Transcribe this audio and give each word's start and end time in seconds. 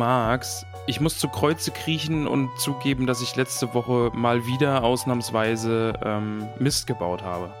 Max, 0.00 0.64
ich 0.86 0.98
muss 0.98 1.18
zu 1.18 1.28
Kreuze 1.28 1.72
kriechen 1.72 2.26
und 2.26 2.48
zugeben, 2.58 3.06
dass 3.06 3.20
ich 3.20 3.36
letzte 3.36 3.74
Woche 3.74 4.10
mal 4.14 4.46
wieder 4.46 4.82
ausnahmsweise 4.82 5.92
ähm, 6.02 6.48
Mist 6.58 6.86
gebaut 6.86 7.22
habe. 7.22 7.52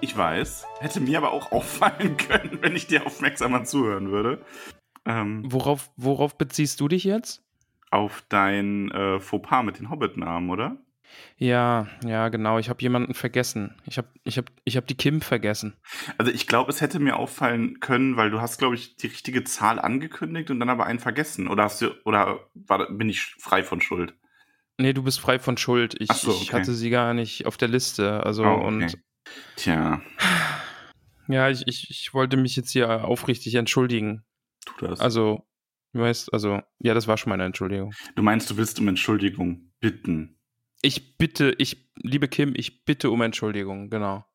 Ich 0.00 0.16
weiß. 0.16 0.64
Hätte 0.80 1.00
mir 1.00 1.18
aber 1.18 1.32
auch 1.32 1.52
auffallen 1.52 2.16
können, 2.16 2.58
wenn 2.62 2.74
ich 2.74 2.86
dir 2.86 3.04
aufmerksamer 3.04 3.64
zuhören 3.64 4.10
würde. 4.10 4.40
Ähm, 5.04 5.42
Worauf, 5.44 5.90
worauf 5.98 6.38
beziehst 6.38 6.80
du 6.80 6.88
dich 6.88 7.04
jetzt? 7.04 7.42
auf 7.90 8.24
dein 8.28 8.90
äh, 8.90 9.20
Fauxpas 9.20 9.62
mit 9.62 9.78
den 9.78 9.88
Hobbit-Namen, 9.88 10.50
oder? 10.50 10.78
Ja, 11.36 11.88
ja, 12.04 12.28
genau. 12.28 12.58
Ich 12.58 12.68
habe 12.68 12.82
jemanden 12.82 13.14
vergessen. 13.14 13.74
Ich 13.86 13.98
habe 13.98 14.08
ich 14.24 14.38
hab, 14.38 14.46
ich 14.64 14.76
hab 14.76 14.86
die 14.86 14.96
Kim 14.96 15.20
vergessen. 15.20 15.76
Also 16.18 16.30
ich 16.30 16.46
glaube, 16.46 16.70
es 16.70 16.80
hätte 16.80 17.00
mir 17.00 17.16
auffallen 17.16 17.80
können, 17.80 18.16
weil 18.16 18.30
du 18.30 18.40
hast, 18.40 18.58
glaube 18.58 18.74
ich, 18.74 18.96
die 18.96 19.08
richtige 19.08 19.44
Zahl 19.44 19.78
angekündigt 19.78 20.50
und 20.50 20.60
dann 20.60 20.70
aber 20.70 20.86
einen 20.86 21.00
vergessen. 21.00 21.48
Oder 21.48 21.64
hast 21.64 21.82
du, 21.82 21.90
oder 22.04 22.40
war, 22.54 22.90
bin 22.90 23.08
ich 23.08 23.34
frei 23.38 23.62
von 23.62 23.80
Schuld? 23.80 24.14
Nee, 24.78 24.92
du 24.92 25.02
bist 25.02 25.20
frei 25.20 25.38
von 25.38 25.56
Schuld. 25.56 25.96
Ich, 26.00 26.12
so, 26.12 26.30
ich 26.30 26.48
okay. 26.48 26.60
hatte 26.60 26.74
sie 26.74 26.90
gar 26.90 27.14
nicht 27.14 27.46
auf 27.46 27.56
der 27.56 27.68
Liste. 27.68 28.24
Also 28.24 28.44
Oh, 28.44 28.54
okay. 28.54 28.66
und 28.66 28.98
Tja, 29.56 30.02
ja, 31.28 31.48
ich, 31.48 31.62
ich, 31.66 31.90
ich 31.90 32.14
wollte 32.14 32.36
mich 32.36 32.56
jetzt 32.56 32.70
hier 32.70 33.04
aufrichtig 33.04 33.54
entschuldigen. 33.54 34.24
tu 34.66 34.86
das. 34.86 35.00
Also, 35.00 35.46
du 35.92 36.00
weißt, 36.00 36.32
also, 36.32 36.60
ja, 36.78 36.94
das 36.94 37.06
war 37.06 37.16
schon 37.16 37.30
meine 37.30 37.44
Entschuldigung. 37.44 37.94
du 38.14 38.22
meinst, 38.22 38.50
du 38.50 38.56
willst 38.56 38.78
um 38.80 38.88
Entschuldigung 38.88 39.72
bitten. 39.80 40.33
Ich 40.84 41.16
bitte, 41.16 41.54
ich, 41.56 41.90
liebe 41.96 42.28
Kim, 42.28 42.52
ich 42.54 42.84
bitte 42.84 43.10
um 43.10 43.22
Entschuldigung, 43.22 43.88
genau. 43.88 44.26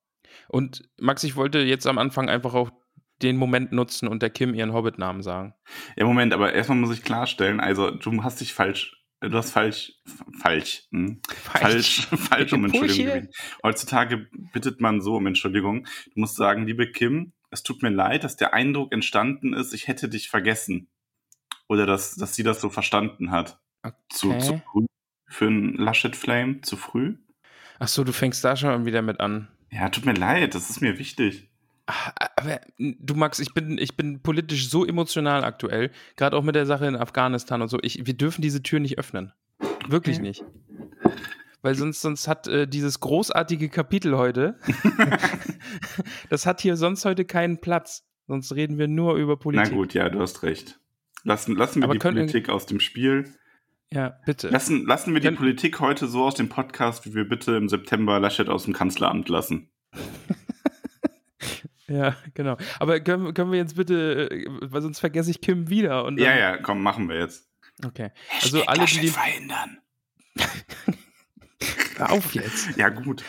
Und 0.48 0.90
Max, 1.00 1.24
ich 1.24 1.36
wollte 1.36 1.60
jetzt 1.60 1.86
am 1.86 2.00
Anfang 2.00 2.28
einfach 2.28 2.56
auch 2.56 2.72
den 3.22 3.38
Moment 3.38 3.72
nutzen 3.72 4.08
und 4.08 4.24
der 4.24 4.32
Kim 4.32 4.56
ihren 4.56 4.74
Hobbit-Namen 4.74 5.22
sagen. 5.22 5.54
Ja, 5.96 6.06
Moment, 6.06 6.34
aber 6.34 6.54
erstmal 6.54 6.80
muss 6.80 6.92
ich 6.92 7.04
klarstellen, 7.04 7.60
also 7.60 7.92
du 7.92 8.24
hast 8.24 8.42
dich 8.42 8.54
falsch, 8.54 9.00
du 9.22 9.32
hast 9.38 9.52
falsch, 9.52 9.94
falsch, 10.42 10.88
hm? 10.90 11.22
falsch, 11.28 12.08
falsch 12.08 12.54
um 12.54 12.66
Entschuldigung 12.66 13.06
gebeten. 13.06 13.30
Heutzutage 13.62 14.28
bittet 14.52 14.82
man 14.82 15.02
so 15.02 15.18
um 15.18 15.28
Entschuldigung. 15.28 15.86
Du 16.16 16.20
musst 16.20 16.36
sagen, 16.36 16.66
liebe 16.66 16.90
Kim, 16.90 17.34
es 17.52 17.62
tut 17.62 17.84
mir 17.84 17.90
leid, 17.92 18.24
dass 18.24 18.38
der 18.38 18.56
Eindruck 18.56 18.92
entstanden 18.92 19.54
ist, 19.54 19.72
ich 19.76 19.88
hätte 19.88 20.10
dich 20.10 20.30
vergessen. 20.30 20.90
Oder 21.68 21.86
dass, 21.86 22.16
dass 22.16 22.34
sie 22.34 22.44
das 22.44 22.60
so 22.60 22.72
verstanden 22.72 23.30
hat. 23.30 23.62
Zu, 24.10 24.32
Okay. 24.32 24.40
zu 24.40 24.62
früh 24.72 24.86
für 25.30 25.46
ein 25.48 25.76
Laschet 25.76 26.16
Flame? 26.16 26.62
Zu 26.62 26.76
früh? 26.78 27.16
Ach 27.80 27.88
so, 27.88 28.04
du 28.04 28.12
fängst 28.12 28.44
da 28.44 28.56
schon 28.56 28.86
wieder 28.86 29.02
mit 29.02 29.20
an. 29.20 29.48
Ja, 29.72 29.90
tut 29.90 30.06
mir 30.06 30.14
leid, 30.14 30.56
das 30.56 30.70
ist 30.70 30.82
mir 30.82 30.98
wichtig. 31.00 31.48
Ah, 31.88 32.12
Aber 32.36 32.60
du 32.78 33.16
Max, 33.16 33.40
ich 33.40 33.54
bin, 33.54 33.78
ich 33.78 33.96
bin 33.96 34.22
politisch 34.22 34.70
so 34.70 34.86
emotional 34.86 35.44
aktuell, 35.44 35.92
gerade 36.18 36.36
auch 36.36 36.44
mit 36.44 36.56
der 36.56 36.66
Sache 36.66 36.86
in 36.88 36.96
Afghanistan 36.96 37.62
und 37.62 37.70
so. 37.70 37.80
Ich, 37.82 38.06
wir 38.06 38.14
dürfen 38.16 38.42
diese 38.42 38.62
Tür 38.62 38.80
nicht 38.80 38.98
öffnen. 39.00 39.32
Wirklich 39.88 40.18
Okay. 40.18 40.28
nicht. 40.28 40.44
Weil 41.62 41.76
sonst, 41.76 42.02
sonst 42.02 42.28
hat 42.28 42.48
äh, 42.48 42.68
dieses 42.68 43.00
großartige 43.00 43.70
Kapitel 43.70 44.18
heute, 44.18 44.58
das 46.30 46.46
hat 46.46 46.62
hier 46.62 46.76
sonst 46.78 47.06
heute 47.06 47.26
keinen 47.26 47.60
Platz. 47.60 48.06
Sonst 48.28 48.54
reden 48.54 48.78
wir 48.78 48.88
nur 48.88 49.16
über 49.16 49.38
Politik. 49.38 49.72
Na 49.72 49.76
gut, 49.76 49.94
ja, 49.94 50.10
du 50.10 50.20
hast 50.20 50.44
recht. 50.44 50.80
Lassen, 51.24 51.56
lassen 51.56 51.80
wir 51.82 51.86
Aber 51.86 51.94
die 51.94 52.00
Politik 52.00 52.50
aus 52.50 52.66
dem 52.66 52.80
Spiel. 52.80 53.34
Ja, 53.92 54.20
bitte. 54.26 54.50
Lassen, 54.50 54.86
lassen 54.86 55.14
wir 55.14 55.20
die 55.20 55.28
Können- 55.28 55.38
Politik 55.38 55.80
heute 55.80 56.08
so 56.08 56.24
aus 56.26 56.36
dem 56.36 56.48
Podcast, 56.50 57.06
wie 57.06 57.16
wir 57.16 57.28
bitte 57.28 57.56
im 57.56 57.70
September 57.70 58.20
Laschet 58.20 58.48
aus 58.50 58.66
dem 58.66 58.74
Kanzleramt 58.74 59.30
lassen. 59.30 59.70
Ja, 61.88 62.16
genau. 62.36 62.56
Aber 62.78 63.00
können, 63.00 63.34
können 63.34 63.52
wir 63.52 63.58
jetzt 63.58 63.76
bitte, 63.76 64.30
äh, 64.30 64.46
weil 64.62 64.84
sonst 64.84 65.00
vergesse 65.00 65.32
ich 65.32 65.42
Kim 65.42 65.72
wieder. 65.72 66.06
Und 66.06 66.20
Ja, 66.20 66.38
ja, 66.38 66.58
komm, 66.58 66.84
machen 66.84 67.10
wir 67.10 67.18
jetzt. 67.18 67.50
Okay. 67.84 68.12
Also 68.44 68.64
alle, 68.66 68.86
die 68.86 69.00
den. 69.00 69.10
verhindern. 69.10 69.80
Auf 71.98 72.36
jetzt. 72.36 72.78
Ja, 72.78 72.90
gut. 72.90 73.24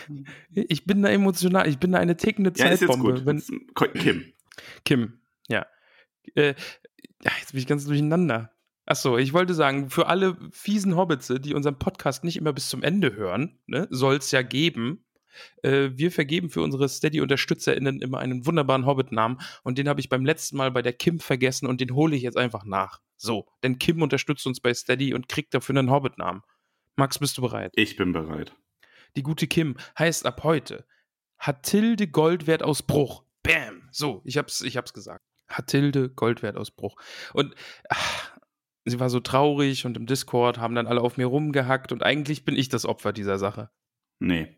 Ich 0.52 0.84
bin 0.84 1.00
da 1.00 1.08
emotional, 1.08 1.66
ich 1.68 1.78
bin 1.78 1.92
da 1.92 1.98
eine 2.00 2.18
tickende 2.18 2.52
Ja, 2.54 2.66
ist 2.66 2.82
jetzt 2.82 2.90
Zeitbombe. 2.92 3.14
gut. 3.14 3.24
Wenn, 3.24 3.42
Kim. 3.94 4.24
Kim, 4.84 5.20
ja. 5.48 5.64
Äh, 6.34 6.48
ja, 7.24 7.32
jetzt 7.40 7.52
bin 7.52 7.60
ich 7.62 7.66
ganz 7.66 7.86
durcheinander. 7.86 8.52
Achso, 8.90 9.18
ich 9.18 9.32
wollte 9.32 9.54
sagen, 9.54 9.88
für 9.88 10.08
alle 10.08 10.36
fiesen 10.50 10.96
Hobbits, 10.96 11.32
die 11.42 11.54
unseren 11.54 11.78
Podcast 11.78 12.24
nicht 12.24 12.36
immer 12.36 12.52
bis 12.52 12.68
zum 12.68 12.82
Ende 12.82 13.14
hören, 13.14 13.60
ne, 13.68 13.86
soll 13.88 14.16
es 14.16 14.32
ja 14.32 14.42
geben. 14.42 15.04
Äh, 15.62 15.90
wir 15.94 16.10
vergeben 16.10 16.50
für 16.50 16.60
unsere 16.60 16.88
Steady-UnterstützerInnen 16.88 18.02
immer 18.02 18.18
einen 18.18 18.46
wunderbaren 18.46 18.86
Hobbit-Namen 18.86 19.38
und 19.62 19.78
den 19.78 19.88
habe 19.88 20.00
ich 20.00 20.08
beim 20.08 20.24
letzten 20.24 20.56
Mal 20.56 20.72
bei 20.72 20.82
der 20.82 20.92
Kim 20.92 21.20
vergessen 21.20 21.68
und 21.68 21.80
den 21.80 21.94
hole 21.94 22.16
ich 22.16 22.22
jetzt 22.22 22.36
einfach 22.36 22.64
nach. 22.64 23.00
So, 23.16 23.46
denn 23.62 23.78
Kim 23.78 24.02
unterstützt 24.02 24.44
uns 24.48 24.58
bei 24.58 24.74
Steady 24.74 25.14
und 25.14 25.28
kriegt 25.28 25.54
dafür 25.54 25.78
einen 25.78 25.92
Hobbit-Namen. 25.92 26.42
Max, 26.96 27.20
bist 27.20 27.38
du 27.38 27.42
bereit? 27.42 27.70
Ich 27.76 27.94
bin 27.94 28.10
bereit. 28.10 28.56
Die 29.14 29.22
gute 29.22 29.46
Kim 29.46 29.76
heißt 30.00 30.26
ab 30.26 30.42
heute 30.42 30.84
Hatilde 31.38 32.08
Goldwert 32.08 32.64
aus 32.64 32.82
Bruch. 32.82 33.22
Bam. 33.44 33.88
So, 33.92 34.20
ich 34.24 34.36
hab's, 34.36 34.62
ich 34.62 34.76
hab's 34.76 34.92
gesagt. 34.92 35.24
Hatilde 35.48 36.10
Goldwert 36.10 36.56
aus 36.56 36.72
Bruch. 36.72 36.96
Und 37.32 37.54
ach, 37.88 38.39
sie 38.84 39.00
war 39.00 39.10
so 39.10 39.20
traurig 39.20 39.86
und 39.86 39.96
im 39.96 40.06
Discord 40.06 40.58
haben 40.58 40.74
dann 40.74 40.86
alle 40.86 41.00
auf 41.00 41.16
mir 41.16 41.26
rumgehackt 41.26 41.92
und 41.92 42.02
eigentlich 42.02 42.44
bin 42.44 42.56
ich 42.56 42.68
das 42.68 42.86
Opfer 42.86 43.12
dieser 43.12 43.38
Sache. 43.38 43.70
Nee. 44.18 44.56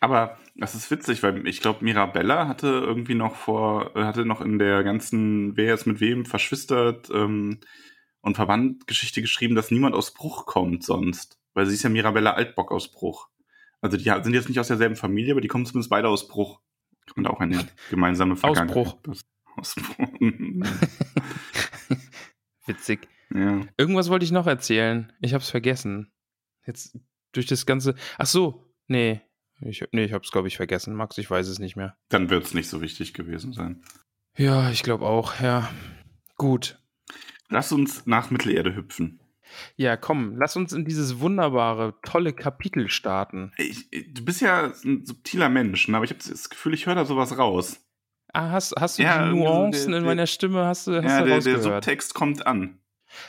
Aber 0.00 0.38
das 0.54 0.74
ist 0.74 0.90
witzig, 0.90 1.22
weil 1.22 1.46
ich 1.46 1.60
glaube, 1.60 1.84
Mirabella 1.84 2.46
hatte 2.46 2.68
irgendwie 2.68 3.14
noch 3.14 3.34
vor, 3.34 3.96
äh, 3.96 4.04
hatte 4.04 4.24
noch 4.24 4.40
in 4.40 4.58
der 4.58 4.84
ganzen 4.84 5.56
Wer 5.56 5.74
ist 5.74 5.86
mit 5.86 6.00
wem 6.00 6.24
verschwistert 6.24 7.10
ähm, 7.10 7.60
und 8.20 8.36
Verwandtgeschichte 8.36 9.22
geschrieben, 9.22 9.54
dass 9.54 9.70
niemand 9.70 9.94
aus 9.94 10.14
Bruch 10.14 10.46
kommt 10.46 10.84
sonst. 10.84 11.38
Weil 11.54 11.66
sie 11.66 11.74
ist 11.74 11.82
ja 11.82 11.90
Mirabella 11.90 12.32
Altbock 12.32 12.70
aus 12.70 12.92
Bruch. 12.92 13.28
Also 13.80 13.96
die 13.96 14.04
sind 14.04 14.34
jetzt 14.34 14.48
nicht 14.48 14.60
aus 14.60 14.68
derselben 14.68 14.96
Familie, 14.96 15.32
aber 15.32 15.40
die 15.40 15.48
kommen 15.48 15.66
zumindest 15.66 15.90
beide 15.90 16.08
aus 16.08 16.28
Bruch. 16.28 16.60
Und 17.14 17.26
auch 17.26 17.40
eine 17.40 17.66
gemeinsame 17.90 18.36
Vergangenheit. 18.36 18.74
Bruch. 18.74 18.96
Aus 19.56 19.74
Bruch. 19.74 20.08
Witzig. 22.66 23.08
Ja. 23.34 23.60
Irgendwas 23.76 24.08
wollte 24.10 24.24
ich 24.24 24.32
noch 24.32 24.46
erzählen. 24.46 25.12
Ich 25.20 25.34
hab's 25.34 25.50
vergessen. 25.50 26.12
Jetzt 26.66 26.98
durch 27.32 27.46
das 27.46 27.66
ganze. 27.66 27.94
Ach 28.18 28.26
so, 28.26 28.64
nee. 28.86 29.20
Ich, 29.60 29.82
nee, 29.92 30.04
ich 30.04 30.12
hab's, 30.12 30.30
glaube 30.32 30.48
ich, 30.48 30.56
vergessen. 30.56 30.94
Max, 30.94 31.16
ich 31.18 31.30
weiß 31.30 31.48
es 31.48 31.58
nicht 31.58 31.76
mehr. 31.76 31.96
Dann 32.10 32.28
wird 32.30 32.44
es 32.44 32.54
nicht 32.54 32.68
so 32.68 32.80
wichtig 32.82 33.14
gewesen 33.14 33.52
sein. 33.52 33.82
Ja, 34.36 34.70
ich 34.70 34.82
glaube 34.82 35.06
auch, 35.06 35.40
ja. 35.40 35.70
Gut. 36.36 36.78
Lass 37.48 37.72
uns 37.72 38.04
nach 38.06 38.30
Mittelerde 38.30 38.74
hüpfen. 38.76 39.20
Ja, 39.76 39.96
komm, 39.96 40.36
lass 40.36 40.56
uns 40.56 40.72
in 40.72 40.84
dieses 40.84 41.20
wunderbare, 41.20 41.94
tolle 42.02 42.32
Kapitel 42.32 42.90
starten. 42.90 43.52
Ich, 43.56 43.88
du 44.12 44.24
bist 44.24 44.40
ja 44.42 44.72
ein 44.84 45.06
subtiler 45.06 45.48
Mensch, 45.48 45.86
ne? 45.88 45.96
aber 45.96 46.04
ich 46.04 46.10
habe 46.10 46.20
das 46.26 46.50
Gefühl, 46.50 46.74
ich 46.74 46.86
höre 46.86 46.96
da 46.96 47.04
sowas 47.04 47.38
raus. 47.38 47.80
Ah, 48.32 48.50
hast, 48.50 48.74
hast 48.78 48.98
du 48.98 49.04
Ja, 49.04 49.24
die 49.30 49.36
Nuancen 49.38 49.92
der- 49.92 50.00
in 50.00 50.04
meiner 50.06 50.26
Stimme, 50.26 50.66
hast 50.66 50.88
du, 50.88 50.96
hast 50.96 51.04
ja, 51.04 51.20
du 51.22 51.28
der, 51.28 51.40
der? 51.40 51.60
Subtext 51.62 52.12
kommt 52.12 52.44
an. 52.46 52.80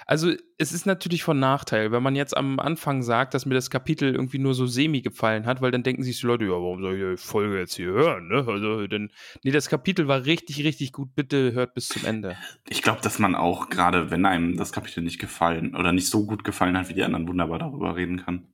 Also, 0.05 0.33
es 0.57 0.71
ist 0.71 0.85
natürlich 0.85 1.23
von 1.23 1.39
Nachteil, 1.39 1.91
wenn 1.91 2.03
man 2.03 2.15
jetzt 2.15 2.35
am 2.35 2.59
Anfang 2.59 3.03
sagt, 3.03 3.33
dass 3.33 3.45
mir 3.45 3.53
das 3.53 3.69
Kapitel 3.69 4.13
irgendwie 4.13 4.39
nur 4.39 4.53
so 4.53 4.65
semi 4.65 5.01
gefallen 5.01 5.45
hat, 5.45 5.61
weil 5.61 5.71
dann 5.71 5.83
denken 5.83 6.03
sich 6.03 6.19
die 6.19 6.25
Leute, 6.25 6.45
ja, 6.45 6.51
warum 6.51 6.81
soll 6.81 6.95
ich 6.95 7.19
die 7.21 7.27
Folge 7.27 7.59
jetzt 7.59 7.75
hier 7.75 7.87
hören, 7.87 8.27
ne? 8.27 8.45
Also, 8.47 8.87
denn, 8.87 9.11
nee, 9.43 9.51
das 9.51 9.69
Kapitel 9.69 10.07
war 10.07 10.25
richtig, 10.25 10.63
richtig 10.63 10.91
gut. 10.93 11.15
Bitte 11.15 11.53
hört 11.53 11.73
bis 11.73 11.89
zum 11.89 12.05
Ende. 12.05 12.37
Ich 12.67 12.81
glaube, 12.81 13.01
dass 13.01 13.19
man 13.19 13.35
auch, 13.35 13.69
gerade 13.69 14.11
wenn 14.11 14.25
einem 14.25 14.57
das 14.57 14.71
Kapitel 14.71 15.03
nicht 15.03 15.19
gefallen 15.19 15.75
oder 15.75 15.91
nicht 15.91 16.07
so 16.07 16.25
gut 16.25 16.43
gefallen 16.43 16.77
hat 16.77 16.89
wie 16.89 16.93
die 16.93 17.03
anderen, 17.03 17.27
wunderbar 17.27 17.59
darüber 17.59 17.95
reden 17.95 18.17
kann. 18.17 18.47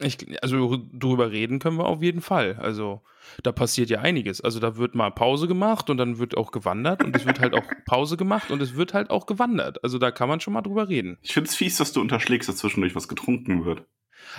Ich, 0.00 0.42
also 0.42 0.78
drüber 0.92 1.30
reden 1.30 1.58
können 1.58 1.78
wir 1.78 1.86
auf 1.86 2.02
jeden 2.02 2.20
Fall. 2.20 2.56
Also 2.56 3.02
da 3.42 3.52
passiert 3.52 3.90
ja 3.90 4.00
einiges. 4.00 4.40
Also 4.40 4.60
da 4.60 4.76
wird 4.76 4.94
mal 4.94 5.10
Pause 5.10 5.46
gemacht 5.46 5.90
und 5.90 5.98
dann 5.98 6.18
wird 6.18 6.36
auch 6.36 6.52
gewandert 6.52 7.04
und 7.04 7.14
es 7.14 7.26
wird 7.26 7.40
halt 7.40 7.54
auch 7.54 7.64
Pause 7.86 8.16
gemacht 8.16 8.50
und 8.50 8.62
es 8.62 8.74
wird 8.76 8.94
halt 8.94 9.10
auch 9.10 9.26
gewandert. 9.26 9.82
Also 9.84 9.98
da 9.98 10.10
kann 10.10 10.28
man 10.28 10.40
schon 10.40 10.54
mal 10.54 10.62
drüber 10.62 10.88
reden. 10.88 11.18
Ich 11.22 11.32
finde 11.32 11.48
es 11.48 11.56
fies, 11.56 11.76
dass 11.76 11.92
du 11.92 12.00
unterschlägst, 12.00 12.48
dass 12.48 12.56
zwischendurch 12.56 12.94
was 12.94 13.08
getrunken 13.08 13.64
wird. 13.64 13.84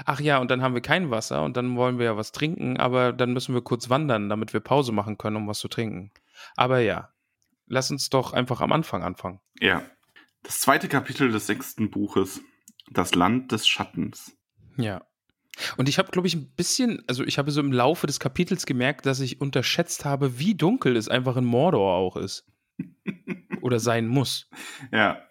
Ach 0.05 0.19
ja, 0.19 0.37
und 0.39 0.51
dann 0.51 0.61
haben 0.61 0.73
wir 0.73 0.81
kein 0.81 1.09
Wasser 1.11 1.43
und 1.43 1.57
dann 1.57 1.75
wollen 1.75 1.97
wir 1.97 2.05
ja 2.05 2.17
was 2.17 2.31
trinken, 2.31 2.77
aber 2.77 3.13
dann 3.13 3.33
müssen 3.33 3.53
wir 3.53 3.61
kurz 3.61 3.89
wandern, 3.89 4.29
damit 4.29 4.53
wir 4.53 4.59
Pause 4.59 4.91
machen 4.91 5.17
können, 5.17 5.37
um 5.37 5.47
was 5.47 5.59
zu 5.59 5.67
trinken. 5.67 6.11
Aber 6.55 6.79
ja, 6.79 7.09
lass 7.67 7.91
uns 7.91 8.09
doch 8.09 8.33
einfach 8.33 8.61
am 8.61 8.71
Anfang 8.71 9.03
anfangen. 9.03 9.39
Ja. 9.59 9.83
Das 10.43 10.59
zweite 10.59 10.87
Kapitel 10.87 11.31
des 11.31 11.47
sechsten 11.47 11.91
Buches. 11.91 12.41
Das 12.89 13.15
Land 13.15 13.51
des 13.51 13.67
Schattens. 13.67 14.37
Ja. 14.77 15.01
Und 15.77 15.89
ich 15.89 15.97
habe, 15.97 16.11
glaube 16.11 16.27
ich, 16.27 16.35
ein 16.35 16.49
bisschen, 16.55 17.03
also 17.07 17.23
ich 17.23 17.37
habe 17.37 17.51
so 17.51 17.59
im 17.59 17.71
Laufe 17.71 18.07
des 18.07 18.19
Kapitels 18.19 18.65
gemerkt, 18.65 19.05
dass 19.05 19.19
ich 19.19 19.41
unterschätzt 19.41 20.05
habe, 20.05 20.39
wie 20.39 20.55
dunkel 20.55 20.95
es 20.95 21.09
einfach 21.09 21.37
in 21.37 21.45
Mordor 21.45 21.93
auch 21.93 22.17
ist. 22.17 22.45
Oder 23.61 23.79
sein 23.79 24.07
muss. 24.07 24.49
Ja. 24.91 25.21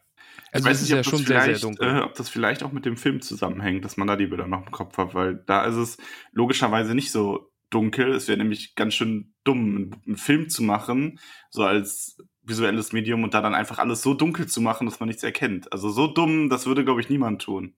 Also 0.52 0.68
es 0.68 0.82
ist 0.82 0.90
ja 0.90 1.04
schon 1.04 1.24
sehr, 1.24 1.42
sehr 1.42 1.58
dunkel. 1.58 1.88
Äh, 1.88 2.00
ob 2.00 2.14
das 2.14 2.28
vielleicht 2.28 2.62
auch 2.62 2.72
mit 2.72 2.84
dem 2.84 2.96
Film 2.96 3.20
zusammenhängt, 3.20 3.84
dass 3.84 3.96
man 3.96 4.08
da 4.08 4.16
die 4.16 4.26
Bilder 4.26 4.46
noch 4.46 4.66
im 4.66 4.70
Kopf 4.72 4.96
hat, 4.98 5.14
weil 5.14 5.42
da 5.46 5.64
ist 5.64 5.76
es 5.76 5.96
logischerweise 6.32 6.94
nicht 6.94 7.12
so 7.12 7.52
dunkel. 7.70 8.12
Es 8.12 8.26
wäre 8.26 8.38
nämlich 8.38 8.74
ganz 8.74 8.94
schön 8.94 9.32
dumm, 9.44 9.92
einen 10.06 10.16
Film 10.16 10.48
zu 10.48 10.62
machen, 10.62 11.18
so 11.50 11.64
als 11.64 12.18
visuelles 12.42 12.92
Medium 12.92 13.22
und 13.22 13.32
da 13.32 13.40
dann 13.40 13.54
einfach 13.54 13.78
alles 13.78 14.02
so 14.02 14.12
dunkel 14.12 14.46
zu 14.48 14.60
machen, 14.60 14.86
dass 14.86 14.98
man 14.98 15.08
nichts 15.08 15.22
erkennt. 15.22 15.72
Also 15.72 15.90
so 15.90 16.08
dumm, 16.08 16.48
das 16.48 16.66
würde, 16.66 16.84
glaube 16.84 17.00
ich, 17.00 17.08
niemand 17.08 17.42
tun. 17.42 17.76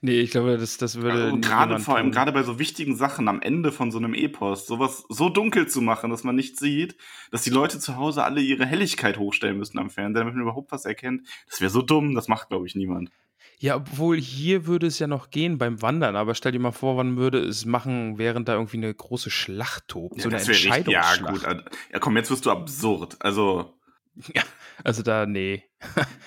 Nee, 0.00 0.20
ich 0.20 0.30
glaube, 0.30 0.56
das, 0.56 0.76
das 0.76 0.96
würde. 0.96 1.24
Also 1.24 1.38
gerade 1.40 1.78
vor 1.78 1.96
allem, 1.96 2.10
gerade 2.12 2.32
bei 2.32 2.42
so 2.42 2.58
wichtigen 2.58 2.96
Sachen 2.96 3.28
am 3.28 3.40
Ende 3.42 3.72
von 3.72 3.90
so 3.90 3.98
einem 3.98 4.14
Epos, 4.14 4.66
sowas 4.66 5.04
so 5.08 5.28
dunkel 5.28 5.66
zu 5.66 5.80
machen, 5.80 6.10
dass 6.10 6.24
man 6.24 6.36
nichts 6.36 6.60
sieht, 6.60 6.96
dass 7.30 7.42
die 7.42 7.50
Leute 7.50 7.78
zu 7.78 7.96
Hause 7.96 8.22
alle 8.24 8.40
ihre 8.40 8.66
Helligkeit 8.66 9.18
hochstellen 9.18 9.58
müssen 9.58 9.78
am 9.78 9.90
Fernseher, 9.90 10.20
damit 10.20 10.34
man 10.34 10.42
überhaupt 10.42 10.70
was 10.72 10.84
erkennt. 10.84 11.26
Das 11.50 11.60
wäre 11.60 11.70
so 11.70 11.82
dumm, 11.82 12.14
das 12.14 12.28
macht, 12.28 12.48
glaube 12.48 12.66
ich, 12.66 12.74
niemand. 12.74 13.10
Ja, 13.58 13.76
obwohl 13.76 14.18
hier 14.18 14.66
würde 14.66 14.86
es 14.86 14.98
ja 14.98 15.06
noch 15.06 15.30
gehen 15.30 15.58
beim 15.58 15.80
Wandern, 15.80 16.16
aber 16.16 16.34
stell 16.34 16.52
dir 16.52 16.58
mal 16.58 16.72
vor, 16.72 16.96
wann 16.96 17.16
würde 17.16 17.38
es 17.38 17.64
machen, 17.64 18.18
während 18.18 18.48
da 18.48 18.54
irgendwie 18.54 18.76
eine 18.78 18.92
große 18.92 19.30
Schlacht 19.30 19.88
tobt. 19.88 20.16
Ja, 20.16 20.22
so 20.22 20.28
eine 20.28 20.38
das 20.38 20.48
wäre 20.48 20.76
richtig, 20.76 20.92
ja, 20.92 21.00
Entscheidungsschlacht. 21.00 21.64
gut. 21.64 21.78
Ja, 21.92 21.98
komm, 21.98 22.16
jetzt 22.16 22.30
wirst 22.30 22.46
du 22.46 22.50
absurd. 22.50 23.16
Also, 23.20 23.74
Ja, 24.34 24.42
also 24.82 25.02
da, 25.02 25.26
nee. 25.26 25.64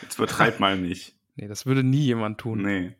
jetzt 0.01 0.17
übertreib 0.17 0.59
mal 0.59 0.77
nicht. 0.77 1.15
Nee, 1.35 1.47
das 1.47 1.65
würde 1.65 1.83
nie 1.83 2.03
jemand 2.03 2.39
tun. 2.39 2.61
Nee. 2.61 2.95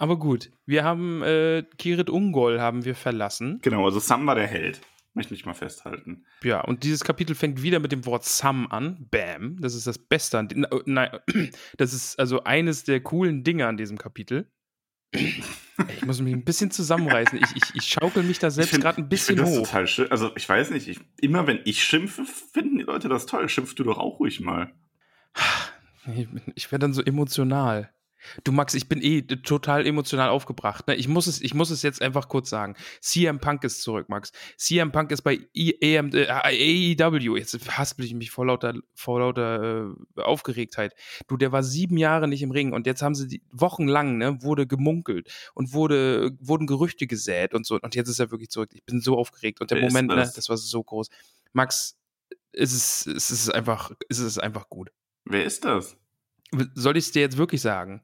Aber 0.00 0.18
gut, 0.18 0.50
wir 0.64 0.82
haben 0.82 1.22
äh, 1.22 1.62
Kirit 1.76 2.08
Ungol 2.08 2.58
haben 2.58 2.86
wir 2.86 2.94
verlassen. 2.94 3.58
Genau, 3.60 3.84
also 3.84 4.00
Sam 4.00 4.26
war 4.26 4.34
der 4.34 4.46
Held. 4.46 4.80
Möchte 5.12 5.34
ich 5.34 5.44
mal 5.44 5.52
festhalten. 5.52 6.24
Ja, 6.42 6.62
und 6.62 6.84
dieses 6.84 7.04
Kapitel 7.04 7.34
fängt 7.34 7.60
wieder 7.62 7.80
mit 7.80 7.92
dem 7.92 8.06
Wort 8.06 8.24
Sam 8.24 8.66
an. 8.70 9.06
Bam. 9.10 9.58
Das 9.60 9.74
ist 9.74 9.86
das 9.86 9.98
Beste 9.98 10.38
an 10.38 10.48
dem. 10.48 10.66
Nein, 10.86 11.10
das 11.76 11.92
ist 11.92 12.18
also 12.18 12.44
eines 12.44 12.84
der 12.84 13.02
coolen 13.02 13.44
Dinge 13.44 13.66
an 13.66 13.76
diesem 13.76 13.98
Kapitel. 13.98 14.50
Ich 15.96 16.04
muss 16.04 16.20
mich 16.20 16.34
ein 16.34 16.44
bisschen 16.44 16.70
zusammenreißen. 16.70 17.38
Ich, 17.42 17.56
ich, 17.56 17.74
ich 17.74 17.84
schaukel 17.84 18.22
mich 18.22 18.38
da 18.38 18.50
selbst 18.50 18.78
gerade 18.78 19.00
ein 19.00 19.08
bisschen 19.08 19.36
ich 19.36 19.40
find 19.40 19.50
hoch. 19.50 19.60
Das 19.60 19.70
total 19.70 19.86
schön. 19.86 20.10
Also, 20.10 20.30
ich 20.36 20.46
weiß 20.46 20.70
nicht, 20.72 20.88
ich, 20.88 21.00
immer 21.22 21.46
wenn 21.46 21.60
ich 21.64 21.82
schimpfe, 21.82 22.26
finden 22.26 22.76
die 22.76 22.84
Leute 22.84 23.08
das 23.08 23.24
toll. 23.24 23.48
Schimpf 23.48 23.74
du 23.74 23.84
doch 23.84 23.96
auch 23.96 24.20
ruhig 24.20 24.40
mal. 24.40 24.74
Ich, 26.14 26.28
ich 26.54 26.70
werde 26.70 26.82
dann 26.82 26.92
so 26.92 27.02
emotional. 27.02 27.90
Du 28.44 28.52
Max, 28.52 28.74
ich 28.74 28.88
bin 28.88 29.02
eh 29.02 29.22
total 29.22 29.86
emotional 29.86 30.28
aufgebracht. 30.28 30.86
Ne? 30.86 30.94
Ich, 30.94 31.08
muss 31.08 31.26
es, 31.26 31.40
ich 31.40 31.54
muss 31.54 31.70
es 31.70 31.82
jetzt 31.82 32.02
einfach 32.02 32.28
kurz 32.28 32.50
sagen. 32.50 32.74
CM 33.00 33.40
Punk 33.40 33.64
ist 33.64 33.82
zurück, 33.82 34.08
Max. 34.08 34.32
CM 34.56 34.92
Punk 34.92 35.10
ist 35.10 35.22
bei 35.22 35.40
E- 35.54 35.74
EM, 35.80 36.10
äh, 36.14 36.28
AEW. 36.28 37.36
Jetzt 37.36 37.58
haspel 37.76 38.04
ich 38.04 38.14
mich 38.14 38.30
vor 38.30 38.46
lauter, 38.46 38.74
vor 38.94 39.20
lauter 39.20 39.92
äh, 40.16 40.20
Aufgeregtheit. 40.20 40.94
Du, 41.28 41.36
der 41.36 41.52
war 41.52 41.62
sieben 41.62 41.96
Jahre 41.96 42.28
nicht 42.28 42.42
im 42.42 42.50
Ring 42.50 42.72
und 42.72 42.86
jetzt 42.86 43.02
haben 43.02 43.14
sie 43.14 43.28
die, 43.28 43.42
wochenlang, 43.50 44.18
ne, 44.18 44.42
wurde 44.42 44.66
gemunkelt 44.66 45.32
und 45.54 45.72
wurde, 45.72 46.32
wurden 46.40 46.66
Gerüchte 46.66 47.06
gesät 47.06 47.54
und 47.54 47.66
so. 47.66 47.78
Und 47.80 47.94
jetzt 47.94 48.08
ist 48.08 48.20
er 48.20 48.30
wirklich 48.30 48.50
zurück. 48.50 48.70
Ich 48.72 48.84
bin 48.84 49.00
so 49.00 49.16
aufgeregt. 49.16 49.60
Und 49.60 49.70
der 49.70 49.78
ist 49.78 49.92
Moment, 49.92 50.08
ne, 50.08 50.16
das? 50.16 50.34
das 50.34 50.48
war 50.48 50.56
so 50.56 50.82
groß. 50.82 51.08
Max, 51.52 51.96
es 52.52 52.72
ist, 52.72 53.06
es 53.06 53.30
ist 53.30 53.54
einfach, 53.54 53.92
es 54.08 54.18
ist 54.18 54.38
einfach 54.38 54.68
gut. 54.68 54.90
Wer 55.24 55.44
ist 55.44 55.64
das? 55.64 55.96
Soll 56.74 56.96
ich 56.96 57.06
es 57.06 57.12
dir 57.12 57.20
jetzt 57.22 57.36
wirklich 57.36 57.60
sagen? 57.60 58.02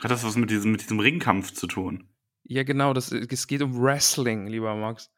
Hat 0.00 0.10
das 0.10 0.24
was 0.24 0.36
mit 0.36 0.50
diesem, 0.50 0.72
mit 0.72 0.82
diesem 0.82 1.00
Ringkampf 1.00 1.52
zu 1.52 1.66
tun? 1.66 2.08
Ja, 2.44 2.62
genau, 2.62 2.92
das, 2.94 3.12
es 3.12 3.46
geht 3.46 3.62
um 3.62 3.80
Wrestling, 3.80 4.46
lieber 4.46 4.74
Max. 4.74 5.10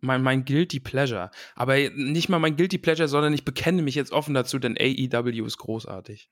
Mein, 0.00 0.22
mein 0.22 0.44
Guilty 0.44 0.80
Pleasure. 0.80 1.30
Aber 1.54 1.76
nicht 1.90 2.28
mal 2.28 2.38
mein 2.38 2.56
Guilty 2.56 2.78
Pleasure, 2.78 3.08
sondern 3.08 3.34
ich 3.34 3.44
bekenne 3.44 3.82
mich 3.82 3.96
jetzt 3.96 4.12
offen 4.12 4.32
dazu, 4.32 4.58
denn 4.58 4.76
AEW 4.78 5.44
ist 5.44 5.58
großartig. 5.58 6.30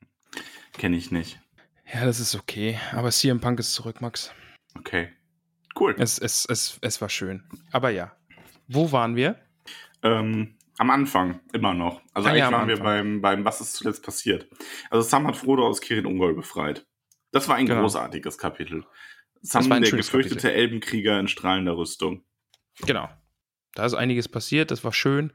Kenne 0.73 0.97
ich 0.97 1.11
nicht. 1.11 1.41
Ja, 1.93 2.05
das 2.05 2.21
ist 2.21 2.35
okay. 2.35 2.79
Aber 2.93 3.11
CM 3.11 3.41
Punk 3.41 3.59
ist 3.59 3.73
zurück, 3.73 4.01
Max. 4.01 4.33
Okay. 4.79 5.09
Cool. 5.79 5.95
Es, 5.99 6.19
es, 6.19 6.47
es, 6.49 6.79
es 6.81 7.01
war 7.01 7.09
schön. 7.09 7.43
Aber 7.71 7.91
ja. 7.91 8.17
Wo 8.69 8.93
waren 8.93 9.15
wir? 9.15 9.37
Ähm, 10.03 10.57
am 10.79 10.91
Anfang, 10.91 11.41
immer 11.53 11.75
noch. 11.75 12.01
Also 12.13 12.29
Ah 12.29 12.33
eigentlich 12.33 12.41
ja, 12.41 12.53
waren 12.53 12.69
wir 12.69 12.75
Anfang. 12.77 12.85
beim, 12.85 13.21
beim 13.21 13.45
Was 13.45 13.61
ist 13.61 13.75
zuletzt 13.75 14.03
passiert. 14.03 14.49
Also 14.91 15.09
Sam 15.09 15.27
hat 15.27 15.37
Frodo 15.37 15.67
aus 15.67 15.81
Kirin 15.81 16.07
Ungol 16.07 16.35
befreit. 16.35 16.87
Das 17.33 17.49
war 17.49 17.57
ein 17.57 17.67
Genau. 17.67 17.83
großartiges 17.83 18.39
Kapitel. 18.39 18.85
Sam, 19.43 19.69
der 19.69 19.81
gefürchtete 19.91 20.37
Kapitel. 20.37 20.57
Elbenkrieger 20.57 21.21
in 21.21 21.29
strahlender 21.29 21.77
Rüstung. 21.77 22.25
Genau. 22.87 23.09
Da 23.75 23.85
ist 23.85 23.95
einiges 23.95 24.29
passiert, 24.29 24.71
das 24.71 24.85
war 24.85 24.93
schön. 24.93 25.33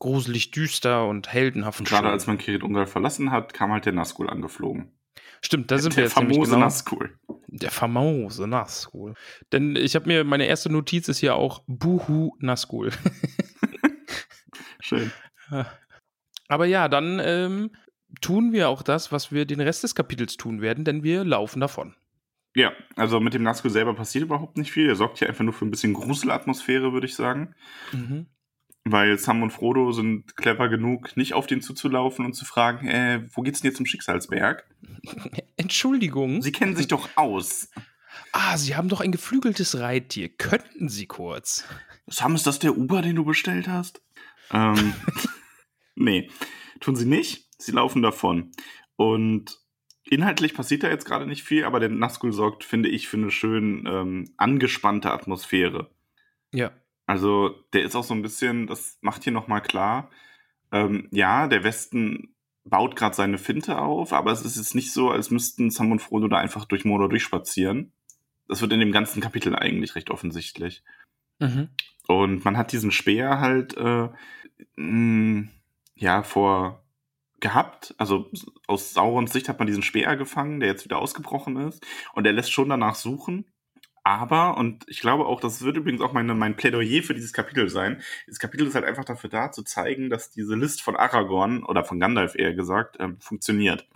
Gruselig 0.00 0.50
düster 0.50 1.06
und 1.06 1.32
heldenhaft. 1.32 1.80
Und 1.80 1.88
gerade 1.88 2.06
schön. 2.06 2.12
als 2.12 2.26
man 2.26 2.38
Kirin 2.38 2.62
Ungol 2.62 2.86
verlassen 2.86 3.30
hat, 3.30 3.52
kam 3.52 3.72
halt 3.72 3.84
der 3.86 3.92
Nazgul 3.92 4.28
angeflogen. 4.28 4.92
Stimmt, 5.40 5.70
da 5.70 5.78
sind 5.78 5.92
der 5.94 5.98
wir 5.98 6.04
jetzt 6.04 6.16
nämlich 6.16 6.36
famose 6.36 6.50
genau. 6.52 6.64
Nazgul. 6.64 7.18
Der 7.48 7.70
famose 7.70 8.46
Nazgul. 8.46 9.14
Denn 9.52 9.76
ich 9.76 9.94
habe 9.94 10.06
mir, 10.06 10.24
meine 10.24 10.46
erste 10.46 10.70
Notiz 10.70 11.08
ist 11.08 11.18
hier 11.18 11.34
auch 11.34 11.62
Buhu 11.66 12.36
Nazgul. 12.40 12.90
Schön. 14.80 15.12
Aber 16.48 16.66
ja, 16.66 16.88
dann 16.88 17.20
ähm, 17.22 17.70
tun 18.20 18.52
wir 18.52 18.68
auch 18.68 18.82
das, 18.82 19.12
was 19.12 19.32
wir 19.32 19.44
den 19.44 19.60
Rest 19.60 19.82
des 19.82 19.94
Kapitels 19.94 20.36
tun 20.36 20.60
werden, 20.60 20.84
denn 20.84 21.02
wir 21.02 21.24
laufen 21.24 21.60
davon. 21.60 21.94
Ja, 22.54 22.72
also 22.96 23.20
mit 23.20 23.34
dem 23.34 23.42
Nazgul 23.42 23.70
selber 23.70 23.94
passiert 23.94 24.24
überhaupt 24.24 24.56
nicht 24.56 24.72
viel. 24.72 24.88
Er 24.88 24.96
sorgt 24.96 25.18
hier 25.18 25.28
einfach 25.28 25.44
nur 25.44 25.52
für 25.52 25.64
ein 25.64 25.70
bisschen 25.70 25.94
Gruselatmosphäre, 25.94 26.92
würde 26.92 27.06
ich 27.06 27.14
sagen. 27.14 27.54
Weil 28.84 29.18
Sam 29.18 29.42
und 29.42 29.50
Frodo 29.50 29.92
sind 29.92 30.36
clever 30.36 30.68
genug, 30.68 31.16
nicht 31.16 31.34
auf 31.34 31.46
den 31.46 31.60
zuzulaufen 31.60 32.24
und 32.24 32.32
zu 32.32 32.44
fragen, 32.44 32.88
äh, 32.88 33.28
wo 33.32 33.42
geht's 33.42 33.60
denn 33.60 33.70
jetzt 33.70 33.76
zum 33.76 33.86
Schicksalsberg? 33.86 34.64
Entschuldigung. 35.56 36.42
Sie 36.42 36.52
kennen 36.52 36.74
sich 36.74 36.88
doch 36.88 37.08
aus. 37.16 37.70
ah, 38.32 38.56
Sie 38.56 38.76
haben 38.76 38.88
doch 38.88 39.00
ein 39.00 39.12
geflügeltes 39.12 39.78
Reittier. 39.78 40.28
Könnten 40.28 40.88
Sie 40.88 41.06
kurz? 41.06 41.64
Sam, 42.06 42.34
ist 42.34 42.46
das 42.46 42.58
der 42.58 42.76
Uber, 42.76 43.02
den 43.02 43.16
du 43.16 43.24
bestellt 43.24 43.68
hast? 43.68 44.00
Ähm, 44.50 44.94
nee, 45.94 46.30
tun 46.80 46.96
sie 46.96 47.04
nicht. 47.04 47.47
Sie 47.58 47.72
laufen 47.72 48.02
davon. 48.02 48.52
Und 48.96 49.58
inhaltlich 50.04 50.54
passiert 50.54 50.82
da 50.82 50.88
jetzt 50.88 51.04
gerade 51.04 51.26
nicht 51.26 51.42
viel, 51.42 51.64
aber 51.64 51.80
der 51.80 51.90
Nazgul 51.90 52.32
sorgt, 52.32 52.64
finde 52.64 52.88
ich, 52.88 53.08
für 53.08 53.16
eine 53.16 53.30
schön 53.30 53.86
ähm, 53.86 54.32
angespannte 54.36 55.10
Atmosphäre. 55.10 55.90
Ja. 56.52 56.72
Also 57.06 57.50
der 57.72 57.82
ist 57.82 57.96
auch 57.96 58.04
so 58.04 58.14
ein 58.14 58.22
bisschen, 58.22 58.66
das 58.66 58.98
macht 59.00 59.24
hier 59.24 59.32
nochmal 59.32 59.62
klar, 59.62 60.10
ähm, 60.72 61.08
ja, 61.10 61.46
der 61.46 61.64
Westen 61.64 62.34
baut 62.64 62.96
gerade 62.96 63.14
seine 63.14 63.38
Finte 63.38 63.78
auf, 63.78 64.12
aber 64.12 64.32
es 64.32 64.44
ist 64.44 64.56
jetzt 64.56 64.74
nicht 64.74 64.92
so, 64.92 65.10
als 65.10 65.30
müssten 65.30 65.70
Sam 65.70 65.92
und 65.92 66.02
Frodo 66.02 66.28
da 66.28 66.36
einfach 66.36 66.66
durch 66.66 66.84
Mordor 66.84 67.08
durchspazieren. 67.08 67.92
Das 68.46 68.60
wird 68.60 68.72
in 68.72 68.80
dem 68.80 68.92
ganzen 68.92 69.20
Kapitel 69.20 69.54
eigentlich 69.54 69.94
recht 69.94 70.10
offensichtlich. 70.10 70.82
Mhm. 71.38 71.68
Und 72.06 72.44
man 72.44 72.56
hat 72.56 72.72
diesen 72.72 72.90
Speer 72.90 73.40
halt 73.40 73.76
äh, 73.76 74.08
mh, 74.76 75.48
ja 75.94 76.22
vor 76.22 76.84
gehabt. 77.40 77.94
Also 77.98 78.30
aus 78.66 78.92
Saurons 78.92 79.32
Sicht 79.32 79.48
hat 79.48 79.58
man 79.58 79.66
diesen 79.66 79.82
Speer 79.82 80.16
gefangen, 80.16 80.60
der 80.60 80.68
jetzt 80.68 80.84
wieder 80.84 80.98
ausgebrochen 80.98 81.56
ist. 81.68 81.84
Und 82.14 82.26
er 82.26 82.32
lässt 82.32 82.52
schon 82.52 82.68
danach 82.68 82.94
suchen. 82.94 83.44
Aber, 84.04 84.56
und 84.56 84.86
ich 84.88 85.00
glaube 85.00 85.26
auch, 85.26 85.40
das 85.40 85.62
wird 85.62 85.76
übrigens 85.76 86.00
auch 86.00 86.14
meine, 86.14 86.34
mein 86.34 86.56
Plädoyer 86.56 87.02
für 87.02 87.12
dieses 87.12 87.34
Kapitel 87.34 87.68
sein. 87.68 88.00
Dieses 88.26 88.38
Kapitel 88.38 88.66
ist 88.66 88.74
halt 88.74 88.86
einfach 88.86 89.04
dafür 89.04 89.28
da, 89.28 89.52
zu 89.52 89.62
zeigen, 89.62 90.08
dass 90.08 90.30
diese 90.30 90.54
List 90.54 90.80
von 90.80 90.96
Aragorn, 90.96 91.62
oder 91.62 91.84
von 91.84 92.00
Gandalf 92.00 92.34
eher 92.34 92.54
gesagt, 92.54 92.96
ähm, 93.00 93.18
funktioniert. 93.20 93.86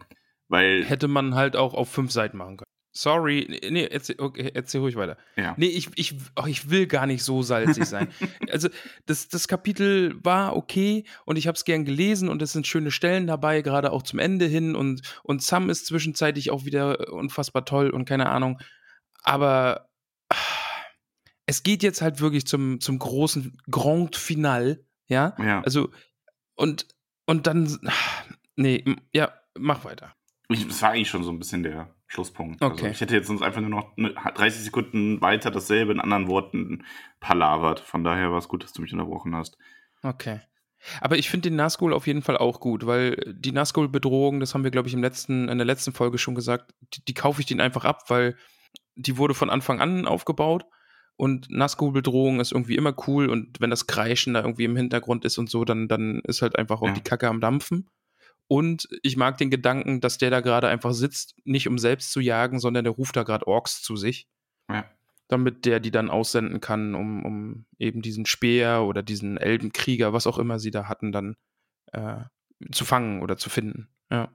Weil, 0.48 0.84
Hätte 0.84 1.08
man 1.08 1.34
halt 1.34 1.56
auch 1.56 1.72
auf 1.72 1.90
fünf 1.90 2.12
Seiten 2.12 2.36
machen 2.36 2.58
können. 2.58 2.71
Sorry, 2.94 3.58
nee, 3.70 3.84
erzähl, 3.86 4.16
okay, 4.18 4.50
erzähl 4.52 4.82
ruhig 4.82 4.96
weiter. 4.96 5.16
ja. 5.36 5.54
Nee, 5.56 5.68
ich, 5.68 5.88
ich, 5.94 6.14
oh, 6.36 6.44
ich 6.46 6.68
will 6.68 6.86
gar 6.86 7.06
nicht 7.06 7.24
so 7.24 7.42
salzig 7.42 7.86
sein. 7.86 8.08
also, 8.50 8.68
das, 9.06 9.28
das 9.28 9.48
Kapitel 9.48 10.14
war 10.22 10.54
okay 10.54 11.04
und 11.24 11.36
ich 11.36 11.46
habe 11.46 11.56
es 11.56 11.64
gern 11.64 11.86
gelesen 11.86 12.28
und 12.28 12.42
es 12.42 12.52
sind 12.52 12.66
schöne 12.66 12.90
Stellen 12.90 13.26
dabei, 13.26 13.62
gerade 13.62 13.92
auch 13.92 14.02
zum 14.02 14.18
Ende 14.18 14.44
hin 14.44 14.76
und, 14.76 15.00
und 15.22 15.42
Sam 15.42 15.70
ist 15.70 15.86
zwischenzeitlich 15.86 16.50
auch 16.50 16.66
wieder 16.66 17.10
unfassbar 17.10 17.64
toll 17.64 17.88
und 17.88 18.04
keine 18.04 18.28
Ahnung. 18.28 18.58
Aber 19.22 19.88
es 21.46 21.62
geht 21.62 21.82
jetzt 21.82 22.02
halt 22.02 22.20
wirklich 22.20 22.46
zum, 22.46 22.78
zum 22.80 22.98
großen 22.98 23.56
Grand 23.70 24.16
Final, 24.16 24.84
ja? 25.06 25.34
Ja. 25.38 25.62
Also, 25.62 25.90
und, 26.56 26.88
und 27.24 27.46
dann, 27.46 27.78
nee, 28.56 28.84
ja, 29.14 29.32
mach 29.58 29.86
weiter. 29.86 30.14
Ich, 30.48 30.68
das 30.68 30.82
war 30.82 30.90
eigentlich 30.90 31.08
schon 31.08 31.24
so 31.24 31.30
ein 31.30 31.38
bisschen 31.38 31.62
der 31.62 31.94
Schlusspunkt. 32.12 32.60
Also 32.62 32.74
Okay. 32.74 32.90
ich 32.90 33.00
hätte 33.00 33.14
jetzt 33.14 33.26
sonst 33.28 33.42
einfach 33.42 33.60
nur 33.60 33.70
noch 33.70 33.96
ne- 33.96 34.14
30 34.34 34.62
Sekunden 34.64 35.20
weiter 35.20 35.50
dasselbe 35.50 35.92
in 35.92 36.00
anderen 36.00 36.28
Worten 36.28 36.84
palavert. 37.20 37.80
Von 37.80 38.04
daher 38.04 38.30
war 38.30 38.38
es 38.38 38.48
gut, 38.48 38.62
dass 38.64 38.72
du 38.72 38.82
mich 38.82 38.92
unterbrochen 38.92 39.34
hast. 39.34 39.56
Okay. 40.02 40.40
Aber 41.00 41.16
ich 41.16 41.30
finde 41.30 41.48
den 41.48 41.56
Nazgul 41.56 41.94
auf 41.94 42.06
jeden 42.08 42.22
Fall 42.22 42.36
auch 42.36 42.58
gut, 42.60 42.86
weil 42.86 43.16
die 43.38 43.52
Nazgul-Bedrohung, 43.52 44.40
das 44.40 44.52
haben 44.52 44.64
wir, 44.64 44.72
glaube 44.72 44.88
ich, 44.88 44.94
im 44.94 45.02
letzten, 45.02 45.48
in 45.48 45.56
der 45.58 45.64
letzten 45.64 45.92
Folge 45.92 46.18
schon 46.18 46.34
gesagt, 46.34 46.74
die, 46.94 47.04
die 47.04 47.14
kaufe 47.14 47.40
ich 47.40 47.46
denen 47.46 47.60
einfach 47.60 47.84
ab, 47.84 48.02
weil 48.08 48.36
die 48.96 49.16
wurde 49.16 49.32
von 49.34 49.48
Anfang 49.48 49.80
an 49.80 50.06
aufgebaut 50.06 50.64
und 51.16 51.50
Nazgul-Bedrohung 51.50 52.40
ist 52.40 52.50
irgendwie 52.52 52.74
immer 52.74 52.94
cool 53.06 53.30
und 53.30 53.60
wenn 53.60 53.70
das 53.70 53.86
Kreischen 53.86 54.34
da 54.34 54.40
irgendwie 54.42 54.64
im 54.64 54.76
Hintergrund 54.76 55.24
ist 55.24 55.38
und 55.38 55.48
so, 55.48 55.64
dann, 55.64 55.86
dann 55.88 56.20
ist 56.24 56.42
halt 56.42 56.58
einfach 56.58 56.82
auch 56.82 56.88
Ja. 56.88 56.94
die 56.94 57.00
Kacke 57.00 57.28
am 57.28 57.40
Dampfen. 57.40 57.88
Und 58.52 58.86
ich 59.02 59.16
mag 59.16 59.38
den 59.38 59.50
Gedanken, 59.50 60.02
dass 60.02 60.18
der 60.18 60.28
da 60.28 60.40
gerade 60.40 60.68
einfach 60.68 60.92
sitzt, 60.92 61.34
nicht 61.44 61.68
um 61.68 61.78
selbst 61.78 62.12
zu 62.12 62.20
jagen, 62.20 62.60
sondern 62.60 62.84
der 62.84 62.92
ruft 62.92 63.16
da 63.16 63.22
gerade 63.22 63.46
Orks 63.46 63.80
zu 63.80 63.96
sich 63.96 64.26
Ja. 64.70 64.84
damit 65.28 65.64
der 65.64 65.80
die 65.80 65.90
dann 65.90 66.10
aussenden 66.10 66.60
kann, 66.60 66.94
um, 66.94 67.24
um 67.24 67.64
eben 67.78 68.02
diesen 68.02 68.26
Speer 68.26 68.82
oder 68.82 69.02
diesen 69.02 69.38
Elbenkrieger, 69.38 70.12
was 70.12 70.26
auch 70.26 70.36
immer 70.36 70.58
sie 70.58 70.70
da 70.70 70.86
hatten, 70.86 71.12
dann 71.12 71.34
äh, 71.92 72.24
zu 72.72 72.84
fangen 72.84 73.22
oder 73.22 73.38
zu 73.38 73.48
finden. 73.48 73.88
Ja. 74.10 74.28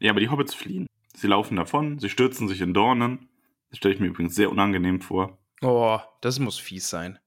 Ja, 0.00 0.10
aber 0.10 0.20
die 0.20 0.28
Hobbits 0.28 0.52
fliehen. 0.52 0.86
Sie 1.14 1.26
laufen 1.26 1.56
davon, 1.56 1.98
sie 1.98 2.10
stürzen 2.10 2.48
sich 2.48 2.60
in 2.60 2.74
Dornen. 2.74 3.30
Das 3.70 3.78
stelle 3.78 3.94
ich 3.94 4.00
mir 4.00 4.08
übrigens 4.08 4.34
sehr 4.34 4.50
unangenehm 4.50 5.00
vor. 5.00 5.38
Oh, 5.62 5.98
das 6.20 6.38
muss 6.40 6.58
fies 6.58 6.90
sein. 6.90 7.18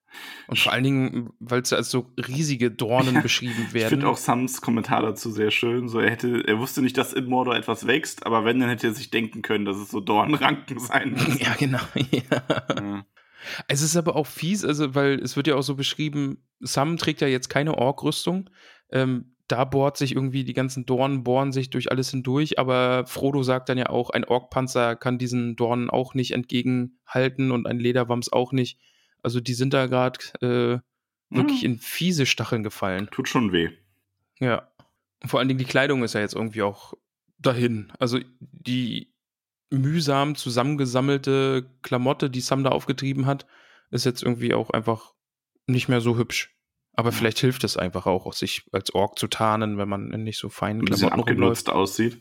Und 0.47 0.59
vor 0.59 0.71
allen 0.71 0.83
Dingen, 0.83 1.29
weil 1.39 1.61
es 1.61 1.71
als 1.73 1.91
so 1.91 2.11
riesige 2.17 2.71
Dornen 2.71 3.21
beschrieben 3.23 3.65
Ich 3.67 3.73
werden. 3.73 3.89
finde 3.89 4.07
auch 4.07 4.17
Sams 4.17 4.61
Kommentar 4.61 5.01
dazu 5.01 5.31
sehr 5.31 5.51
schön. 5.51 5.87
So, 5.87 5.99
er 5.99 6.11
hätte, 6.11 6.43
er 6.47 6.59
wusste 6.59 6.81
nicht, 6.81 6.97
dass 6.97 7.13
in 7.13 7.25
Mordor 7.25 7.55
etwas 7.55 7.87
wächst, 7.87 8.25
aber 8.25 8.45
wenn, 8.45 8.59
dann 8.59 8.69
hätte 8.69 8.87
er 8.87 8.93
sich 8.93 9.11
denken 9.11 9.41
können, 9.41 9.65
dass 9.65 9.77
es 9.77 9.89
so 9.89 9.99
Dornranken 9.99 10.79
sein 10.79 11.11
müssen. 11.13 11.37
ja, 11.39 11.53
genau. 11.57 11.79
Ja. 12.11 12.21
Ja. 12.75 13.05
Es 13.67 13.81
ist 13.81 13.95
aber 13.95 14.15
auch 14.15 14.27
fies, 14.27 14.65
also, 14.65 14.95
weil 14.95 15.19
es 15.19 15.35
wird 15.35 15.47
ja 15.47 15.55
auch 15.55 15.61
so 15.61 15.75
beschrieben, 15.75 16.43
Sam 16.59 16.97
trägt 16.97 17.21
ja 17.21 17.27
jetzt 17.27 17.49
keine 17.49 17.77
Ork-Rüstung. 17.77 18.49
Ähm, 18.91 19.35
da 19.47 19.65
bohrt 19.65 19.97
sich 19.97 20.13
irgendwie, 20.13 20.43
die 20.43 20.53
ganzen 20.53 20.85
Dornen 20.85 21.23
bohren 21.23 21.51
sich 21.51 21.69
durch 21.71 21.91
alles 21.91 22.11
hindurch, 22.11 22.59
aber 22.59 23.05
Frodo 23.07 23.41
sagt 23.41 23.69
dann 23.69 23.77
ja 23.79 23.89
auch, 23.89 24.11
ein 24.11 24.23
Ork-Panzer 24.25 24.95
kann 24.95 25.17
diesen 25.17 25.55
Dornen 25.55 25.89
auch 25.89 26.13
nicht 26.13 26.31
entgegenhalten 26.31 27.51
und 27.51 27.65
ein 27.65 27.79
Lederwams 27.79 28.31
auch 28.31 28.51
nicht. 28.51 28.77
Also 29.23 29.39
die 29.39 29.53
sind 29.53 29.73
da 29.73 29.85
gerade 29.87 30.19
äh, 30.41 30.79
wirklich 31.29 31.63
in 31.63 31.77
fiese 31.79 32.25
Stacheln 32.25 32.63
gefallen. 32.63 33.07
Tut 33.11 33.27
schon 33.29 33.51
weh. 33.51 33.69
Ja. 34.39 34.69
Vor 35.25 35.39
allen 35.39 35.47
Dingen 35.49 35.57
die 35.59 35.65
Kleidung 35.65 36.03
ist 36.03 36.13
ja 36.13 36.21
jetzt 36.21 36.35
irgendwie 36.35 36.61
auch 36.61 36.93
dahin. 37.37 37.91
Also 37.99 38.19
die 38.39 39.13
mühsam 39.69 40.35
zusammengesammelte 40.35 41.69
Klamotte, 41.81 42.29
die 42.29 42.41
Sam 42.41 42.63
da 42.63 42.69
aufgetrieben 42.71 43.25
hat, 43.25 43.45
ist 43.91 44.05
jetzt 44.05 44.23
irgendwie 44.23 44.53
auch 44.53 44.69
einfach 44.71 45.13
nicht 45.67 45.89
mehr 45.89 46.01
so 46.01 46.17
hübsch. 46.17 46.55
Aber 46.93 47.11
vielleicht 47.11 47.39
hilft 47.39 47.63
es 47.63 47.77
einfach 47.77 48.05
auch, 48.07 48.33
sich 48.33 48.63
als 48.71 48.93
Ork 48.93 49.19
zu 49.19 49.27
tarnen, 49.27 49.77
wenn 49.77 49.87
man 49.87 50.11
in 50.11 50.23
nicht 50.23 50.37
so 50.37 50.49
feinen 50.49 50.81
Ein 50.81 50.85
bisschen 50.85 51.07
Klamotten 51.09 51.29
rumläuft. 51.33 51.67
abgenutzt 51.67 51.69
aussieht. 51.69 52.17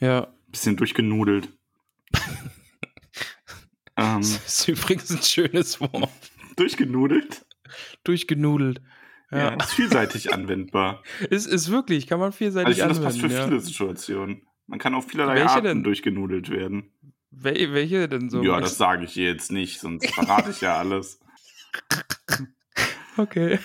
Ja, 0.00 0.24
Ein 0.24 0.50
bisschen 0.50 0.76
durchgenudelt. 0.76 1.48
ähm, 3.98 4.18
das 4.20 4.46
ist 4.46 4.68
übrigens 4.68 5.10
ein 5.10 5.22
schönes 5.22 5.80
Wort. 5.80 6.10
durchgenudelt? 6.56 7.44
Durchgenudelt. 8.04 8.80
Ja. 9.30 9.38
Ja, 9.38 9.54
ist 9.54 9.74
vielseitig 9.74 10.32
anwendbar. 10.32 11.02
ist, 11.30 11.46
ist 11.46 11.70
wirklich, 11.70 12.06
kann 12.06 12.18
man 12.18 12.28
Also 12.28 12.38
vielseitig 12.38 12.78
ich 12.78 12.82
finde, 12.82 12.94
das 12.94 13.02
passt 13.02 13.18
für 13.20 13.26
anwenden. 13.26 13.44
viele 13.44 13.56
ja. 13.56 13.62
Situationen. 13.62 14.42
Man 14.66 14.78
kann 14.78 14.94
auf 14.94 15.08
vielerlei 15.08 15.34
Welche 15.34 15.50
Arten 15.50 15.64
denn? 15.64 15.82
durchgenudelt 15.84 16.50
werden. 16.50 16.92
Wel 17.30 17.72
welche 17.74 18.08
denn 18.08 18.30
so? 18.30 18.42
ja, 18.42 18.58
das 18.60 18.78
sage 18.78 19.04
ich 19.04 19.14
jetzt 19.16 19.52
nicht, 19.52 19.80
sonst 19.80 20.10
verrate 20.14 20.50
ich 20.50 20.60
ja 20.62 20.78
alles. 20.78 21.20
Okay. 23.16 23.58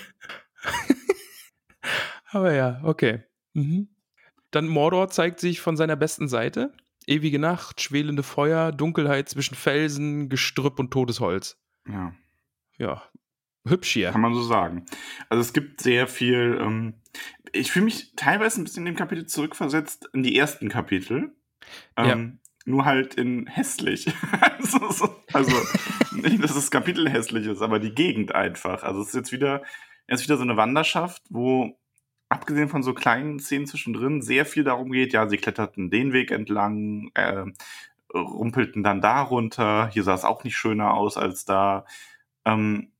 Aber 2.31 2.53
ja, 2.53 2.81
okay. 2.83 3.23
Mhm. 3.53 3.89
Dann 4.51 4.67
Mordor 4.67 5.09
zeigt 5.09 5.39
sich 5.39 5.61
von 5.61 5.77
seiner 5.77 5.95
besten 5.95 6.27
Seite. 6.27 6.73
Ewige 7.07 7.39
Nacht, 7.39 7.81
schwelende 7.81 8.23
Feuer, 8.23 8.71
Dunkelheit 8.71 9.29
zwischen 9.29 9.55
Felsen, 9.55 10.29
Gestrüpp 10.29 10.79
und 10.79 10.91
Todesholz. 10.91 11.57
Ja, 11.87 12.13
Ja, 12.77 13.03
hübsch 13.67 13.91
hier. 13.91 14.11
kann 14.11 14.21
man 14.21 14.33
so 14.33 14.43
sagen. 14.43 14.85
Also 15.29 15.41
es 15.41 15.53
gibt 15.53 15.81
sehr 15.81 16.07
viel. 16.07 16.57
Ähm, 16.61 16.93
ich 17.51 17.71
fühle 17.71 17.85
mich 17.85 18.13
teilweise 18.15 18.61
ein 18.61 18.63
bisschen 18.63 18.85
in 18.87 18.93
dem 18.93 18.97
Kapitel 18.97 19.25
zurückversetzt 19.25 20.09
in 20.13 20.23
die 20.23 20.37
ersten 20.37 20.69
Kapitel. 20.69 21.35
Ähm, 21.95 22.39
Nur 22.65 22.85
halt 22.85 23.15
in 23.15 23.47
hässlich. 23.47 24.07
also, 24.41 24.89
so, 24.91 25.23
also 25.33 25.51
nicht, 26.13 26.43
dass 26.43 26.53
das 26.53 26.71
Kapitel 26.71 27.09
hässlich 27.09 27.45
ist, 27.47 27.61
aber 27.61 27.79
die 27.79 27.93
Gegend 27.93 28.33
einfach. 28.33 28.83
Also 28.83 29.01
es 29.01 29.09
ist 29.09 29.15
jetzt 29.15 29.31
wieder, 29.31 29.63
jetzt 30.07 30.23
wieder 30.23 30.37
so 30.37 30.43
eine 30.43 30.57
Wanderschaft, 30.57 31.21
wo 31.29 31.77
abgesehen 32.33 32.69
von 32.69 32.83
so 32.83 32.93
kleinen 32.93 33.39
Szenen 33.39 33.67
zwischendrin 33.67 34.21
sehr 34.21 34.45
viel 34.45 34.63
darum 34.63 34.91
geht, 34.91 35.13
ja, 35.13 35.27
sie 35.29 35.37
kletterten 35.37 35.89
den 35.89 36.13
Weg 36.13 36.31
entlang, 36.31 37.11
äh, 37.15 37.45
rumpelten 38.13 38.83
dann 38.83 39.01
da 39.01 39.21
runter, 39.21 39.89
hier 39.91 40.03
sah 40.03 40.13
es 40.15 40.25
auch 40.25 40.43
nicht 40.43 40.55
schöner 40.57 40.93
aus 40.93 41.17
als 41.17 41.45
da. 41.45 41.85
Ähm, 42.45 42.91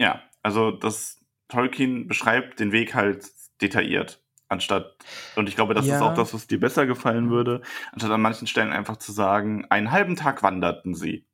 ja, 0.00 0.22
also 0.42 0.70
das 0.72 1.20
Tolkien 1.48 2.08
beschreibt 2.08 2.60
den 2.60 2.72
Weg 2.72 2.94
halt 2.94 3.26
detailliert. 3.60 4.22
Anstatt, 4.48 4.96
und 5.36 5.48
ich 5.48 5.56
glaube, 5.56 5.74
das 5.74 5.86
Ja. 5.86 5.96
ist 5.96 6.02
auch 6.02 6.14
das, 6.14 6.34
was 6.34 6.46
dir 6.46 6.60
besser 6.60 6.86
gefallen 6.86 7.30
würde, 7.30 7.62
anstatt 7.92 8.10
an 8.12 8.20
manchen 8.20 8.46
Stellen 8.46 8.72
einfach 8.72 8.98
zu 8.98 9.12
sagen, 9.12 9.66
einen 9.70 9.90
halben 9.92 10.16
Tag 10.16 10.42
wanderten 10.42 10.94
sie. 10.94 11.26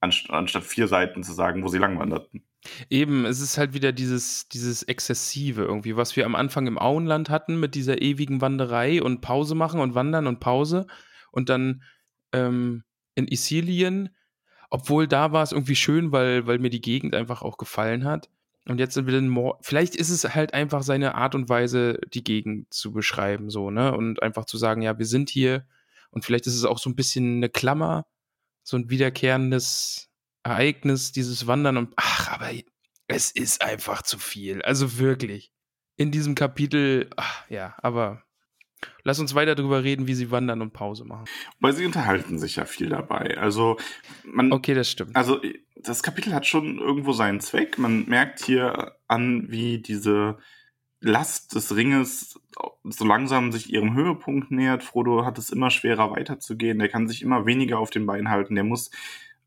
Anst 0.00 0.30
anstatt 0.30 0.64
vier 0.64 0.88
Seiten 0.88 1.22
zu 1.22 1.32
sagen, 1.32 1.62
wo 1.62 1.68
sie 1.68 1.78
lang 1.78 1.98
wanderten. 1.98 2.44
Eben, 2.90 3.24
es 3.24 3.40
ist 3.40 3.58
halt 3.58 3.74
wieder 3.74 3.92
dieses, 3.92 4.48
dieses 4.48 4.82
Exzessive 4.82 5.62
irgendwie, 5.62 5.96
was 5.96 6.16
wir 6.16 6.26
am 6.26 6.34
Anfang 6.34 6.66
im 6.66 6.78
Auenland 6.78 7.30
hatten 7.30 7.58
mit 7.60 7.74
dieser 7.74 8.02
ewigen 8.02 8.40
Wanderei 8.40 9.02
und 9.02 9.20
Pause 9.20 9.54
machen 9.54 9.80
und 9.80 9.94
wandern 9.94 10.26
und 10.26 10.40
Pause. 10.40 10.86
Und 11.30 11.48
dann 11.48 11.82
ähm, 12.32 12.84
in 13.14 13.28
Isilien, 13.28 14.10
obwohl 14.70 15.06
da 15.06 15.32
war 15.32 15.42
es 15.42 15.52
irgendwie 15.52 15.76
schön, 15.76 16.12
weil, 16.12 16.46
weil 16.46 16.58
mir 16.58 16.70
die 16.70 16.80
Gegend 16.80 17.14
einfach 17.14 17.42
auch 17.42 17.56
gefallen 17.56 18.04
hat. 18.04 18.28
Und 18.68 18.80
jetzt 18.80 18.94
sind 18.94 19.06
wir 19.06 19.20
Mor 19.22 19.58
Vielleicht 19.62 19.94
ist 19.94 20.10
es 20.10 20.34
halt 20.34 20.52
einfach 20.52 20.82
seine 20.82 21.14
Art 21.14 21.34
und 21.36 21.48
Weise, 21.48 22.00
die 22.12 22.24
Gegend 22.24 22.72
zu 22.72 22.92
beschreiben, 22.92 23.48
so, 23.48 23.70
ne? 23.70 23.96
Und 23.96 24.22
einfach 24.22 24.44
zu 24.44 24.58
sagen, 24.58 24.82
ja, 24.82 24.98
wir 24.98 25.06
sind 25.06 25.30
hier. 25.30 25.66
Und 26.10 26.24
vielleicht 26.24 26.48
ist 26.48 26.56
es 26.56 26.64
auch 26.64 26.78
so 26.78 26.90
ein 26.90 26.96
bisschen 26.96 27.36
eine 27.36 27.48
Klammer, 27.48 28.06
so 28.66 28.76
ein 28.76 28.90
wiederkehrendes 28.90 30.10
Ereignis, 30.42 31.12
dieses 31.12 31.46
Wandern 31.46 31.76
und 31.76 31.94
ach, 31.94 32.32
aber 32.32 32.50
es 33.06 33.30
ist 33.30 33.62
einfach 33.62 34.02
zu 34.02 34.18
viel. 34.18 34.60
Also 34.62 34.98
wirklich. 34.98 35.52
In 35.96 36.10
diesem 36.10 36.34
Kapitel, 36.34 37.08
ach, 37.16 37.48
ja, 37.48 37.76
aber 37.78 38.24
lass 39.04 39.20
uns 39.20 39.36
weiter 39.36 39.54
darüber 39.54 39.84
reden, 39.84 40.08
wie 40.08 40.14
sie 40.14 40.32
wandern 40.32 40.62
und 40.62 40.72
Pause 40.72 41.04
machen. 41.04 41.26
Weil 41.60 41.74
sie 41.74 41.86
unterhalten 41.86 42.40
sich 42.40 42.56
ja 42.56 42.64
viel 42.64 42.88
dabei. 42.88 43.38
Also, 43.38 43.78
man, 44.24 44.50
Okay, 44.52 44.74
das 44.74 44.90
stimmt. 44.90 45.14
Also 45.14 45.40
das 45.76 46.02
Kapitel 46.02 46.34
hat 46.34 46.44
schon 46.44 46.78
irgendwo 46.78 47.12
seinen 47.12 47.40
Zweck. 47.40 47.78
Man 47.78 48.06
merkt 48.06 48.44
hier 48.44 48.96
an, 49.06 49.46
wie 49.48 49.78
diese 49.78 50.38
Last 51.06 51.54
des 51.54 51.74
Ringes 51.76 52.40
so 52.84 53.04
langsam 53.04 53.52
sich 53.52 53.72
ihrem 53.72 53.94
Höhepunkt 53.94 54.50
nähert. 54.50 54.82
Frodo 54.82 55.24
hat 55.24 55.38
es 55.38 55.50
immer 55.50 55.70
schwerer 55.70 56.10
weiterzugehen. 56.10 56.78
Der 56.78 56.88
kann 56.88 57.06
sich 57.06 57.22
immer 57.22 57.46
weniger 57.46 57.78
auf 57.78 57.90
den 57.90 58.06
Beinen 58.06 58.28
halten. 58.28 58.54
Der 58.56 58.64
muss 58.64 58.90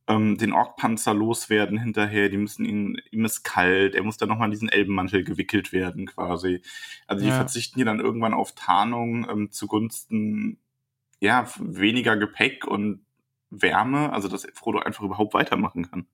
ähm, 0.08 0.38
den 0.38 0.54
Orkpanzer 0.54 1.14
loswerden 1.14 1.78
hinterher. 1.78 2.30
Die 2.30 2.38
müssen 2.38 2.66
ihn, 2.66 3.02
ihm 3.12 3.26
ist 3.26 3.44
kalt. 3.44 3.96
Er 3.96 4.04
muss 4.04 4.18
dann 4.18 4.30
nochmal 4.30 4.48
in 4.48 4.52
diesen 4.52 4.70
Elbenmantel 4.70 5.24
gewickelt 5.24 5.74
werden 5.74 6.06
quasi. 6.08 6.62
Also 7.08 7.24
die 7.24 7.30
Ja. 7.30 7.36
verzichten 7.36 7.76
hier 7.76 7.86
dann 7.86 8.00
irgendwann 8.00 8.34
auf 8.34 8.54
Tarnung 8.54 9.28
ähm, 9.30 9.52
zugunsten 9.52 10.58
ja 11.20 11.46
weniger 11.60 12.16
Gepäck 12.16 12.66
und 12.66 13.02
Wärme, 13.50 14.14
also 14.14 14.28
dass 14.30 14.48
Frodo 14.54 14.80
einfach 14.80 15.04
überhaupt 15.04 15.34
weitermachen 15.34 15.90
kann. 15.90 16.08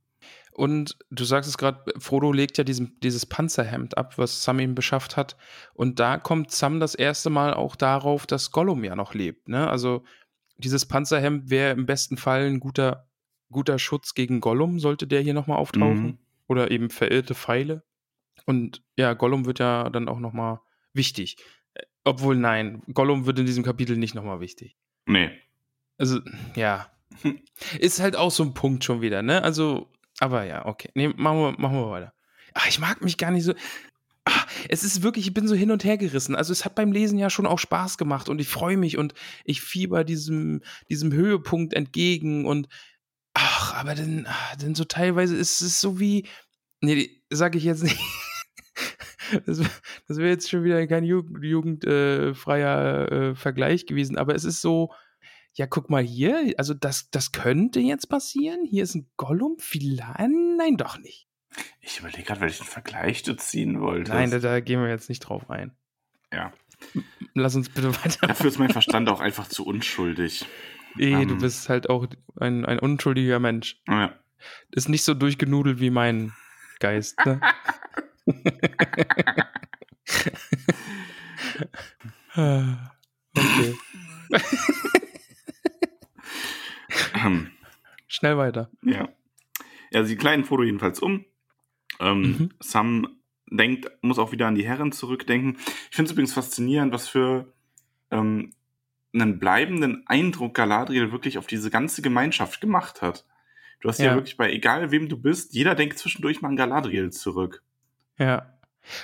Und 0.56 0.98
du 1.10 1.26
sagst 1.26 1.50
es 1.50 1.58
gerade, 1.58 1.84
Frodo 2.00 2.32
legt 2.32 2.58
ja 2.58 2.64
diesen, 2.64 2.98
dieses 3.02 3.26
Panzerhemd 3.26 3.98
ab, 3.98 4.18
was 4.18 4.42
Sam 4.42 4.60
ihm 4.60 4.74
beschafft 4.74 5.18
hat. 5.18 5.36
Und 5.74 6.00
da 6.00 6.18
kommt 6.18 6.50
Sam 6.52 6.80
das 6.80 6.96
erste 6.96 7.30
Mal 7.30 7.54
auch 7.54 7.76
darauf, 7.76 8.26
dass 8.26 8.52
Gollum 8.52 8.86
ja 8.86 8.96
noch 8.96 9.14
lebt. 9.14 9.50
Ne? 9.50 9.70
Also 9.70 10.06
dieses 10.58 10.86
Panzerhemd 10.86 11.50
wäre 11.50 11.74
im 11.74 11.86
besten 11.86 12.16
Fall 12.16 12.46
ein 12.46 12.62
guter, 12.62 13.10
guter 13.52 13.78
Schutz 13.80 14.14
gegen 14.14 14.40
Gollum, 14.40 14.80
sollte 14.80 15.08
der 15.08 15.20
hier 15.20 15.34
nochmal 15.34 15.58
auftauchen. 15.58 16.06
Mhm. 16.06 16.18
Oder 16.48 16.72
eben 16.72 16.90
verirrte 16.90 17.36
Pfeile. 17.36 17.84
Und 18.46 18.82
ja, 18.96 19.14
Gollum 19.14 19.46
wird 19.46 19.60
ja 19.60 19.90
dann 19.90 20.08
auch 20.08 20.20
nochmal 20.20 20.62
wichtig. 20.94 21.36
Äh, 21.74 21.84
Obwohl, 22.06 22.38
nein, 22.38 22.82
Gollum 22.94 23.26
wird 23.26 23.40
in 23.40 23.46
diesem 23.46 23.66
Kapitel 23.66 23.98
nicht 23.98 24.16
nochmal 24.16 24.40
wichtig. 24.40 24.78
Nee. 25.06 25.32
Also, 25.98 26.22
ja. 26.56 26.90
Ist 27.80 28.00
halt 28.00 28.16
auch 28.16 28.32
so 28.32 28.44
ein 28.44 28.54
Punkt 28.54 28.86
schon 28.86 29.02
wieder, 29.02 29.22
ne? 29.22 29.44
Also, 29.44 29.90
Aber 30.20 30.46
ja, 30.46 30.66
okay. 30.66 30.90
Nee, 30.94 31.10
machen 31.10 31.40
wir, 31.40 31.52
machen 31.58 31.78
wir 31.78 31.90
weiter. 31.90 32.14
Ach, 32.54 32.68
ich 32.68 32.80
mag 32.80 33.02
mich 33.04 33.18
gar 33.18 33.32
nicht 33.32 33.44
so. 33.44 33.54
Ach, 34.24 34.48
es 34.70 34.84
ist 34.84 35.04
wirklich, 35.04 35.28
ich 35.28 35.34
bin 35.34 35.48
so 35.48 35.56
hin 35.56 35.72
und 35.72 35.84
her 35.84 35.98
gerissen. 35.98 36.36
Also 36.36 36.52
es 36.52 36.66
hat 36.66 36.74
beim 36.74 36.92
Lesen 36.92 37.20
ja 37.20 37.30
schon 37.30 37.46
auch 37.46 37.60
Spaß 37.60 37.98
gemacht 37.98 38.28
und 38.28 38.40
ich 38.40 38.48
freue 38.48 38.78
mich 38.78 38.98
und 38.98 39.14
ich 39.44 39.62
fieber 39.62 40.04
diesem, 40.04 40.62
diesem 40.90 41.14
Höhepunkt 41.14 41.74
entgegen 41.74 42.46
und 42.46 42.68
ach, 43.34 43.76
aber 43.76 43.94
dann, 43.94 44.26
ach, 44.28 44.56
so 44.74 44.86
teilweise 44.86 45.36
ist 45.36 45.62
es 45.62 45.80
so 45.80 46.00
wie, 46.00 46.28
nee, 46.82 47.22
sag 47.30 47.56
ich 47.56 47.64
jetzt 47.64 47.84
nicht. 47.84 48.00
Das, 49.48 49.60
das 50.08 50.18
wäre 50.18 50.30
jetzt 50.30 50.52
schon 50.52 50.64
wieder 50.64 50.86
kein 50.86 51.04
jugendfreier 51.04 51.52
Jugend, 51.52 51.84
äh, 53.12 53.36
Vergleich 53.36 53.88
gewesen, 53.88 54.20
aber 54.20 54.36
es 54.36 54.44
ist 54.44 54.62
so, 54.62 54.92
ja, 55.56 55.68
guck 55.68 55.90
mal 55.90 56.04
hier, 56.04 56.54
also 56.58 56.74
das, 56.74 57.10
das 57.12 57.32
könnte 57.32 57.80
jetzt 57.80 58.08
passieren. 58.08 58.66
Hier 58.66 58.84
ist 58.84 58.96
ein 58.96 59.10
Gollum, 59.18 59.56
vielleicht, 59.58 60.20
nein, 60.20 60.78
doch 60.78 60.98
nicht. 60.98 61.28
Ich 61.80 62.00
überlege 62.00 62.24
gerade, 62.24 62.42
welchen 62.42 62.66
Vergleich 62.66 63.24
du 63.24 63.36
ziehen 63.38 63.80
wolltest. 63.80 64.14
Nein, 64.14 64.32
da, 64.32 64.40
da 64.40 64.60
gehen 64.60 64.82
wir 64.82 64.90
jetzt 64.90 65.08
nicht 65.08 65.22
drauf 65.22 65.50
ein. 65.50 65.72
Ja. 66.34 66.52
Lass 67.34 67.56
uns 67.56 67.70
bitte 67.70 67.96
weiter. 67.96 68.28
Dafür 68.28 68.48
ist 68.48 68.60
mein 68.60 68.72
Verstand 68.72 69.08
auch 69.10 69.22
einfach 69.22 69.48
zu 69.48 69.66
unschuldig. 69.66 70.46
Eh, 71.00 71.12
Ähm. 71.14 71.28
du 71.30 71.38
bist 71.38 71.70
halt 71.70 71.90
auch 71.90 72.08
ein, 72.38 72.66
ein 72.66 72.80
unschuldiger 72.80 73.40
Mensch. 73.40 73.82
Ja. 73.88 74.14
Ist 74.72 74.90
nicht 74.90 75.04
so 75.04 75.14
durchgenudelt 75.14 75.80
wie 75.80 75.90
mein 75.90 76.34
Geist, 76.80 77.18
ne? 77.26 77.40
Ah, 82.38 82.92
okay. 83.38 83.76
Schnell 88.08 88.38
weiter. 88.38 88.70
Ja. 88.82 89.10
Ja, 89.92 90.04
sie 90.04 90.16
kleiden 90.16 90.46
Frodo 90.46 90.64
jedenfalls 90.64 91.00
um. 91.00 91.26
Ähm, 92.00 92.22
Mhm. 92.22 92.50
Sam 92.60 93.08
denkt, 93.50 93.90
muss 94.02 94.20
auch 94.20 94.32
wieder 94.32 94.48
an 94.48 94.56
die 94.56 94.66
Herren 94.68 94.92
zurückdenken. 94.92 95.58
Ich 95.90 95.96
finde 95.96 96.08
es 96.10 96.12
übrigens 96.12 96.34
faszinierend, 96.34 96.94
was 96.94 97.08
für 97.08 97.54
ähm, 98.12 98.54
einen 99.14 99.40
bleibenden 99.40 100.04
Eindruck 100.08 100.54
Galadriel 100.56 101.12
wirklich 101.12 101.38
auf 101.38 101.48
diese 101.48 101.70
ganze 101.70 102.02
Gemeinschaft 102.02 102.60
gemacht 102.60 103.02
hat. 103.02 103.26
Du 103.82 103.90
hast 103.90 104.00
ja, 104.00 104.08
Ja. 104.08 104.16
wirklich 104.16 104.36
bei 104.38 104.52
egal 104.52 104.92
wem 104.92 105.08
du 105.10 105.18
bist, 105.18 105.54
jeder 105.54 105.76
denkt 105.76 105.98
zwischendurch 106.00 106.42
mal 106.42 106.50
an 106.50 106.56
Galadriel 106.56 107.12
zurück. 107.12 107.62
Ja. 108.18 108.58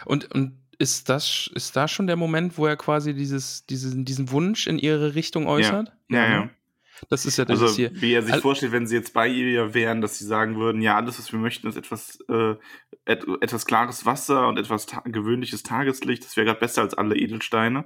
Und, 0.06 0.32
und 0.34 0.54
ist 0.80 1.08
das, 1.10 1.50
ist 1.54 1.76
da 1.76 1.88
schon 1.88 2.08
der 2.08 2.16
Moment, 2.16 2.58
wo 2.58 2.66
er 2.66 2.76
quasi 2.76 3.14
dieses, 3.14 3.66
diesen, 3.68 4.04
diesen 4.04 4.32
Wunsch 4.32 4.68
in 4.68 4.80
ihre 4.80 5.14
Richtung 5.16 5.48
äußert? 5.48 5.94
Ja, 6.10 6.24
ja. 6.30 6.40
ne? 6.46 6.50
Das 7.10 7.26
ist 7.26 7.38
ja 7.38 7.46
das 7.46 7.62
Also, 7.62 7.76
hier. 7.76 7.92
wie 7.96 8.14
er 8.14 8.22
sich 8.24 8.34
Al- 8.34 8.42
vorstellt, 8.42 8.72
wenn 8.72 8.88
sie 8.88 8.96
jetzt 8.96 9.14
bei 9.14 9.28
ihr 9.28 9.74
wären, 9.74 10.02
dass 10.02 10.18
sie 10.18 10.26
sagen 10.26 10.58
würden, 10.58 10.82
ja, 10.82 10.96
alles, 10.96 11.18
was 11.20 11.32
wir 11.32 11.40
möchten, 11.40 11.68
ist 11.68 11.76
etwas, 11.76 12.20
äh, 12.30 12.56
et 13.06 13.26
etwas 13.42 13.66
klares 13.66 14.06
Wasser 14.06 14.48
und 14.48 14.58
etwas 14.60 14.86
ta 14.86 15.02
gewöhnliches 15.06 15.64
Tageslicht. 15.64 16.24
Das 16.24 16.38
wäre 16.38 16.46
gerade 16.46 16.60
besser 16.60 16.82
als 16.84 16.94
alle 16.94 17.16
Edelsteine. 17.18 17.86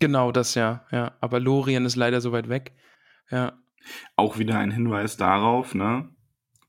Genau 0.00 0.32
das 0.32 0.54
ja, 0.54 0.84
ja. 0.90 1.12
Aber 1.20 1.40
Lorien 1.40 1.84
ist 1.84 1.96
leider 1.96 2.20
so 2.20 2.32
weit 2.32 2.48
weg. 2.48 2.72
Ja. 3.30 3.52
Auch 4.16 4.38
wieder 4.38 4.58
ein 4.58 4.70
Hinweis 4.70 5.16
darauf, 5.16 5.74
ne? 5.74 6.08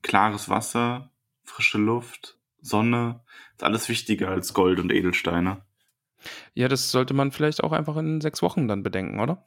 Klares 0.02 0.48
Wasser, 0.48 1.10
frische 1.44 1.78
Luft, 1.78 2.38
Sonne, 2.60 3.20
ist 3.54 3.62
alles 3.64 3.88
wichtiger 3.88 4.28
als 4.28 4.54
Gold 4.54 4.80
und 4.80 4.92
Edelsteine. 4.92 5.62
Ja, 6.54 6.68
das 6.68 6.90
sollte 6.90 7.14
man 7.14 7.32
vielleicht 7.32 7.62
auch 7.64 7.72
einfach 7.72 7.96
in 7.96 8.20
sechs 8.20 8.42
Wochen 8.42 8.68
dann 8.68 8.82
bedenken, 8.82 9.20
oder? 9.20 9.46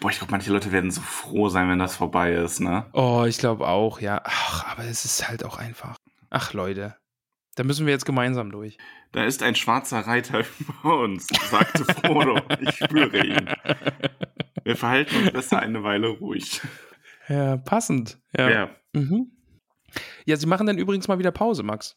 Boah, 0.00 0.10
ich 0.10 0.18
glaube, 0.18 0.30
manche 0.32 0.52
Leute 0.52 0.72
werden 0.72 0.90
so 0.90 1.00
froh 1.00 1.48
sein, 1.48 1.68
wenn 1.68 1.78
das 1.78 1.96
vorbei 1.96 2.32
ist, 2.32 2.60
ne? 2.60 2.86
Oh, 2.92 3.24
ich 3.26 3.38
glaube 3.38 3.66
auch, 3.66 4.00
ja. 4.00 4.20
Ach, 4.24 4.64
aber 4.72 4.84
es 4.84 5.04
ist 5.04 5.28
halt 5.28 5.44
auch 5.44 5.58
einfach. 5.58 5.96
Ach, 6.30 6.52
Leute. 6.52 6.96
Da 7.54 7.64
müssen 7.64 7.86
wir 7.86 7.92
jetzt 7.92 8.04
gemeinsam 8.04 8.50
durch. 8.50 8.76
Da 9.12 9.24
ist 9.24 9.42
ein 9.42 9.54
schwarzer 9.54 10.00
Reiter 10.00 10.42
über 10.58 10.98
uns, 11.00 11.26
sagte 11.50 11.84
Frodo. 11.84 12.38
ich 12.60 12.74
spüre 12.76 13.24
ihn. 13.26 13.48
Wir 14.64 14.76
verhalten 14.76 15.16
uns 15.16 15.30
besser 15.30 15.60
eine 15.60 15.82
Weile 15.82 16.08
ruhig. 16.08 16.60
Ja, 17.28 17.56
passend. 17.56 18.18
Ja. 18.36 18.50
Ja. 18.50 18.70
Mhm. 18.92 19.32
Ja, 20.26 20.36
sie 20.36 20.46
machen 20.46 20.66
dann 20.66 20.78
übrigens 20.78 21.08
mal 21.08 21.18
wieder 21.18 21.30
Pause, 21.30 21.62
Max. 21.62 21.96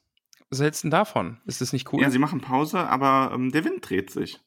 Was 0.50 0.62
hältst 0.62 0.84
du 0.84 0.88
denn 0.88 0.92
davon? 0.92 1.40
Ist 1.46 1.62
das 1.62 1.74
nicht 1.74 1.92
cool? 1.92 2.02
Ja, 2.02 2.10
sie 2.10 2.20
machen 2.20 2.42
Pause, 2.42 2.80
aber 2.80 3.32
ähm, 3.34 3.52
der 3.52 3.66
Wind 3.66 3.88
dreht 3.88 4.10
sich. 4.12 4.40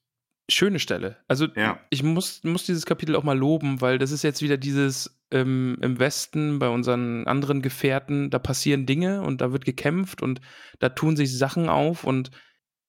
Schöne 0.53 0.79
Stelle. 0.79 1.17
Also, 1.29 1.47
Ja. 1.57 1.81
ich 1.91 2.03
muss, 2.03 2.43
muss 2.45 2.65
dieses 2.65 2.87
Kapitel 2.87 3.17
auch 3.17 3.23
mal 3.23 3.39
loben, 3.39 3.81
weil 3.81 3.99
das 3.99 4.11
ist 4.11 4.23
jetzt 4.23 4.43
wieder 4.43 4.57
dieses 4.57 5.19
ähm, 5.31 5.79
im 5.81 5.99
Westen 5.99 6.59
bei 6.59 6.69
unseren 6.69 7.27
anderen 7.27 7.63
Gefährten, 7.63 8.31
da 8.31 8.39
passieren 8.39 8.87
Dinge 8.87 9.23
und 9.23 9.41
da 9.41 9.53
wird 9.53 9.65
gekämpft 9.65 10.23
und 10.23 10.41
da 10.79 10.91
tun 10.91 11.17
sich 11.17 11.37
Sachen 11.37 11.69
auf 11.69 12.05
und, 12.05 12.31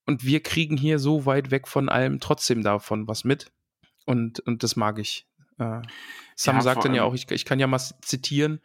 und 0.06 0.24
wir 0.24 0.42
kriegen 0.42 0.76
hier 0.76 0.98
so 0.98 1.26
weit 1.26 1.50
weg 1.50 1.66
von 1.66 1.88
allem 1.88 2.20
trotzdem 2.20 2.62
davon 2.62 3.08
was 3.08 3.24
mit. 3.24 3.50
Und, 4.06 4.40
und 4.40 4.62
das 4.62 4.76
mag 4.76 4.98
ich. 4.98 5.26
Äh, 5.58 5.80
Sam 6.36 6.56
Ja, 6.56 6.62
sagt 6.62 6.84
dann 6.84 6.94
ja 6.94 7.04
auch, 7.04 7.14
ich, 7.14 7.30
ich 7.30 7.44
kann 7.44 7.58
ja 7.60 7.66
mal 7.66 7.78
zitieren. 7.78 8.60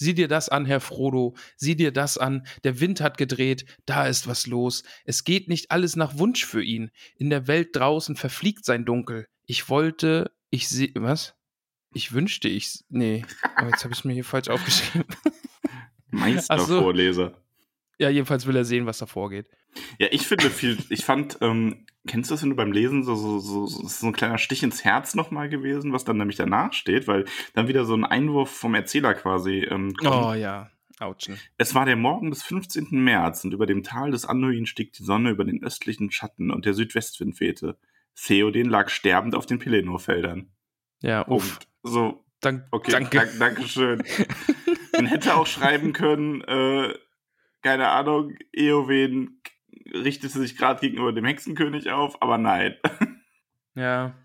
Sieh 0.00 0.14
dir 0.14 0.28
das 0.28 0.48
an, 0.48 0.64
Herr 0.64 0.80
Frodo. 0.80 1.36
Sieh 1.58 1.76
dir 1.76 1.92
das 1.92 2.16
an. 2.16 2.46
Der 2.64 2.80
Wind 2.80 3.02
hat 3.02 3.18
gedreht. 3.18 3.66
Da 3.84 4.06
ist 4.06 4.26
was 4.26 4.46
los. 4.46 4.82
Es 5.04 5.24
geht 5.24 5.46
nicht 5.46 5.70
alles 5.70 5.94
nach 5.94 6.16
Wunsch 6.16 6.46
für 6.46 6.62
ihn. 6.62 6.90
In 7.16 7.28
der 7.28 7.46
Welt 7.46 7.76
draußen 7.76 8.16
verfliegt 8.16 8.64
sein 8.64 8.86
Dunkel. 8.86 9.26
Ich 9.44 9.68
wollte, 9.68 10.32
ich 10.48 10.70
sehe, 10.70 10.90
was? 10.94 11.34
Ich 11.92 12.12
wünschte, 12.14 12.48
ich, 12.48 12.82
nee. 12.88 13.26
Aber 13.56 13.68
jetzt 13.68 13.84
habe 13.84 13.92
ich 13.92 13.98
es 13.98 14.04
mir 14.06 14.14
hier 14.14 14.24
falsch 14.24 14.48
aufgeschrieben. 14.48 15.04
Meistervorleser. 16.10 17.34
Ja, 18.00 18.08
jedenfalls 18.08 18.46
will 18.46 18.56
er 18.56 18.64
sehen, 18.64 18.86
was 18.86 18.98
da 18.98 19.06
vorgeht. 19.06 19.46
Ja, 19.98 20.08
ich 20.10 20.26
finde 20.26 20.48
viel, 20.48 20.78
ich 20.88 21.04
fand, 21.04 21.36
ähm, 21.42 21.84
kennst 22.06 22.30
du 22.30 22.34
das, 22.34 22.42
wenn 22.42 22.50
du 22.50 22.56
beim 22.56 22.72
Lesen 22.72 23.04
so, 23.04 23.14
so, 23.14 23.38
so, 23.38 23.66
so, 23.66 24.06
ein 24.06 24.14
kleiner 24.14 24.38
Stich 24.38 24.62
ins 24.62 24.84
Herz 24.84 25.14
nochmal 25.14 25.50
gewesen, 25.50 25.92
was 25.92 26.04
dann 26.04 26.16
nämlich 26.16 26.36
danach 26.36 26.72
steht, 26.72 27.06
weil 27.06 27.26
dann 27.52 27.68
wieder 27.68 27.84
so 27.84 27.94
ein 27.94 28.06
Einwurf 28.06 28.50
vom 28.50 28.74
Erzähler 28.74 29.12
quasi 29.12 29.66
ähm, 29.70 29.94
kommt. 29.94 30.14
Oh 30.14 30.32
ja, 30.32 30.70
Autschen. 30.98 31.38
Es 31.58 31.74
war 31.74 31.84
der 31.84 31.96
Morgen 31.96 32.30
des 32.30 32.42
15. 32.42 32.86
März 32.90 33.44
und 33.44 33.52
über 33.52 33.66
dem 33.66 33.82
Tal 33.82 34.12
des 34.12 34.24
Anduin 34.24 34.64
stieg 34.64 34.94
die 34.94 35.04
Sonne 35.04 35.30
über 35.30 35.44
den 35.44 35.62
östlichen 35.62 36.10
Schatten 36.10 36.50
und 36.50 36.64
der 36.64 36.72
Südwestwind 36.72 37.38
wehte. 37.38 37.76
Theoden 38.16 38.70
lag 38.70 38.88
sterbend 38.88 39.34
auf 39.34 39.44
den 39.44 39.58
Pelennor-Feldern. 39.58 40.50
Ja, 41.02 41.28
uff. 41.28 41.58
Und 41.82 41.90
so, 41.90 42.24
Dank, 42.40 42.66
okay, 42.70 42.92
danke. 42.92 43.18
Dank, 43.18 43.38
danke 43.38 43.68
schön. 43.68 44.02
Man 44.94 45.06
hätte 45.06 45.36
auch 45.36 45.46
schreiben 45.46 45.92
können, 45.92 46.40
äh, 46.42 46.94
keine 47.62 47.88
Ahnung, 47.88 48.36
Eowen 48.52 49.42
richtete 49.92 50.38
sich 50.38 50.56
gerade 50.56 50.80
gegenüber 50.80 51.12
dem 51.12 51.24
Hexenkönig 51.24 51.90
auf, 51.90 52.20
aber 52.22 52.38
nein. 52.38 52.76
Ja, 53.76 54.16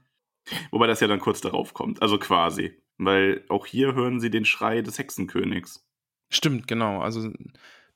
Wobei 0.71 0.87
das 0.87 0.99
ja 0.99 1.07
dann 1.07 1.19
kurz 1.19 1.41
darauf 1.41 1.73
kommt, 1.73 2.01
also 2.01 2.17
quasi. 2.17 2.81
Weil 2.97 3.43
auch 3.49 3.65
hier 3.65 3.93
hören 3.93 4.19
sie 4.19 4.29
den 4.29 4.45
Schrei 4.45 4.81
des 4.81 4.97
Hexenkönigs. 4.97 5.85
stimmt, 6.29 6.67
genau. 6.67 7.01
Also 7.01 7.31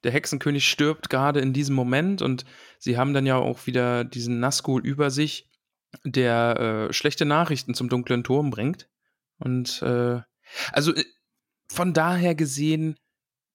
der 0.03 0.11
Hexenkönig 0.11 0.67
stirbt 0.67 1.09
gerade 1.09 1.39
in 1.39 1.53
diesem 1.53 1.75
Moment 1.75 2.21
und 2.21 2.45
sie 2.77 2.97
haben 2.97 3.13
dann 3.13 3.25
ja 3.25 3.37
auch 3.37 3.65
wieder 3.67 4.03
diesen 4.03 4.39
Nazgul 4.39 4.85
über 4.85 5.09
sich, 5.09 5.49
der 6.03 6.89
äh, 6.89 6.93
schlechte 6.93 7.25
Nachrichten 7.25 7.73
zum 7.73 7.89
dunklen 7.89 8.23
Turm 8.23 8.49
bringt. 8.49 8.89
Und 9.37 9.81
äh, 9.81 10.21
also 10.71 10.93
äh, 10.93 11.05
von 11.71 11.93
daher 11.93 12.35
gesehen, 12.35 12.97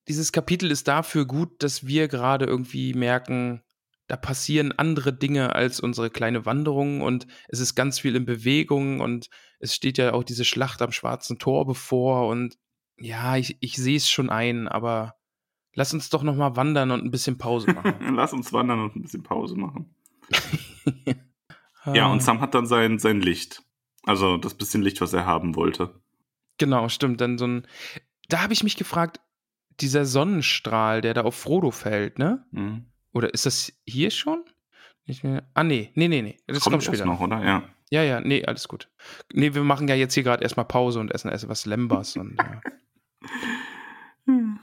dieses 0.08 0.32
Kapitel 0.32 0.70
ist 0.70 0.88
dafür 0.88 1.26
gut, 1.26 1.62
dass 1.62 1.86
wir 1.86 2.08
gerade 2.08 2.44
irgendwie 2.44 2.94
merken, 2.94 3.62
da 4.06 4.16
passieren 4.16 4.72
andere 4.72 5.12
Dinge 5.12 5.54
als 5.54 5.80
unsere 5.80 6.10
kleine 6.10 6.44
Wanderung 6.44 7.00
und 7.00 7.26
es 7.48 7.60
ist 7.60 7.74
ganz 7.74 7.98
viel 7.98 8.16
in 8.16 8.26
Bewegung 8.26 9.00
und 9.00 9.28
es 9.60 9.74
steht 9.74 9.96
ja 9.96 10.12
auch 10.12 10.24
diese 10.24 10.44
Schlacht 10.44 10.82
am 10.82 10.92
Schwarzen 10.92 11.38
Tor 11.38 11.66
bevor 11.66 12.28
und 12.28 12.56
ja, 12.98 13.36
ich, 13.36 13.56
ich 13.60 13.76
sehe 13.76 13.96
es 13.96 14.08
schon 14.08 14.30
ein, 14.30 14.68
aber 14.68 15.14
lass 15.74 15.94
uns 15.94 16.10
doch 16.10 16.22
noch 16.22 16.36
mal 16.36 16.54
wandern 16.54 16.90
und 16.90 17.02
ein 17.02 17.10
bisschen 17.10 17.38
Pause 17.38 17.72
machen. 17.74 18.14
Lass 18.14 18.32
uns 18.32 18.52
wandern 18.52 18.80
und 18.80 18.94
ein 18.94 19.02
bisschen 19.02 19.22
Pause 19.22 19.56
machen. 19.56 19.94
Ja, 21.92 22.06
Ah, 22.06 22.12
und 22.12 22.22
Sam 22.22 22.40
hat 22.40 22.54
dann 22.54 22.66
sein, 22.66 22.98
sein 22.98 23.20
Licht. 23.20 23.62
Also 24.04 24.36
das 24.36 24.54
bisschen 24.54 24.82
Licht, 24.82 25.00
was 25.00 25.12
er 25.12 25.26
haben 25.26 25.54
wollte. 25.54 26.00
Genau, 26.58 26.88
stimmt. 26.88 27.20
Dann 27.20 27.36
so 27.36 27.46
ein. 27.46 27.66
Da 28.28 28.42
habe 28.42 28.52
ich 28.52 28.64
mich 28.64 28.76
gefragt, 28.76 29.20
dieser 29.80 30.04
Sonnenstrahl, 30.04 31.00
der 31.00 31.14
da 31.14 31.22
auf 31.22 31.34
Frodo 31.34 31.70
fällt, 31.70 32.18
ne? 32.18 32.44
Mhm. 32.50 32.86
Oder 33.12 33.32
ist 33.32 33.46
das 33.46 33.72
hier 33.84 34.10
schon? 34.10 34.44
Ah, 35.54 35.64
nee, 35.64 35.90
nee, 35.94 36.08
nee, 36.08 36.22
nee. 36.22 36.36
Das 36.46 36.60
kommt, 36.60 36.72
Kommt 36.72 36.84
später. 36.84 37.04
noch, 37.04 37.20
oder? 37.20 37.44
Ja. 37.44 37.62
Ja, 37.90 38.02
ja, 38.02 38.20
nee, 38.20 38.44
alles 38.44 38.66
gut. 38.66 38.88
Nee, 39.32 39.54
wir 39.54 39.62
machen 39.62 39.86
ja 39.86 39.94
jetzt 39.94 40.14
hier 40.14 40.22
gerade 40.22 40.42
erstmal 40.42 40.64
Pause 40.66 41.00
und 41.00 41.12
essen 41.12 41.30
essen 41.30 41.48
was 41.48 41.66
Lembas 41.66 42.16
und 42.16 42.36
ja. 42.38 42.60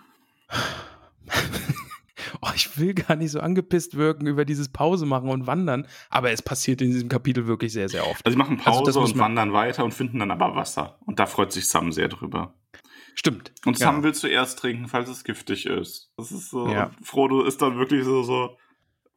oh, 2.41 2.49
ich 2.55 2.77
will 2.77 2.93
gar 2.93 3.15
nicht 3.15 3.31
so 3.31 3.39
angepisst 3.39 3.95
wirken 3.95 4.27
über 4.27 4.43
dieses 4.43 4.69
Pause 4.69 5.05
machen 5.05 5.29
und 5.29 5.47
wandern, 5.47 5.87
aber 6.09 6.31
es 6.31 6.41
passiert 6.41 6.81
in 6.81 6.91
diesem 6.91 7.09
Kapitel 7.09 7.47
wirklich 7.47 7.71
sehr, 7.71 7.89
sehr 7.89 8.07
oft. 8.07 8.25
Also 8.25 8.33
sie 8.33 8.39
machen 8.39 8.59
Also 8.65 8.83
Pause 8.83 8.99
muss 8.99 9.13
und 9.13 9.19
wandern 9.19 9.53
weiter 9.53 9.83
und 9.85 9.93
finden 9.93 10.19
dann 10.19 10.31
aber 10.31 10.55
Wasser. 10.55 10.97
Und 11.05 11.19
da 11.19 11.25
freut 11.25 11.51
sich 11.51 11.67
Sam 11.69 11.91
sehr 11.91 12.07
drüber. 12.09 12.53
Stimmt. 13.15 13.51
Und 13.65 13.77
ja. 13.79 13.87
Sam 13.87 14.03
will 14.03 14.13
zuerst 14.13 14.59
trinken, 14.59 14.87
falls 14.87 15.09
es 15.09 15.23
giftig 15.23 15.65
ist. 15.65 16.11
Das 16.17 16.31
ist 16.31 16.49
so. 16.49 16.67
Ja. 16.69 16.91
Frodo 17.03 17.43
ist 17.43 17.61
dann 17.61 17.77
wirklich 17.77 18.03
so, 18.05 18.23
so, 18.23 18.57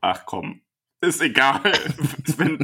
ach 0.01 0.27
komm, 0.27 0.61
ist 1.01 1.21
egal. 1.21 1.61
wenn, 2.37 2.59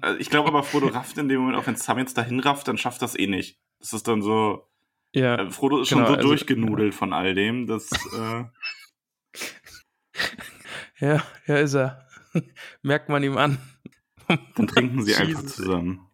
also 0.00 0.18
ich 0.18 0.30
glaube 0.30 0.48
aber, 0.48 0.62
Frodo 0.62 0.88
rafft 0.88 1.18
in 1.18 1.28
dem 1.28 1.40
Moment, 1.40 1.58
auch 1.58 1.66
wenn 1.66 1.76
Sam 1.76 1.98
jetzt 1.98 2.16
dahin 2.18 2.40
rafft, 2.40 2.66
dann 2.68 2.78
schafft 2.78 3.02
das 3.02 3.18
eh 3.18 3.26
nicht. 3.26 3.58
Das 3.80 3.92
ist 3.92 4.08
dann 4.08 4.22
so. 4.22 4.68
Ja. 5.14 5.36
Äh, 5.36 5.50
Frodo 5.50 5.80
ist 5.80 5.88
Genau, 5.90 6.02
schon 6.02 6.08
so 6.12 6.16
also- 6.16 6.28
durchgenudelt 6.28 6.94
von 6.94 7.12
all 7.12 7.34
dem, 7.34 7.66
dass. 7.66 7.90
Äh, 8.16 8.44
Ja, 11.00 11.22
ja, 11.46 11.56
ist 11.58 11.74
er. 11.74 12.06
Merkt 12.82 13.08
man 13.08 13.22
ihm 13.22 13.36
an. 13.36 13.58
dann 14.54 14.66
trinken 14.68 15.02
sie 15.02 15.14
einfach 15.16 15.42
zusammen. 15.46 16.08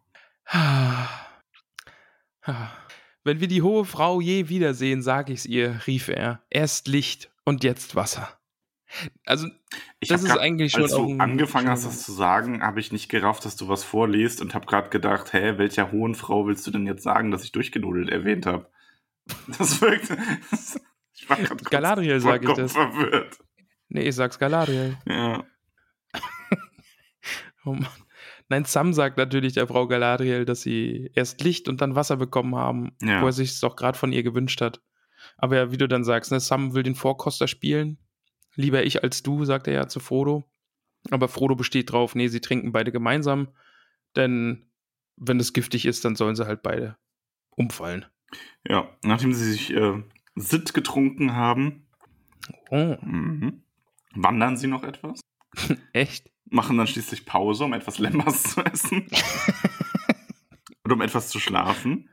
Wenn 3.23 3.39
wir 3.39 3.47
die 3.47 3.61
hohe 3.61 3.85
Frau 3.85 4.19
je 4.19 4.49
wiedersehen, 4.49 5.01
sag 5.01 5.29
ich's 5.29 5.45
ihr, 5.45 5.81
rief 5.85 6.07
er. 6.07 6.41
Erst 6.49 6.87
Licht 6.87 7.31
und 7.45 7.63
jetzt 7.63 7.95
Wasser. 7.95 8.29
Also, 9.25 9.47
Ich 9.99 10.09
Das 10.09 10.21
ist 10.23 10.29
grad, 10.29 10.39
eigentlich 10.39 10.73
schon 10.73 10.83
als 10.83 10.91
du 10.91 11.17
angefangen 11.17 11.69
hast, 11.69 11.85
das 11.85 12.03
zu 12.03 12.11
sagen, 12.11 12.61
habe 12.61 12.79
ich 12.79 12.91
nicht 12.91 13.09
gerafft, 13.09 13.45
dass 13.45 13.55
du 13.55 13.69
was 13.69 13.83
vorliest 13.83 14.41
und 14.41 14.53
habe 14.53 14.65
gerade 14.65 14.89
gedacht, 14.89 15.31
hä, 15.33 15.53
welcher 15.57 15.91
hohen 15.91 16.15
Frau 16.15 16.45
willst 16.45 16.67
du 16.67 16.71
denn 16.71 16.85
jetzt 16.85 17.03
sagen, 17.03 17.31
dass 17.31 17.43
ich 17.43 17.51
durchgenudelt 17.51 18.09
erwähnt 18.09 18.45
habe? 18.45 18.69
Das 19.57 19.79
wirkt. 19.81 20.09
ich 21.13 21.29
war 21.29 21.37
kurz 21.37 21.63
Galadriel 21.69 22.19
sag 22.19 22.43
ich 22.43 22.51
das. 22.53 22.73
verwirrt. 22.73 23.37
nee, 23.87 24.07
ich 24.09 24.15
sag's 24.15 24.39
Galadriel. 24.39 24.97
Ja. 25.07 25.43
Oh 27.63 27.73
Mann. 27.73 27.87
Nein, 28.51 28.65
Sam 28.65 28.91
sagt 28.93 29.17
natürlich 29.17 29.53
der 29.53 29.65
Frau 29.65 29.87
Galadriel, 29.87 30.43
dass 30.43 30.61
sie 30.61 31.09
erst 31.15 31.41
Licht 31.41 31.69
und 31.69 31.79
dann 31.79 31.95
Wasser 31.95 32.17
bekommen 32.17 32.55
haben, 32.55 32.91
Ja. 33.01 33.21
wo 33.21 33.27
er 33.27 33.31
sich 33.31 33.51
es 33.51 33.61
doch 33.61 33.77
gerade 33.77 33.97
von 33.97 34.11
ihr 34.11 34.23
gewünscht 34.23 34.59
hat. 34.59 34.81
Aber 35.37 35.55
ja, 35.55 35.71
wie 35.71 35.77
du 35.77 35.87
dann 35.87 36.03
sagst, 36.03 36.31
ne, 36.33 36.39
Sam 36.41 36.73
will 36.73 36.83
den 36.83 36.95
Vorkoster 36.95 37.47
spielen. 37.47 37.97
Lieber 38.55 38.83
ich 38.83 39.03
als 39.03 39.23
du, 39.23 39.45
sagt 39.45 39.67
er 39.67 39.73
ja 39.73 39.87
zu 39.87 40.01
Frodo. 40.01 40.43
Aber 41.11 41.29
Frodo 41.29 41.55
besteht 41.55 41.91
drauf, 41.93 42.13
nee, 42.13 42.27
sie 42.27 42.41
trinken 42.41 42.73
beide 42.73 42.91
gemeinsam. 42.91 43.47
Denn 44.17 44.65
wenn 45.15 45.39
es 45.39 45.53
giftig 45.53 45.85
ist, 45.85 46.03
dann 46.03 46.17
sollen 46.17 46.35
sie 46.35 46.45
halt 46.45 46.61
beide 46.61 46.97
umfallen. 47.51 48.05
ja, 48.67 48.89
nachdem 49.01 49.33
sie 49.33 49.49
sich 49.49 49.71
äh, 49.73 50.03
Sitt 50.35 50.73
getrunken 50.73 51.35
haben, 51.35 51.87
Oh, 52.69 52.97
mhm, 53.01 53.63
wandern 54.15 54.57
sie 54.57 54.67
noch 54.67 54.83
etwas, 54.83 55.21
echt? 55.93 56.29
Machen 56.51 56.77
dann 56.77 56.87
schließlich 56.87 57.25
Pause, 57.25 57.65
um 57.65 57.73
etwas 57.73 57.97
Lembas 57.99 58.43
zu 58.43 58.61
essen 58.61 59.07
und 60.83 60.91
um 60.91 61.01
etwas 61.01 61.29
zu 61.29 61.39
schlafen. 61.39 62.09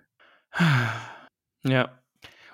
Ja. 1.64 2.02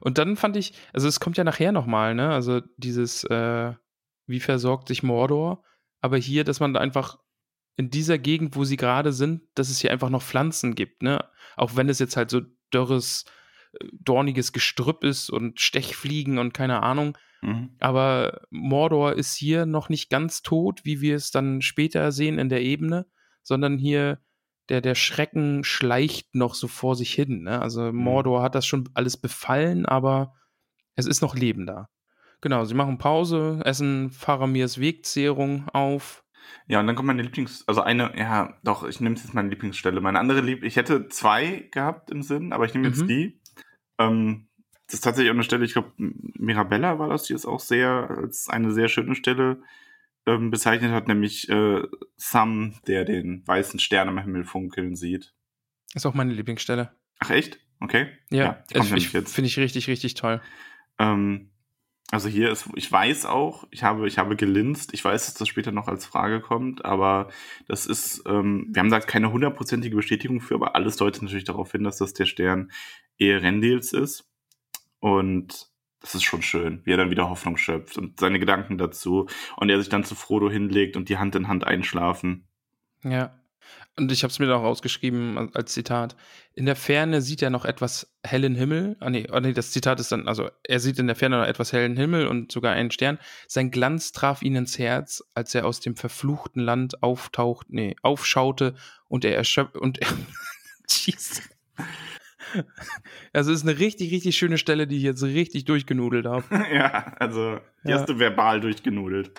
Und 0.00 0.18
dann 0.18 0.36
fand 0.36 0.56
ich, 0.56 0.74
also 0.92 1.08
es 1.08 1.20
kommt 1.20 1.36
ja 1.36 1.44
nachher 1.44 1.72
nochmal, 1.72 2.14
ne? 2.14 2.30
Also 2.30 2.60
dieses, 2.76 3.24
äh, 3.24 3.72
wie 4.26 4.40
versorgt 4.40 4.88
sich 4.88 5.02
Mordor? 5.02 5.64
Aber 6.00 6.18
hier, 6.18 6.44
dass 6.44 6.60
man 6.60 6.76
einfach 6.76 7.18
in 7.76 7.90
dieser 7.90 8.18
Gegend, 8.18 8.56
wo 8.56 8.64
sie 8.64 8.76
gerade 8.76 9.12
sind, 9.12 9.42
dass 9.54 9.70
es 9.70 9.78
hier 9.78 9.92
einfach 9.92 10.10
noch 10.10 10.22
Pflanzen 10.22 10.74
gibt, 10.74 11.02
ne? 11.02 11.24
Auch 11.56 11.76
wenn 11.76 11.88
es 11.88 11.98
jetzt 11.98 12.16
halt 12.16 12.30
so 12.30 12.42
dürres, 12.72 13.24
äh, 13.72 13.86
dorniges 13.92 14.52
Gestrüpp 14.52 15.04
ist 15.04 15.30
und 15.30 15.60
Stechfliegen 15.60 16.38
und 16.38 16.52
keine 16.52 16.82
Ahnung. 16.82 17.16
Mhm. 17.44 17.70
Aber 17.80 18.42
Mordor 18.50 19.14
ist 19.14 19.34
hier 19.36 19.66
noch 19.66 19.88
nicht 19.88 20.10
ganz 20.10 20.42
tot, 20.42 20.80
wie 20.84 21.00
wir 21.00 21.16
es 21.16 21.30
dann 21.30 21.62
später 21.62 22.10
sehen 22.12 22.38
in 22.38 22.48
der 22.48 22.62
Ebene, 22.62 23.06
sondern 23.42 23.78
hier 23.78 24.18
der, 24.68 24.80
der 24.80 24.94
Schrecken 24.94 25.62
schleicht 25.62 26.34
noch 26.34 26.54
so 26.54 26.68
vor 26.68 26.96
sich 26.96 27.12
hin. 27.12 27.42
Ne? 27.42 27.60
Also 27.60 27.92
Mordor 27.92 28.42
hat 28.42 28.54
das 28.54 28.66
schon 28.66 28.88
alles 28.94 29.16
befallen, 29.16 29.84
aber 29.84 30.34
es 30.96 31.06
ist 31.06 31.20
noch 31.20 31.34
Leben 31.34 31.66
da. 31.66 31.88
Genau, 32.40 32.64
sie 32.64 32.74
machen 32.74 32.98
Pause, 32.98 33.60
essen 33.64 34.10
Faramirs 34.10 34.80
Wegzehrung 34.80 35.68
auf. 35.68 36.24
Ja, 36.66 36.80
und 36.80 36.86
dann 36.86 36.96
kommt 36.96 37.06
meine 37.06 37.22
Lieblings-, 37.22 37.64
also 37.66 37.80
eine, 37.80 38.12
ja, 38.18 38.54
doch, 38.64 38.84
ich 38.84 39.00
nehme 39.00 39.16
jetzt 39.16 39.32
meine 39.34 39.48
Lieblingsstelle. 39.48 40.00
Meine 40.00 40.18
andere 40.18 40.40
Lieb, 40.40 40.62
ich 40.62 40.76
hätte 40.76 41.08
zwei 41.08 41.68
gehabt 41.72 42.10
im 42.10 42.22
Sinn, 42.22 42.52
aber 42.52 42.64
ich 42.64 42.74
nehme 42.74 42.88
jetzt 42.88 43.02
Mhm. 43.02 43.08
die. 43.08 43.40
Ähm, 43.98 44.48
das 44.86 44.94
ist 44.94 45.00
tatsächlich 45.02 45.30
auch 45.30 45.34
eine 45.34 45.44
Stelle, 45.44 45.64
ich 45.64 45.72
glaube, 45.72 45.92
Mirabella 45.96 46.98
war 46.98 47.08
das, 47.08 47.24
die 47.24 47.34
ist 47.34 47.46
auch 47.46 47.60
sehr, 47.60 48.10
als 48.10 48.48
eine 48.48 48.72
sehr 48.72 48.88
schöne 48.88 49.14
Stelle 49.14 49.62
ähm, 50.26 50.50
bezeichnet 50.50 50.92
hat, 50.92 51.08
nämlich 51.08 51.48
äh, 51.48 51.82
Sam, 52.16 52.74
der 52.86 53.04
den 53.04 53.46
weißen 53.46 53.80
Stern 53.80 54.08
am 54.08 54.18
Himmel 54.18 54.44
funkeln 54.44 54.94
sieht. 54.94 55.34
Ist 55.94 56.06
auch 56.06 56.14
meine 56.14 56.32
Lieblingsstelle. 56.32 56.94
Ach, 57.20 57.30
echt? 57.30 57.58
Okay. 57.80 58.08
Ja, 58.30 58.64
die 58.70 58.74
kommt 58.74 58.90
ich, 58.90 59.06
ich, 59.06 59.12
jetzt. 59.12 59.34
finde 59.34 59.48
ich 59.48 59.58
richtig, 59.58 59.88
richtig 59.88 60.14
toll. 60.14 60.40
Ähm, 60.98 61.50
also 62.10 62.28
hier 62.28 62.50
ist, 62.50 62.68
ich 62.74 62.90
weiß 62.90 63.26
auch, 63.26 63.66
ich 63.70 63.82
habe, 63.82 64.06
ich 64.06 64.18
habe 64.18 64.36
gelinst, 64.36 64.94
ich 64.94 65.04
weiß, 65.04 65.26
dass 65.26 65.34
das 65.34 65.48
später 65.48 65.72
noch 65.72 65.88
als 65.88 66.06
Frage 66.06 66.40
kommt, 66.40 66.84
aber 66.84 67.28
das 67.66 67.86
ist, 67.86 68.22
ähm, 68.26 68.68
wir 68.70 68.80
haben 68.80 68.90
da 68.90 69.00
keine 69.00 69.32
hundertprozentige 69.32 69.96
Bestätigung 69.96 70.40
für, 70.40 70.54
aber 70.54 70.76
alles 70.76 70.96
deutet 70.96 71.22
natürlich 71.22 71.44
darauf 71.44 71.72
hin, 71.72 71.84
dass 71.84 71.98
das 71.98 72.12
der 72.12 72.26
Stern 72.26 72.70
Eärendils 73.18 73.92
ist. 73.92 74.30
Und 75.04 75.68
das 76.00 76.14
ist 76.14 76.22
schon 76.22 76.40
schön, 76.40 76.80
wie 76.84 76.92
er 76.92 76.96
dann 76.96 77.10
wieder 77.10 77.28
Hoffnung 77.28 77.58
schöpft 77.58 77.98
und 77.98 78.18
seine 78.18 78.38
Gedanken 78.38 78.78
dazu 78.78 79.28
und 79.58 79.68
er 79.68 79.78
sich 79.78 79.90
dann 79.90 80.02
zu 80.02 80.14
Frodo 80.14 80.48
hinlegt 80.48 80.96
und 80.96 81.10
die 81.10 81.18
Hand 81.18 81.34
in 81.34 81.46
Hand 81.46 81.66
einschlafen. 81.66 82.48
Ja. 83.02 83.38
Und 83.98 84.10
ich 84.10 84.22
habe 84.22 84.30
es 84.30 84.38
mir 84.38 84.46
da 84.46 84.56
auch 84.56 84.62
rausgeschrieben 84.62 85.54
als 85.54 85.74
Zitat. 85.74 86.16
In 86.54 86.64
der 86.64 86.74
Ferne 86.74 87.20
sieht 87.20 87.42
er 87.42 87.50
noch 87.50 87.66
etwas 87.66 88.16
hellen 88.24 88.54
Himmel. 88.54 88.96
Ah 88.98 89.10
nee, 89.10 89.26
ah, 89.30 89.40
nee, 89.40 89.52
das 89.52 89.72
Zitat 89.72 90.00
ist 90.00 90.10
dann, 90.10 90.26
also 90.26 90.48
er 90.62 90.80
sieht 90.80 90.98
in 90.98 91.06
der 91.06 91.16
Ferne 91.16 91.36
noch 91.36 91.46
etwas 91.46 91.74
hellen 91.74 91.98
Himmel 91.98 92.26
und 92.26 92.50
sogar 92.50 92.72
einen 92.72 92.90
Stern. 92.90 93.18
Sein 93.46 93.70
Glanz 93.70 94.12
traf 94.12 94.40
ihn 94.40 94.56
ins 94.56 94.78
Herz, 94.78 95.22
als 95.34 95.54
er 95.54 95.66
aus 95.66 95.80
dem 95.80 95.96
verfluchten 95.96 96.62
Land 96.62 97.02
auftaucht, 97.02 97.66
nee, 97.68 97.94
aufschaute 98.00 98.74
und 99.06 99.26
er 99.26 99.36
erschöpft 99.36 99.76
und 99.76 99.98
er, 99.98 100.08
Jesus. 100.88 101.42
Also 103.32 103.52
es 103.52 103.62
ist 103.62 103.68
eine 103.68 103.78
richtig, 103.78 104.12
richtig 104.12 104.36
schöne 104.36 104.58
Stelle, 104.58 104.86
die 104.86 104.96
ich 104.96 105.02
jetzt 105.02 105.22
richtig 105.22 105.64
durchgenudelt 105.64 106.26
habe. 106.26 106.44
ja, 106.72 107.14
also 107.18 107.58
die 107.84 107.90
Ja. 107.90 107.98
hast 107.98 108.08
du 108.08 108.18
verbal 108.18 108.60
durchgenudelt. 108.60 109.32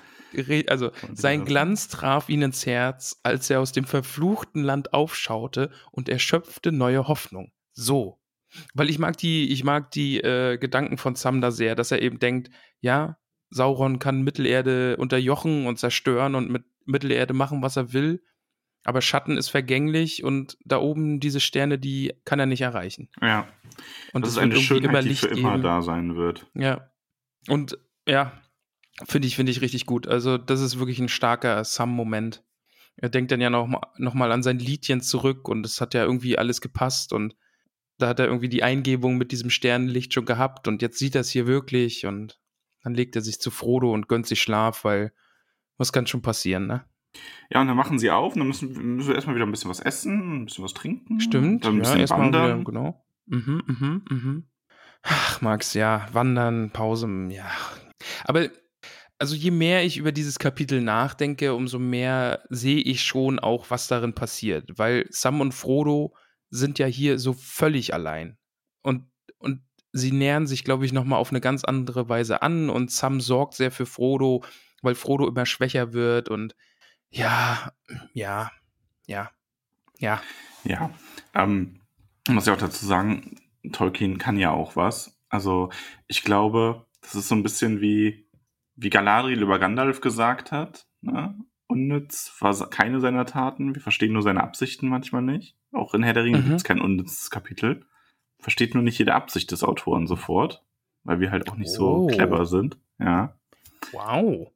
Also 0.68 0.92
sein 1.14 1.46
Glanz 1.46 1.88
traf 1.88 2.28
ihn 2.28 2.42
ins 2.42 2.66
Herz, 2.66 3.20
als 3.24 3.50
er 3.50 3.62
aus 3.62 3.72
dem 3.72 3.86
verfluchten 3.86 4.64
Land 4.64 4.94
aufschaute 4.94 5.72
und 5.92 6.10
er 6.10 6.20
schöpfte 6.20 6.72
neue 6.72 7.08
Hoffnung. 7.08 7.52
So. 7.72 8.20
Weil 8.74 8.90
ich 8.90 9.00
mag 9.00 9.18
die, 9.18 9.52
ich 9.52 9.64
mag 9.64 9.92
die 9.92 10.20
äh, 10.20 10.58
Gedanken 10.58 10.98
von 10.98 11.16
Sam 11.16 11.42
da 11.42 11.52
sehr, 11.52 11.76
dass 11.76 11.92
er 11.92 12.02
eben 12.02 12.20
denkt, 12.20 12.50
ja, 12.80 13.18
Sauron 13.50 14.00
kann 14.00 14.24
Mittelerde 14.24 14.98
unterjochen 14.98 15.68
und 15.68 15.80
zerstören 15.80 16.36
und 16.36 16.50
mit 16.50 16.64
Mittelerde 16.86 17.34
machen, 17.34 17.62
was 17.62 17.78
er 17.78 17.94
will. 17.94 18.22
Aber 18.86 19.02
Schatten 19.02 19.36
ist 19.38 19.50
vergänglich 19.50 20.24
und 20.24 20.58
da 20.64 20.78
oben 20.78 21.20
diese 21.20 21.40
Sterne, 21.40 21.78
die 21.80 22.14
kann 22.24 22.40
er 22.40 22.46
nicht 22.46 22.62
erreichen. 22.62 23.10
Ja, 23.22 23.48
Und 24.14 24.22
das 24.26 24.32
es 24.32 24.38
ist 24.38 24.44
eine 24.44 24.56
Schönheit, 24.58 24.90
immer 24.90 25.02
die 25.02 25.10
Licht 25.10 25.22
für 25.22 25.28
immer 25.30 25.52
geben. 25.54 25.64
da 25.64 25.82
sein 25.82 26.16
wird. 26.16 26.46
Ja. 26.54 26.92
Und 27.48 27.78
ja, 28.08 28.32
finde 29.06 29.28
ich, 29.28 29.36
finde 29.36 29.52
ich 29.52 29.62
richtig 29.62 29.86
gut. 29.88 30.08
Also, 30.08 30.38
das 30.38 30.62
ist 30.62 30.78
wirklich 30.80 31.00
ein 31.00 31.10
starker 31.10 31.64
Sam-Moment. 31.64 32.44
Er 32.98 33.10
denkt 33.10 33.32
dann 33.32 33.42
ja 33.42 33.50
noch, 33.50 33.68
mal- 33.68 33.82
noch 33.98 34.14
mal 34.14 34.32
an 34.32 34.44
sein 34.44 34.60
Liedchen 34.60 35.02
zurück 35.02 35.50
und 35.50 35.66
es 35.66 35.82
hat 35.82 35.94
ja 35.96 36.04
irgendwie 36.04 36.38
alles 36.38 36.62
gepasst 36.62 37.12
und 37.12 37.36
da 37.98 38.08
hat 38.08 38.20
er 38.20 38.28
irgendwie 38.28 38.50
die 38.50 38.62
Eingebung 38.64 39.18
mit 39.18 39.32
diesem 39.32 39.50
Sternenlicht 39.50 40.14
schon 40.14 40.26
gehabt 40.26 40.68
und 40.68 40.82
jetzt 40.82 41.00
sieht 41.00 41.16
er 41.16 41.22
es 41.22 41.30
hier 41.30 41.48
wirklich 41.48 42.06
und 42.06 42.40
dann 42.84 42.94
legt 42.94 43.16
er 43.16 43.22
sich 43.22 43.40
zu 43.42 43.52
Frodo 43.52 43.92
und 43.92 44.08
gönnt 44.08 44.28
sich 44.28 44.42
Schlaf, 44.42 44.84
weil 44.84 45.12
was 45.78 45.92
kann 45.92 46.06
schon 46.08 46.22
passieren, 46.22 46.68
ne? 46.68 46.86
Ja, 47.50 47.62
und 47.62 47.68
dann 47.68 47.78
machen 47.78 48.00
sie 48.00 48.12
auf 48.12 48.34
und 48.34 48.40
dann 48.40 48.48
müssen, 48.48 48.96
müssen 48.96 49.10
wir 49.10 49.16
erstmal 49.16 49.36
wieder 49.36 49.46
ein 49.46 49.52
bisschen 49.52 49.70
was 49.70 49.80
essen, 49.80 50.42
ein 50.42 50.46
bisschen 50.46 50.64
was 50.64 50.74
trinken. 50.74 51.20
Stimmt, 51.20 51.66
Dann 51.66 51.74
ein 51.74 51.78
ja, 51.78 51.82
bisschen 51.84 52.00
erstmal 52.00 52.20
wandern. 52.22 52.60
wieder, 52.62 52.64
genau. 52.66 53.06
Mhm, 53.28 53.64
mhm, 53.68 54.06
mhm. 54.10 54.44
Ach, 55.04 55.42
Max, 55.42 55.74
ja, 55.74 56.08
wandern, 56.12 56.72
Pause, 56.72 57.08
ja. 57.30 57.50
Aber, 58.24 58.50
also 59.20 59.36
je 59.36 59.52
mehr 59.52 59.84
ich 59.86 59.98
über 59.98 60.12
dieses 60.12 60.40
Kapitel 60.40 60.82
nachdenke, 60.82 61.54
umso 61.54 61.80
mehr 61.80 62.44
sehe 62.50 62.82
ich 62.82 63.04
schon 63.04 63.40
auch, 63.40 63.70
was 63.70 63.88
darin 63.88 64.14
passiert. 64.14 64.72
Weil 64.78 65.06
Sam 65.10 65.42
und 65.42 65.54
Frodo 65.54 66.16
sind 66.50 66.80
ja 66.80 66.88
hier 66.88 67.20
so 67.20 67.34
völlig 67.34 67.94
allein. 67.94 68.38
Und, 68.82 69.08
und 69.38 69.62
sie 69.94 70.12
nähern 70.12 70.48
sich, 70.48 70.64
glaube 70.64 70.86
ich, 70.86 70.94
nochmal 70.94 71.20
auf 71.20 71.30
eine 71.30 71.42
ganz 71.42 71.64
andere 71.64 72.10
Weise 72.10 72.42
an. 72.42 72.70
Und 72.70 72.92
Sam 72.92 73.22
sorgt 73.22 73.54
sehr 73.54 73.72
für 73.72 73.86
Frodo, 73.86 74.44
weil 74.82 74.96
Frodo 74.96 75.28
immer 75.28 75.46
schwächer 75.46 75.94
wird. 75.94 76.30
Und 76.30 76.56
ja, 77.10 77.72
ja, 78.14 78.52
ja, 79.08 79.32
ja. 80.00 80.22
Ja, 80.64 80.90
ähm, 81.34 81.82
muss 82.28 82.48
ich 82.48 82.54
auch 82.54 82.58
dazu 82.58 82.86
sagen, 82.86 83.36
Tolkien 83.72 84.18
kann 84.18 84.38
ja 84.38 84.52
auch 84.52 84.76
was. 84.76 85.18
Also 85.30 85.70
ich 86.08 86.24
glaube, 86.24 86.86
das 87.02 87.14
ist 87.16 87.28
so 87.28 87.36
ein 87.36 87.44
bisschen 87.44 87.82
wie, 87.82 88.28
wie 88.76 88.90
Galadriel 88.90 89.42
über 89.42 89.60
Gandalf 89.60 90.02
gesagt 90.02 90.52
hat. 90.52 90.88
Ne? 91.02 91.38
Unnütz 91.68 92.34
war 92.40 92.54
keine 92.70 93.00
seiner 93.00 93.26
Taten. 93.26 93.76
Wir 93.76 93.82
verstehen 93.82 94.14
nur 94.14 94.22
seine 94.24 94.44
Absichten 94.44 94.88
manchmal 94.90 95.22
nicht. 95.22 95.56
Auch 95.72 95.94
in 95.94 96.04
Herr 96.04 96.14
der 96.14 96.24
Ringe 96.24 96.40
Mhm. 96.40 96.44
gibt 96.46 96.56
es 96.58 96.64
kein 96.64 96.82
unnützes 96.82 97.30
Kapitel. 97.30 97.86
versteht 98.40 98.76
nur 98.76 98.84
nicht 98.84 99.00
jede 99.00 99.16
Absicht 99.16 99.50
des 99.52 99.64
Autoren 99.64 100.06
sofort, 100.06 100.64
weil 101.04 101.20
wir 101.20 101.32
halt 101.32 101.50
auch 101.50 101.56
nicht 101.56 101.72
Oh. 101.80 102.08
so 102.10 102.16
clever 102.16 102.46
sind. 102.46 102.78
Ja. 103.00 103.36
Wow. 103.92 104.52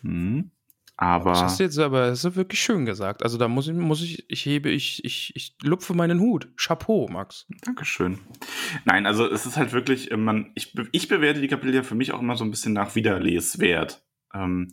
Hm. 0.00 0.50
Aber 0.96 1.32
Das 1.32 1.42
hast 1.42 1.60
du 1.60 1.64
jetzt 1.64 1.78
aber 1.78 2.06
das 2.08 2.24
ist 2.24 2.36
wirklich 2.36 2.60
schön 2.60 2.86
gesagt. 2.86 3.22
Also 3.24 3.36
da 3.36 3.48
muss 3.48 3.66
ich, 3.66 3.74
muss 3.74 4.02
ich, 4.02 4.30
ich 4.30 4.46
hebe, 4.46 4.70
ich, 4.70 5.04
ich, 5.04 5.32
ich 5.34 5.56
lupfe 5.62 5.92
meinen 5.92 6.20
Hut. 6.20 6.48
Chapeau, 6.56 7.08
Max. 7.08 7.46
Dankeschön. 7.62 8.20
Nein, 8.84 9.06
also 9.06 9.28
es 9.28 9.44
ist 9.44 9.56
halt 9.56 9.72
wirklich, 9.72 10.12
äh, 10.12 10.16
man, 10.16 10.52
ich, 10.54 10.74
ich 10.92 11.08
bewerte 11.08 11.40
die 11.40 11.48
Kapitel 11.48 11.74
ja 11.74 11.82
für 11.82 11.96
mich 11.96 12.12
auch 12.12 12.20
immer 12.20 12.36
so 12.36 12.44
ein 12.44 12.50
bisschen 12.50 12.74
nach 12.74 12.94
Wiederleswert. 12.94 14.04
Ähm, 14.32 14.72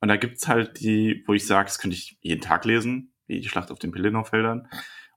und 0.00 0.08
da 0.08 0.16
gibt's 0.16 0.46
halt 0.46 0.80
die, 0.80 1.24
wo 1.26 1.32
ich 1.32 1.46
sage, 1.46 1.66
das 1.66 1.78
könnte 1.78 1.96
ich 1.96 2.18
jeden 2.20 2.42
Tag 2.42 2.64
lesen, 2.66 3.14
wie 3.26 3.40
die 3.40 3.48
Schlacht 3.48 3.70
auf 3.70 3.78
den 3.78 3.92
Pelennor-Feldern. 3.92 4.68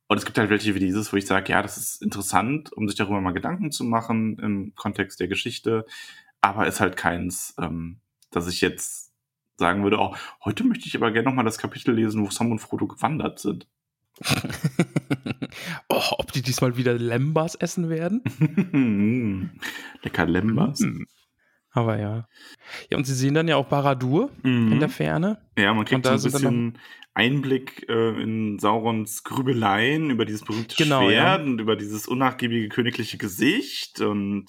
Und 0.08 0.18
es 0.18 0.26
gibt 0.26 0.38
halt 0.38 0.50
welche 0.50 0.76
wie 0.76 0.80
dieses, 0.80 1.12
wo 1.12 1.18
ich 1.18 1.26
sage, 1.26 1.52
ja, 1.52 1.62
das 1.62 1.78
ist 1.78 2.02
interessant, 2.02 2.72
um 2.72 2.88
sich 2.88 2.96
darüber 2.96 3.20
mal 3.20 3.32
Gedanken 3.34 3.72
zu 3.72 3.84
machen 3.84 4.38
im 4.40 4.74
Kontext 4.76 5.20
der 5.20 5.28
Geschichte, 5.28 5.86
aber 6.42 6.68
ist 6.68 6.80
halt 6.80 6.96
keins, 6.96 7.56
ähm, 7.60 8.00
dass 8.30 8.48
ich 8.48 8.62
jetzt 8.62 9.05
sagen 9.58 9.84
würde, 9.84 9.98
oh, 10.00 10.16
heute 10.44 10.64
möchte 10.64 10.88
ich 10.88 10.96
aber 10.96 11.12
gerne 11.12 11.30
noch 11.30 11.36
mal 11.36 11.44
das 11.44 11.58
Kapitel 11.58 11.94
lesen, 11.96 12.24
wo 12.26 12.30
Sam 12.30 12.52
und 12.52 12.60
Frodo 12.60 12.88
gewandert 12.88 13.40
sind. 13.40 13.68
oh, 15.90 16.04
ob 16.12 16.32
die 16.32 16.42
diesmal 16.42 16.78
wieder 16.78 16.94
Lembas 16.94 17.56
essen 17.56 17.90
werden? 17.90 18.22
Lecker 20.04 20.26
Lembas. 20.26 20.80
Hm. 20.80 21.06
Aber 21.76 22.00
ja. 22.00 22.28
Ja, 22.90 22.98
und 22.98 23.06
sie 23.06 23.14
sehen 23.14 23.34
dann 23.36 23.48
ja 23.48 23.56
auch 23.58 23.68
Baradur 23.68 24.32
Mhm. 24.44 24.72
in 24.72 24.80
der 24.80 24.90
Ferne. 24.90 25.38
Ja, 25.58 25.74
man 25.74 25.86
kriegt 25.86 26.06
da 26.06 26.18
so 26.18 26.28
ein 26.30 26.32
bisschen 26.32 26.78
Einblick 27.14 27.86
äh, 27.88 28.22
in 28.22 28.60
Saurons 28.60 29.24
Grübeleien 29.24 30.10
über 30.10 30.26
dieses 30.26 30.44
berühmte 30.44 30.76
Genau, 30.76 31.02
Schwert 31.08 31.40
ja. 31.40 31.44
und 31.46 31.60
über 31.62 31.76
dieses 31.78 32.08
unnachgiebige 32.08 32.68
königliche 32.70 33.18
Gesicht 33.18 34.02
und 34.02 34.48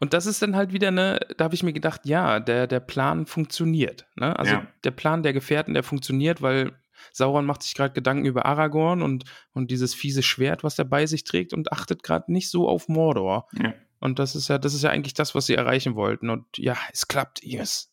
Und 0.00 0.12
das 0.12 0.26
ist 0.26 0.42
dann 0.42 0.54
halt 0.54 0.72
wieder 0.74 0.88
eine, 0.88 1.20
da 1.38 1.44
habe 1.44 1.54
ich 1.54 1.62
mir 1.62 1.72
gedacht, 1.72 2.02
ja, 2.04 2.40
der, 2.40 2.66
der 2.66 2.80
Plan 2.80 3.24
funktioniert. 3.26 4.06
Ne? 4.16 4.38
Also 4.38 4.52
Ja. 4.54 4.66
der 4.84 4.90
Plan 4.90 5.22
der 5.22 5.32
Gefährten, 5.32 5.72
der 5.74 5.82
funktioniert, 5.82 6.42
weil 6.42 6.72
Sauron 7.12 7.46
macht 7.46 7.62
sich 7.62 7.74
gerade 7.74 7.94
Gedanken 7.94 8.26
über 8.26 8.44
Aragorn 8.46 9.00
und, 9.02 9.24
und 9.52 9.70
dieses 9.70 9.94
fiese 9.94 10.22
Schwert, 10.22 10.62
was 10.64 10.78
er 10.78 10.84
bei 10.86 11.06
sich 11.06 11.24
trägt 11.24 11.52
und 11.54 11.72
achtet 11.72 12.02
gerade 12.02 12.30
nicht 12.32 12.50
so 12.50 12.68
auf 12.68 12.88
Mordor. 12.88 13.46
ja. 13.52 13.72
Und 14.00 14.18
das 14.18 14.34
ist 14.34 14.48
ja, 14.48 14.58
das 14.58 14.74
ist 14.74 14.82
ja 14.82 14.90
eigentlich 14.90 15.14
das, 15.14 15.34
was 15.34 15.46
sie 15.46 15.54
erreichen 15.54 15.94
wollten. 15.94 16.30
Und 16.30 16.44
ja, 16.56 16.76
es 16.92 17.08
klappt, 17.08 17.42
yes. 17.42 17.92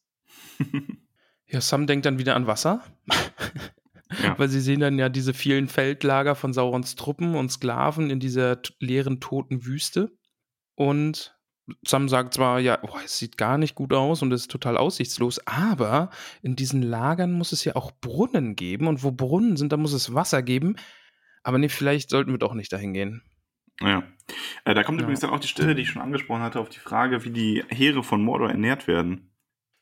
Ja, 1.52 1.60
Sam 1.60 1.86
denkt 1.86 2.06
dann 2.06 2.18
wieder 2.18 2.36
an 2.36 2.48
Wasser. 2.48 2.82
Ja. 4.22 4.36
Weil 4.38 4.48
sie 4.48 4.62
sehen 4.62 4.80
dann 4.80 4.98
ja 4.98 5.10
diese 5.10 5.34
vielen 5.34 5.68
Feldlager 5.68 6.36
von 6.36 6.54
Saurons 6.54 6.96
Truppen 6.96 7.36
und 7.36 7.52
Sklaven 7.52 8.10
in 8.10 8.22
dieser 8.22 8.62
leeren, 8.80 9.20
toten 9.20 9.66
Wüste. 9.66 10.14
Und 10.76 11.36
Sam 11.86 12.08
sagt 12.08 12.34
zwar, 12.34 12.60
ja, 12.60 12.78
boah, 12.78 13.02
es 13.04 13.18
sieht 13.18 13.38
gar 13.38 13.58
nicht 13.58 13.76
gut 13.76 13.94
aus 13.94 14.22
und 14.22 14.32
es 14.32 14.42
ist 14.42 14.52
total 14.52 14.78
aussichtslos, 14.78 15.46
aber 15.46 16.10
in 16.42 16.56
diesen 16.56 16.82
Lagern 16.82 17.34
muss 17.34 17.52
es 17.52 17.64
ja 17.64 17.76
auch 17.76 17.92
Brunnen 17.92 18.56
geben 18.56 18.88
und 18.88 19.04
wo 19.04 19.12
Brunnen 19.12 19.58
sind, 19.58 19.72
da 19.72 19.78
muss 19.78 19.94
es 19.94 20.14
Wasser 20.14 20.42
geben. 20.42 20.78
Aber 21.44 21.58
nee, 21.58 21.70
vielleicht 21.70 22.10
sollten 22.10 22.32
wir 22.32 22.40
doch 22.40 22.54
nicht 22.54 22.72
dahin 22.72 22.94
gehen. 22.94 23.24
Ja. 23.82 24.04
Äh, 24.66 24.74
da 24.74 24.84
kommt 24.84 25.00
Ja. 25.00 25.04
übrigens 25.04 25.20
dann 25.22 25.32
auch 25.32 25.40
die 25.40 25.48
Stelle, 25.48 25.76
die 25.76 25.82
ich 25.82 25.90
schon 25.90 26.02
angesprochen 26.02 26.42
hatte, 26.42 26.60
auf 26.60 26.70
die 26.70 26.80
Frage, 26.80 27.24
wie 27.26 27.32
die 27.32 27.64
Heere 27.70 28.04
von 28.04 28.24
Mordor 28.24 28.50
ernährt 28.50 28.88
werden. 28.88 29.32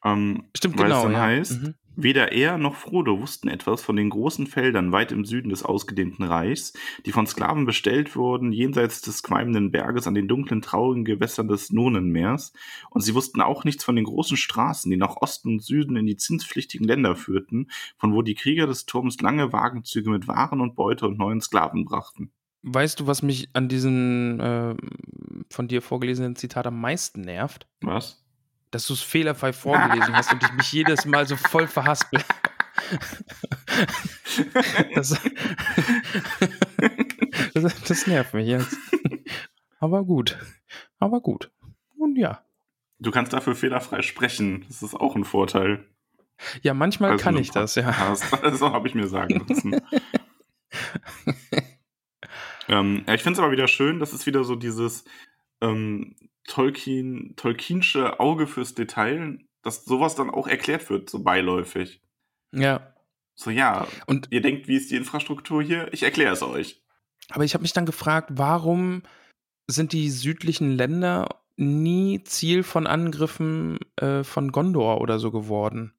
Ähm, 0.03 0.45
Stimmt, 0.55 0.77
weil 0.77 0.85
genau. 0.85 0.97
es 0.97 1.03
dann 1.03 1.11
ja. 1.13 1.21
heißt, 1.21 1.61
Mhm. 1.61 1.75
Weder 2.01 2.31
er 2.31 2.57
noch 2.57 2.75
Frodo 2.75 3.19
wussten 3.19 3.49
etwas 3.49 3.81
von 3.81 3.97
den 3.97 4.09
großen 4.09 4.47
Feldern 4.47 4.93
weit 4.93 5.11
im 5.11 5.25
Süden 5.25 5.49
des 5.49 5.63
ausgedehnten 5.63 6.23
Reichs, 6.23 6.71
die 7.05 7.11
von 7.11 7.27
Sklaven 7.27 7.65
bestellt 7.65 8.15
wurden, 8.15 8.53
jenseits 8.53 9.01
des 9.01 9.21
qualmenden 9.21 9.69
Berges 9.71 10.07
an 10.07 10.13
den 10.13 10.29
dunklen, 10.29 10.61
traurigen 10.61 11.03
Gewässern 11.03 11.49
des 11.49 11.73
Nonenmeers, 11.73 12.53
und 12.89 13.01
sie 13.01 13.15
wussten 13.15 13.41
auch 13.41 13.65
nichts 13.65 13.83
von 13.83 13.97
den 13.97 14.05
großen 14.05 14.37
Straßen, 14.37 14.89
die 14.89 14.95
nach 14.95 15.17
Osten 15.17 15.49
und 15.49 15.59
Süden 15.61 15.97
in 15.97 16.05
die 16.05 16.15
zinspflichtigen 16.15 16.87
Länder 16.87 17.17
führten, 17.17 17.67
von 17.97 18.13
wo 18.13 18.21
die 18.21 18.35
Krieger 18.35 18.65
des 18.65 18.85
Turms 18.85 19.19
lange 19.19 19.51
Wagenzüge 19.51 20.09
mit 20.09 20.25
Waren 20.25 20.61
und 20.61 20.75
Beute 20.75 21.05
und 21.05 21.17
neuen 21.17 21.41
Sklaven 21.41 21.83
brachten. 21.83 22.31
Weißt 22.61 22.99
du, 22.99 23.07
was 23.07 23.21
mich 23.21 23.49
an 23.53 23.69
diesem 23.69 24.39
äh, 24.39 24.75
von 25.49 25.67
dir 25.67 25.81
vorgelesenen 25.81 26.35
Zitat 26.35 26.67
am 26.67 26.79
meisten 26.79 27.21
nervt? 27.21 27.67
Was? 27.81 28.23
Dass 28.71 28.85
du 28.85 28.93
es 28.93 29.01
fehlerfrei 29.01 29.53
vorgelesen 29.53 30.15
hast 30.15 30.33
und 30.33 30.43
ich 30.43 30.51
mich 30.53 30.71
jedes 30.71 31.05
Mal 31.05 31.25
so 31.25 31.35
voll 31.35 31.67
verhaspel. 31.67 32.21
Das, 34.93 35.19
das, 37.53 37.83
das 37.83 38.07
nervt 38.07 38.33
mich 38.33 38.47
jetzt. 38.47 38.75
Aber 39.79 40.03
gut. 40.03 40.37
Aber 40.99 41.21
gut. 41.21 41.51
Und 41.97 42.17
ja. 42.17 42.43
Du 42.99 43.11
kannst 43.11 43.33
dafür 43.33 43.55
fehlerfrei 43.55 44.01
sprechen. 44.01 44.65
Das 44.67 44.83
ist 44.83 44.93
auch 44.93 45.15
ein 45.15 45.23
Vorteil. 45.23 45.85
Ja, 46.61 46.73
manchmal 46.73 47.11
Also 47.11 47.23
kann 47.23 47.37
ich 47.37 47.51
das, 47.51 47.75
ja. 47.75 47.91
Podcast. 47.91 48.59
So 48.59 48.71
habe 48.71 48.87
ich 48.87 48.95
mir 48.95 49.07
sagen 49.07 49.45
lassen. 49.47 49.81
ähm, 52.69 53.03
ja, 53.07 53.13
ich 53.15 53.21
finde 53.21 53.39
es 53.39 53.43
aber 53.43 53.51
wieder 53.51 53.67
schön, 53.67 53.99
dass 53.99 54.13
es 54.13 54.25
wieder 54.25 54.43
so 54.43 54.55
dieses 54.55 55.03
ähm, 55.61 56.15
Tolkien, 56.47 57.33
Tolkiensche 57.35 58.19
Auge 58.19 58.47
fürs 58.47 58.75
Detail, 58.75 59.39
dass 59.61 59.85
sowas 59.85 60.15
dann 60.15 60.29
auch 60.29 60.47
erklärt 60.47 60.89
wird, 60.89 61.09
so 61.09 61.23
beiläufig. 61.23 62.01
Ja. 62.51 62.93
So, 63.35 63.49
ja, 63.49 63.87
Und 64.05 64.27
ihr 64.31 64.41
denkt, 64.41 64.67
wie 64.67 64.75
ist 64.75 64.91
die 64.91 64.95
Infrastruktur 64.95 65.63
hier? 65.63 65.93
Ich 65.93 66.03
erkläre 66.03 66.33
es 66.33 66.43
euch. 66.43 66.83
Aber 67.29 67.43
ich 67.43 67.53
habe 67.53 67.61
mich 67.61 67.73
dann 67.73 67.85
gefragt, 67.85 68.31
warum 68.33 69.03
sind 69.67 69.93
die 69.93 70.09
südlichen 70.09 70.71
Länder 70.71 71.41
nie 71.55 72.23
Ziel 72.23 72.63
von 72.63 72.87
Angriffen 72.87 73.79
äh, 73.97 74.23
von 74.23 74.51
Gondor 74.51 75.01
oder 75.01 75.19
so 75.19 75.31
geworden? 75.31 75.93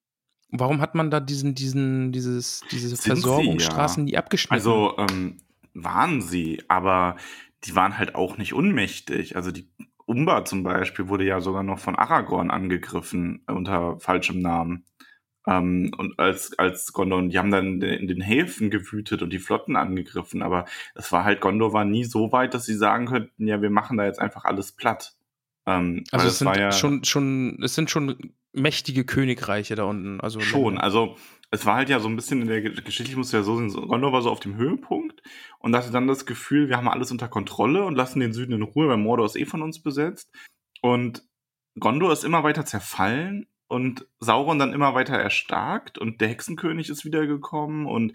Warum 0.50 0.80
hat 0.80 0.94
man 0.94 1.11
da 1.11 1.20
diesen, 1.20 1.54
diesen, 1.54 2.12
dieses, 2.12 2.62
diese 2.70 2.96
Versorgungsstraßen 2.96 4.06
ja. 4.06 4.11
nie 4.11 4.16
abgeschnitten? 4.16 4.54
Also 4.54 4.96
ähm, 4.98 5.38
waren 5.74 6.20
sie, 6.20 6.62
aber 6.68 7.16
die 7.64 7.74
waren 7.74 7.98
halt 7.98 8.14
auch 8.14 8.38
nicht 8.38 8.54
unmächtig. 8.54 9.37
Also 9.37 9.50
die 9.50 9.68
Umba 10.06 10.44
zum 10.44 10.62
Beispiel 10.62 11.09
wurde 11.09 11.24
ja 11.24 11.40
sogar 11.40 11.62
noch 11.62 11.78
von 11.78 11.96
Aragorn 11.96 12.50
angegriffen 12.50 13.44
äh, 13.46 13.52
unter 13.52 13.98
falschem 14.00 14.40
Namen. 14.40 14.85
Ähm, 15.46 15.92
und 15.96 16.18
als, 16.18 16.59
als 16.59 16.92
Gondor, 16.92 17.18
und 17.18 17.30
die 17.30 17.38
haben 17.38 17.50
dann 17.50 17.80
in 17.80 18.09
den 18.09 18.20
Häfen 18.20 18.70
gewütet 18.70 19.22
und 19.22 19.33
die 19.33 19.38
Flotten 19.38 19.76
angegriffen, 19.76 20.42
aber 20.42 20.66
es 20.94 21.11
war 21.12 21.24
halt, 21.24 21.40
Gondor 21.40 21.72
war 21.72 21.85
nie 21.85 22.04
so 22.04 22.30
weit, 22.33 22.54
dass 22.54 22.66
sie 22.66 22.74
sagen 22.74 23.06
könnten, 23.06 23.46
ja, 23.46 23.62
wir 23.62 23.70
machen 23.70 23.96
da 23.96 24.04
jetzt 24.04 24.20
einfach 24.20 24.44
alles 24.44 24.72
platt. 24.72 25.14
Ähm, 25.66 26.04
also 26.11 26.26
es 26.26 26.38
sind 26.38 26.56
ja 26.56 26.72
schon, 26.72 27.04
schon, 27.04 27.62
es 27.62 27.74
sind 27.74 27.90
schon 27.90 28.33
mächtige 28.52 29.04
Königreiche 29.04 29.76
da 29.76 29.85
unten. 29.85 30.20
Also 30.20 30.40
Schon, 30.40 30.78
also 30.78 31.16
es 31.50 31.66
war 31.66 31.76
halt 31.76 31.88
ja 31.88 31.98
so 32.00 32.08
ein 32.08 32.16
bisschen 32.16 32.42
in 32.42 32.48
der 32.48 32.62
Ge- 32.62 32.80
Geschichte, 32.82 33.10
ich 33.10 33.16
muss 33.16 33.32
ja 33.32 33.42
so 33.42 33.56
sehen, 33.56 33.72
Gondor 33.88 34.12
war 34.12 34.22
so 34.22 34.30
auf 34.30 34.40
dem 34.40 34.56
Höhepunkt 34.56 35.22
und 35.58 35.74
hatte 35.74 35.90
dann 35.90 36.06
das 36.06 36.26
Gefühl, 36.26 36.68
wir 36.68 36.76
haben 36.76 36.88
alles 36.88 37.10
unter 37.10 37.28
Kontrolle 37.28 37.84
und 37.84 37.96
lassen 37.96 38.20
den 38.20 38.32
Süden 38.32 38.52
in 38.52 38.62
Ruhe, 38.62 38.88
weil 38.88 38.96
Mordor 38.96 39.26
ist 39.26 39.36
eh 39.36 39.46
von 39.46 39.62
uns 39.62 39.82
besetzt. 39.82 40.30
Und 40.80 41.24
Gondor 41.78 42.12
ist 42.12 42.24
immer 42.24 42.42
weiter 42.44 42.64
zerfallen 42.64 43.46
und 43.68 44.06
Sauron 44.20 44.58
dann 44.58 44.72
immer 44.72 44.94
weiter 44.94 45.16
erstarkt 45.16 45.98
und 45.98 46.20
der 46.20 46.28
Hexenkönig 46.28 46.88
ist 46.88 47.04
wiedergekommen 47.04 47.86
und 47.86 48.12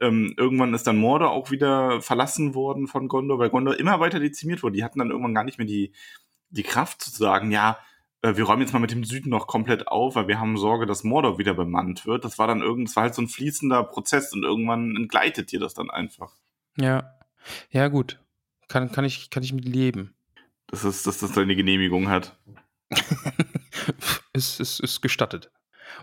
ähm, 0.00 0.34
irgendwann 0.36 0.72
ist 0.74 0.86
dann 0.86 0.96
Mordor 0.96 1.30
auch 1.30 1.50
wieder 1.50 2.00
verlassen 2.00 2.54
worden 2.54 2.86
von 2.86 3.08
Gondor, 3.08 3.38
weil 3.38 3.50
Gondor 3.50 3.78
immer 3.78 4.00
weiter 4.00 4.18
dezimiert 4.18 4.62
wurde. 4.62 4.76
Die 4.76 4.84
hatten 4.84 4.98
dann 4.98 5.10
irgendwann 5.10 5.34
gar 5.34 5.44
nicht 5.44 5.58
mehr 5.58 5.66
die, 5.66 5.92
die 6.48 6.62
Kraft 6.62 7.02
zu 7.02 7.10
sagen, 7.10 7.50
ja, 7.50 7.78
wir 8.22 8.44
räumen 8.44 8.62
jetzt 8.62 8.72
mal 8.72 8.78
mit 8.78 8.90
dem 8.90 9.04
Süden 9.04 9.30
noch 9.30 9.46
komplett 9.46 9.88
auf, 9.88 10.14
weil 10.14 10.28
wir 10.28 10.38
haben 10.38 10.56
Sorge, 10.58 10.86
dass 10.86 11.04
Mordor 11.04 11.38
wieder 11.38 11.54
bemannt 11.54 12.04
wird. 12.06 12.24
Das 12.24 12.38
war 12.38 12.46
dann 12.46 12.60
irgend, 12.60 12.88
das 12.88 12.96
war 12.96 13.04
halt 13.04 13.14
so 13.14 13.22
ein 13.22 13.28
fließender 13.28 13.82
Prozess 13.84 14.32
und 14.32 14.42
irgendwann 14.42 14.94
entgleitet 14.96 15.52
dir 15.52 15.60
das 15.60 15.74
dann 15.74 15.90
einfach. 15.90 16.34
Ja. 16.76 17.14
Ja, 17.70 17.88
gut. 17.88 18.20
Kann, 18.68 18.92
kann, 18.92 19.04
ich, 19.04 19.30
kann 19.30 19.42
ich 19.42 19.52
mit 19.52 19.64
leben. 19.64 20.14
Das 20.66 20.84
ist, 20.84 21.06
dass 21.06 21.18
das 21.18 21.32
deine 21.32 21.56
Genehmigung 21.56 22.08
hat. 22.08 22.38
ist, 24.32 24.60
ist, 24.60 24.80
ist 24.80 25.00
gestattet. 25.00 25.50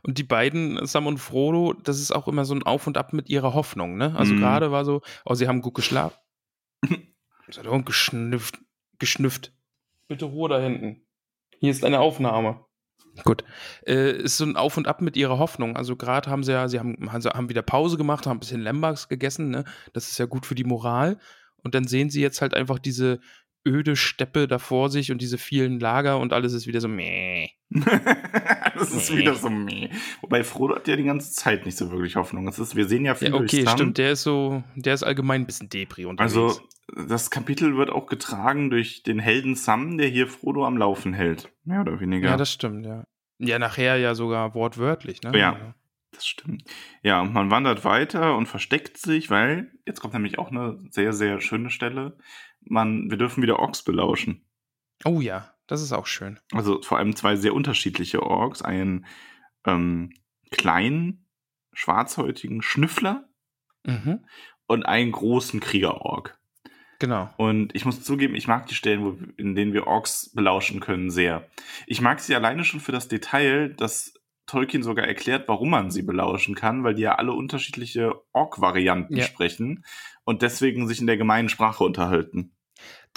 Und 0.04 0.18
die 0.18 0.24
beiden, 0.24 0.86
Sam 0.86 1.08
und 1.08 1.18
Frodo, 1.18 1.74
das 1.74 2.00
ist 2.00 2.12
auch 2.12 2.28
immer 2.28 2.44
so 2.46 2.54
ein 2.54 2.64
Auf 2.64 2.88
und 2.88 2.98
Ab 2.98 3.14
mit 3.14 3.30
ihrer 3.30 3.54
Hoffnung, 3.54 3.98
ne? 3.98 4.16
Also 4.18 4.34
Mhm. 4.34 4.40
gerade 4.40 4.72
war 4.72 4.84
so, 4.84 5.02
oh, 5.26 5.34
sie 5.36 5.48
haben 5.48 5.62
gut 5.62 5.76
geschlafen. 5.76 6.18
Auch 7.66 7.86
geschnüfft, 7.86 8.60
geschnüfft. 9.00 9.54
Bitte 10.10 10.26
Ruhe 10.26 10.50
da 10.50 10.60
hinten. 10.60 11.07
Hier 11.60 11.72
ist 11.72 11.84
eine 11.84 12.00
Aufnahme. 12.00 12.66
Gut. 13.24 13.44
Äh, 13.86 14.12
ist 14.12 14.38
so 14.38 14.46
ein 14.46 14.56
Auf 14.56 14.78
und 14.78 14.88
Ab 14.88 15.02
mit 15.02 15.18
ihrer 15.18 15.40
Hoffnung. 15.40 15.76
Also 15.76 15.96
gerade 15.96 16.30
haben 16.30 16.44
sie 16.44 16.52
ja, 16.52 16.68
sie 16.68 16.80
haben, 16.80 17.12
haben 17.12 17.50
wieder 17.50 17.62
Pause 17.64 17.98
gemacht, 17.98 18.28
haben 18.28 18.38
ein 18.38 18.42
bisschen 18.42 18.62
Lambaks 18.62 19.10
gegessen, 19.10 19.50
ne? 19.50 19.64
Das 19.94 20.10
ist 20.10 20.18
ja 20.20 20.26
gut 20.26 20.46
für 20.46 20.56
die 20.56 20.64
Moral. 20.64 21.18
Und 21.64 21.74
dann 21.74 21.88
sehen 21.88 22.10
sie 22.10 22.22
jetzt 22.22 22.42
halt 22.42 22.54
einfach 22.54 22.80
diese 22.80 23.20
öde 23.68 23.96
Steppe 23.96 24.48
da 24.48 24.60
vor 24.60 24.90
sich 24.90 25.12
und 25.12 25.22
diese 25.22 25.38
vielen 25.38 25.80
Lager 25.80 26.20
und 26.20 26.34
alles 26.34 26.54
ist 26.54 26.68
wieder 26.68 26.82
so 26.82 26.88
meh. 26.88 27.50
das 27.70 28.92
ist 28.92 29.16
wieder 29.16 29.36
so 29.36 29.50
meh. 29.50 29.90
Wobei 30.22 30.44
Frodo 30.44 30.76
hat 30.76 30.88
ja 30.88 30.96
die 30.96 31.04
ganze 31.04 31.32
Zeit 31.32 31.66
nicht 31.66 31.78
so 31.78 31.92
wirklich 31.92 32.16
Hoffnung. 32.16 32.46
Das 32.46 32.60
ist, 32.60 32.76
wir 32.76 32.88
sehen 32.88 33.06
ja 33.06 33.16
viel 33.16 33.30
Ja, 33.30 33.36
okay, 33.36 33.66
stimmt. 33.68 33.98
Der 33.98 34.14
ist 34.14 34.24
so, 34.24 34.64
der 34.76 34.94
ist 34.94 35.04
allgemein 35.04 35.42
ein 35.42 35.46
bisschen 35.46 35.70
Depri 35.70 36.06
unterwegs. 36.06 36.36
Also, 36.36 36.60
das 37.08 37.30
Kapitel 37.30 37.76
wird 37.76 37.90
auch 37.90 38.08
getragen 38.08 38.70
durch 38.70 39.04
den 39.04 39.20
Helden 39.20 39.56
Sam, 39.56 39.98
der 39.98 40.08
hier 40.08 40.28
Frodo 40.28 40.66
am 40.66 40.78
Laufen 40.78 41.14
hält. 41.14 41.52
Mehr 41.66 41.82
oder 41.82 42.00
weniger. 42.00 42.30
ja, 42.30 42.38
das 42.38 42.52
stimmt, 42.52 42.86
ja. 42.86 43.04
Ja, 43.40 43.60
nachher 43.60 43.98
ja 43.98 44.16
sogar 44.16 44.56
wortwörtlich, 44.56 45.22
ne? 45.22 45.38
Ja. 45.38 45.76
Das 46.12 46.26
stimmt. 46.26 46.64
Ja, 47.04 47.22
und 47.22 47.34
man 47.34 47.52
wandert 47.52 47.86
weiter 47.86 48.36
und 48.36 48.48
versteckt 48.48 48.98
sich, 48.98 49.30
weil, 49.30 49.72
jetzt 49.86 50.00
kommt 50.00 50.14
nämlich 50.14 50.40
auch 50.40 50.50
eine 50.50 50.80
sehr, 50.90 51.14
sehr 51.14 51.40
schöne 51.42 51.70
Stelle. 51.70 52.18
Man, 52.70 53.10
wir 53.10 53.18
dürfen 53.18 53.42
wieder 53.44 53.60
Orks 53.60 53.84
belauschen. 53.84 54.46
Oh 55.06 55.22
ja, 55.22 55.54
das 55.68 55.82
ist 55.82 55.92
auch 55.94 56.08
schön. 56.08 56.40
Also 56.52 56.82
vor 56.82 56.98
allem 56.98 57.16
zwei 57.16 57.36
sehr 57.36 57.54
unterschiedliche 57.54 58.24
Orks. 58.24 58.62
Einen 58.62 59.06
ähm, 59.66 60.12
kleinen, 60.52 61.28
schwarzhäutigen 61.74 62.62
Schnüffler 62.62 63.24
Mhm. 63.86 64.26
und 64.66 64.86
einen 64.86 65.12
großen 65.14 65.60
Kriegerork. 65.62 66.38
Genau. 67.00 67.30
Und 67.38 67.74
ich 67.76 67.86
muss 67.86 68.04
zugeben, 68.04 68.36
ich 68.36 68.48
mag 68.48 68.66
die 68.68 68.74
Stellen, 68.76 69.04
wo, 69.06 69.18
in 69.38 69.56
denen 69.56 69.72
wir 69.72 69.88
Orks 69.88 70.32
belauschen 70.34 70.80
können, 70.82 71.10
sehr. 71.12 71.48
Ich 71.86 72.02
mag 72.02 72.20
sie 72.20 72.36
alleine 72.36 72.66
schon 72.66 72.80
für 72.82 72.92
das 72.92 73.08
Detail, 73.08 73.70
dass 73.70 74.14
Tolkien 74.48 74.82
sogar 74.84 75.06
erklärt, 75.06 75.48
warum 75.48 75.70
man 75.70 75.92
sie 75.92 76.02
belauschen 76.02 76.56
kann, 76.56 76.84
weil 76.84 76.96
die 76.96 77.04
ja 77.04 77.16
alle 77.16 77.32
unterschiedliche 77.34 78.14
Ork-Varianten 78.34 79.16
Ja. 79.16 79.24
sprechen 79.24 79.86
und 80.26 80.42
deswegen 80.42 80.88
sich 80.88 81.00
in 81.00 81.08
der 81.08 81.18
gemeinen 81.18 81.50
Sprache 81.50 81.84
unterhalten. 81.84 82.57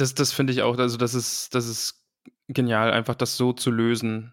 Das, 0.00 0.14
das 0.14 0.32
finde 0.32 0.52
ich 0.52 0.62
auch, 0.62 0.78
also 0.78 0.96
das 0.96 1.14
ist, 1.14 1.54
das 1.54 1.66
ist 1.66 2.06
genial, 2.48 2.92
einfach 2.92 3.14
das 3.14 3.36
so 3.36 3.52
zu 3.52 3.70
lösen. 3.70 4.32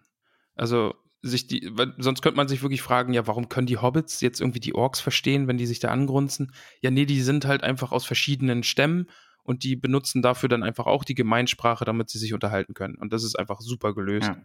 Also 0.54 0.94
sich 1.20 1.46
die, 1.46 1.68
weil 1.72 1.94
sonst 1.98 2.22
könnte 2.22 2.36
man 2.36 2.48
sich 2.48 2.62
wirklich 2.62 2.82
fragen, 2.82 3.12
ja, 3.12 3.26
warum 3.26 3.48
können 3.48 3.66
die 3.66 3.76
Hobbits 3.76 4.20
jetzt 4.20 4.40
irgendwie 4.40 4.60
die 4.60 4.74
Orks 4.74 5.00
verstehen, 5.00 5.48
wenn 5.48 5.58
die 5.58 5.66
sich 5.66 5.80
da 5.80 5.88
angrunzen? 5.88 6.52
Ja, 6.80 6.90
nee, 6.90 7.06
die 7.06 7.20
sind 7.20 7.44
halt 7.44 7.64
einfach 7.64 7.92
aus 7.92 8.04
verschiedenen 8.04 8.62
Stämmen 8.62 9.08
und 9.42 9.64
die 9.64 9.76
benutzen 9.76 10.22
dafür 10.22 10.48
dann 10.48 10.62
einfach 10.62 10.86
auch 10.86 11.04
die 11.04 11.14
Gemeinsprache, 11.14 11.84
damit 11.84 12.10
sie 12.10 12.18
sich 12.18 12.34
unterhalten 12.34 12.74
können. 12.74 12.96
Und 12.96 13.12
das 13.12 13.24
ist 13.24 13.38
einfach 13.38 13.60
super 13.60 13.94
gelöst. 13.94 14.28
Ja. 14.28 14.36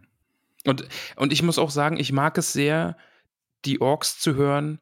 Und, 0.66 0.88
und 1.16 1.34
ich 1.34 1.44
muss 1.44 1.60
auch 1.60 1.70
sagen, 1.70 1.98
ich 1.98 2.12
mag 2.12 2.38
es 2.38 2.54
sehr, 2.54 2.98
die 3.66 3.82
Orks 3.82 4.20
zu 4.20 4.36
hören, 4.36 4.80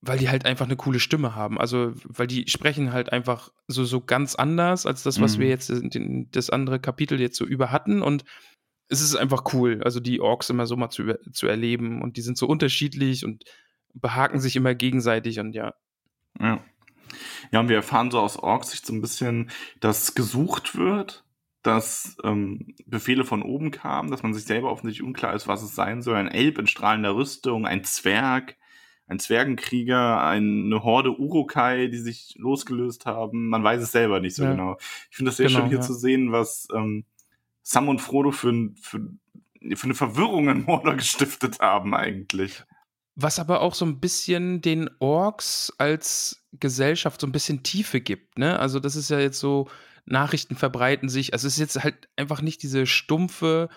weil 0.00 0.18
die 0.18 0.28
halt 0.28 0.46
einfach 0.46 0.66
eine 0.66 0.76
coole 0.76 1.00
Stimme 1.00 1.34
haben. 1.34 1.58
Also, 1.58 1.92
weil 2.04 2.26
die 2.26 2.48
sprechen 2.48 2.92
halt 2.92 3.12
einfach 3.12 3.50
so, 3.66 3.84
so 3.84 4.00
ganz 4.00 4.34
anders 4.34 4.86
als 4.86 5.02
das, 5.02 5.20
was 5.20 5.36
Mhm. 5.36 5.40
wir 5.40 5.48
jetzt 5.48 5.70
in 5.70 5.90
den, 5.90 6.30
das 6.30 6.50
andere 6.50 6.78
Kapitel 6.78 7.20
jetzt 7.20 7.36
so 7.36 7.44
über 7.44 7.72
hatten. 7.72 8.02
Und 8.02 8.24
es 8.88 9.00
ist 9.00 9.16
einfach 9.16 9.52
cool, 9.52 9.82
also 9.84 10.00
die 10.00 10.20
Orks 10.20 10.50
immer 10.50 10.66
so 10.66 10.76
mal 10.76 10.90
zu, 10.90 11.18
zu 11.32 11.46
erleben. 11.46 12.00
Und 12.00 12.16
die 12.16 12.22
sind 12.22 12.38
so 12.38 12.46
unterschiedlich 12.46 13.24
und 13.24 13.44
behaken 13.94 14.40
sich 14.40 14.54
immer 14.56 14.74
gegenseitig 14.74 15.40
und 15.40 15.52
ja. 15.54 15.74
Ja. 16.40 16.62
Ja, 17.50 17.60
und 17.60 17.68
wir 17.68 17.76
erfahren 17.76 18.10
so 18.10 18.20
aus 18.20 18.36
Orks 18.38 18.70
Sicht 18.70 18.86
so 18.86 18.92
ein 18.92 19.00
bisschen, 19.00 19.50
dass 19.80 20.14
gesucht 20.14 20.76
wird, 20.76 21.24
dass 21.62 22.16
ähm, 22.22 22.74
Befehle 22.86 23.24
von 23.24 23.42
oben 23.42 23.70
kamen, 23.70 24.10
dass 24.10 24.22
man 24.22 24.34
sich 24.34 24.44
selber 24.44 24.70
offensichtlich 24.70 25.06
unklar 25.06 25.34
ist, 25.34 25.48
was 25.48 25.62
es 25.62 25.74
sein 25.74 26.02
soll. 26.02 26.16
Ein 26.16 26.28
Elb 26.28 26.58
in 26.58 26.66
strahlender 26.66 27.16
Rüstung, 27.16 27.66
ein 27.66 27.82
Zwerg, 27.82 28.56
ein 29.08 29.18
Zwergenkrieger, 29.18 30.22
eine 30.22 30.82
Horde 30.84 31.18
Urukai, 31.18 31.88
die 31.88 31.98
sich 31.98 32.34
losgelöst 32.38 33.06
haben. 33.06 33.48
Man 33.48 33.64
weiß 33.64 33.82
es 33.82 33.92
selber 33.92 34.20
nicht 34.20 34.36
so 34.36 34.44
Ja. 34.44 34.50
genau. 34.52 34.76
Ich 35.10 35.16
finde 35.16 35.30
das 35.30 35.38
sehr 35.38 35.48
Genau, 35.48 35.60
schön 35.60 35.68
hier 35.68 35.78
ja. 35.78 35.82
zu 35.82 35.94
sehen, 35.94 36.30
was 36.30 36.68
ähm, 36.74 37.04
Sam 37.62 37.88
und 37.88 38.00
Frodo 38.00 38.30
für, 38.30 38.70
für, 38.80 39.00
für 39.74 39.84
eine 39.84 39.94
Verwirrung 39.94 40.48
in 40.48 40.64
Mordor 40.64 40.94
gestiftet 40.94 41.58
haben 41.60 41.94
eigentlich. 41.94 42.64
Was 43.14 43.38
aber 43.40 43.62
auch 43.62 43.74
so 43.74 43.84
ein 43.84 43.98
bisschen 43.98 44.60
den 44.60 44.88
Orks 45.00 45.72
als 45.78 46.44
Gesellschaft 46.52 47.20
so 47.20 47.26
ein 47.26 47.32
bisschen 47.32 47.62
Tiefe 47.64 48.00
gibt, 48.00 48.38
ne? 48.38 48.58
Also 48.60 48.78
das 48.78 48.94
ist 48.94 49.10
ja 49.10 49.18
jetzt 49.18 49.40
so, 49.40 49.68
Nachrichten 50.04 50.54
verbreiten 50.54 51.08
sich, 51.08 51.32
also 51.32 51.46
es 51.46 51.54
ist 51.54 51.60
jetzt 51.60 51.82
halt 51.82 52.08
einfach 52.16 52.40
nicht 52.40 52.62
diese 52.62 52.86
stumpfe, 52.86 53.68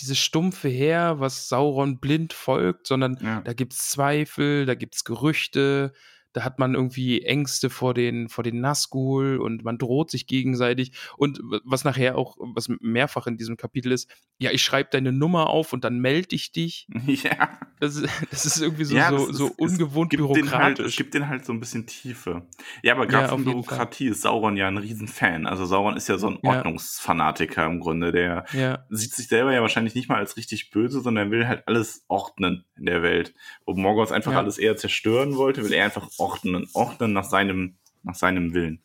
dieses 0.00 0.18
stumpfe 0.18 0.68
Heer, 0.68 1.16
was 1.20 1.48
Sauron 1.48 1.98
blind 1.98 2.32
folgt, 2.32 2.86
sondern 2.86 3.18
Ja. 3.20 3.40
da 3.42 3.52
gibt's 3.52 3.90
Zweifel, 3.90 4.66
da 4.66 4.74
gibt's 4.74 5.04
Gerüchte, 5.04 5.92
da 6.38 6.44
hat 6.44 6.58
man 6.60 6.74
irgendwie 6.74 7.22
Ängste 7.22 7.68
vor 7.68 7.94
den, 7.94 8.28
vor 8.28 8.44
den 8.44 8.60
Nazgul 8.60 9.38
und 9.38 9.64
man 9.64 9.76
droht 9.76 10.10
sich 10.10 10.26
gegenseitig. 10.28 10.92
Und 11.16 11.40
was 11.64 11.82
nachher 11.84 12.16
auch, 12.16 12.36
was 12.38 12.68
mehrfach 12.80 13.26
in 13.26 13.36
diesem 13.36 13.56
Kapitel 13.56 13.90
ist, 13.90 14.08
ja, 14.38 14.52
ich 14.52 14.62
schreibe 14.62 14.90
deine 14.92 15.10
Nummer 15.12 15.50
auf 15.50 15.72
und 15.72 15.82
dann 15.84 15.98
melde 15.98 16.34
ich 16.36 16.52
dich. 16.52 16.86
Ja. 17.06 17.58
Das 17.80 17.94
ist, 17.94 18.08
das 18.32 18.44
ist 18.44 18.60
irgendwie 18.60 18.84
so, 18.84 18.96
Ja, 18.96 19.10
so, 19.10 19.30
so 19.32 19.46
ist- 19.48 19.58
ungewohnt 19.58 20.12
es 20.12 20.18
gibt 20.18 20.36
Den 20.36 20.50
halt, 20.50 20.72
es 20.72 20.76
bürokratisch. 20.78 20.96
gibt 20.96 21.14
den 21.14 21.28
halt 21.28 21.44
so 21.44 21.52
ein 21.52 21.60
bisschen 21.60 21.86
Tiefe. 21.86 22.42
Ja, 22.82 22.94
aber 22.94 23.04
Ja, 23.04 23.10
gerade 23.10 23.24
auf 23.32 23.40
von 23.40 23.44
Bürokratie 23.44 24.08
ist 24.08 24.22
Sauron 24.22 24.56
ja 24.56 24.66
ein 24.66 24.78
Riesenfan. 24.78 25.46
Also 25.46 25.64
Sauron 25.64 25.96
ist 25.96 26.08
ja 26.08 26.18
so 26.18 26.28
ein 26.28 26.38
Ja. 26.42 26.56
Ordnungsfanatiker 26.56 27.66
im 27.66 27.80
Grunde. 27.80 28.10
Der 28.12 28.44
ja, 28.52 28.84
sieht 28.90 29.12
sich 29.12 29.28
selber 29.28 29.52
ja 29.52 29.60
wahrscheinlich 29.62 29.94
nicht 29.94 30.08
mal 30.08 30.18
als 30.18 30.36
richtig 30.36 30.70
böse, 30.70 31.00
sondern 31.00 31.30
will 31.30 31.46
halt 31.46 31.62
alles 31.66 32.04
ordnen 32.08 32.64
in 32.76 32.86
der 32.86 33.02
Welt. 33.02 33.32
Wo 33.64 33.74
Morgoth 33.74 34.12
einfach 34.12 34.32
Ja. 34.32 34.38
alles 34.38 34.58
eher 34.58 34.76
zerstören 34.76 35.36
wollte, 35.36 35.64
will 35.64 35.72
er 35.72 35.84
einfach 35.84 36.08
ordnen, 36.18 36.27
ordnen 36.74 37.12
nach 37.12 37.24
seinem, 37.24 37.76
nach 38.02 38.14
seinem 38.14 38.54
Willen. 38.54 38.82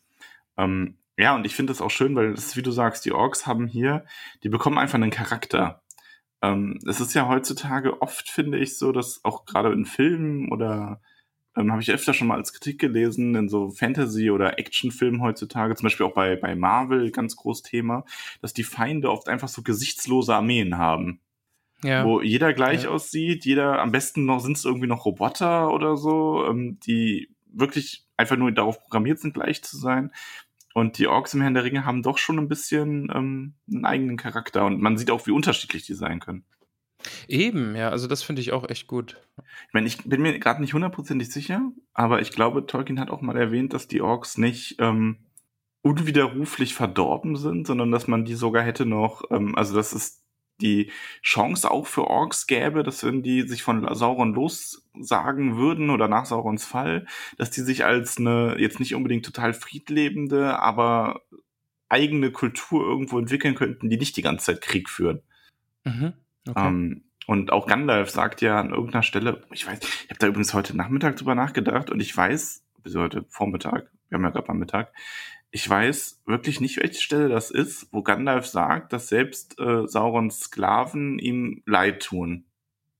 Ähm, 0.56 0.96
ja, 1.16 1.34
und 1.36 1.46
ich 1.46 1.54
finde 1.54 1.72
das 1.72 1.80
auch 1.80 1.90
schön, 1.90 2.16
weil 2.16 2.32
das 2.32 2.46
ist, 2.46 2.56
wie 2.56 2.62
du 2.62 2.70
sagst, 2.72 3.04
die 3.04 3.12
Orks 3.12 3.46
haben 3.46 3.66
hier, 3.66 4.04
die 4.42 4.48
bekommen 4.48 4.78
einfach 4.78 4.96
einen 4.96 5.10
Charakter. 5.10 5.82
Ähm, 6.42 6.78
es 6.86 7.00
ist 7.00 7.14
ja 7.14 7.28
heutzutage 7.28 8.02
oft, 8.02 8.28
finde 8.28 8.58
ich, 8.58 8.78
so, 8.78 8.92
dass 8.92 9.24
auch 9.24 9.44
gerade 9.44 9.72
in 9.72 9.86
Filmen 9.86 10.50
oder 10.50 11.00
ähm, 11.56 11.70
habe 11.70 11.80
ich 11.80 11.90
öfter 11.92 12.14
schon 12.14 12.26
mal 12.26 12.36
als 12.36 12.52
Kritik 12.52 12.80
gelesen, 12.80 13.36
in 13.36 13.48
so 13.48 13.70
Fantasy- 13.70 14.30
oder 14.30 14.58
Actionfilmen 14.58 15.22
heutzutage, 15.22 15.76
zum 15.76 15.84
Beispiel 15.84 16.06
auch 16.06 16.14
bei, 16.14 16.34
bei 16.34 16.56
Marvel, 16.56 17.12
ganz 17.12 17.36
groß 17.36 17.62
Thema, 17.62 18.04
dass 18.42 18.52
die 18.52 18.64
Feinde 18.64 19.10
oft 19.10 19.28
einfach 19.28 19.48
so 19.48 19.62
gesichtslose 19.62 20.34
Armeen 20.34 20.76
haben. 20.78 21.20
ja. 21.84 22.04
Wo 22.04 22.20
jeder 22.22 22.52
gleich 22.54 22.84
Ja. 22.84 22.90
aussieht, 22.90 23.44
jeder, 23.44 23.80
am 23.80 23.92
besten 23.92 24.24
noch 24.24 24.40
sind 24.40 24.56
es 24.56 24.64
irgendwie 24.64 24.86
noch 24.88 25.04
Roboter 25.04 25.70
oder 25.72 25.96
so, 25.96 26.44
ähm, 26.48 26.78
die 26.80 27.28
wirklich 27.54 28.06
einfach 28.16 28.36
nur 28.36 28.52
darauf 28.52 28.80
programmiert 28.80 29.18
sind, 29.18 29.34
gleich 29.34 29.62
zu 29.62 29.76
sein. 29.76 30.12
Und 30.74 30.98
die 30.98 31.06
Orks 31.06 31.34
im 31.34 31.40
Herrn 31.40 31.54
der 31.54 31.64
Ringe 31.64 31.84
haben 31.84 32.02
doch 32.02 32.18
schon 32.18 32.38
ein 32.38 32.48
bisschen 32.48 33.08
ähm, 33.14 33.54
einen 33.72 33.84
eigenen 33.84 34.16
Charakter 34.16 34.66
und 34.66 34.80
man 34.80 34.96
sieht 34.98 35.10
auch, 35.10 35.26
wie 35.26 35.30
unterschiedlich 35.30 35.86
die 35.86 35.94
sein 35.94 36.20
können. 36.20 36.44
Eben, 37.28 37.76
ja, 37.76 37.90
also 37.90 38.06
das 38.06 38.22
finde 38.22 38.40
ich 38.40 38.52
auch 38.52 38.68
echt 38.68 38.86
gut. 38.86 39.20
Ich 39.68 39.74
meine, 39.74 39.86
ich 39.86 39.98
bin 40.04 40.22
mir 40.22 40.38
gerade 40.38 40.60
nicht 40.60 40.74
hundertprozentig 40.74 41.30
sicher, 41.30 41.70
aber 41.92 42.20
ich 42.20 42.30
glaube, 42.30 42.66
Tolkien 42.66 42.98
hat 42.98 43.10
auch 43.10 43.20
mal 43.20 43.36
erwähnt, 43.36 43.72
dass 43.72 43.88
die 43.88 44.00
Orks 44.00 44.38
nicht 44.38 44.76
ähm, 44.78 45.18
unwiderruflich 45.82 46.74
verdorben 46.74 47.36
sind, 47.36 47.66
sondern 47.66 47.92
dass 47.92 48.08
man 48.08 48.24
die 48.24 48.34
sogar 48.34 48.62
hätte 48.62 48.86
noch, 48.86 49.30
ähm, 49.30 49.54
also 49.54 49.76
dass 49.76 49.92
es 49.92 50.23
die 50.60 50.90
Chance 51.22 51.70
auch 51.70 51.86
für 51.86 52.04
Orks 52.04 52.46
gäbe, 52.46 52.82
dass 52.82 53.04
wenn 53.04 53.22
die 53.22 53.42
sich 53.42 53.62
von 53.62 53.92
Sauron 53.94 54.34
lossagen 54.34 55.56
würden 55.56 55.90
oder 55.90 56.08
nach 56.08 56.26
Saurons 56.26 56.64
Fall, 56.64 57.06
dass 57.38 57.50
die 57.50 57.62
sich 57.62 57.84
als 57.84 58.18
eine 58.18 58.56
jetzt 58.58 58.80
nicht 58.80 58.94
unbedingt 58.94 59.24
total 59.24 59.52
friedlebende, 59.52 60.58
aber 60.58 61.22
eigene 61.88 62.30
Kultur 62.30 62.84
irgendwo 62.84 63.18
entwickeln 63.18 63.54
könnten, 63.54 63.90
die 63.90 63.98
nicht 63.98 64.16
die 64.16 64.22
ganze 64.22 64.46
Zeit 64.46 64.60
Krieg 64.60 64.88
führen. 64.88 65.22
Mhm. 65.84 66.14
Okay. 66.48 66.68
Ähm, 66.68 67.04
und 67.26 67.52
auch 67.52 67.66
Gandalf 67.66 68.10
sagt 68.10 68.42
ja 68.42 68.60
an 68.60 68.70
irgendeiner 68.70 69.02
Stelle, 69.02 69.42
ich 69.52 69.66
weiß, 69.66 69.78
ich 69.82 70.10
habe 70.10 70.18
da 70.18 70.26
übrigens 70.26 70.52
heute 70.54 70.76
Nachmittag 70.76 71.16
drüber 71.16 71.34
nachgedacht 71.34 71.90
und 71.90 72.00
ich 72.00 72.14
weiß, 72.14 72.64
bis 72.82 72.94
heute 72.96 73.24
Vormittag, 73.28 73.90
wir 74.08 74.16
haben 74.16 74.24
ja 74.24 74.30
gerade 74.30 74.48
mal 74.48 74.58
Mittag, 74.58 74.92
ich 75.54 75.70
weiß 75.70 76.22
wirklich 76.26 76.60
nicht, 76.60 76.78
welche 76.78 77.00
Stelle 77.00 77.28
das 77.28 77.52
ist, 77.52 77.86
wo 77.92 78.02
Gandalf 78.02 78.44
sagt, 78.44 78.92
dass 78.92 79.06
selbst 79.08 79.56
äh, 79.60 79.86
Saurons 79.86 80.40
Sklaven 80.40 81.20
ihm 81.20 81.62
leid 81.64 82.02
tun. 82.02 82.46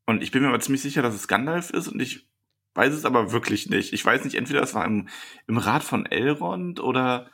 Und 0.06 0.22
ich 0.22 0.30
bin 0.30 0.42
mir 0.42 0.48
aber 0.50 0.60
ziemlich 0.60 0.82
sicher, 0.82 1.02
dass 1.02 1.16
es 1.16 1.26
Gandalf 1.26 1.70
ist 1.70 1.88
und 1.88 2.00
ich 2.00 2.28
weiß 2.76 2.94
es 2.94 3.04
aber 3.04 3.32
wirklich 3.32 3.68
nicht. 3.70 3.92
Ich 3.92 4.04
weiß 4.06 4.22
nicht, 4.24 4.36
entweder 4.36 4.62
es 4.62 4.72
war 4.72 4.84
im, 4.84 5.08
im 5.48 5.58
Rat 5.58 5.82
von 5.82 6.06
Elrond 6.06 6.78
oder 6.78 7.28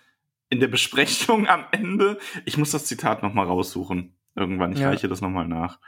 in 0.49 0.59
der 0.59 0.69
Besprechung 0.69 1.47
am 1.49 1.67
Ende. 1.71 2.19
Ich 2.47 2.57
muss 2.57 2.71
das 2.71 2.87
Zitat 2.87 3.23
nochmal 3.23 3.45
raussuchen. 3.47 4.15
Irgendwann. 4.35 4.73
Ich 4.73 4.79
Ja. 4.79 4.89
reiche 4.89 5.09
das 5.09 5.21
nochmal 5.21 5.47
nach. 5.47 5.81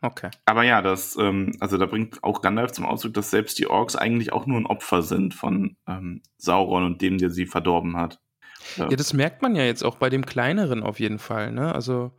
okay. 0.00 0.30
Aber 0.44 0.64
ja, 0.64 0.82
das, 0.82 1.16
ähm, 1.20 1.54
also 1.60 1.78
da 1.78 1.86
bringt 1.86 2.24
auch 2.24 2.40
Gandalf 2.42 2.72
zum 2.72 2.84
Ausdruck, 2.86 3.14
dass 3.14 3.30
selbst 3.30 3.60
die 3.60 3.68
Orks 3.68 3.94
eigentlich 3.94 4.32
auch 4.32 4.46
nur 4.46 4.58
ein 4.58 4.66
Opfer 4.66 5.02
sind 5.02 5.34
von 5.34 5.76
ähm, 5.86 6.20
Sauron 6.36 6.82
und 6.84 7.00
dem, 7.00 7.18
der 7.18 7.30
sie 7.30 7.46
verdorben 7.46 7.96
hat. 7.96 8.20
Ja, 8.76 8.88
das 8.88 9.12
merkt 9.12 9.42
man 9.42 9.54
ja 9.56 9.64
jetzt 9.64 9.82
auch 9.84 9.96
bei 9.96 10.10
dem 10.10 10.24
Kleineren 10.26 10.82
auf 10.82 11.00
jeden 11.00 11.18
Fall, 11.18 11.52
ne? 11.52 11.74
Also, 11.74 12.12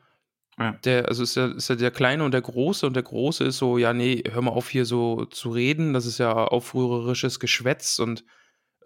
Ja. 0.59 0.73
der, 0.83 1.07
also 1.07 1.23
ist 1.23 1.35
ja, 1.35 1.47
ist 1.47 1.69
ja 1.69 1.75
der 1.75 1.91
Kleine 1.91 2.23
und 2.23 2.31
der 2.33 2.41
Große 2.41 2.85
und 2.85 2.95
der 2.95 3.03
Große 3.03 3.43
ist 3.43 3.57
so, 3.57 3.77
ja, 3.77 3.93
nee, 3.93 4.23
hör 4.29 4.41
mal 4.41 4.51
auf 4.51 4.69
hier 4.69 4.85
so 4.85 5.25
zu 5.25 5.49
reden, 5.51 5.93
das 5.93 6.05
ist 6.05 6.19
ja 6.19 6.33
aufrührerisches 6.33 7.39
Geschwätz 7.39 7.99
und 7.99 8.23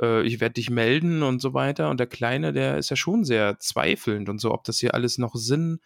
äh, 0.01 0.23
ich 0.23 0.39
werde 0.39 0.53
dich 0.53 0.69
melden 0.69 1.23
und 1.23 1.41
so 1.41 1.53
weiter. 1.53 1.89
Und 1.89 1.99
der 1.99 2.07
Kleine, 2.07 2.53
der 2.53 2.77
ist 2.77 2.89
ja 2.89 2.95
schon 2.95 3.23
sehr 3.25 3.59
zweifelnd 3.59 4.29
und 4.29 4.39
so, 4.39 4.53
ob 4.53 4.63
das 4.63 4.79
hier 4.79 4.93
alles 4.93 5.17
noch 5.17 5.35
Sinn 5.35 5.79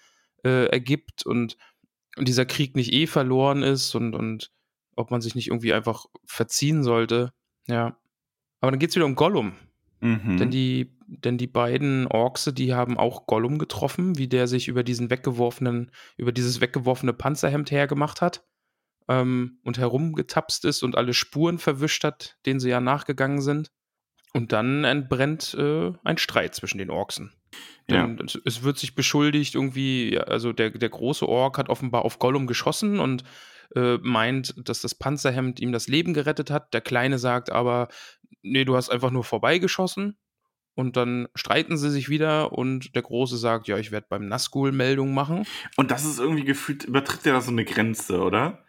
äh, 0.43 0.65
ergibt 0.67 1.25
und, 1.25 1.57
und 2.17 2.27
dieser 2.27 2.45
Krieg 2.45 2.75
nicht 2.75 2.93
eh 2.93 3.07
verloren 3.07 3.63
ist 3.63 3.95
und, 3.95 4.13
und 4.15 4.51
ob 4.95 5.09
man 5.11 5.21
sich 5.21 5.35
nicht 5.35 5.47
irgendwie 5.47 5.73
einfach 5.73 6.05
verziehen 6.25 6.83
sollte. 6.83 7.31
Ja. 7.67 7.97
Aber 8.59 8.71
dann 8.71 8.79
geht 8.79 8.91
es 8.91 8.95
wieder 8.95 9.05
um 9.05 9.15
Gollum. 9.15 9.53
Mhm. 10.01 10.37
Denn 10.37 10.51
die, 10.51 10.97
denn 11.07 11.37
die 11.37 11.47
beiden 11.47 12.07
Orkse, 12.07 12.53
die 12.53 12.73
haben 12.73 12.97
auch 12.97 13.27
Gollum 13.27 13.57
getroffen, 13.59 14.17
wie 14.17 14.27
der 14.27 14.47
sich 14.47 14.67
über 14.67 14.83
diesen 14.83 15.09
weggeworfenen, 15.09 15.91
über 16.17 16.31
dieses 16.31 16.59
weggeworfene 16.59 17.13
Panzerhemd 17.13 17.71
hergemacht 17.71 18.21
hat 18.21 18.43
ähm, 19.07 19.59
und 19.63 19.77
herumgetapst 19.77 20.65
ist 20.65 20.83
und 20.83 20.97
alle 20.97 21.13
Spuren 21.13 21.59
verwischt 21.59 22.03
hat, 22.03 22.37
denen 22.45 22.59
sie 22.59 22.69
ja 22.69 22.81
nachgegangen 22.81 23.41
sind. 23.41 23.71
Und 24.33 24.53
dann 24.53 24.85
entbrennt 24.85 25.53
äh, 25.59 25.91
ein 26.03 26.17
Streit 26.17 26.55
zwischen 26.55 26.77
den 26.77 26.89
Orksen. 26.89 27.33
Denn 27.89 28.17
es, 28.25 28.39
es 28.45 28.63
wird 28.63 28.77
sich 28.77 28.95
beschuldigt, 28.95 29.55
irgendwie, 29.55 30.13
ja, 30.13 30.21
also 30.21 30.53
der, 30.53 30.69
der 30.69 30.89
große 30.89 31.27
Ork 31.27 31.57
hat 31.57 31.67
offenbar 31.67 32.05
auf 32.05 32.17
Gollum 32.19 32.47
geschossen 32.47 32.99
und 32.99 33.25
äh, 33.75 33.97
meint, 34.01 34.55
dass 34.67 34.81
das 34.81 34.95
Panzerhemd 34.95 35.59
ihm 35.59 35.71
das 35.71 35.87
Leben 35.87 36.13
gerettet 36.13 36.51
hat. 36.51 36.73
Der 36.73 36.81
Kleine 36.81 37.19
sagt 37.19 37.51
aber, 37.51 37.89
nee, 38.41 38.65
du 38.65 38.75
hast 38.75 38.89
einfach 38.89 39.11
nur 39.11 39.23
vorbeigeschossen. 39.23 40.17
Und 40.73 40.95
dann 40.95 41.27
streiten 41.35 41.77
sie 41.77 41.89
sich 41.89 42.07
wieder 42.07 42.53
und 42.53 42.95
der 42.95 43.01
Große 43.01 43.37
sagt, 43.37 43.67
ja, 43.67 43.77
ich 43.77 43.91
werde 43.91 44.07
beim 44.09 44.27
Nazgul 44.27 44.71
Meldung 44.71 45.13
machen. 45.13 45.45
Und 45.75 45.91
das 45.91 46.05
ist 46.05 46.17
irgendwie 46.17 46.45
gefühlt, 46.45 46.85
übertritt 46.85 47.25
ja 47.25 47.33
da 47.33 47.41
so 47.41 47.51
eine 47.51 47.65
Grenze, 47.65 48.21
oder? 48.21 48.63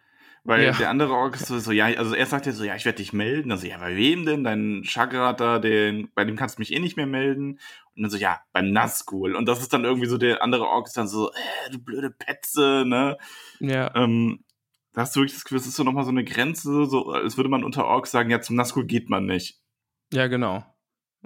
Weil 0.45 0.65
Ja. 0.65 0.73
der 0.73 0.91
andere 0.91 1.13
Ork 1.13 1.37
ist 1.37 1.47
so, 1.47 1.57
so, 1.61 1.71
ja, 1.71 1.87
also 1.87 2.17
er 2.17 2.27
sagt 2.27 2.47
ja 2.47 2.53
so, 2.53 2.65
ja, 2.65 2.75
ich 2.75 2.85
werde 2.85 2.97
dich 2.97 3.13
melden. 3.13 3.53
Also, 3.53 3.69
ja, 3.69 3.79
bei 3.79 3.95
wem 3.95 4.27
denn? 4.27 4.43
Dein 4.43 4.83
Chagrat 4.85 5.39
da, 5.39 5.61
den, 5.61 6.11
bei 6.17 6.25
dem 6.25 6.35
kannst 6.35 6.59
du 6.59 6.61
mich 6.61 6.73
eh 6.73 6.81
nicht 6.81 6.97
mehr 6.97 7.07
melden. 7.07 7.61
Und 7.95 8.03
dann 8.03 8.11
so, 8.11 8.17
ja, 8.17 8.41
beim 8.53 8.73
Nazgul. 8.73 9.37
Und 9.37 9.47
das 9.47 9.61
ist 9.61 9.73
dann 9.73 9.85
irgendwie 9.85 10.09
so, 10.09 10.19
der 10.19 10.43
andere 10.43 10.67
Ork 10.67 10.89
ist 10.89 10.97
dann 10.97 11.07
so, 11.07 11.31
äh, 11.31 11.71
du 11.71 11.79
blöde 11.79 12.11
Petze, 12.11 12.83
ne? 12.85 13.17
Ja, 13.61 13.93
Ähm, 13.95 14.43
da 14.93 15.03
hast 15.03 15.17
du 15.17 15.21
wirklich 15.21 15.35
das 15.35 15.45
Gefühl, 15.45 15.59
es 15.59 15.67
ist 15.67 15.77
so 15.77 15.85
nochmal 15.85 16.05
so 16.05 16.11
eine 16.11 16.25
Grenze, 16.25 16.87
so, 16.87 17.11
als 17.11 17.37
würde 17.37 17.51
man 17.51 17.65
unter 17.65 17.85
Orks 17.85 18.11
sagen, 18.11 18.31
ja, 18.31 18.41
zum 18.41 18.57
Nazgul 18.57 18.87
geht 18.87 19.09
man 19.11 19.27
nicht. 19.27 19.61
ja, 20.13 20.27
genau. 20.27 20.65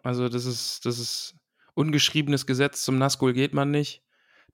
Also 0.02 0.28
das 0.28 0.44
ist, 0.44 0.84
das 0.84 0.98
ist 0.98 1.36
ungeschriebenes 1.74 2.46
Gesetz, 2.46 2.82
zum 2.82 2.98
Nazgul 2.98 3.32
geht 3.32 3.54
man 3.54 3.70
nicht. 3.70 4.02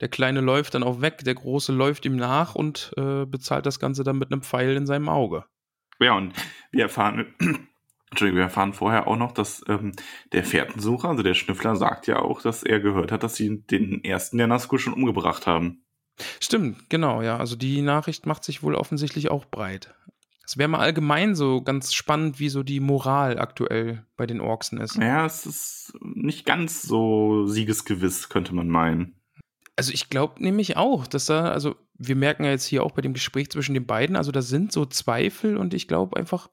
Der 0.00 0.08
Kleine 0.08 0.40
läuft 0.40 0.74
dann 0.74 0.82
auch 0.82 1.00
weg, 1.00 1.18
der 1.24 1.34
Große 1.34 1.72
läuft 1.72 2.04
ihm 2.06 2.16
nach 2.16 2.54
und 2.54 2.92
äh, 2.96 3.24
bezahlt 3.24 3.66
das 3.66 3.78
Ganze 3.78 4.02
dann 4.04 4.18
mit 4.18 4.32
einem 4.32 4.42
Pfeil 4.42 4.76
in 4.76 4.86
seinem 4.86 5.08
Auge. 5.08 5.44
Ja, 6.00 6.16
und 6.16 6.34
wir 6.72 6.82
erfahren, 6.82 7.34
Entschuldigung, 8.10 8.38
wir 8.38 8.44
erfahren 8.44 8.72
vorher 8.72 9.06
auch 9.06 9.16
noch, 9.16 9.32
dass 9.32 9.62
ähm, 9.68 9.92
der 10.32 10.44
Fährtensucher, 10.44 11.10
also 11.10 11.22
der 11.22 11.34
Schnüffler, 11.34 11.76
sagt 11.76 12.06
ja 12.06 12.18
auch, 12.18 12.42
dass 12.42 12.62
er 12.62 12.80
gehört 12.80 13.12
hat, 13.12 13.22
dass 13.22 13.36
sie 13.36 13.62
den 13.62 14.02
ersten 14.02 14.38
der 14.38 14.48
Nazgul 14.48 14.78
schon 14.78 14.94
umgebracht 14.94 15.46
haben. 15.46 15.81
Stimmt, 16.40 16.90
genau, 16.90 17.22
ja. 17.22 17.38
Also 17.38 17.56
die 17.56 17.82
Nachricht 17.82 18.26
macht 18.26 18.44
sich 18.44 18.62
wohl 18.62 18.74
offensichtlich 18.74 19.30
auch 19.30 19.44
breit. 19.44 19.94
Es 20.44 20.58
wäre 20.58 20.68
mal 20.68 20.80
allgemein 20.80 21.34
so 21.34 21.62
ganz 21.62 21.94
spannend, 21.94 22.40
wie 22.40 22.48
so 22.48 22.62
die 22.62 22.80
Moral 22.80 23.38
aktuell 23.38 24.04
bei 24.16 24.26
den 24.26 24.40
Orksen 24.40 24.80
ist. 24.80 24.96
Ja, 24.96 25.24
es 25.24 25.46
ist 25.46 25.92
nicht 26.02 26.44
ganz 26.44 26.82
so 26.82 27.46
siegesgewiss, 27.46 28.28
könnte 28.28 28.54
man 28.54 28.68
meinen. 28.68 29.14
Also 29.76 29.92
ich 29.92 30.10
glaube 30.10 30.42
nämlich 30.42 30.76
auch, 30.76 31.06
dass 31.06 31.26
da, 31.26 31.50
also 31.52 31.76
wir 31.94 32.16
merken 32.16 32.44
ja 32.44 32.50
jetzt 32.50 32.66
hier 32.66 32.82
auch 32.82 32.92
bei 32.92 33.02
dem 33.02 33.14
Gespräch 33.14 33.50
zwischen 33.50 33.74
den 33.74 33.86
beiden, 33.86 34.16
also 34.16 34.32
da 34.32 34.42
sind 34.42 34.72
so 34.72 34.84
Zweifel 34.84 35.56
und 35.56 35.72
ich 35.72 35.88
glaube 35.88 36.16
einfach, 36.16 36.50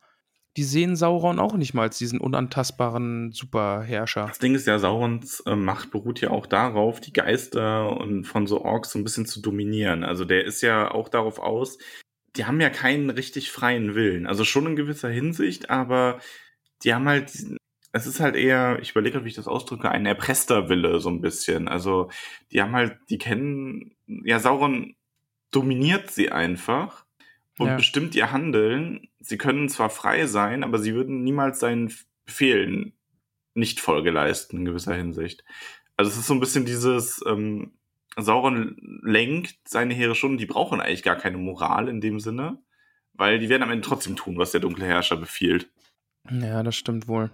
die 0.58 0.64
sehen 0.64 0.95
Sauron 0.95 1.39
auch 1.39 1.56
nicht 1.56 1.74
mal 1.74 1.84
als 1.84 1.97
diesen 1.97 2.20
unantastbaren 2.20 3.32
Superherrscher. 3.32 4.26
Das 4.28 4.39
Ding 4.39 4.56
ist 4.56 4.68
ja, 4.68 4.80
Saurons 4.80 5.41
äh, 5.45 5.56
Macht 5.56 5.91
beruht 5.91 6.22
ja 6.22 6.32
auch 6.32 6.47
darauf, 6.47 7.00
die 7.00 7.14
Geister 7.14 7.95
und 7.97 8.26
von 8.26 8.47
so 8.47 8.62
Orks 8.62 8.91
so 8.91 9.00
ein 9.00 9.04
bisschen 9.04 9.26
zu 9.26 9.41
dominieren. 9.41 10.04
Also 10.04 10.26
der 10.26 10.45
ist 10.45 10.62
ja 10.62 10.91
auch 10.91 11.10
darauf 11.10 11.39
aus, 11.39 11.78
die 12.36 12.45
haben 12.45 12.62
ja 12.62 12.70
keinen 12.70 13.10
richtig 13.10 13.52
freien 13.52 13.95
Willen. 13.95 14.28
Also 14.28 14.43
schon 14.43 14.66
in 14.66 14.76
gewisser 14.76 15.10
Hinsicht, 15.10 15.70
aber 15.70 16.20
die 16.84 16.93
haben 16.93 17.08
halt, 17.08 17.32
es 17.91 18.08
ist 18.08 18.20
halt 18.20 18.36
eher, 18.36 18.80
ich 18.82 18.91
überlege 18.91 19.24
wie 19.24 19.30
ich 19.30 19.36
das 19.36 19.47
ausdrücke, 19.47 19.89
ein 19.89 20.06
erpresster 20.06 20.70
Wille 20.70 21.00
so 21.00 21.10
ein 21.10 21.22
bisschen. 21.22 21.68
Also 21.68 22.10
die 22.52 22.62
haben 22.62 22.74
halt, 22.74 22.97
die 23.10 23.18
kennen, 23.18 23.95
ja, 24.08 24.39
Sauron 24.39 24.95
dominiert 25.52 26.12
sie 26.12 26.32
einfach 26.32 27.06
und 27.60 27.68
Ja. 27.68 27.76
bestimmt 27.76 28.16
ihr 28.16 28.32
Handeln. 28.32 29.07
Sie 29.20 29.38
können 29.38 29.70
zwar 29.70 29.89
frei 29.91 30.26
sein, 30.26 30.64
aber 30.64 30.80
sie 30.80 30.95
würden 30.95 31.24
niemals 31.24 31.60
seinen 31.60 31.93
Befehlen 32.26 32.93
nicht 33.53 33.80
Folge 33.80 34.10
leisten 34.12 34.57
in 34.57 34.66
gewisser 34.66 34.95
Hinsicht. 34.95 35.43
Also 35.97 36.10
es 36.12 36.18
ist 36.18 36.28
so 36.28 36.34
ein 36.34 36.39
bisschen 36.39 36.66
dieses, 36.66 37.22
ähm, 37.28 37.74
Sauron 38.18 38.76
lenkt 39.03 39.55
seine 39.68 39.93
Heere 39.93 40.16
schon, 40.16 40.38
die 40.38 40.45
brauchen 40.45 40.82
eigentlich 40.82 41.03
gar 41.03 41.16
keine 41.16 41.38
Moral 41.38 41.88
in 41.89 42.01
dem 42.01 42.20
Sinne, 42.20 42.57
weil 43.14 43.39
die 43.39 43.49
werden 43.49 43.64
am 43.64 43.70
Ende 43.72 43.86
trotzdem 43.88 44.16
tun, 44.16 44.38
was 44.38 44.51
der 44.51 44.62
dunkle 44.62 44.86
Herrscher 44.86 45.18
befiehlt. 45.18 45.70
Ja, 46.30 46.64
das 46.64 46.76
stimmt 46.76 47.07
wohl. 47.07 47.30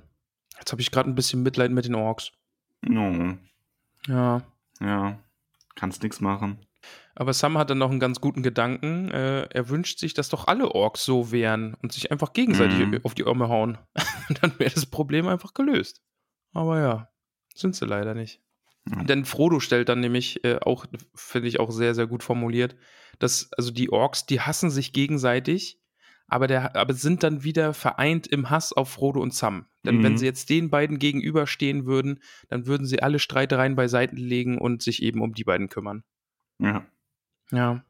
Jetzt 0.58 0.72
habe 0.72 0.82
ich 0.82 0.92
gerade 0.92 1.10
ein 1.10 1.16
bisschen 1.16 1.44
Mitleid 1.44 1.72
mit 1.72 1.86
den 1.86 1.96
Orks. 1.96 2.32
No, 2.82 3.38
Ja. 4.08 4.44
ja, 4.80 5.20
kannst 5.76 6.04
nix 6.04 6.22
machen. 6.22 6.60
Aber 7.16 7.32
Sam 7.34 7.58
hat 7.58 7.70
dann 7.70 7.78
noch 7.78 7.90
einen 7.92 8.00
ganz 8.00 8.20
guten 8.20 8.44
Gedanken. 8.44 9.10
Äh, 9.12 9.44
er 9.50 9.70
wünscht 9.70 10.00
sich, 10.00 10.14
dass 10.14 10.30
doch 10.30 10.48
alle 10.48 10.72
Orks 10.72 11.06
so 11.06 11.32
wären 11.32 11.76
und 11.82 11.94
sich 11.94 12.12
einfach 12.12 12.34
gegenseitig 12.34 12.80
Mhm. 12.80 13.00
auf 13.04 13.14
die 13.16 13.24
Ärmel 13.24 13.48
hauen. 13.48 13.78
dann 14.42 14.54
wäre 14.60 14.72
das 14.74 14.86
Problem 14.86 15.28
einfach 15.28 15.54
gelöst. 15.54 16.02
Aber 16.54 16.80
ja, 16.80 17.10
sind 17.54 17.76
sie 17.76 17.86
leider 17.86 18.14
nicht. 18.14 18.42
Ja. 18.90 19.04
Denn 19.04 19.26
Frodo 19.26 19.60
stellt 19.60 19.90
dann 19.90 20.00
nämlich 20.02 20.44
äh, 20.44 20.58
auch, 20.62 20.86
finde 21.16 21.48
ich 21.48 21.60
auch 21.60 21.72
sehr, 21.72 21.96
sehr 21.96 22.06
gut 22.08 22.22
formuliert, 22.22 22.76
dass 23.20 23.50
also 23.58 23.72
die 23.72 23.92
Orks, 23.92 24.26
die 24.26 24.42
hassen 24.42 24.70
sich 24.70 24.94
gegenseitig, 24.94 25.80
aber, 26.28 26.48
der, 26.48 26.76
aber 26.76 26.94
sind 26.94 27.24
dann 27.24 27.44
wieder 27.44 27.74
vereint 27.74 28.28
im 28.28 28.50
Hass 28.50 28.74
auf 28.74 28.90
Frodo 28.90 29.22
und 29.22 29.34
Sam. 29.34 29.68
Denn 29.86 29.98
Mhm. 30.00 30.04
wenn 30.04 30.18
sie 30.18 30.26
jetzt 30.26 30.50
den 30.50 30.70
beiden 30.70 31.00
gegenüberstehen 31.00 31.86
würden, 31.86 32.20
dann 32.50 32.66
würden 32.68 32.86
sie 32.86 33.02
alle 33.02 33.20
Streitereien 33.20 33.76
beiseite 33.76 34.16
legen 34.16 34.58
und 34.58 34.82
sich 34.84 35.02
eben 35.02 35.22
um 35.22 35.34
die 35.34 35.44
beiden 35.44 35.70
kümmern. 35.70 36.04
Ja. 36.60 36.86
Ja. 37.52 37.84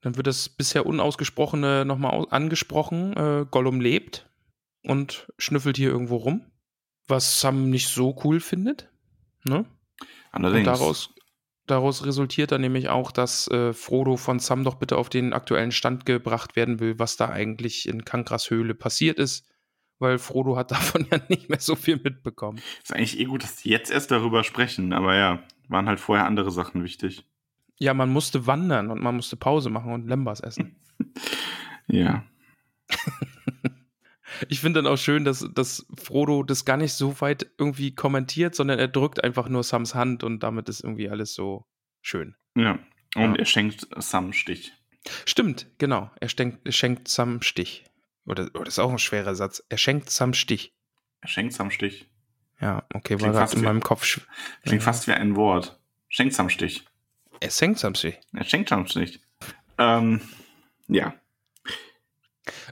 Dann 0.00 0.16
wird 0.16 0.26
das 0.26 0.48
bisher 0.48 0.84
Unausgesprochene 0.84 1.84
nochmal 1.84 2.26
angesprochen. 2.30 3.16
Äh, 3.16 3.46
Gollum 3.50 3.80
lebt 3.80 4.28
und 4.82 5.32
schnüffelt 5.38 5.76
hier 5.76 5.90
irgendwo 5.90 6.16
rum, 6.16 6.44
was 7.06 7.40
Sam 7.40 7.70
nicht 7.70 7.88
so 7.88 8.20
cool 8.24 8.40
findet. 8.40 8.90
Ne? 9.44 9.64
Allerdings. 10.32 10.66
Und 10.66 10.74
daraus, 10.74 11.14
daraus 11.66 12.04
resultiert 12.04 12.52
dann 12.52 12.60
nämlich 12.60 12.88
auch, 12.88 13.12
dass 13.12 13.48
äh, 13.48 13.72
Frodo 13.72 14.16
von 14.16 14.40
Sam 14.40 14.64
doch 14.64 14.74
bitte 14.74 14.96
auf 14.96 15.08
den 15.08 15.32
aktuellen 15.32 15.72
Stand 15.72 16.04
gebracht 16.04 16.56
werden 16.56 16.80
will, 16.80 16.98
was 16.98 17.16
da 17.16 17.28
eigentlich 17.28 17.88
in 17.88 18.04
Kankras 18.04 18.50
Höhle 18.50 18.74
passiert 18.74 19.18
ist, 19.20 19.48
weil 20.00 20.18
Frodo 20.18 20.56
hat 20.56 20.70
davon 20.72 21.06
ja 21.10 21.20
nicht 21.28 21.48
mehr 21.48 21.60
so 21.60 21.76
viel 21.76 22.00
mitbekommen. 22.02 22.60
Ist 22.82 22.92
eigentlich 22.92 23.20
eh 23.20 23.24
gut, 23.24 23.44
dass 23.44 23.56
die 23.56 23.70
jetzt 23.70 23.90
erst 23.92 24.10
darüber 24.10 24.42
sprechen, 24.42 24.92
aber 24.92 25.14
ja, 25.14 25.42
waren 25.68 25.88
halt 25.88 26.00
vorher 26.00 26.26
andere 26.26 26.50
Sachen 26.50 26.82
wichtig. 26.82 27.24
Ja, 27.82 27.94
man 27.94 28.10
musste 28.10 28.46
wandern 28.46 28.90
und 28.90 29.02
man 29.02 29.16
musste 29.16 29.36
Pause 29.36 29.68
machen 29.68 29.92
und 29.92 30.06
Lembas 30.06 30.40
essen. 30.40 30.76
Ja. 31.88 32.24
Ich 34.48 34.60
finde 34.60 34.82
dann 34.82 34.92
auch 34.92 34.96
schön, 34.96 35.24
dass, 35.24 35.46
dass 35.54 35.86
Frodo 36.02 36.42
das 36.42 36.64
gar 36.64 36.76
nicht 36.76 36.94
so 36.94 37.20
weit 37.20 37.50
irgendwie 37.58 37.94
kommentiert, 37.94 38.54
sondern 38.54 38.78
er 38.78 38.88
drückt 38.88 39.22
einfach 39.22 39.48
nur 39.48 39.62
Sams 39.62 39.94
Hand 39.94 40.24
und 40.24 40.42
damit 40.42 40.68
ist 40.68 40.82
irgendwie 40.82 41.08
alles 41.08 41.34
so 41.34 41.66
schön. 42.00 42.34
Ja. 42.56 42.78
Und 43.14 43.34
Ja. 43.34 43.36
er 43.36 43.44
schenkt 43.44 43.86
Sam 43.98 44.32
Stich. 44.32 44.72
Stimmt, 45.26 45.66
genau. 45.78 46.10
Er 46.20 46.28
schenkt, 46.28 46.66
er 46.66 46.72
schenkt 46.72 47.08
Sam 47.08 47.42
Stich. 47.42 47.84
Oder, 48.24 48.44
oder 48.54 48.64
das 48.64 48.74
ist 48.74 48.78
auch 48.78 48.90
ein 48.90 48.98
schwerer 48.98 49.34
Satz. 49.34 49.62
Er 49.68 49.78
schenkt 49.78 50.08
Sam 50.10 50.32
Stich. 50.34 50.72
Er 51.20 51.28
schenkt 51.28 51.52
Sam 51.52 51.70
Stich. 51.70 52.08
Ja, 52.60 52.84
okay, 52.94 53.14
war 53.14 53.18
Klingt 53.18 53.20
gerade 53.20 53.36
fast 53.38 53.54
in 53.54 53.62
meinem 53.62 53.82
Kopf. 53.82 54.20
Klingt 54.62 54.80
Ja. 54.82 54.84
fast 54.86 55.06
wie 55.08 55.12
ein 55.12 55.36
Wort. 55.36 55.78
Schenkt 56.08 56.34
Sam 56.34 56.48
Stich. 56.48 56.84
Er 57.42 57.50
schenkt 57.50 57.80
Sam 57.80 57.94
Stich. 57.96 58.20
Er 58.32 58.44
schenkt 58.44 58.68
Sam 58.68 58.86
Stich. 58.86 59.20
Ähm, 59.76 60.20
ja. 60.86 61.14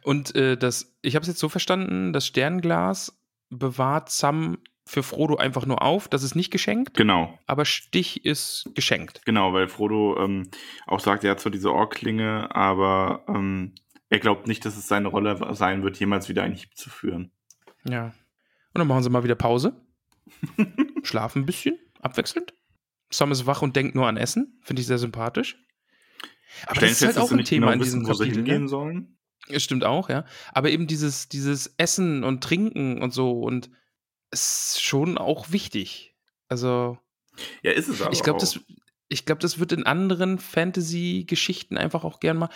Und 0.02 0.34
äh, 0.36 0.56
das, 0.56 0.94
ich 1.02 1.16
habe 1.16 1.22
es 1.22 1.28
jetzt 1.28 1.40
so 1.40 1.48
verstanden, 1.48 2.12
das 2.12 2.26
Sternglas 2.26 3.20
bewahrt 3.50 4.10
Sam 4.10 4.58
für 4.86 5.02
Frodo 5.02 5.36
einfach 5.36 5.66
nur 5.66 5.82
auf. 5.82 6.08
Das 6.08 6.22
ist 6.22 6.34
nicht 6.36 6.50
geschenkt, 6.50 6.94
Genau. 6.96 7.36
aber 7.46 7.64
Stich 7.64 8.24
ist 8.24 8.70
geschenkt. 8.74 9.22
Genau, 9.24 9.52
weil 9.52 9.68
Frodo 9.68 10.16
ähm, 10.22 10.50
auch 10.86 11.00
sagt, 11.00 11.24
er 11.24 11.32
hat 11.32 11.40
zwar 11.40 11.52
diese 11.52 11.72
Ohrklinge, 11.72 12.54
aber 12.54 13.24
ähm, 13.28 13.74
er 14.08 14.18
glaubt 14.20 14.46
nicht, 14.46 14.64
dass 14.64 14.76
es 14.76 14.86
seine 14.88 15.08
Rolle 15.08 15.54
sein 15.54 15.82
wird, 15.82 15.98
jemals 15.98 16.28
wieder 16.28 16.42
einen 16.44 16.54
Hieb 16.54 16.76
zu 16.76 16.90
führen. 16.90 17.32
Ja. 17.84 18.06
Und 18.06 18.78
dann 18.78 18.86
machen 18.86 19.02
sie 19.02 19.10
mal 19.10 19.24
wieder 19.24 19.34
Pause. 19.36 19.80
Schlafen 21.02 21.42
ein 21.42 21.46
bisschen, 21.46 21.76
abwechselnd. 22.00 22.54
Sam 23.10 23.32
ist 23.32 23.46
wach 23.46 23.62
und 23.62 23.76
denkt 23.76 23.94
nur 23.94 24.06
an 24.06 24.16
Essen. 24.16 24.58
Finde 24.62 24.80
ich 24.80 24.86
sehr 24.86 24.98
sympathisch. 24.98 25.56
Aber 26.66 26.76
Stellen 26.76 26.92
das 26.92 27.02
ist 27.02 27.06
halt 27.06 27.18
auch 27.18 27.30
ein 27.32 27.44
Thema 27.44 27.66
genau 27.66 27.72
in 27.74 27.82
diesem 27.82 28.00
wissen, 28.02 28.08
wo 28.10 28.14
sie 28.14 28.24
Kapitel. 28.24 28.36
hingehen 28.44 28.62
Ne? 28.64 28.68
sollen. 28.68 29.18
Stimmt 29.56 29.84
auch, 29.84 30.08
ja. 30.08 30.24
Aber 30.52 30.70
eben 30.70 30.86
dieses, 30.86 31.28
dieses 31.28 31.74
Essen 31.76 32.24
und 32.24 32.42
Trinken 32.44 33.02
und 33.02 33.12
so 33.12 33.40
und 33.40 33.70
ist 34.30 34.80
schon 34.82 35.18
auch 35.18 35.50
wichtig. 35.50 36.14
Also, 36.48 36.98
Ja, 37.62 37.72
ist 37.72 37.88
es 37.88 38.00
aber 38.02 38.12
ich 38.12 38.22
glaube, 38.22 38.36
auch. 38.36 38.40
das, 38.40 38.60
ich 39.08 39.24
glaube, 39.26 39.40
das 39.40 39.58
wird 39.58 39.72
in 39.72 39.86
anderen 39.86 40.38
Fantasy-Geschichten 40.38 41.78
einfach 41.78 42.04
auch 42.04 42.20
gern 42.20 42.36
mal 42.36 42.50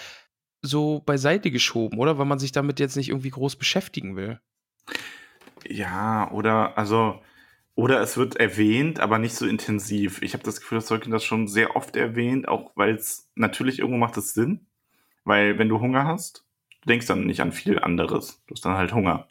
so 0.62 1.00
beiseite 1.00 1.50
geschoben, 1.50 1.98
oder? 1.98 2.18
Weil 2.18 2.26
man 2.26 2.38
sich 2.38 2.52
damit 2.52 2.78
jetzt 2.80 2.96
nicht 2.96 3.08
irgendwie 3.08 3.30
groß 3.30 3.56
beschäftigen 3.56 4.16
will. 4.16 4.40
Ja, 5.66 6.30
oder 6.30 6.76
also 6.78 7.22
oder 7.74 8.00
es 8.00 8.16
wird 8.16 8.36
erwähnt, 8.36 9.00
aber 9.00 9.18
nicht 9.18 9.34
so 9.34 9.46
intensiv. 9.46 10.22
Ich 10.22 10.34
habe 10.34 10.44
das 10.44 10.60
Gefühl, 10.60 10.78
dass 10.78 10.86
Tolkien 10.86 11.10
das 11.10 11.24
schon 11.24 11.48
sehr 11.48 11.76
oft 11.76 11.96
erwähnt, 11.96 12.48
auch 12.48 12.72
weil 12.76 12.94
es 12.94 13.30
natürlich 13.34 13.80
irgendwo 13.80 13.98
macht 13.98 14.16
es 14.16 14.32
Sinn, 14.32 14.66
weil 15.24 15.58
wenn 15.58 15.68
du 15.68 15.80
Hunger 15.80 16.04
hast, 16.04 16.44
du 16.82 16.88
denkst 16.88 17.06
dann 17.06 17.26
nicht 17.26 17.40
an 17.40 17.52
viel 17.52 17.78
anderes. 17.78 18.42
Du 18.46 18.54
hast 18.54 18.64
dann 18.64 18.76
halt 18.76 18.92
Hunger. 18.92 19.28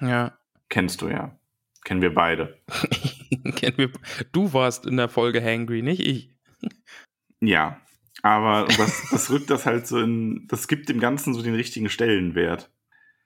Ja. 0.00 0.36
Kennst 0.68 1.00
du 1.02 1.08
ja. 1.08 1.38
Kennen 1.84 2.02
wir 2.02 2.12
beide. 2.12 2.58
Kennen 3.56 3.78
wir. 3.78 3.90
Du 4.32 4.52
warst 4.52 4.86
in 4.86 4.96
der 4.96 5.08
Folge 5.08 5.40
hangry, 5.40 5.82
nicht 5.82 6.00
ich. 6.00 6.30
Ja, 7.40 7.80
aber 8.22 8.66
das, 8.76 9.08
das 9.10 9.30
rückt 9.30 9.50
das 9.50 9.66
halt 9.66 9.86
so 9.86 10.00
in, 10.00 10.48
das 10.48 10.66
gibt 10.66 10.88
dem 10.88 10.98
Ganzen 10.98 11.34
so 11.34 11.42
den 11.42 11.54
richtigen 11.54 11.88
Stellenwert. 11.88 12.70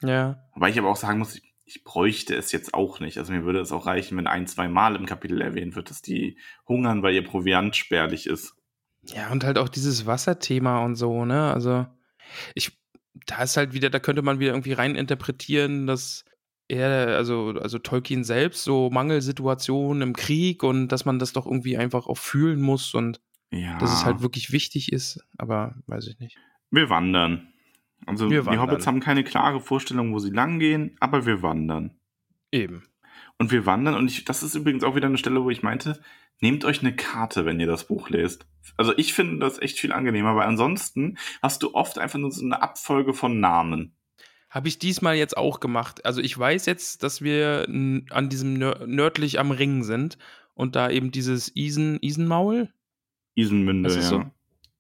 Ja. 0.03 0.45
Wobei 0.55 0.69
ich 0.69 0.79
aber 0.79 0.91
auch 0.91 0.97
sagen 0.97 1.19
muss, 1.19 1.37
ich, 1.37 1.50
ich 1.71 1.85
bräuchte 1.85 2.35
es 2.35 2.51
jetzt 2.51 2.75
auch 2.75 2.99
nicht. 2.99 3.17
Also 3.19 3.33
mir 3.33 3.45
würde 3.45 3.61
es 3.61 3.71
auch 3.71 3.87
reichen, 3.87 4.19
wenn 4.19 4.27
ein, 4.27 4.49
zwei 4.49 4.67
Mal 4.69 4.97
im 4.97 5.07
Kapitel 5.07 5.41
erwähnt 5.41 5.77
wird, 5.77 5.89
dass 5.89 6.03
die 6.03 6.37
hungern, 6.67 7.05
weil 7.05 7.15
ihr 7.15 7.23
Proviant 7.23 7.77
spärlich 7.77 8.27
ist. 8.27 8.55
Ja, 9.05 9.31
und 9.31 9.45
halt 9.45 9.57
auch 9.57 9.69
dieses 9.69 10.05
Wasserthema 10.05 10.85
und 10.85 10.97
so, 10.97 11.25
ne? 11.25 11.53
Also, 11.55 11.87
ich, 12.55 12.77
da 13.27 13.45
ist 13.45 13.57
halt 13.57 13.73
wieder, 13.73 13.89
da 13.89 14.01
könnte 14.01 14.23
man 14.23 14.41
wieder 14.41 14.51
irgendwie 14.51 14.73
rein 14.73 14.97
interpretieren, 14.97 15.87
dass 15.87 16.25
er, 16.67 17.17
also, 17.17 17.55
also 17.61 17.79
Tolkien 17.79 18.25
selbst 18.25 18.65
so 18.65 18.91
Mangelsituationen 18.91 20.03
im 20.03 20.15
Krieg 20.17 20.65
und 20.65 20.89
dass 20.89 21.05
man 21.05 21.21
das 21.21 21.33
doch 21.33 21.47
irgendwie 21.47 21.77
einfach 21.77 22.09
auch 22.09 22.19
fühlen 22.19 22.61
muss 22.61 22.95
und 22.95 23.21
Ja. 23.53 23.79
dass 23.79 23.93
es 23.93 24.05
halt 24.05 24.23
wirklich 24.23 24.51
wichtig 24.51 24.93
ist, 24.93 25.25
aber 25.39 25.77
weiß 25.87 26.09
ich 26.09 26.19
nicht. 26.19 26.37
Wir 26.71 26.91
wandern. 26.91 27.53
Also 28.07 28.31
Wir 28.31 28.43
die. 28.43 28.59
Hobbits 28.59 28.87
haben 28.87 29.01
keine 29.01 29.25
klare 29.25 29.61
Vorstellung, 29.61 30.13
wo 30.13 30.19
sie 30.19 30.31
lang 30.31 30.59
gehen, 30.59 30.97
aber 31.01 31.27
wir 31.27 31.43
wandern. 31.43 31.99
Eben. 32.51 32.83
Und 33.39 33.53
wir 33.53 33.67
wandern, 33.67 33.95
und 33.95 34.11
ich, 34.11 34.25
das 34.25 34.43
ist 34.43 34.55
übrigens 34.55 34.85
auch 34.85 34.95
wieder 34.95 35.07
eine 35.07 35.19
Stelle, 35.19 35.43
wo 35.43 35.51
ich 35.51 35.63
meinte, 35.63 36.01
nehmt 36.41 36.65
euch 36.65 36.81
eine 36.81 36.95
Karte, 36.95 37.45
wenn 37.47 37.61
ihr 37.61 37.67
das 37.67 37.85
Buch 37.85 38.11
lest. 38.11 38.47
Also 38.77 38.93
ich 38.97 39.15
finde 39.15 39.39
das 39.39 39.59
echt 39.61 39.79
viel 39.79 39.93
angenehmer, 39.93 40.37
weil 40.37 40.47
ansonsten 40.47 41.19
hast 41.43 41.63
du 41.63 41.75
oft 41.75 41.99
einfach 41.99 42.19
nur 42.19 42.31
so 42.33 42.45
eine 42.45 42.61
Abfolge 42.63 43.15
von 43.15 43.41
Namen. 43.41 43.97
Habe 44.51 44.69
ich 44.69 44.79
diesmal 44.79 45.17
jetzt 45.17 45.37
auch 45.37 45.61
gemacht. 45.61 46.05
Also 46.05 46.21
ich 46.21 46.37
weiß 46.37 46.67
jetzt, 46.67 47.03
dass 47.03 47.23
wir 47.23 47.67
an 47.69 48.29
diesem 48.29 48.55
nör 48.55 48.87
nördlich 48.87 49.39
am 49.39 49.53
Ring 49.53 49.85
sind 49.85 50.19
und 50.55 50.75
da 50.77 50.91
eben 50.91 51.13
dieses 51.13 51.55
Isen, 51.55 51.99
Isenmaul, 52.03 52.69
Isenmünde, 53.35 53.95
ja. 53.95 54.03
so. 54.03 54.25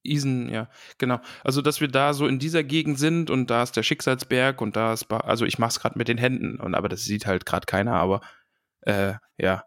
Isen, 0.03 0.48
ja, 0.48 0.68
genau. 0.98 1.20
Also, 1.44 1.62
dass 1.62 1.80
wir 1.80 1.88
da 1.88 2.12
so 2.14 2.26
in 2.26 2.38
dieser 2.38 2.64
Gegend 2.64 2.98
sind 2.98 3.30
und 3.30 3.51
da 3.51 3.62
ist 3.62 3.76
der 3.76 3.82
Schicksalsberg 3.82 4.61
und 4.61 4.76
da 4.76 4.92
ist, 4.92 5.05
Ba- 5.05 5.18
also 5.20 5.44
ich 5.44 5.59
mach's 5.59 5.80
gerade 5.80 5.98
mit 5.98 6.09
den 6.09 6.18
Händen 6.18 6.59
und 6.61 6.74
aber 6.74 6.88
das 6.88 7.03
sieht 7.05 7.26
halt 7.26 7.44
gerade 7.46 7.66
keiner, 7.66 7.94
aber 7.94 8.20
äh, 8.82 9.14
ja. 9.38 9.64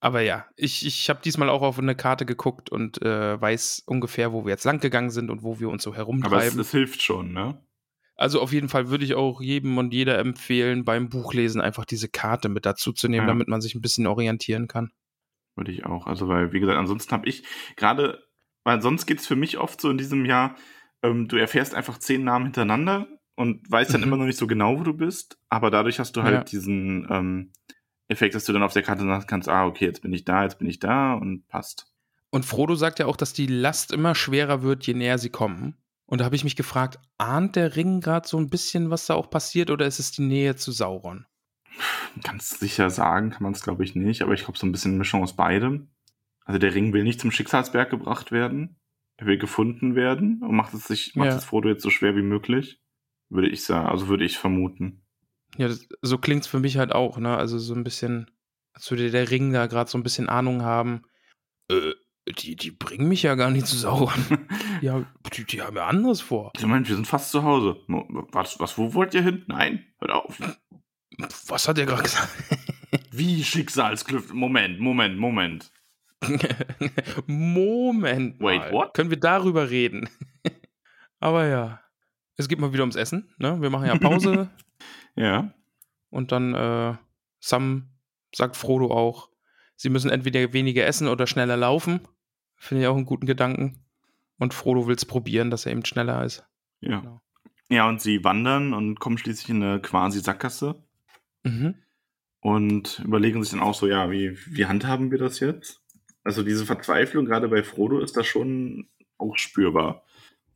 Aber 0.00 0.20
ja, 0.20 0.46
ich, 0.56 0.84
ich 0.86 1.08
habe 1.08 1.20
diesmal 1.24 1.48
auch 1.48 1.62
auf 1.62 1.78
eine 1.78 1.94
Karte 1.94 2.26
geguckt 2.26 2.68
und 2.70 3.00
äh, 3.02 3.40
weiß 3.40 3.84
ungefähr, 3.86 4.32
wo 4.32 4.44
wir 4.44 4.50
jetzt 4.50 4.64
lang 4.64 4.78
gegangen 4.78 5.10
sind 5.10 5.30
und 5.30 5.42
wo 5.42 5.58
wir 5.60 5.70
uns 5.70 5.82
so 5.82 5.90
Aber 5.90 5.96
es, 5.96 6.00
herumtreiben. 6.00 6.60
es 6.60 6.70
hilft 6.70 7.02
schon, 7.02 7.32
ne? 7.32 7.58
also 8.16 8.40
auf 8.40 8.52
jeden 8.52 8.68
Fall 8.68 8.90
würde 8.90 9.04
ich 9.04 9.14
auch 9.14 9.40
jedem 9.40 9.76
und 9.78 9.92
jeder 9.92 10.18
empfehlen, 10.20 10.84
beim 10.84 11.08
Buchlesen 11.08 11.60
einfach 11.60 11.84
diese 11.84 12.08
Karte 12.08 12.48
mit 12.48 12.64
dazu 12.64 12.92
zu 12.92 13.08
nehmen, 13.08 13.26
Ja. 13.26 13.32
damit 13.32 13.48
man 13.48 13.60
sich 13.60 13.74
ein 13.74 13.80
bisschen 13.80 14.06
orientieren 14.06 14.68
kann. 14.68 14.92
Würde 15.56 15.72
ich 15.72 15.84
auch. 15.86 16.06
Also, 16.06 16.28
weil, 16.28 16.52
wie 16.52 16.60
gesagt, 16.60 16.78
ansonsten 16.78 17.10
habe 17.12 17.28
ich 17.28 17.44
gerade, 17.76 18.22
weil 18.64 18.82
sonst 18.82 19.06
geht 19.06 19.20
es 19.20 19.26
für 19.26 19.36
mich 19.36 19.58
oft 19.58 19.80
so 19.80 19.90
in 19.90 19.98
diesem 19.98 20.24
Jahr, 20.24 20.56
ähm, 21.02 21.28
du 21.28 21.36
erfährst 21.36 21.74
einfach 21.74 21.98
zehn 21.98 22.24
Namen 22.24 22.46
hintereinander 22.46 23.06
und 23.36 23.70
weißt 23.70 23.92
dann 23.94 24.00
Mhm. 24.00 24.06
immer 24.08 24.16
noch 24.16 24.24
nicht 24.26 24.38
so 24.38 24.46
genau, 24.46 24.78
wo 24.78 24.82
du 24.82 24.94
bist, 24.94 25.38
aber 25.48 25.70
dadurch 25.70 25.98
hast 26.00 26.16
du 26.16 26.22
halt 26.22 26.34
Ja. 26.34 26.44
diesen 26.44 27.06
ähm, 27.10 27.52
Effekt, 28.08 28.34
dass 28.34 28.44
du 28.44 28.52
dann 28.52 28.62
auf 28.62 28.72
der 28.72 28.82
Karte 28.82 29.02
sagen 29.04 29.26
kannst, 29.26 29.48
ah, 29.48 29.66
okay, 29.66 29.84
jetzt 29.86 30.02
bin 30.02 30.12
ich 30.12 30.24
da, 30.24 30.42
jetzt 30.42 30.58
bin 30.58 30.68
ich 30.68 30.78
da 30.78 31.14
und 31.14 31.46
passt. 31.48 31.86
Und 32.30 32.44
Frodo 32.44 32.74
sagt 32.74 32.98
ja 32.98 33.06
auch, 33.06 33.16
dass 33.16 33.32
die 33.32 33.46
Last 33.46 33.92
immer 33.92 34.14
schwerer 34.14 34.62
wird, 34.62 34.86
je 34.86 34.94
näher 34.94 35.18
sie 35.18 35.30
kommen. 35.30 35.76
Und 36.06 36.20
da 36.20 36.24
habe 36.26 36.36
ich 36.36 36.44
mich 36.44 36.56
gefragt, 36.56 36.98
ahnt 37.16 37.56
der 37.56 37.76
Ring 37.76 38.00
gerade 38.00 38.28
so 38.28 38.36
ein 38.38 38.50
bisschen, 38.50 38.90
was 38.90 39.06
da 39.06 39.14
auch 39.14 39.30
passiert, 39.30 39.70
oder 39.70 39.86
ist 39.86 40.00
es 40.00 40.12
die 40.12 40.22
Nähe 40.22 40.54
zu 40.56 40.70
Sauron? 40.72 41.26
Ganz 42.22 42.58
sicher 42.58 42.90
sagen 42.90 43.30
kann 43.30 43.42
man 43.42 43.52
es, 43.52 43.62
glaube 43.62 43.84
ich, 43.84 43.94
nicht, 43.94 44.22
aber 44.22 44.34
ich 44.34 44.44
glaube, 44.44 44.58
so 44.58 44.66
ein 44.66 44.72
bisschen 44.72 44.98
Mischung 44.98 45.22
aus 45.22 45.34
beidem. 45.34 45.88
Also 46.44 46.58
der 46.58 46.74
Ring 46.74 46.92
will 46.92 47.04
nicht 47.04 47.20
zum 47.20 47.30
Schicksalsberg 47.30 47.90
gebracht 47.90 48.32
werden. 48.32 48.76
Er 49.16 49.26
will 49.26 49.38
gefunden 49.38 49.94
werden 49.94 50.42
und 50.42 50.54
macht 50.54 50.74
es 50.74 50.84
sich, 50.86 51.14
macht 51.14 51.30
Ja. 51.30 51.36
es 51.36 51.44
Frodo 51.44 51.68
jetzt 51.68 51.82
so 51.82 51.90
schwer 51.90 52.16
wie 52.16 52.22
möglich. 52.22 52.80
Würde 53.30 53.48
ich 53.48 53.64
sagen, 53.64 53.88
also 53.88 54.08
würde 54.08 54.24
ich 54.24 54.38
vermuten. 54.38 55.02
Ja, 55.56 55.68
das, 55.68 55.88
so 56.02 56.18
klingt's 56.18 56.46
für 56.46 56.60
mich 56.60 56.76
halt 56.78 56.92
auch, 56.92 57.16
ne? 57.18 57.36
Also 57.36 57.58
so 57.58 57.74
ein 57.74 57.84
bisschen, 57.84 58.30
als 58.72 58.90
würde 58.90 59.10
der 59.10 59.30
Ring 59.30 59.52
da 59.52 59.66
gerade 59.66 59.88
so 59.88 59.96
ein 59.96 60.02
bisschen 60.02 60.28
Ahnung 60.28 60.62
haben. 60.62 61.02
Äh, 61.70 61.92
die, 62.38 62.56
die 62.56 62.70
bringen 62.70 63.08
mich 63.08 63.22
ja 63.22 63.34
gar 63.34 63.50
nicht 63.50 63.66
zu 63.66 63.76
Sauron. 63.76 64.12
ja, 64.80 65.04
die, 65.32 65.44
die 65.44 65.62
haben 65.62 65.76
ja 65.76 65.86
anderes 65.86 66.20
vor. 66.20 66.52
Ich 66.56 66.66
meine, 66.66 66.86
wir 66.88 66.94
sind 66.94 67.06
fast 67.06 67.30
zu 67.30 67.42
Hause. 67.42 67.76
Was, 67.86 68.58
was, 68.58 68.76
wo 68.78 68.94
wollt 68.94 69.14
ihr 69.14 69.22
hin? 69.22 69.44
Nein, 69.46 69.84
hört 70.00 70.10
auf. 70.10 70.38
Was 71.46 71.68
hat 71.68 71.78
er 71.78 71.86
gerade 71.86 72.02
gesagt? 72.02 72.28
Wie 73.12 73.44
Schicksalsklüfte? 73.44 74.34
Moment, 74.34 74.80
Moment, 74.80 75.18
Moment. 75.18 75.70
Moment. 77.26 78.40
Wait, 78.40 78.58
mal. 78.60 78.72
what? 78.72 78.94
Können 78.94 79.10
wir 79.10 79.20
darüber 79.20 79.70
reden? 79.70 80.08
Aber 81.20 81.46
ja. 81.46 81.80
Es 82.36 82.48
geht 82.48 82.58
mal 82.58 82.72
wieder 82.72 82.82
ums 82.82 82.96
Essen. 82.96 83.32
Ne? 83.38 83.60
Wir 83.60 83.70
machen 83.70 83.86
ja 83.86 83.96
Pause 83.96 84.50
Ja. 85.16 85.54
und 86.10 86.32
dann 86.32 86.54
äh, 86.54 86.94
Sam 87.38 87.90
sagt 88.34 88.56
Frodo 88.56 88.90
auch, 88.90 89.28
sie 89.76 89.88
müssen 89.88 90.10
entweder 90.10 90.52
weniger 90.52 90.84
essen 90.86 91.06
oder 91.06 91.26
schneller 91.28 91.56
laufen. 91.56 92.00
Finde 92.56 92.82
ich 92.82 92.88
auch 92.88 92.96
einen 92.96 93.06
guten 93.06 93.26
Gedanken. 93.26 93.84
Und 94.38 94.52
Frodo 94.54 94.88
will 94.88 94.96
es 94.96 95.04
probieren, 95.04 95.50
dass 95.50 95.66
er 95.66 95.72
eben 95.72 95.84
schneller 95.84 96.24
ist. 96.24 96.44
Ja. 96.80 96.98
Genau. 97.00 97.20
Ja, 97.70 97.88
und 97.88 98.00
sie 98.00 98.22
wandern 98.24 98.74
und 98.74 98.98
kommen 99.00 99.16
schließlich 99.16 99.48
in 99.50 99.62
eine 99.62 99.80
quasi 99.80 100.20
Sackgasse 100.20 100.82
Mhm. 101.46 101.74
und 102.40 103.00
überlegen 103.04 103.42
sich 103.42 103.52
dann 103.52 103.60
auch 103.60 103.74
so, 103.74 103.86
ja, 103.86 104.10
wie, 104.10 104.36
wie 104.46 104.64
handhaben 104.66 105.10
wir 105.10 105.18
das 105.18 105.40
jetzt? 105.40 105.82
Also 106.24 106.42
diese 106.42 106.66
Verzweiflung 106.66 107.26
gerade 107.26 107.48
bei 107.48 107.62
Frodo 107.62 108.00
ist 108.00 108.16
da 108.16 108.24
schon 108.24 108.88
auch 109.18 109.36
spürbar. 109.36 110.02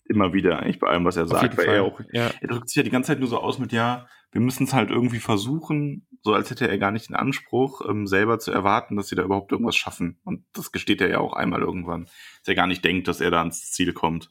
Immer 0.07 0.33
wieder, 0.33 0.61
eigentlich 0.61 0.79
bei 0.79 0.89
allem, 0.89 1.05
was 1.05 1.17
er 1.17 1.25
Auf 1.25 1.31
sagt. 1.31 1.59
Weil 1.59 1.67
Fall. 1.67 1.75
er 1.77 1.85
auch, 1.85 2.01
ja. 2.13 2.31
er 2.41 2.49
drückt 2.49 2.69
sich 2.71 2.77
ja 2.77 2.83
die 2.83 2.91
ganze 2.91 3.09
Zeit 3.09 3.21
nur 3.21 3.29
so 3.29 3.39
aus 3.39 3.59
mit, 3.59 3.73
ja, 3.73 4.09
wir 4.33 4.41
müssen 4.41 4.65
es 4.65 4.73
halt 4.73 4.91
irgendwie 4.91 5.19
versuchen, 5.19 6.07
so 6.23 6.33
als 6.33 6.51
hätte 6.51 6.67
er 6.69 6.79
gar 6.79 6.91
nicht 6.91 7.11
den 7.11 7.17
Anspruch, 7.17 7.83
ähm, 7.89 8.07
selber 8.07 8.39
zu 8.39 8.51
erwarten, 8.51 8.97
dass 8.97 9.09
sie 9.09 9.17
da 9.17 9.23
überhaupt 9.23 9.53
irgendwas 9.53 9.77
schaffen. 9.77 10.19
Und 10.25 10.45
das 10.55 10.73
gesteht 10.73 11.03
er 11.03 11.11
ja 11.11 11.19
auch 11.21 11.35
einmal 11.35 11.61
irgendwann, 11.61 12.05
dass 12.07 12.49
er 12.49 12.55
gar 12.55 12.67
nicht 12.67 12.83
denkt, 12.85 13.07
dass 13.07 13.21
er 13.21 13.31
da 13.31 13.41
ans 13.41 13.71
Ziel 13.71 13.93
kommt. 13.93 14.31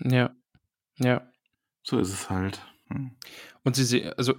ja. 0.00 0.34
Ja. 0.98 1.22
So 1.84 1.98
ist 1.98 2.12
es 2.12 2.28
halt. 2.30 2.60
Hm. 2.88 3.12
Und 3.64 3.74
sie, 3.76 3.84
se- 3.84 4.16
also 4.18 4.34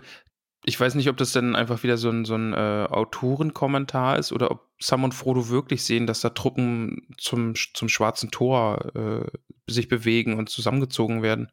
ich 0.66 0.80
weiß 0.80 0.96
nicht, 0.96 1.10
ob 1.10 1.18
das 1.18 1.32
dann 1.34 1.56
einfach 1.56 1.84
wieder 1.84 1.98
so 1.98 2.10
ein, 2.10 2.26
so 2.26 2.36
ein 2.36 2.54
äh, 2.54 2.88
Autorenkommentar 2.90 4.18
ist 4.18 4.32
oder 4.32 4.52
ob 4.52 4.70
Sam 4.80 5.04
und 5.04 5.14
Frodo 5.14 5.50
wirklich 5.50 5.84
sehen, 5.84 6.08
dass 6.08 6.22
da 6.22 6.30
Truppen 6.30 7.08
zum, 7.18 7.54
zum 7.56 7.90
schwarzen 7.90 8.32
Tor 8.32 8.96
äh, 8.96 9.72
sich 9.72 9.88
bewegen 9.88 10.38
und 10.38 10.50
zusammengezogen 10.50 11.22
werden. 11.22 11.50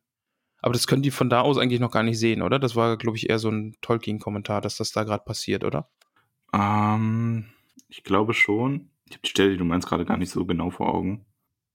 Aber 0.62 0.72
das 0.74 0.86
können 0.86 1.02
die 1.02 1.10
von 1.10 1.30
da 1.30 1.40
aus 1.40 1.58
eigentlich 1.58 1.80
noch 1.80 1.90
gar 1.90 2.02
nicht 2.02 2.18
sehen, 2.18 2.42
oder? 2.42 2.58
Das 2.58 2.76
war, 2.76 2.96
glaube 2.98 3.16
ich, 3.16 3.30
eher 3.30 3.38
so 3.38 3.48
ein 3.50 3.74
Tolkien-Kommentar, 3.80 4.60
dass 4.60 4.76
das 4.76 4.92
da 4.92 5.04
gerade 5.04 5.24
passiert, 5.24 5.64
oder? 5.64 5.88
Ähm, 6.52 7.46
ich 7.88 8.04
glaube 8.04 8.34
schon. 8.34 8.90
Ich 9.06 9.12
habe 9.14 9.22
die 9.24 9.30
Stelle, 9.30 9.50
die 9.52 9.56
du 9.56 9.64
meinst, 9.64 9.88
gerade 9.88 10.04
gar 10.04 10.18
nicht 10.18 10.30
so 10.30 10.44
genau 10.44 10.70
vor 10.70 10.94
Augen. 10.94 11.24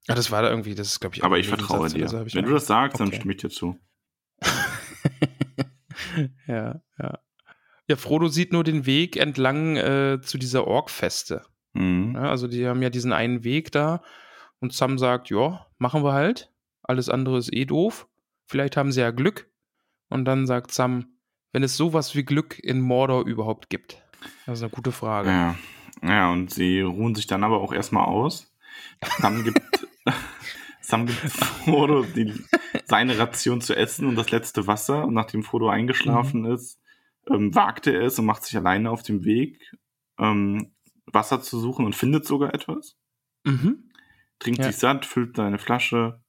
Ja, 0.08 0.14
das 0.16 0.30
war 0.32 0.42
da 0.44 0.50
irgendwie, 0.52 0.76
das 0.76 0.88
ist, 0.88 1.00
glaube 1.00 1.16
ich, 1.16 1.22
auch 1.24 1.26
Aber 1.26 1.40
ich 1.40 1.48
vertraue 1.48 1.88
Nebensatz 1.88 1.94
dir. 1.94 2.02
oder 2.02 2.10
so, 2.10 2.20
hab 2.20 2.28
ich 2.28 2.36
Wenn 2.36 2.46
du 2.46 2.52
das 2.52 2.68
sagst, 2.68 3.00
dann 3.00 3.08
Okay. 3.08 3.18
stimme 3.18 3.34
ich 3.34 3.42
dir 3.42 3.50
zu. 3.50 3.78
ja, 6.48 6.82
ja. 7.00 7.20
Ja, 7.88 7.96
Frodo 7.96 8.28
sieht 8.28 8.52
nur 8.52 8.64
den 8.64 8.88
Weg 8.88 9.16
entlang 9.16 9.76
äh, 9.76 10.20
zu 10.22 10.40
dieser 10.40 10.66
Orkfeste. 10.66 11.44
Mhm. 11.74 12.14
Ja, 12.16 12.30
also 12.32 12.48
die 12.48 12.68
haben 12.68 12.82
ja 12.82 12.90
diesen 12.90 13.14
einen 13.14 13.44
Weg 13.44 13.72
da 13.72 14.02
und 14.60 14.74
Sam 14.74 14.98
sagt, 14.98 15.30
ja, 15.30 15.68
machen 15.78 16.04
wir 16.04 16.14
halt. 16.14 16.52
Alles 16.82 17.10
andere 17.10 17.38
ist 17.38 17.54
eh 17.54 17.66
doof. 17.66 18.08
Vielleicht 18.48 18.78
haben 18.78 18.92
sie 18.92 19.02
ja 19.02 19.12
Glück. 19.12 19.50
Und 20.10 20.26
dann 20.26 20.48
sagt 20.48 20.72
Sam, 20.72 21.18
wenn 21.52 21.64
es 21.64 21.78
sowas 21.78 22.16
wie 22.16 22.24
Glück 22.24 22.60
in 22.60 22.82
Mordor 22.82 23.26
überhaupt 23.26 23.70
gibt. 23.70 24.02
Das 24.46 24.60
ist 24.60 24.64
eine 24.64 24.72
gute 24.72 24.92
Frage. 24.92 25.30
Ja. 25.30 25.56
ja, 26.02 26.32
und 26.32 26.52
sie 26.52 26.82
ruhen 26.82 27.16
sich 27.16 27.28
dann 27.28 27.44
aber 27.44 27.62
auch 27.62 27.74
erstmal 27.74 28.06
aus. 28.06 28.56
Sam 29.20 29.44
gibt, 29.44 29.62
Sam 30.88 31.06
gibt 31.08 31.20
Frodo 31.20 32.04
die, 32.04 32.34
seine 32.86 33.18
Ration 33.18 33.62
zu 33.62 33.76
essen 33.76 34.08
und 34.08 34.16
das 34.16 34.32
letzte 34.32 34.68
Wasser. 34.68 35.06
Und 35.06 35.14
nachdem 35.14 35.44
Frodo 35.44 35.70
eingeschlafen 35.70 36.42
Mhm. 36.42 36.52
ist, 36.54 36.80
ähm, 37.30 37.54
wagt 37.56 37.88
er 37.88 38.02
es 38.02 38.20
und 38.20 38.26
macht 38.26 38.44
sich 38.44 38.56
alleine 38.56 38.92
auf 38.92 39.02
den 39.04 39.24
Weg 39.24 39.60
ähm, 40.20 40.74
Wasser 41.08 41.42
zu 41.42 41.60
suchen 41.60 41.86
und 41.86 41.96
findet 41.96 42.26
sogar 42.26 42.54
etwas. 42.54 42.98
Mhm. 43.44 43.92
Trinkt 44.40 44.60
Ja. 44.60 44.66
sich 44.68 44.78
satt, 44.78 45.06
füllt 45.06 45.36
seine 45.36 45.58
Flasche. 45.60 46.22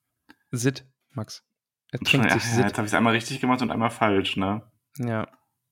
Sit, 0.50 0.86
Max. 1.12 1.44
Er 1.92 2.00
Ja, 2.00 2.04
trinkt 2.10 2.30
sich 2.32 2.42
ja, 2.42 2.48
Sit. 2.56 2.64
jetzt 2.64 2.78
habe 2.78 2.86
ich 2.86 2.92
es 2.92 2.94
einmal 2.94 3.12
richtig 3.14 3.40
gemacht 3.40 3.62
und 3.62 3.70
einmal 3.70 3.90
falsch, 3.90 4.36
ne? 4.36 4.62
Ja. 4.98 5.28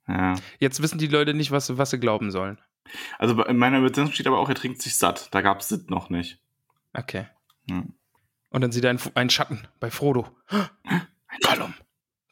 Ja. 0.06 0.34
Jetzt 0.58 0.82
wissen 0.82 0.98
die 0.98 1.06
Leute 1.06 1.32
nicht, 1.34 1.50
was, 1.50 1.76
was 1.78 1.90
sie 1.90 1.98
glauben 1.98 2.30
sollen. 2.30 2.58
Also 3.18 3.42
in 3.44 3.56
meiner 3.56 3.78
Übersetzung 3.78 4.12
steht 4.12 4.26
aber 4.26 4.38
auch, 4.38 4.48
er 4.50 4.54
trinkt 4.54 4.82
sich 4.82 4.96
satt. 4.96 5.28
Da 5.32 5.40
gab 5.40 5.60
es 5.60 5.68
Sit 5.68 5.88
noch 5.90 6.10
nicht. 6.10 6.40
Okay. 6.92 7.26
Hm. 7.70 7.94
Und 8.54 8.60
dann 8.60 8.70
sieht 8.70 8.84
er 8.84 8.90
einen, 8.90 9.00
einen 9.14 9.30
Schatten 9.30 9.66
bei 9.80 9.90
Frodo. 9.90 10.28
Gollum. 11.42 11.74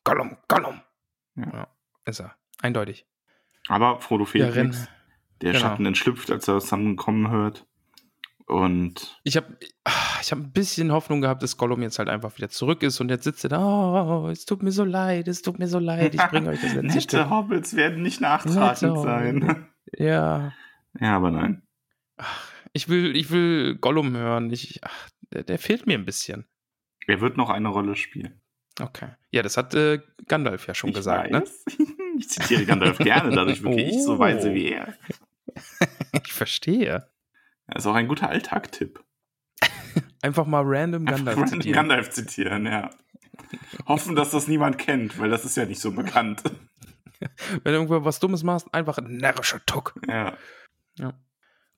Gollum. 0.04 0.36
Gollum. 0.46 0.80
Ja. 1.34 1.46
Ja. 1.52 1.68
Ist 2.04 2.20
er. 2.20 2.36
Eindeutig. 2.60 3.06
Aber 3.68 4.00
Frodo 4.00 4.22
Ja, 4.24 4.30
fehlt 4.30 4.54
renn. 4.54 4.66
nichts. 4.68 4.88
Der 5.40 5.52
Genau. 5.52 5.62
Schatten 5.64 5.86
entschlüpft, 5.86 6.30
als 6.30 6.46
er 6.46 6.60
Sam 6.60 6.94
kommen 6.94 7.28
hört. 7.30 7.66
Und 8.46 9.20
Ich 9.24 9.36
habe 9.36 9.56
ich 10.20 10.30
hab 10.30 10.38
ein 10.38 10.52
bisschen 10.52 10.92
Hoffnung 10.92 11.20
gehabt, 11.22 11.42
dass 11.42 11.56
Gollum 11.56 11.82
jetzt 11.82 11.98
halt 11.98 12.08
einfach 12.08 12.36
wieder 12.36 12.48
zurück 12.50 12.82
ist 12.84 13.00
und 13.00 13.08
jetzt 13.08 13.24
sitzt 13.24 13.42
er 13.44 13.50
da, 13.50 13.58
oh, 14.22 14.28
es 14.28 14.44
tut 14.44 14.62
mir 14.62 14.70
so 14.70 14.84
leid, 14.84 15.26
es 15.26 15.42
tut 15.42 15.58
mir 15.58 15.66
so 15.66 15.80
leid, 15.80 16.14
ich 16.14 16.22
bringe 16.22 16.50
euch 16.50 16.60
das 16.60 16.74
letzte 16.74 16.82
nette 16.86 17.00
Stück. 17.00 17.30
Hobbits 17.30 17.74
werden 17.74 18.02
nicht 18.02 18.20
nachtragend 18.20 19.00
sein. 19.00 19.66
Ja, 19.96 20.52
ja, 21.00 21.16
aber 21.16 21.30
nein. 21.32 21.62
ich 22.72 22.88
will, 22.88 23.16
ich 23.16 23.30
will 23.30 23.76
Gollum 23.76 24.14
hören. 24.16 24.50
Ich, 24.52 24.80
ach, 24.84 25.08
der, 25.32 25.42
der 25.44 25.58
fehlt 25.58 25.86
mir 25.86 25.94
ein 25.98 26.04
bisschen. 26.04 26.46
Er 27.06 27.20
wird 27.20 27.36
noch 27.36 27.50
eine 27.50 27.68
Rolle 27.68 27.96
spielen. 27.96 28.40
Okay. 28.80 29.08
Ja, 29.30 29.42
das 29.42 29.56
hat 29.56 29.74
äh, 29.74 30.00
Gandalf 30.28 30.66
ja 30.66 30.74
schon 30.74 30.90
ich 30.90 30.96
gesagt, 30.96 31.30
ne? 31.30 31.40
weiß. 31.42 31.64
Ich 32.18 32.28
zitiere 32.28 32.66
Gandalf 32.66 32.98
gerne, 32.98 33.34
dadurch 33.34 33.62
wirke 33.62 33.80
ich 33.82 34.02
so 34.04 34.14
Oh. 34.14 34.18
weise 34.18 34.52
wie 34.54 34.68
er. 34.72 34.94
Ich 36.24 36.32
verstehe. 36.32 37.08
Das 37.66 37.84
ist 37.84 37.86
auch 37.86 37.94
ein 37.94 38.06
guter 38.08 38.28
Alltag-Tipp. 38.28 39.02
Einfach 40.20 40.46
mal 40.46 40.62
random 40.64 41.02
Einfach 41.06 41.16
Gandalf 41.16 41.36
random 41.38 41.60
zitieren. 41.60 41.74
Gandalf 41.74 42.10
zitieren, 42.10 42.66
ja. 42.66 42.90
Hoffen, 43.86 44.14
dass 44.14 44.30
das 44.30 44.46
niemand 44.46 44.78
kennt, 44.78 45.18
weil 45.18 45.30
das 45.30 45.44
ist 45.44 45.56
ja 45.56 45.64
nicht 45.64 45.80
so 45.80 45.90
bekannt. 45.92 46.42
Wenn 47.50 47.60
du 47.64 47.70
irgendwo 47.72 48.04
was 48.04 48.20
Dummes 48.20 48.42
machst, 48.42 48.72
einfach 48.74 48.98
ein 48.98 49.16
närrischer 49.16 49.64
Tuck. 49.64 49.94
Ja. 50.06 50.36
Ja. 50.98 51.14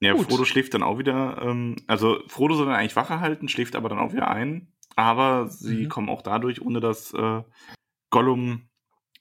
Ja, 0.04 0.12
Gut. 0.14 0.28
Frodo 0.28 0.44
schläft 0.44 0.74
dann 0.74 0.82
auch 0.82 0.98
wieder. 0.98 1.40
Ähm, 1.42 1.76
also 1.86 2.18
Frodo 2.28 2.54
soll 2.54 2.66
dann 2.66 2.74
eigentlich 2.76 2.96
Wache 2.96 3.20
halten, 3.20 3.48
schläft 3.48 3.74
aber 3.76 3.88
dann 3.88 3.98
auch 3.98 4.12
wieder 4.12 4.30
ein. 4.30 4.68
Aber 4.96 5.48
sie 5.48 5.84
Mhm. 5.84 5.88
kommen 5.88 6.08
auch 6.08 6.22
dadurch, 6.22 6.62
ohne 6.62 6.80
dass 6.80 7.12
äh, 7.14 7.42
Gollum 8.10 8.68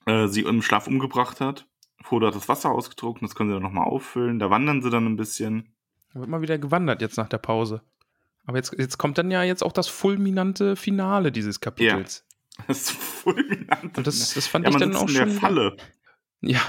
äh, 0.06 0.28
sie 0.28 0.42
im 0.42 0.62
Schlaf 0.62 0.86
umgebracht 0.86 1.40
hat. 1.40 1.66
Frodo 2.02 2.26
hat 2.26 2.34
das 2.34 2.48
Wasser 2.48 2.70
ausgetrunken, 2.70 3.26
das 3.26 3.34
können 3.34 3.48
sie 3.50 3.54
dann 3.54 3.62
nochmal 3.62 3.86
auffüllen. 3.86 4.38
Da 4.38 4.50
wandern 4.50 4.82
sie 4.82 4.90
dann 4.90 5.06
ein 5.06 5.16
bisschen. 5.16 5.74
Da 6.12 6.20
wird 6.20 6.28
mal 6.28 6.42
wieder 6.42 6.58
gewandert 6.58 7.00
jetzt 7.00 7.16
nach 7.16 7.28
der 7.28 7.38
Pause. 7.38 7.82
Aber 8.46 8.58
jetzt, 8.58 8.74
jetzt 8.78 8.98
kommt 8.98 9.16
dann 9.16 9.30
ja 9.30 9.42
jetzt 9.42 9.62
auch 9.64 9.72
das 9.72 9.88
fulminante 9.88 10.76
Finale 10.76 11.32
dieses 11.32 11.60
Kapitels. 11.60 12.24
Das 12.68 12.82
ist 12.82 12.90
fulminant. 12.92 13.98
Und 13.98 14.06
das, 14.06 14.32
das 14.34 14.46
fand 14.46 14.64
ja, 14.64 14.70
ich 14.70 14.76
dann 14.76 14.94
auch 14.94 15.08
in 15.08 15.08
schon. 15.08 15.28
der 15.28 15.36
Falle. 15.40 15.76
Ja. 16.40 16.60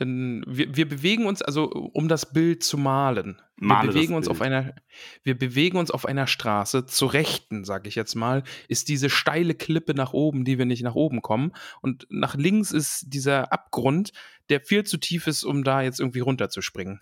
Denn 0.00 0.44
wir, 0.46 0.76
wir 0.76 0.88
bewegen 0.88 1.26
uns, 1.26 1.40
also 1.40 1.66
um 1.66 2.08
das 2.08 2.32
Bild 2.32 2.64
zu 2.64 2.76
malen, 2.76 3.40
Male 3.56 3.88
wir 3.88 3.92
bewegen 3.92 4.14
uns 4.14 4.26
Bild. 4.26 4.36
auf 4.36 4.42
einer, 4.42 4.74
wir 5.22 5.38
bewegen 5.38 5.78
uns 5.78 5.90
auf 5.90 6.04
einer 6.04 6.26
Straße. 6.26 6.86
Zur 6.86 7.12
Rechten, 7.12 7.64
sag 7.64 7.86
ich 7.86 7.94
jetzt 7.94 8.16
mal, 8.16 8.42
ist 8.66 8.88
diese 8.88 9.08
steile 9.08 9.54
Klippe 9.54 9.94
nach 9.94 10.12
oben, 10.12 10.44
die 10.44 10.58
wir 10.58 10.64
nicht 10.64 10.82
nach 10.82 10.96
oben 10.96 11.22
kommen. 11.22 11.52
Und 11.80 12.06
nach 12.10 12.34
links 12.34 12.72
ist 12.72 13.04
dieser 13.06 13.52
Abgrund, 13.52 14.12
der 14.48 14.60
viel 14.60 14.84
zu 14.84 14.98
tief 14.98 15.28
ist, 15.28 15.44
um 15.44 15.62
da 15.62 15.82
jetzt 15.82 16.00
irgendwie 16.00 16.20
runterzuspringen. 16.20 16.98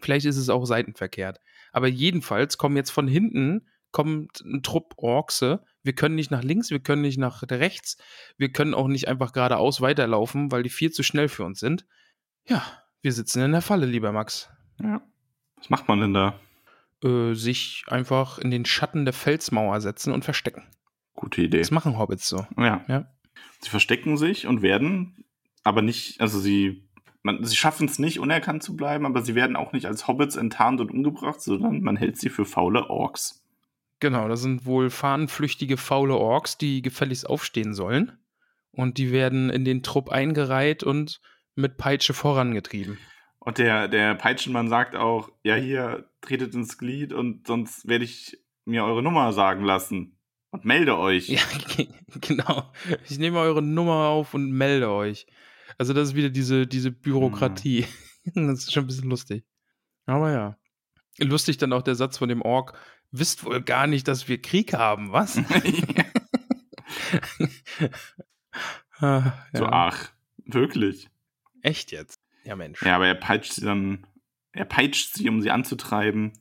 Vielleicht 0.00 0.26
ist 0.26 0.36
es 0.36 0.48
auch 0.48 0.66
seitenverkehrt. 0.66 1.40
Aber 1.72 1.88
jedenfalls 1.88 2.58
kommen 2.58 2.76
jetzt 2.76 2.90
von 2.90 3.08
hinten 3.08 3.66
kommt 3.90 4.42
ein 4.42 4.62
Trupp 4.62 4.94
Orkse. 4.98 5.64
Wir 5.82 5.94
können 5.94 6.16
nicht 6.16 6.30
nach 6.30 6.42
links, 6.42 6.70
wir 6.70 6.80
können 6.80 7.02
nicht 7.02 7.18
nach 7.18 7.42
rechts, 7.48 7.96
wir 8.36 8.52
können 8.52 8.74
auch 8.74 8.88
nicht 8.88 9.08
einfach 9.08 9.32
geradeaus 9.32 9.80
weiterlaufen, 9.80 10.52
weil 10.52 10.62
die 10.62 10.68
viel 10.68 10.90
zu 10.90 11.02
schnell 11.02 11.28
für 11.28 11.44
uns 11.44 11.60
sind. 11.60 11.86
Ja, 12.48 12.62
wir 13.02 13.12
sitzen 13.12 13.42
in 13.42 13.52
der 13.52 13.62
Falle, 13.62 13.86
lieber 13.86 14.12
Max. 14.12 14.48
Ja. 14.80 15.02
Was 15.56 15.70
macht 15.70 15.88
man 15.88 16.00
denn 16.00 16.14
da? 16.14 16.38
Äh, 17.02 17.34
sich 17.34 17.84
einfach 17.88 18.38
in 18.38 18.50
den 18.50 18.64
Schatten 18.64 19.04
der 19.04 19.14
Felsmauer 19.14 19.80
setzen 19.80 20.12
und 20.12 20.24
verstecken. 20.24 20.64
Gute 21.14 21.42
Idee. 21.42 21.58
Das 21.58 21.70
machen 21.70 21.98
Hobbits 21.98 22.28
so. 22.28 22.46
Ja. 22.56 22.84
Ja. 22.88 23.06
Sie 23.60 23.70
verstecken 23.70 24.16
sich 24.16 24.46
und 24.46 24.62
werden, 24.62 25.24
aber 25.64 25.82
nicht, 25.82 26.20
also 26.20 26.38
sie, 26.38 26.88
man, 27.22 27.42
sie 27.44 27.56
schaffen 27.56 27.88
es 27.88 27.98
nicht, 27.98 28.20
unerkannt 28.20 28.62
zu 28.62 28.76
bleiben, 28.76 29.06
aber 29.06 29.22
sie 29.22 29.34
werden 29.34 29.56
auch 29.56 29.72
nicht 29.72 29.86
als 29.86 30.06
Hobbits 30.06 30.36
enttarnt 30.36 30.80
und 30.80 30.90
umgebracht, 30.90 31.40
sondern 31.40 31.80
man 31.80 31.96
hält 31.96 32.18
sie 32.18 32.28
für 32.28 32.44
faule 32.44 32.88
Orks. 32.90 33.42
Genau, 33.98 34.28
das 34.28 34.42
sind 34.42 34.66
wohl 34.66 34.90
fahnenflüchtige, 34.90 35.78
faule 35.78 36.16
Orks, 36.16 36.58
die 36.58 36.82
gefälligst 36.82 37.28
aufstehen 37.28 37.74
sollen. 37.74 38.12
Und 38.72 38.98
die 38.98 39.10
werden 39.10 39.48
in 39.48 39.64
den 39.64 39.82
Trupp 39.82 40.10
eingereiht 40.10 40.82
und 40.82 41.20
mit 41.56 41.76
Peitsche 41.76 42.14
vorangetrieben. 42.14 42.98
Und 43.40 43.58
der, 43.58 43.88
der 43.88 44.14
Peitschenmann 44.14 44.68
sagt 44.68 44.96
auch, 44.96 45.30
ja, 45.42 45.54
hier, 45.54 46.08
tretet 46.20 46.54
ins 46.54 46.78
Glied 46.78 47.12
und 47.12 47.46
sonst 47.46 47.86
werde 47.86 48.04
ich 48.04 48.38
mir 48.64 48.84
eure 48.84 49.02
Nummer 49.02 49.32
sagen 49.32 49.64
lassen. 49.64 50.18
Und 50.50 50.64
melde 50.64 50.96
euch. 50.98 51.28
Ja, 51.28 51.40
genau. 52.20 52.72
Ich 53.08 53.18
nehme 53.18 53.38
eure 53.38 53.62
Nummer 53.62 54.08
auf 54.08 54.34
und 54.34 54.50
melde 54.50 54.90
euch. 54.90 55.26
Also 55.78 55.92
das 55.92 56.08
ist 56.08 56.14
wieder 56.14 56.30
diese, 56.30 56.66
diese 56.66 56.90
Bürokratie. 56.90 57.86
Das 58.34 58.58
ist 58.64 58.72
schon 58.72 58.82
ein 58.82 58.86
bisschen 58.88 59.08
lustig. 59.08 59.44
Aber 60.06 60.32
ja. 60.32 60.56
Lustig 61.20 61.58
dann 61.58 61.72
auch 61.72 61.82
der 61.82 61.94
Satz 61.94 62.18
von 62.18 62.28
dem 62.28 62.42
Ork, 62.42 62.76
wisst 63.12 63.44
wohl 63.44 63.62
gar 63.62 63.86
nicht, 63.86 64.08
dass 64.08 64.26
wir 64.26 64.42
Krieg 64.42 64.74
haben, 64.74 65.12
was? 65.12 65.38
ah, 68.98 69.32
So, 69.52 69.62
ja. 69.62 69.70
ach, 69.70 70.10
wirklich. 70.44 71.08
Echt 71.66 71.90
jetzt? 71.92 72.16
Ja, 72.44 72.54
Mensch. 72.56 72.82
Ja, 72.82 72.96
aber 72.96 73.06
er 73.08 73.14
peitscht 73.14 73.52
sie 73.54 73.64
dann, 73.64 74.06
er 74.52 74.64
peitscht 74.64 75.14
sie, 75.14 75.28
um 75.28 75.40
sie 75.42 75.50
anzutreiben. 75.50 76.32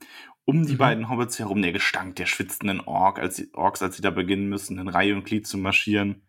Um 0.48 0.68
die 0.68 0.74
Mhm. 0.74 0.78
beiden 0.78 1.10
Hobbits 1.10 1.40
herum 1.40 1.64
der 1.64 1.72
Gestank 1.72 2.18
der 2.18 2.28
schwitzenden 2.28 2.80
Ork, 2.82 3.18
als 3.18 3.38
sie, 3.38 3.50
Orks, 3.54 3.82
als 3.82 3.96
sie 3.96 4.04
da 4.04 4.12
beginnen 4.12 4.48
müssen, 4.48 4.78
in 4.78 4.88
Reihe 4.88 5.16
und 5.16 5.26
Glied 5.26 5.48
zu 5.48 5.58
marschieren. 5.58 6.22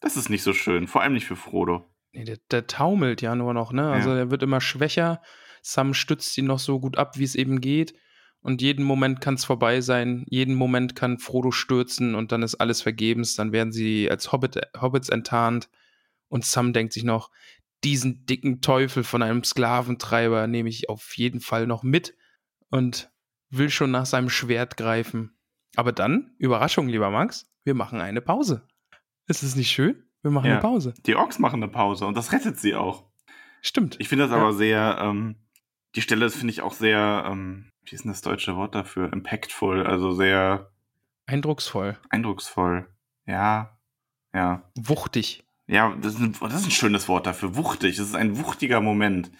Das 0.00 0.18
ist 0.18 0.28
nicht 0.28 0.42
so 0.42 0.52
schön, 0.52 0.86
vor 0.86 1.00
allem 1.00 1.14
nicht 1.14 1.24
für 1.24 1.36
Frodo. 1.36 1.86
Nee, 2.12 2.24
der, 2.24 2.36
der 2.50 2.66
taumelt 2.66 3.22
ja 3.22 3.34
nur 3.34 3.54
noch, 3.54 3.72
ne? 3.72 3.90
Also 3.90 4.10
Ja. 4.10 4.16
er 4.18 4.30
wird 4.30 4.42
immer 4.42 4.60
schwächer. 4.60 5.22
Sam 5.62 5.94
stützt 5.94 6.36
ihn 6.36 6.44
noch 6.44 6.58
so 6.58 6.78
gut 6.78 6.98
ab, 6.98 7.16
wie 7.18 7.24
es 7.24 7.34
eben 7.34 7.62
geht. 7.62 7.94
Und 8.42 8.60
jeden 8.60 8.84
Moment 8.84 9.22
kann 9.22 9.34
es 9.34 9.46
vorbei 9.46 9.80
sein. 9.80 10.26
Jeden 10.28 10.54
Moment 10.54 10.94
kann 10.94 11.18
Frodo 11.18 11.50
stürzen 11.50 12.14
und 12.14 12.30
dann 12.32 12.42
ist 12.42 12.56
alles 12.56 12.82
vergebens. 12.82 13.34
Dann 13.34 13.52
werden 13.52 13.72
sie 13.72 14.10
als 14.10 14.30
Hobbit, 14.32 14.60
Hobbits 14.78 15.08
enttarnt. 15.08 15.70
Und 16.28 16.44
Sam 16.44 16.74
denkt 16.74 16.92
sich 16.92 17.04
noch, 17.04 17.30
diesen 17.84 18.24
dicken 18.26 18.60
Teufel 18.62 19.04
von 19.04 19.22
einem 19.22 19.44
Sklaventreiber 19.44 20.46
nehme 20.46 20.68
ich 20.68 20.88
auf 20.88 21.16
jeden 21.16 21.40
Fall 21.40 21.66
noch 21.66 21.82
mit 21.82 22.16
und 22.70 23.10
will 23.50 23.70
schon 23.70 23.90
nach 23.90 24.06
seinem 24.06 24.30
Schwert 24.30 24.76
greifen. 24.76 25.36
Aber 25.76 25.92
dann, 25.92 26.34
Überraschung, 26.38 26.88
lieber 26.88 27.10
Max, 27.10 27.50
wir 27.64 27.74
machen 27.74 28.00
eine 28.00 28.20
Pause. 28.20 28.66
Ist 29.26 29.42
es 29.42 29.54
nicht 29.56 29.70
schön? 29.70 30.02
Wir 30.22 30.30
machen 30.30 30.46
Ja. 30.46 30.52
eine 30.54 30.60
Pause. 30.60 30.94
Die 31.06 31.14
Orks 31.16 31.38
machen 31.38 31.62
eine 31.62 31.70
Pause 31.70 32.06
und 32.06 32.16
das 32.16 32.32
rettet 32.32 32.58
sie 32.58 32.74
auch. 32.74 33.04
Stimmt. 33.60 33.96
Ich 34.00 34.08
finde 34.08 34.24
das 34.24 34.30
Ja. 34.32 34.38
aber 34.38 34.52
sehr, 34.54 34.98
ähm, 35.00 35.36
die 35.94 36.02
Stelle 36.02 36.30
finde 36.30 36.52
ich 36.52 36.62
auch 36.62 36.72
sehr, 36.72 37.24
ähm, 37.30 37.70
wie 37.82 37.94
ist 37.94 38.04
denn 38.04 38.10
das 38.10 38.22
deutsche 38.22 38.56
Wort 38.56 38.74
dafür? 38.74 39.12
Impactful, 39.12 39.86
also 39.86 40.12
sehr 40.12 40.70
Eindrucksvoll. 41.26 41.98
eindrucksvoll. 42.10 42.88
Ja, 43.26 43.78
ja. 44.34 44.70
Wuchtig. 44.76 45.44
Ja, 45.66 45.96
das 46.00 46.14
ist, 46.14 46.20
ein, 46.20 46.34
das 46.40 46.54
ist 46.60 46.66
ein 46.66 46.70
schönes 46.70 47.08
Wort 47.08 47.26
dafür. 47.26 47.56
Wuchtig. 47.56 47.96
Das 47.96 48.06
ist 48.06 48.14
ein 48.14 48.38
wuchtiger 48.38 48.80
Moment. 48.80 49.30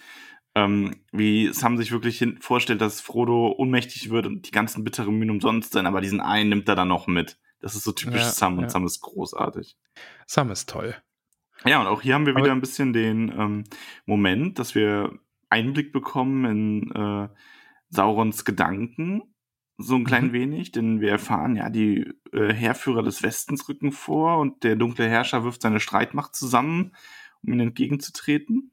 Ähm, 0.55 0.95
wie 1.11 1.51
Sam 1.53 1.77
sich 1.77 1.91
wirklich 1.91 2.17
hin 2.17 2.37
vorstellt, 2.41 2.79
dass 2.81 3.01
Frodo 3.01 3.53
ohnmächtig 3.57 4.09
wird 4.09 4.25
und 4.25 4.47
die 4.47 4.51
ganzen 4.51 4.83
bitteren 4.83 5.17
Mühen 5.17 5.29
umsonst 5.31 5.73
sind, 5.73 5.85
aber 5.85 5.99
diesen 6.01 6.21
einen 6.21 6.49
nimmt 6.49 6.69
er 6.69 6.75
dann 6.75 6.87
noch 6.87 7.07
mit. 7.07 7.37
Das 7.59 7.75
ist 7.75 7.83
so 7.83 7.91
typisch 7.91 8.21
Ja, 8.21 8.29
Sam 8.31 8.57
und 8.57 8.63
ja. 8.63 8.69
Sam 8.69 8.85
ist 8.85 9.01
großartig. 9.01 9.77
Sam 10.27 10.51
ist 10.51 10.69
toll. 10.69 10.95
Ja, 11.65 11.81
und 11.81 11.87
auch 11.87 12.01
hier 12.01 12.13
haben 12.13 12.25
wir 12.25 12.33
Aber- 12.35 12.43
wieder 12.45 12.53
ein 12.53 12.61
bisschen 12.61 12.93
den 12.93 13.29
ähm, 13.37 13.63
Moment, 14.05 14.57
dass 14.59 14.75
wir 14.75 15.19
Einblick 15.49 15.91
bekommen 15.91 16.45
in 16.45 16.91
äh, 16.91 17.29
Saurons 17.89 18.45
Gedanken. 18.45 19.23
So 19.77 19.95
ein 19.95 20.05
klein 20.05 20.27
Mhm. 20.27 20.33
wenig, 20.33 20.71
denn 20.71 21.01
wir 21.01 21.09
erfahren, 21.09 21.55
ja, 21.57 21.69
die 21.69 22.13
äh, 22.31 22.53
Heerführer 22.53 23.03
des 23.03 23.21
Westens 23.23 23.67
rücken 23.67 23.91
vor 23.91 24.37
und 24.37 24.63
der 24.63 24.75
dunkle 24.77 25.07
Herrscher 25.07 25.43
wirft 25.43 25.61
seine 25.61 25.79
Streitmacht 25.81 26.33
zusammen, 26.35 26.95
um 27.43 27.51
ihnen 27.53 27.67
entgegenzutreten. 27.67 28.71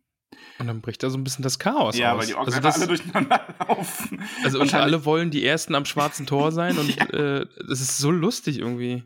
Und 0.59 0.67
dann 0.67 0.81
bricht 0.81 1.03
da 1.03 1.11
so 1.11 1.19
ein 1.19 1.25
bisschen 1.25 1.43
das 1.43 1.59
Chaos 1.59 1.99
ja, 1.99 2.13
aus. 2.13 2.21
weil 2.21 2.27
die 2.29 2.35
Orks 2.35 2.55
also, 2.55 2.57
einfach 2.69 2.71
das, 2.71 2.79
alle 2.79 2.87
durcheinander 2.97 3.55
laufen. 3.69 4.23
also 4.45 4.61
und 4.61 4.73
alle 4.75 5.05
wollen 5.05 5.31
die 5.31 5.45
Ersten 5.45 5.75
am 5.75 5.85
schwarzen 5.85 6.25
Tor 6.27 6.53
sein 6.53 6.79
und 6.79 6.97
Ja. 6.97 7.07
äh, 7.07 7.47
das 7.69 7.81
ist 7.81 7.99
so 7.99 8.11
lustig 8.11 8.59
irgendwie. 8.61 9.03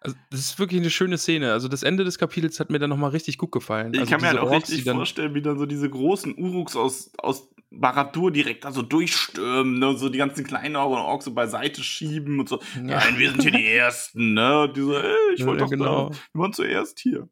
Also, 0.00 0.16
das 0.30 0.40
ist 0.40 0.58
wirklich 0.58 0.80
eine 0.80 0.90
schöne 0.90 1.18
Szene. 1.18 1.52
Also 1.52 1.68
das 1.68 1.82
Ende 1.82 2.04
des 2.04 2.18
Kapitels 2.18 2.60
hat 2.60 2.70
mir 2.70 2.78
dann 2.78 2.90
nochmal 2.90 3.10
richtig 3.10 3.38
gut 3.38 3.52
gefallen. 3.52 3.92
Ich 3.92 4.00
also 4.00 4.10
kann 4.10 4.20
mir 4.20 4.28
halt 4.28 4.38
auch 4.38 4.50
Orks, 4.50 4.70
richtig 4.70 4.90
vorstellen, 4.90 5.34
wie 5.34 5.42
dann 5.42 5.58
so 5.58 5.66
diese 5.66 5.88
großen 5.90 6.34
Uruks 6.36 6.76
aus, 6.76 7.10
aus 7.18 7.50
Baradur 7.70 8.30
direkt 8.30 8.64
da 8.64 8.72
so 8.72 8.82
durchstürmen, 8.82 9.78
ne? 9.78 9.96
so 9.96 10.08
die 10.08 10.18
ganzen 10.18 10.44
kleinen 10.44 10.76
Orks 10.76 10.96
Orks 11.00 11.24
so 11.24 11.34
beiseite 11.34 11.82
schieben 11.82 12.38
und 12.40 12.48
so. 12.48 12.60
Ja. 12.76 12.82
Nein, 12.82 13.18
wir 13.18 13.30
sind 13.30 13.42
hier 13.42 13.50
die 13.52 13.66
Ersten, 13.66 14.34
ne? 14.34 14.62
Und 14.62 14.76
die 14.76 14.80
so, 14.82 14.96
ey, 14.96 15.14
ich 15.34 15.40
Ja, 15.40 15.46
wollte 15.46 15.64
doch 15.64 15.70
genau. 15.70 16.10
da, 16.10 16.16
wir 16.32 16.40
waren 16.40 16.52
zuerst 16.52 17.00
hier. 17.00 17.28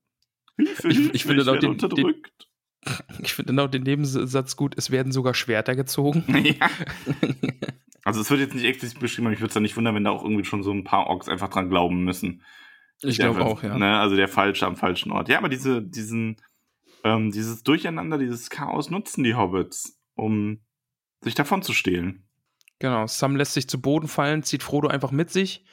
Hilfe, 0.57 0.89
Ich- 0.89 0.97
Hilfe, 0.97 1.11
ich 1.15 1.25
finde 1.25 1.43
auch 1.43 1.47
werde 1.47 1.59
den- 1.61 1.79
den- 1.79 1.85
unterdrückt. 1.91 2.49
Ich 3.23 3.33
finde 3.33 3.63
auch 3.63 3.71
den 3.71 3.83
Nebensatz 3.85 4.57
gut, 4.57 4.75
es 4.77 4.91
werden 4.91 5.11
sogar 5.11 5.33
Schwerter 5.35 5.75
gezogen. 5.75 6.25
ja. 6.45 6.69
Also 8.07 8.21
es 8.21 8.29
wird 8.31 8.41
jetzt 8.41 8.55
nicht 8.55 8.67
explizit 8.67 9.01
beschrieben, 9.01 9.29
aber 9.29 9.33
ich 9.35 9.41
würde 9.41 9.49
es 9.49 9.55
dann 9.55 9.63
nicht 9.63 9.79
wundern, 9.79 9.95
wenn 9.95 10.05
da 10.05 10.11
auch 10.11 10.23
irgendwie 10.23 10.45
schon 10.45 10.63
so 10.63 10.71
ein 10.73 10.85
paar 10.85 11.07
Orks 11.07 11.27
einfach 11.27 11.49
dran 11.49 11.71
glauben 11.71 12.05
müssen. 12.05 12.43
Ich 13.01 13.17
glaube 13.17 13.43
auch, 13.43 13.63
ja. 13.63 13.79
Ne, 13.79 13.99
also 13.99 14.15
der 14.15 14.29
Falsche 14.29 14.67
am 14.67 14.77
falschen 14.77 15.11
Ort. 15.11 15.31
Ja, 15.31 15.39
aber 15.39 15.49
diese, 15.49 15.81
diesen, 15.81 16.37
ähm, 17.03 17.31
dieses 17.31 17.63
Durcheinander, 17.63 18.19
dieses 18.19 18.51
Chaos 18.51 18.91
nutzen 18.91 19.25
die 19.25 19.35
Hobbits, 19.35 19.99
um 20.15 20.61
sich 21.21 21.35
davon 21.35 21.63
zu 21.63 21.73
stehlen. 21.73 22.27
Genau, 22.79 23.07
Sam 23.07 23.37
lässt 23.37 23.55
sich 23.55 23.69
zu 23.69 23.81
Boden 23.81 24.09
fallen, 24.09 24.43
zieht 24.43 24.63
Frodo 24.63 24.89
einfach 24.89 25.11
mit 25.11 25.31
sich 25.31 25.65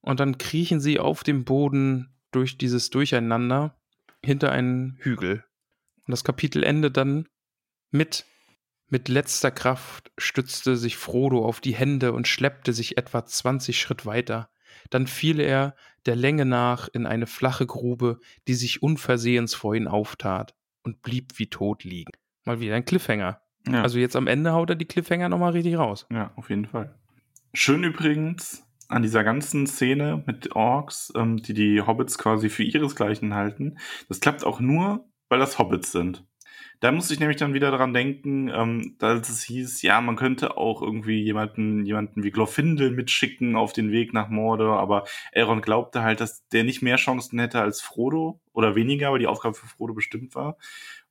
und 0.00 0.20
dann 0.20 0.38
kriechen 0.38 0.80
sie 0.80 0.98
auf 0.98 1.22
dem 1.22 1.44
Boden 1.44 2.14
durch 2.30 2.58
dieses 2.58 2.90
Durcheinander 2.90 3.78
hinter 4.24 4.52
einen 4.52 4.96
Hügel. 5.00 5.44
Und 6.06 6.12
das 6.12 6.24
Kapitel 6.24 6.62
endet 6.62 6.96
dann 6.96 7.28
mit 7.90 8.24
mit 8.88 9.08
letzter 9.08 9.50
Kraft 9.50 10.12
stützte 10.16 10.76
sich 10.76 10.96
Frodo 10.96 11.44
auf 11.44 11.60
die 11.60 11.74
Hände 11.74 12.12
und 12.12 12.28
schleppte 12.28 12.72
sich 12.72 12.96
etwa 12.96 13.24
20 13.24 13.80
Schritt 13.80 14.06
weiter. 14.06 14.48
Dann 14.90 15.08
fiel 15.08 15.40
er 15.40 15.74
der 16.06 16.14
Länge 16.14 16.44
nach 16.44 16.86
in 16.88 17.04
eine 17.04 17.26
flache 17.26 17.66
Grube, 17.66 18.20
die 18.46 18.54
sich 18.54 18.82
unversehens 18.82 19.54
vor 19.56 19.74
ihn 19.74 19.88
auftat 19.88 20.54
und 20.84 21.02
blieb 21.02 21.38
wie 21.38 21.48
tot 21.50 21.82
liegen. 21.82 22.12
Mal 22.44 22.60
wieder 22.60 22.76
ein 22.76 22.84
Cliffhanger. 22.84 23.40
Ja. 23.68 23.82
Also 23.82 23.98
jetzt 23.98 24.16
am 24.16 24.26
Ende 24.26 24.52
haut 24.52 24.70
er 24.70 24.76
die 24.76 24.84
Cliffhanger 24.84 25.28
nochmal 25.28 25.52
richtig 25.52 25.76
raus. 25.76 26.06
Ja, 26.10 26.32
auf 26.36 26.50
jeden 26.50 26.66
Fall. 26.66 26.94
Schön 27.52 27.84
übrigens 27.84 28.62
an 28.88 29.02
dieser 29.02 29.24
ganzen 29.24 29.66
Szene 29.66 30.22
mit 30.26 30.54
Orks, 30.54 31.12
ähm, 31.16 31.38
die 31.38 31.54
die 31.54 31.80
Hobbits 31.80 32.18
quasi 32.18 32.48
für 32.48 32.62
ihresgleichen 32.62 33.34
halten. 33.34 33.78
Das 34.08 34.20
klappt 34.20 34.44
auch 34.44 34.60
nur, 34.60 35.08
weil 35.28 35.40
das 35.40 35.58
Hobbits 35.58 35.90
sind. 35.90 36.24
Da 36.80 36.92
musste 36.92 37.14
ich 37.14 37.20
nämlich 37.20 37.38
dann 37.38 37.54
wieder 37.54 37.70
dran 37.70 37.94
denken, 37.94 38.48
ähm, 38.48 38.96
dass 38.98 39.30
es 39.30 39.42
hieß, 39.42 39.80
ja, 39.82 40.00
man 40.02 40.16
könnte 40.16 40.58
auch 40.58 40.82
irgendwie 40.82 41.22
jemanden, 41.22 41.86
jemanden 41.86 42.22
wie 42.22 42.30
Glorfindel 42.30 42.90
mitschicken 42.90 43.56
auf 43.56 43.72
den 43.72 43.90
Weg 43.90 44.12
nach 44.12 44.28
Mordor, 44.28 44.78
aber 44.78 45.04
Elrond 45.32 45.62
glaubte 45.62 46.02
halt, 46.02 46.20
dass 46.20 46.46
der 46.48 46.64
nicht 46.64 46.82
mehr 46.82 46.96
Chancen 46.96 47.38
hätte 47.38 47.62
als 47.62 47.80
Frodo 47.80 48.40
oder 48.52 48.74
weniger, 48.74 49.10
weil 49.10 49.20
die 49.20 49.26
Aufgabe 49.26 49.54
für 49.54 49.66
Frodo 49.66 49.94
bestimmt 49.94 50.34
war. 50.34 50.58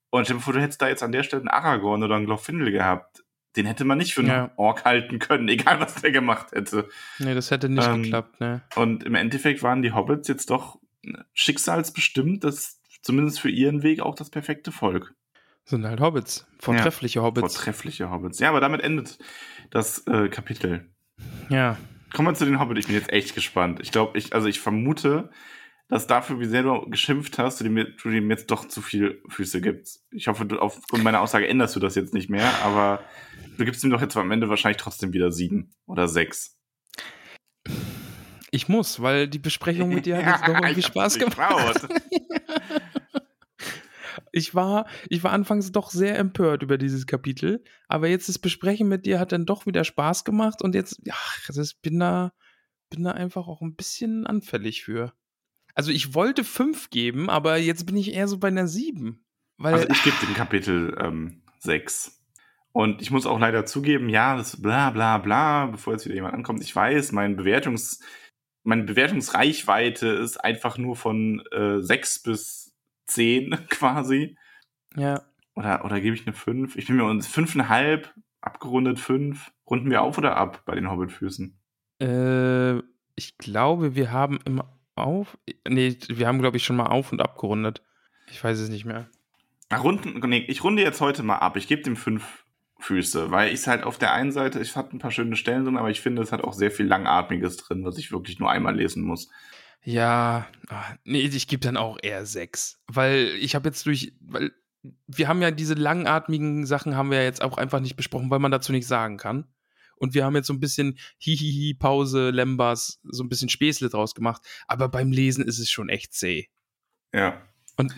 Und 0.09 0.25
stell 0.25 0.37
dir 0.37 0.41
vor, 0.43 0.53
du 0.53 0.61
hättest 0.61 0.81
da 0.81 0.87
jetzt 0.87 1.03
an 1.03 1.11
der 1.11 1.23
Stelle 1.23 1.41
einen 1.41 1.49
Aragorn 1.49 2.03
oder 2.03 2.15
einen 2.15 2.25
Glorfindel 2.25 2.71
gehabt. 2.71 3.23
Den 3.57 3.65
hätte 3.65 3.85
man 3.85 3.97
nicht 3.97 4.13
für 4.13 4.21
einen 4.21 4.29
Ja. 4.29 4.51
Ork 4.57 4.83
halten 4.85 5.19
können, 5.19 5.47
egal 5.49 5.79
was 5.79 5.95
der 5.95 6.11
gemacht 6.11 6.51
hätte. 6.51 6.87
Nee, 7.19 7.33
das 7.33 7.51
hätte 7.51 7.69
nicht 7.69 7.87
Ähm, 7.87 8.03
geklappt, 8.03 8.39
ne? 8.39 8.61
Und 8.75 9.03
im 9.03 9.15
Endeffekt 9.15 9.63
waren 9.63 9.81
die 9.81 9.91
Hobbits 9.93 10.27
jetzt 10.27 10.49
doch 10.49 10.79
schicksalsbestimmt, 11.33 12.43
das 12.43 12.81
zumindest 13.01 13.39
für 13.39 13.49
ihren 13.49 13.83
Weg 13.83 13.99
auch 14.01 14.15
das 14.15 14.29
perfekte 14.29 14.71
Volk. 14.71 15.13
Sind 15.65 15.85
halt 15.85 15.99
Hobbits. 15.99 16.47
Vortreffliche 16.59 17.21
Hobbits. 17.21 17.55
Vortreffliche 17.55 18.09
Hobbits. 18.11 18.39
Ja, 18.39 18.49
aber 18.49 18.61
damit 18.61 18.81
endet 18.81 19.17
das 19.71 20.05
äh, 20.07 20.29
Kapitel. 20.29 20.89
ja. 21.49 21.77
Kommen 22.13 22.29
wir 22.29 22.33
zu 22.35 22.45
den 22.45 22.61
Hobbits. 22.61 22.79
Ich 22.81 22.85
bin 22.87 22.95
jetzt 22.95 23.11
echt 23.11 23.35
gespannt. 23.35 23.79
Ich 23.81 23.91
glaube, 23.91 24.17
ich, 24.17 24.33
also 24.33 24.47
ich 24.47 24.61
vermute, 24.61 25.29
dass 25.87 26.07
dafür, 26.07 26.39
wie 26.39 26.45
sehr 26.45 26.63
du 26.63 26.89
geschimpft 26.89 27.37
hast, 27.37 27.59
du 27.59 27.63
dem, 27.63 27.75
du 27.75 28.09
dem 28.09 28.29
jetzt 28.29 28.49
doch 28.49 28.67
zu 28.67 28.81
viel 28.81 29.21
Füße 29.27 29.61
gibst. 29.61 30.05
Ich 30.11 30.27
hoffe, 30.27 30.45
du, 30.45 30.59
aufgrund 30.59 31.03
meiner 31.03 31.21
Aussage 31.21 31.47
änderst 31.47 31.75
du 31.75 31.79
das 31.79 31.95
jetzt 31.95 32.13
nicht 32.13 32.29
mehr, 32.29 32.51
aber 32.63 33.03
du 33.57 33.65
gibst 33.65 33.83
ihm 33.83 33.91
doch 33.91 34.01
jetzt 34.01 34.17
am 34.17 34.31
Ende 34.31 34.49
wahrscheinlich 34.49 34.81
trotzdem 34.81 35.13
wieder 35.13 35.31
sieben 35.31 35.75
oder 35.85 36.07
sechs. 36.07 36.57
Ich 38.51 38.67
muss, 38.67 39.01
weil 39.01 39.27
die 39.27 39.39
Besprechung 39.39 39.89
mit 39.89 40.05
dir 40.05 40.17
hat 40.17 40.25
jetzt 40.25 40.47
doch 40.47 40.55
irgendwie 40.63 40.81
Spaß 40.81 41.19
gemacht. 41.19 41.87
Ich 44.31 44.53
war, 44.53 44.85
ich 45.07 45.23
war 45.23 45.31
anfangs 45.31 45.71
doch 45.71 45.89
sehr 45.89 46.17
empört 46.17 46.61
über 46.61 46.77
dieses 46.77 47.07
Kapitel, 47.07 47.63
aber 47.87 48.09
jetzt 48.09 48.27
das 48.27 48.37
Besprechen 48.37 48.89
mit 48.89 49.05
dir 49.05 49.17
hat 49.17 49.31
dann 49.31 49.45
doch 49.45 49.65
wieder 49.65 49.85
Spaß 49.85 50.25
gemacht 50.25 50.61
und 50.61 50.75
jetzt, 50.75 50.99
ja, 51.05 51.15
das 51.47 51.73
bin 51.73 51.99
da, 51.99 52.33
bin 52.89 53.05
da 53.05 53.11
einfach 53.11 53.47
auch 53.47 53.61
ein 53.61 53.75
bisschen 53.75 54.27
anfällig 54.27 54.83
für. 54.83 55.13
Also 55.75 55.91
ich 55.91 56.13
wollte 56.13 56.43
fünf 56.43 56.89
geben, 56.89 57.29
aber 57.29 57.57
jetzt 57.57 57.85
bin 57.85 57.97
ich 57.97 58.13
eher 58.13 58.27
so 58.27 58.37
bei 58.39 58.47
einer 58.47 58.67
sieben. 58.67 59.25
Weil, 59.57 59.73
Also 59.75 59.87
ich 59.89 60.03
gebe 60.03 60.15
dem 60.25 60.33
Kapitel 60.33 60.97
ähm, 60.99 61.41
6. 61.59 62.21
Und 62.71 63.01
ich 63.01 63.11
muss 63.11 63.25
auch 63.25 63.39
leider 63.39 63.65
zugeben, 63.65 64.09
ja, 64.09 64.35
das 64.35 64.61
bla 64.61 64.89
bla 64.89 65.17
bla, 65.17 65.67
bevor 65.67 65.93
jetzt 65.93 66.05
wieder 66.05 66.15
jemand 66.15 66.33
ankommt, 66.33 66.61
ich 66.61 66.75
weiß, 66.75 67.11
mein 67.13 67.37
Bewertungs, 67.37 68.01
meine 68.63 68.83
Bewertungsreichweite 68.83 70.07
ist 70.07 70.37
einfach 70.37 70.77
nur 70.77 70.95
von 70.95 71.41
äh, 71.51 71.79
6 71.81 72.23
bis 72.23 72.75
10 73.05 73.51
quasi. 73.69 74.37
ja, 74.95 75.21
Oder, 75.55 75.85
oder 75.85 76.01
gebe 76.01 76.15
ich 76.15 76.25
eine 76.25 76.35
5? 76.35 76.75
Ich 76.75 76.87
bin 76.87 76.97
mir 76.97 77.05
uns 77.05 77.27
5,5, 77.29 78.07
abgerundet 78.41 78.99
5. 78.99 79.51
Runden 79.69 79.89
wir 79.89 80.01
auf 80.01 80.17
oder 80.17 80.35
ab 80.37 80.63
bei 80.65 80.75
den 80.75 80.89
Hobbitfüßen? 80.89 81.57
äh, 82.01 82.79
ich 83.17 83.37
glaube, 83.37 83.95
wir 83.95 84.11
haben 84.11 84.39
immer 84.43 84.74
auf, 84.95 85.37
nee, 85.67 85.97
wir 86.07 86.27
haben 86.27 86.39
glaube 86.39 86.57
ich 86.57 86.63
schon 86.63 86.75
mal 86.75 86.87
auf 86.87 87.11
und 87.11 87.21
abgerundet. 87.21 87.81
Ich 88.31 88.43
weiß 88.43 88.59
es 88.59 88.69
nicht 88.69 88.85
mehr. 88.85 89.09
Ach, 89.69 89.83
runden, 89.83 90.19
nee, 90.29 90.45
ich 90.47 90.63
runde 90.63 90.81
jetzt 90.81 91.01
heute 91.01 91.23
mal 91.23 91.37
ab. 91.37 91.57
Ich 91.57 91.67
gebe 91.67 91.81
dem 91.81 91.95
5 91.95 92.45
Füße, 92.79 93.31
weil 93.31 93.49
ich 93.49 93.61
es 93.61 93.67
halt 93.67 93.83
auf 93.83 93.97
der 93.97 94.13
einen 94.13 94.31
Seite, 94.31 94.59
es 94.59 94.75
hat 94.75 94.93
ein 94.93 94.99
paar 94.99 95.11
schöne 95.11 95.35
Stellen 95.35 95.63
drin, 95.63 95.77
aber 95.77 95.89
ich 95.89 96.01
finde, 96.01 96.21
es 96.21 96.31
hat 96.31 96.43
auch 96.43 96.53
sehr 96.53 96.71
viel 96.71 96.85
Langatmiges 96.85 97.57
drin, 97.57 97.85
was 97.85 97.97
ich 97.97 98.11
wirklich 98.11 98.39
nur 98.39 98.51
einmal 98.51 98.75
lesen 98.75 99.03
muss. 99.03 99.29
Ja, 99.81 100.47
ah, 100.67 100.83
nee, 101.03 101.21
ich 101.21 101.47
gebe 101.47 101.61
dann 101.61 101.77
auch 101.77 101.97
eher 102.01 102.25
sechs. 102.25 102.81
Weil 102.87 103.29
ich 103.39 103.55
habe 103.55 103.69
jetzt 103.69 103.85
durch, 103.85 104.13
weil 104.19 104.51
wir 105.07 105.27
haben 105.27 105.41
ja 105.41 105.51
diese 105.51 105.75
langatmigen 105.75 106.65
Sachen 106.65 106.95
haben 106.95 107.11
wir 107.11 107.19
ja 107.19 107.23
jetzt 107.23 107.41
auch 107.41 107.57
einfach 107.57 107.79
nicht 107.79 107.95
besprochen, 107.95 108.29
weil 108.29 108.39
man 108.39 108.51
dazu 108.51 108.71
nichts 108.71 108.87
sagen 108.87 109.17
kann. 109.17 109.47
Und 109.97 110.13
wir 110.13 110.25
haben 110.25 110.35
jetzt 110.35 110.47
so 110.47 110.53
ein 110.53 110.59
bisschen 110.59 110.97
Hihihi, 111.19 111.73
Pause, 111.73 112.29
Lembas, 112.29 112.99
so 113.03 113.23
ein 113.23 113.29
bisschen 113.29 113.49
Späßle 113.49 113.89
draus 113.89 114.13
gemacht. 114.13 114.41
Aber 114.67 114.89
beim 114.89 115.11
Lesen 115.11 115.45
ist 115.45 115.59
es 115.59 115.69
schon 115.69 115.89
echt 115.89 116.13
zäh. 116.13 116.47
Ja. 117.13 117.41
Und 117.77 117.95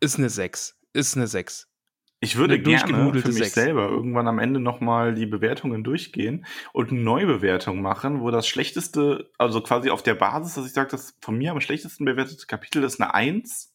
ist 0.00 0.18
eine 0.18 0.30
sechs. 0.30 0.76
Ist 0.92 1.16
eine 1.16 1.26
sechs. 1.26 1.68
Ich 2.20 2.34
würde 2.36 2.54
Eine 2.54 2.62
gerne 2.64 3.12
für 3.20 3.28
mich 3.28 3.36
Sechs. 3.36 3.54
selber 3.54 3.88
irgendwann 3.88 4.26
am 4.26 4.40
Ende 4.40 4.58
nochmal 4.58 5.14
die 5.14 5.26
Bewertungen 5.26 5.84
durchgehen 5.84 6.44
und 6.72 6.90
eine 6.90 7.00
Neubewertung 7.00 7.80
machen, 7.80 8.20
wo 8.20 8.32
das 8.32 8.48
schlechteste, 8.48 9.30
also 9.38 9.60
quasi 9.60 9.90
auf 9.90 10.02
der 10.02 10.16
Basis, 10.16 10.54
dass 10.54 10.66
ich 10.66 10.72
sage, 10.72 10.90
das 10.90 11.14
von 11.20 11.38
mir 11.38 11.52
am 11.52 11.60
schlechtesten 11.60 12.04
bewertete 12.04 12.46
Kapitel 12.46 12.82
ist 12.82 13.00
eine 13.00 13.14
1 13.14 13.72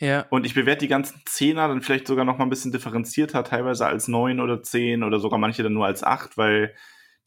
Ja. 0.00 0.26
und 0.28 0.44
ich 0.44 0.52
bewerte 0.52 0.80
die 0.80 0.88
ganzen 0.88 1.22
Zehner 1.24 1.66
dann 1.68 1.80
vielleicht 1.80 2.06
sogar 2.08 2.26
nochmal 2.26 2.46
ein 2.46 2.50
bisschen 2.50 2.72
differenzierter, 2.72 3.42
teilweise 3.42 3.86
als 3.86 4.06
9 4.06 4.40
oder 4.40 4.62
10 4.62 5.02
oder 5.02 5.18
sogar 5.18 5.38
manche 5.38 5.62
dann 5.62 5.72
nur 5.72 5.86
als 5.86 6.04
8, 6.04 6.36
weil 6.36 6.74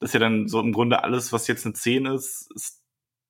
das 0.02 0.14
ja 0.14 0.20
dann 0.20 0.48
so 0.48 0.60
im 0.60 0.74
Grunde 0.74 1.04
alles, 1.04 1.32
was 1.32 1.48
jetzt 1.48 1.66
eine 1.66 1.74
10 1.74 2.08
ist, 2.08 2.52
ist 2.54 2.82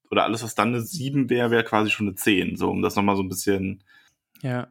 oder 0.10 0.24
alles, 0.24 0.44
was 0.44 0.56
dann 0.56 0.70
eine 0.70 0.82
7 0.82 1.30
wäre, 1.30 1.52
wäre 1.52 1.64
quasi 1.64 1.90
schon 1.92 2.08
eine 2.08 2.16
10, 2.16 2.56
so 2.58 2.70
um 2.70 2.82
das 2.82 2.96
nochmal 2.96 3.16
so 3.16 3.22
ein 3.24 3.30
bisschen 3.30 3.84
Ja. 4.42 4.68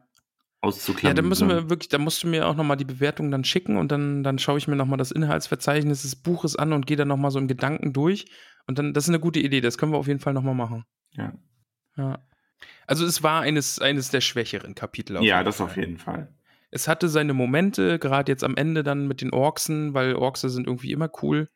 auszuklammern. 0.59 1.15
Ja, 1.15 1.21
da 1.21 1.27
müssen 1.27 1.47
wir 1.47 1.69
wirklich, 1.69 1.89
da 1.89 1.97
musst 1.97 2.21
du 2.23 2.27
mir 2.27 2.47
auch 2.47 2.55
nochmal 2.55 2.77
die 2.77 2.85
Bewertung 2.85 3.31
dann 3.31 3.43
schicken 3.43 3.77
und 3.77 3.91
dann, 3.91 4.23
dann 4.23 4.37
schaue 4.39 4.57
ich 4.57 4.67
mir 4.67 4.75
nochmal 4.75 4.97
das 4.97 5.11
Inhaltsverzeichnis 5.11 6.01
des 6.03 6.15
Buches 6.15 6.55
an 6.55 6.73
und 6.73 6.85
gehe 6.85 6.97
dann 6.97 7.07
nochmal 7.07 7.31
so 7.31 7.39
im 7.39 7.47
Gedanken 7.47 7.93
durch. 7.93 8.25
Und 8.67 8.77
dann, 8.77 8.93
das 8.93 9.05
ist 9.05 9.09
eine 9.09 9.19
gute 9.19 9.39
Idee, 9.39 9.61
das 9.61 9.77
können 9.77 9.91
wir 9.93 9.97
auf 9.97 10.07
jeden 10.07 10.19
Fall 10.19 10.33
nochmal 10.33 10.55
machen. 10.55 10.85
Ja. 11.13 11.33
Ja. 11.97 12.19
Also 12.85 13.05
es 13.05 13.23
war 13.23 13.41
eines, 13.41 13.79
eines 13.79 14.09
der 14.09 14.21
schwächeren 14.21 14.75
Kapitel. 14.75 15.23
Ja, 15.23 15.43
das 15.43 15.57
Fall. 15.57 15.67
auf 15.67 15.77
jeden 15.77 15.97
Fall. 15.97 16.33
Es 16.69 16.87
hatte 16.87 17.09
seine 17.09 17.33
Momente, 17.33 17.99
gerade 17.99 18.31
jetzt 18.31 18.43
am 18.43 18.55
Ende 18.55 18.83
dann 18.83 19.07
mit 19.07 19.21
den 19.21 19.33
Orksen, 19.33 19.93
weil 19.93 20.15
Orkse 20.15 20.49
sind 20.49 20.67
irgendwie 20.67 20.91
immer 20.91 21.09
cool. 21.21 21.49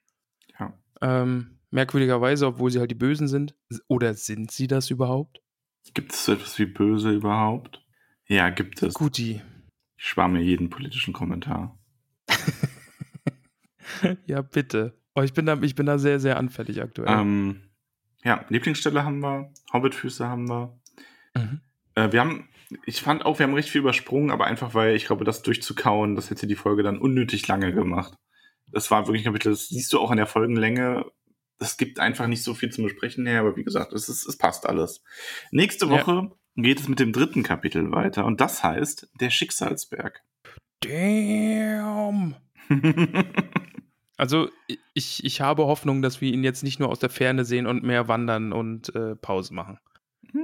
Ähm, 1.02 1.60
merkwürdigerweise, 1.72 2.48
obwohl 2.48 2.72
sie 2.72 2.80
halt 2.80 2.91
die 2.91 2.96
Bösen 2.96 3.28
sind. 3.28 3.56
Oder 3.88 4.14
sind 4.14 4.52
sie 4.52 4.68
das 4.68 4.89
überhaupt? 4.89 5.41
Gibt 5.93 6.14
es 6.14 6.26
so 6.26 6.34
etwas 6.34 6.58
wie 6.58 6.66
böse 6.66 7.12
überhaupt? 7.12 7.86
Ja, 8.28 8.50
gibt 8.50 8.82
es. 8.82 8.96
Guti. 8.96 9.41
Ich 9.98 10.08
spare 10.08 10.30
mir 10.30 10.41
jeden 10.41 10.70
politischen 10.70 11.14
Kommentar. 11.14 11.78
ja, 14.26 14.41
bitte. 14.41 14.98
Oh, 15.14 15.22
ich, 15.22 15.34
bin 15.34 15.46
da, 15.46 15.58
ich 15.62 15.76
bin 15.76 15.86
da 15.86 15.98
sehr, 15.98 16.20
sehr 16.20 16.38
anfällig 16.38 16.82
aktuell. 16.82 17.08
Ähm, 17.10 17.62
ja, 18.24 18.43
Lieblingsstelle 18.50 19.04
haben 19.04 19.20
wir, 19.20 19.54
Hobbitfüße 19.72 20.28
haben 20.28 20.50
wir. 20.50 20.78
Mhm. 21.36 21.62
Äh, 21.93 22.12
wir 22.12 22.20
haben, 22.20 22.50
ich 22.86 23.02
fand 23.02 23.26
auch, 23.26 23.39
wir 23.39 23.46
haben 23.46 23.54
recht 23.54 23.70
viel 23.70 23.82
übersprungen, 23.82 24.32
aber 24.32 24.48
einfach 24.48 24.74
weil 24.74 24.96
ich 24.96 25.06
glaube, 25.06 25.24
das 25.24 25.43
durchzukauen, 25.43 26.16
das 26.16 26.30
hätte 26.30 26.48
die 26.48 26.56
Folge 26.56 26.84
dann 26.84 26.98
unnötig 26.98 27.48
lange 27.48 27.72
gemacht. 27.74 28.16
Das 28.76 28.91
war 28.91 29.07
wirklich 29.07 29.23
ein 29.23 29.32
Kapitel, 29.32 29.51
das 29.51 29.69
siehst 29.69 29.93
du 29.93 29.99
auch 29.99 30.11
in 30.11 30.17
der 30.17 30.28
Folgenlänge. 30.28 31.05
Es 31.59 31.78
gibt 31.78 31.99
einfach 31.99 32.28
nicht 32.28 32.43
so 32.43 32.53
viel 32.53 32.69
zum 32.69 32.84
Besprechen 32.84 33.26
her, 33.26 33.39
aber 33.39 33.55
wie 33.55 33.63
gesagt, 33.63 33.93
es, 33.93 34.09
ist, 34.09 34.28
es 34.28 34.38
passt 34.38 34.67
alles. 34.67 35.01
Nächste 35.51 35.86
Ja. 35.86 35.91
Woche 35.91 36.32
geht 36.57 36.82
es 36.82 36.88
mit 36.89 36.99
dem 36.99 37.13
dritten 37.13 37.43
Kapitel 37.43 37.91
weiter 37.91 38.26
und 38.26 38.41
das 38.41 38.63
heißt 38.63 39.09
der 39.19 39.30
Schicksalsberg. 39.30 40.21
Damn. 40.82 42.36
Also 44.17 44.49
ich, 44.93 45.26
ich 45.26 45.41
habe 45.41 45.65
Hoffnung, 45.65 46.01
dass 46.01 46.21
wir 46.21 46.32
ihn 46.32 46.43
jetzt 46.43 46.63
nicht 46.63 46.80
nur 46.80 46.89
aus 46.89 46.99
der 46.99 47.09
Ferne 47.09 47.43
sehen 47.43 47.67
und 47.67 47.84
mehr 47.84 48.07
wandern 48.07 48.53
und 48.53 48.95
äh, 48.95 49.15
Pause 49.15 49.53
machen. 49.53 49.78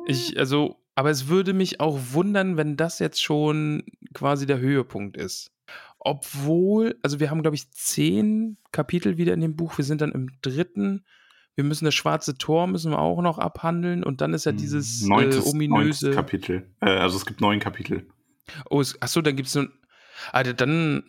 Ich, 0.08 0.38
also, 0.38 0.76
aber 0.96 1.10
es 1.10 1.30
würde 1.30 1.54
mich 1.54 1.80
auch 1.80 1.98
wundern, 2.12 2.58
wenn 2.58 2.76
das 2.76 3.00
jetzt 3.00 3.24
schon 3.24 3.84
quasi 4.14 4.46
der 4.46 4.60
Höhepunkt 4.60 5.16
ist. 5.16 5.52
Obwohl, 6.04 6.98
also 7.04 7.20
wir 7.20 7.30
haben, 7.30 7.42
glaube 7.44 7.56
ich, 7.56 7.72
zehn 7.72 8.58
Kapitel 8.72 9.18
wieder 9.18 9.34
in 9.34 9.42
dem 9.42 9.56
Buch. 9.56 9.78
Wir 9.78 9.86
sind 9.86 10.02
dann 10.02 10.12
im 10.12 10.30
dritten. 10.42 11.06
Wir 11.56 11.64
müssen 11.64 11.86
das 11.86 11.94
schwarze 11.94 12.38
Tor 12.38 12.66
müssen 12.68 12.92
wir 12.92 13.00
auch 13.00 13.22
noch 13.22 13.38
abhandeln 13.38 14.04
und 14.04 14.22
dann 14.22 14.34
ist 14.34 14.46
ja 14.46 14.52
dieses 14.52 15.04
neuntes, 15.04 15.46
äh, 15.46 15.50
ominöse. 15.50 16.06
neuntes 16.08 16.16
Kapitel. 16.16 16.74
Äh, 16.82 16.90
also 16.90 17.18
es 17.18 17.26
gibt 17.26 17.42
neun 17.42 17.60
Kapitel. 17.60 18.08
Oh, 18.70 18.82
es, 18.82 19.00
achso, 19.02 19.22
dann 19.22 19.36
gibt 19.36 19.48
es 19.50 19.56
ein. 19.58 19.70
Alter, 20.32 20.54
dann. 20.54 21.04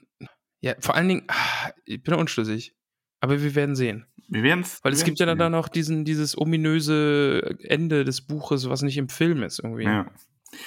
Ja, 0.61 0.75
vor 0.79 0.95
allen 0.95 1.09
Dingen, 1.09 1.23
ah, 1.29 1.71
ich 1.85 2.03
bin 2.03 2.15
unschlüssig. 2.15 2.75
Aber 3.21 3.41
wir 3.41 3.55
werden 3.55 3.75
sehen. 3.77 4.07
Wir 4.29 4.43
werden's. 4.43 4.81
Weil 4.83 4.93
es 4.93 5.05
gibt 5.05 5.19
ja 5.21 5.27
werden's 5.27 5.39
dann 5.41 5.53
noch 5.53 5.69
diesen, 5.69 6.05
dieses 6.05 6.37
ominöse 6.37 7.57
Ende 7.63 8.05
des 8.05 8.21
Buches, 8.23 8.69
was 8.69 8.83
nicht 8.83 8.99
im 8.99 9.09
Film 9.09 9.43
ist 9.43 9.59
irgendwie. 9.61 9.85
Ja. 9.85 10.07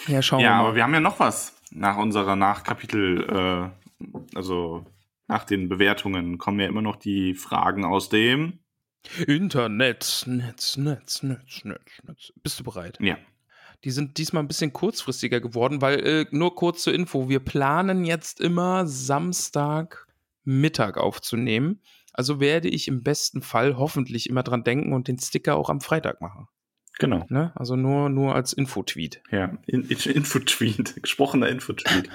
Ja, 0.07 0.21
schauen 0.21 0.39
Ja, 0.39 0.45
wir 0.49 0.55
mal. 0.55 0.59
aber 0.67 0.75
wir 0.75 0.83
haben 0.83 0.93
ja 0.93 0.99
noch 0.99 1.19
was 1.19 1.53
nach 1.71 1.97
unserer 1.97 2.35
Nachkapitel, 2.35 3.23
äh, 3.29 3.84
also 4.33 4.85
nach 5.27 5.43
den 5.43 5.69
Bewertungen 5.69 6.37
kommen 6.37 6.59
ja 6.59 6.67
immer 6.67 6.81
noch 6.81 6.95
die 6.95 7.33
Fragen 7.33 7.83
aus 7.85 8.09
dem. 8.09 8.59
Internet, 9.27 10.25
Netz, 10.27 10.77
Netz, 10.77 10.77
Netz, 10.77 11.23
Netz, 11.23 11.63
Netz. 11.63 12.33
Bist 12.41 12.59
du 12.59 12.63
bereit? 12.63 12.97
Ja. 12.99 13.17
Die 13.83 13.91
sind 13.91 14.17
diesmal 14.17 14.43
ein 14.43 14.47
bisschen 14.47 14.73
kurzfristiger 14.73 15.39
geworden, 15.39 15.81
weil 15.81 15.99
äh, 15.99 16.25
nur 16.31 16.55
kurz 16.55 16.81
zur 16.83 16.93
Info, 16.93 17.29
wir 17.29 17.39
planen 17.39 18.03
jetzt 18.03 18.41
immer 18.41 18.87
Samstag 18.87 20.07
Mittag 20.43 20.97
aufzunehmen. 20.97 21.81
Also 22.13 22.39
werde 22.39 22.69
ich 22.69 22.87
im 22.87 23.03
besten 23.03 23.41
Fall 23.41 23.77
hoffentlich 23.77 24.29
immer 24.29 24.41
dran 24.41 24.63
denken 24.63 24.93
und 24.93 25.07
den 25.07 25.19
Sticker 25.19 25.55
auch 25.55 25.69
am 25.69 25.81
Freitag 25.81 26.21
machen. 26.21 26.47
Genau. 26.97 27.25
Ne? 27.29 27.51
Also 27.55 27.75
nur, 27.75 28.09
nur 28.09 28.35
als 28.35 28.53
Infotweet. 28.53 29.21
Ja, 29.31 29.57
in, 29.67 29.83
in, 29.83 29.97
Infotweet, 29.97 30.95
gesprochener 31.01 31.49
Infotweet. 31.49 32.09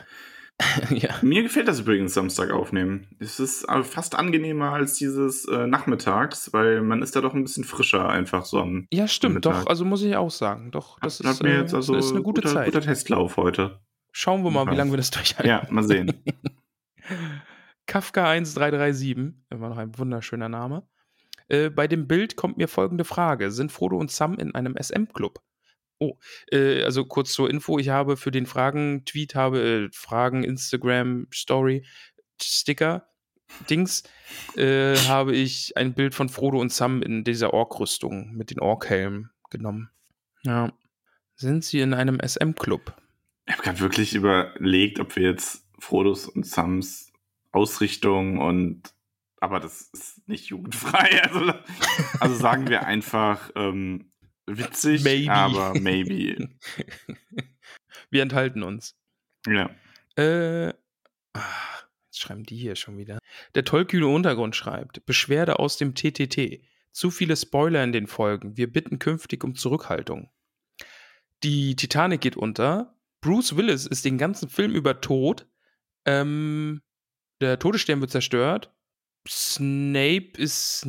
ja. 0.91 1.15
Mir 1.23 1.43
gefällt 1.43 1.69
das 1.69 1.81
übrigens 1.81 2.15
Samstag 2.15 2.51
aufnehmen. 2.51 3.07
Es 3.19 3.41
ist 3.41 3.67
fast 3.83 4.15
angenehmer 4.15 4.73
als 4.73 4.95
dieses 4.95 5.47
äh, 5.47 5.67
Nachmittags, 5.67 6.53
weil 6.53 6.83
man 6.83 7.03
ist 7.03 7.17
da 7.17 7.21
doch 7.21 7.35
ein 7.35 7.43
bisschen 7.43 7.65
frischer 7.65 8.09
einfach 8.09 8.45
so 8.45 8.61
am. 8.61 8.87
ja, 8.93 9.09
stimmt, 9.09 9.37
Mittag. 9.37 9.61
doch. 9.61 9.67
Also 9.67 9.85
muss 9.85 10.03
ich 10.03 10.17
auch 10.17 10.31
sagen. 10.31 10.71
Doch, 10.71 10.99
das 11.01 11.21
hat 11.21 11.33
ist, 11.33 11.43
mir 11.43 11.51
äh, 11.55 11.61
jetzt 11.61 11.75
also 11.75 11.95
ist 11.95 12.11
eine 12.11 12.23
gute 12.23 12.43
guter, 12.43 12.55
Zeit. 12.55 12.67
guter 12.67 12.81
Testlauf 12.81 13.37
heute. 13.37 13.81
Schauen 14.13 14.43
wir 14.43 14.51
mal, 14.51 14.71
wie 14.71 14.77
lange 14.77 14.93
wir 14.93 14.97
das 14.97 15.11
durchhalten. 15.11 15.49
Ja, 15.49 15.67
mal 15.71 15.85
sehen. 15.85 16.13
Kafka 17.87 18.29
1337, 18.29 19.35
immer 19.51 19.69
noch 19.69 19.79
ein 19.79 19.97
wunderschöner 19.99 20.49
Name. 20.49 20.87
Äh, 21.49 21.71
bei 21.71 21.89
dem 21.89 22.07
Bild 22.07 22.37
kommt 22.37 22.57
mir 22.57 22.69
folgende 22.69 23.05
Frage: 23.05 23.51
Sind 23.51 23.73
Frodo 23.73 23.97
und 23.97 24.11
Sam 24.11 24.35
in 24.35 24.55
einem 24.55 24.77
SM-Club? 24.81 25.41
Oh, 26.01 26.17
äh, 26.51 26.83
also 26.83 27.05
kurz 27.05 27.33
zur 27.33 27.51
Info: 27.51 27.79
Ich 27.79 27.91
habe 27.91 28.17
für 28.17 28.31
den 28.31 28.47
Fragen-Tweet, 28.47 29.35
habe 29.35 29.61
äh, 29.61 29.89
Fragen, 29.93 30.43
Instagram, 30.43 31.29
Story, 31.33 31.85
Sticker, 32.43 33.07
Dings, 33.69 34.03
äh, 34.57 34.97
habe 34.97 35.37
ich 35.37 35.77
ein 35.77 35.93
Bild 35.93 36.15
von 36.15 36.31
Frodo 36.31 36.59
und 36.59 36.73
Sam 36.73 37.03
in 37.03 37.23
dieser 37.23 37.53
Ork-Rüstung 37.53 38.33
mit 38.33 38.51
den 38.51 38.61
Ork-Helmen 38.61 39.31
genommen. 39.51 39.91
Ja. 40.43 40.73
Sind 41.37 41.65
sie 41.65 41.81
in 41.81 41.93
einem 41.95 42.19
SM-Club? 42.19 42.97
Ich 43.47 43.53
habe 43.53 43.63
gerade 43.63 43.81
wirklich 43.81 44.15
überlegt, 44.15 45.01
ob 45.01 45.17
wir 45.17 45.31
jetzt 45.31 45.67
Frodos 45.79 46.27
und 46.27 46.47
Sams 46.47 47.13
Ausrichtung 47.53 48.39
und 48.39 48.95
aber 49.41 49.59
das 49.59 49.91
ist 49.93 50.29
nicht 50.29 50.47
jugendfrei. 50.47 51.23
Also, 51.31 51.53
also 52.21 52.35
sagen 52.35 52.69
wir 52.69 52.87
einfach 52.87 53.51
ähm, 53.57 54.10
witzig, 54.59 55.03
Maybe. 55.03 55.33
aber 55.33 55.79
maybe. 55.79 56.49
Wir 58.11 58.23
enthalten 58.23 58.63
uns. 58.63 58.97
Ja. 59.47 59.71
Äh, 60.17 60.73
ach, 61.33 61.85
jetzt 62.07 62.21
schreiben 62.21 62.45
die 62.45 62.57
hier 62.57 62.77
schon 62.77 62.99
wieder. 62.99 63.19
Der 63.55 63.65
tollkühne 63.65 64.07
Untergrund 64.07 64.57
schreibt: 64.57 65.05
Beschwerde 65.07 65.59
aus 65.59 65.77
dem 65.77 65.95
TTT. 65.95 66.63
Zu 66.93 67.11
viele 67.11 67.37
Spoiler 67.37 67.85
in 67.85 67.93
den 67.93 68.07
Folgen. 68.09 68.57
Wir 68.57 68.71
bitten 68.73 68.99
künftig 68.99 69.45
um 69.45 69.55
Zurückhaltung. 69.55 70.31
Die 71.43 71.77
Titanic 71.77 72.21
geht 72.21 72.37
unter. 72.37 72.95
Bruce 73.21 73.57
Willis 73.57 73.87
ist 73.87 74.05
den 74.05 74.19
ganzen 74.19 74.49
Film 74.49 74.75
über 74.75 75.01
tot. 75.01 75.47
Ähm, 76.05 76.83
der 77.41 77.59
Todesstern 77.59 78.01
wird 78.01 78.11
zerstört. 78.11 78.73
Snape 79.29 80.33
ist. 80.37 80.87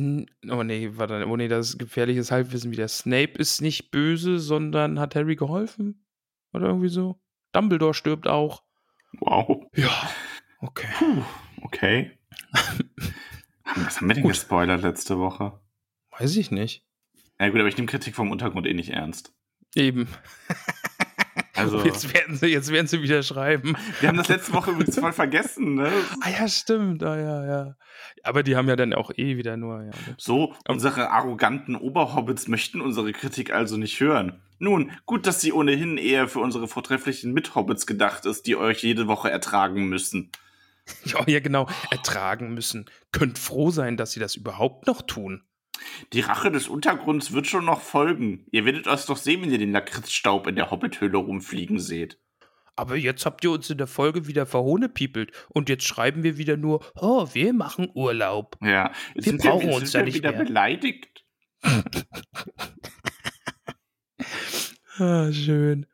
Oh 0.50 0.62
nee, 0.62 0.90
warte, 0.94 1.26
oh 1.26 1.36
nee, 1.36 1.48
das 1.48 1.70
ist 1.70 1.78
gefährliches 1.78 2.30
Halbwissen 2.30 2.70
wieder. 2.70 2.88
Snape 2.88 3.32
ist 3.38 3.60
nicht 3.60 3.90
böse, 3.90 4.38
sondern 4.38 4.98
hat 4.98 5.14
Harry 5.14 5.36
geholfen? 5.36 6.04
Oder 6.52 6.68
irgendwie 6.68 6.88
so. 6.88 7.20
Dumbledore 7.52 7.94
stirbt 7.94 8.26
auch. 8.26 8.62
Wow. 9.20 9.66
Ja, 9.74 10.10
okay. 10.60 10.88
Puh, 10.98 11.22
okay. 11.62 12.12
Was 13.74 14.00
haben 14.00 14.08
wir 14.08 14.14
denn 14.14 14.22
Gut. 14.22 14.32
gespoilert 14.32 14.82
letzte 14.82 15.18
Woche? 15.18 15.60
Weiß 16.18 16.36
ich 16.36 16.50
nicht. 16.50 16.86
Ja 17.40 17.48
gut, 17.48 17.58
aber 17.60 17.68
ich 17.68 17.76
nehme 17.76 17.88
Kritik 17.88 18.14
vom 18.14 18.30
Untergrund 18.30 18.66
eh 18.66 18.74
nicht 18.74 18.90
ernst. 18.90 19.34
Eben. 19.74 20.08
Also, 21.62 21.84
Jetzt 21.84 22.12
werden 22.14 22.36
sie, 22.36 22.46
jetzt 22.46 22.70
werden 22.70 22.86
sie 22.86 23.02
wieder 23.02 23.22
schreiben. 23.22 23.76
wir 24.00 24.08
haben 24.08 24.18
das 24.18 24.28
letzte 24.28 24.52
Woche 24.52 24.72
übrigens 24.72 24.98
voll 24.98 25.12
vergessen, 25.12 25.74
ne? 25.74 25.90
Ah 26.20 26.30
ja, 26.30 26.48
stimmt. 26.48 27.02
Ah 27.02 27.16
ja, 27.18 27.46
ja. 27.46 27.76
Aber 28.22 28.42
die 28.42 28.56
haben 28.56 28.68
ja 28.68 28.76
dann 28.76 28.92
auch 28.94 29.10
eh 29.16 29.36
wieder 29.36 29.56
nur. 29.56 29.82
Ja. 29.82 29.90
So, 30.16 30.54
unsere 30.68 31.10
arroganten 31.10 31.76
Oberhobbits 31.76 32.48
möchten 32.48 32.80
unsere 32.80 33.12
Kritik 33.12 33.52
also 33.52 33.76
nicht 33.76 33.98
hören. 34.00 34.40
Nun, 34.58 34.92
gut, 35.06 35.26
dass 35.26 35.40
sie 35.40 35.52
ohnehin 35.52 35.96
eher 35.98 36.28
für 36.28 36.38
unsere 36.38 36.68
vortrefflichen 36.68 37.32
Mithobbits 37.32 37.86
gedacht 37.86 38.26
ist, 38.26 38.46
die 38.46 38.56
euch 38.56 38.82
jede 38.82 39.08
Woche 39.08 39.30
ertragen 39.30 39.88
müssen. 39.88 40.30
Ja, 41.04 41.24
ja, 41.26 41.40
genau. 41.40 41.68
Ertragen 41.90 42.54
müssen. 42.54 42.86
Könnt 43.12 43.38
froh 43.38 43.70
sein, 43.70 43.96
dass 43.96 44.12
sie 44.12 44.20
das 44.20 44.34
überhaupt 44.34 44.86
noch 44.86 45.02
tun. 45.02 45.42
Die 46.12 46.20
Rache 46.20 46.50
des 46.50 46.68
Untergrunds 46.68 47.32
wird 47.32 47.46
schon 47.46 47.64
noch 47.64 47.80
folgen. 47.80 48.46
Ihr 48.50 48.64
werdet 48.64 48.86
es 48.86 49.06
doch 49.06 49.16
sehen, 49.16 49.42
wenn 49.42 49.50
ihr 49.52 49.58
den 49.58 49.72
Lakritzstaub 49.72 50.46
in 50.46 50.56
der 50.56 50.70
Hobbithöhle 50.70 51.18
rumfliegen 51.18 51.78
seht. 51.78 52.18
Aber 52.74 52.96
jetzt 52.96 53.26
habt 53.26 53.44
ihr 53.44 53.50
uns 53.50 53.68
in 53.68 53.76
der 53.78 53.86
Folge 53.86 54.26
wieder 54.26 54.46
verhohnepiepelt 54.46 55.32
und 55.50 55.68
jetzt 55.68 55.84
schreiben 55.84 56.22
wir 56.22 56.38
wieder 56.38 56.56
nur, 56.56 56.82
oh, 56.94 57.26
wir 57.32 57.52
machen 57.52 57.90
Urlaub. 57.94 58.56
Ja, 58.62 58.92
jetzt 59.14 59.26
Wir 59.26 59.30
sind 59.32 59.42
brauchen 59.42 59.68
wir, 59.68 59.76
uns 59.76 59.92
da 59.92 60.02
nicht 60.02 60.14
wieder 60.16 60.32
mehr. 60.32 60.44
beleidigt. 60.44 61.24
Ah, 64.98 65.32
schön. 65.32 65.86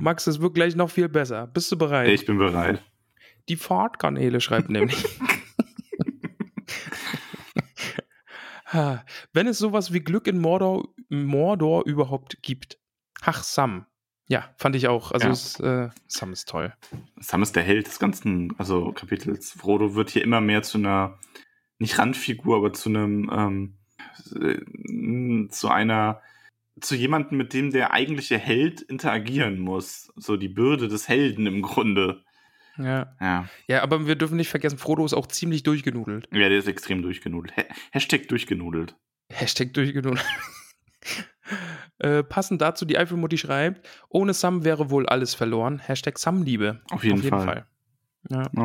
Max, 0.00 0.26
es 0.28 0.40
wird 0.40 0.54
gleich 0.54 0.76
noch 0.76 0.90
viel 0.90 1.08
besser. 1.08 1.48
Bist 1.48 1.70
du 1.72 1.76
bereit? 1.76 2.08
Ich 2.10 2.26
bin 2.26 2.38
bereit. 2.38 2.82
Die 3.48 3.56
Fahrtkanäle 3.56 4.40
schreibt 4.40 4.70
nämlich. 4.70 5.04
Wenn 8.72 9.46
es 9.46 9.58
sowas 9.58 9.92
wie 9.92 10.00
Glück 10.00 10.26
in 10.26 10.38
Mordor, 10.38 10.88
Mordor 11.08 11.86
überhaupt 11.86 12.42
gibt. 12.42 12.78
Ach, 13.22 13.42
Sam. 13.42 13.86
Ja, 14.28 14.50
fand 14.56 14.74
ich 14.74 14.88
auch. 14.88 15.12
Also 15.12 15.26
Ja. 15.26 15.32
es, 15.32 15.60
äh, 15.60 15.88
Sam 16.08 16.32
ist 16.32 16.48
toll. 16.48 16.74
Sam 17.20 17.42
ist 17.42 17.54
der 17.54 17.62
Held 17.62 17.86
des 17.86 17.98
ganzen 17.98 18.54
also 18.58 18.92
Kapitels. 18.92 19.52
Frodo 19.52 19.94
wird 19.94 20.10
hier 20.10 20.24
immer 20.24 20.40
mehr 20.40 20.62
zu 20.62 20.78
einer, 20.78 21.18
nicht 21.78 21.98
Randfigur, 21.98 22.56
aber 22.56 22.72
zu 22.72 22.88
einem, 22.88 23.30
ähm, 23.32 23.78
äh, 24.34 25.48
zu 25.48 25.68
einer, 25.68 26.20
zu 26.80 26.96
jemandem, 26.96 27.38
mit 27.38 27.52
dem 27.52 27.70
der 27.70 27.92
eigentliche 27.92 28.36
Held 28.36 28.82
interagieren 28.82 29.60
muss. 29.60 30.12
So 30.16 30.36
die 30.36 30.48
Bürde 30.48 30.88
des 30.88 31.08
Helden 31.08 31.46
im 31.46 31.62
Grunde. 31.62 32.24
Ja. 32.78 33.14
Ja, 33.20 33.48
ja, 33.68 33.82
aber 33.82 34.06
wir 34.06 34.16
dürfen 34.16 34.36
nicht 34.36 34.48
vergessen, 34.48 34.78
Frodo 34.78 35.04
ist 35.04 35.14
auch 35.14 35.26
ziemlich 35.26 35.62
durchgenudelt. 35.62 36.28
ja 36.32 36.48
der 36.48 36.58
ist 36.58 36.68
extrem 36.68 37.02
durchgenudelt. 37.02 37.56
Ha 37.56 37.62
Hashtag 37.92 38.28
durchgenudelt. 38.28 38.96
Hashtag 39.30 39.72
durchgenudelt. 39.74 40.24
äh, 41.98 42.22
passend 42.22 42.60
dazu, 42.60 42.84
die 42.84 42.98
Eifelmutti 42.98 43.38
schreibt, 43.38 43.88
ohne 44.08 44.34
Sam 44.34 44.64
wäre 44.64 44.90
wohl 44.90 45.06
alles 45.06 45.34
verloren. 45.34 45.78
Hashtag 45.78 46.18
Sam-Liebe. 46.18 46.82
Auf 46.90 47.04
jeden 47.04 47.22
Fall. 47.22 47.66
Ja. 48.30 48.42
Oh, 48.56 48.60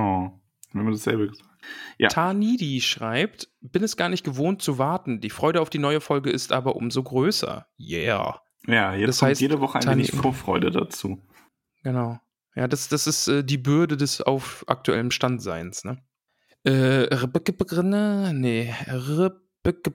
haben 0.74 0.86
wir 0.86 0.92
dasselbe 0.92 1.28
gesagt. 1.28 1.50
Ja. 1.98 2.08
Tanidi 2.10 2.82
schreibt, 2.82 3.50
bin 3.62 3.84
es 3.84 3.96
gar 3.96 4.10
nicht 4.10 4.24
gewohnt 4.24 4.62
zu 4.62 4.78
warten. 4.78 5.22
Die 5.22 5.30
Freude 5.30 5.62
auf 5.62 5.70
die 5.70 5.78
neue 5.78 6.02
Folge 6.02 6.32
ist 6.32 6.52
aber 6.52 6.76
umso 6.76 7.04
größer. 7.04 7.68
Yeah. 7.80 8.42
Ja, 8.68 8.94
jetzt 8.96 9.10
Das 9.10 9.20
kommt 9.20 9.30
heißt, 9.32 9.42
jede 9.42 9.60
Woche 9.60 9.80
ein 9.80 9.88
wenig 9.88 10.12
Vorfreude 10.12 10.72
dazu. 10.72 11.22
Genau. 11.84 12.20
Ja, 12.56 12.68
das, 12.68 12.90
das 12.90 13.08
ist 13.08 13.28
äh, 13.28 13.44
die 13.44 13.58
Bürde 13.58 13.98
des 13.98 14.22
auf 14.22 14.66
aktuellem 14.68 15.12
Standseins, 15.12 15.84
ne? 15.84 16.04
Äh, 16.64 17.08
nee, 18.34 18.76
Rebecca. 18.88 19.92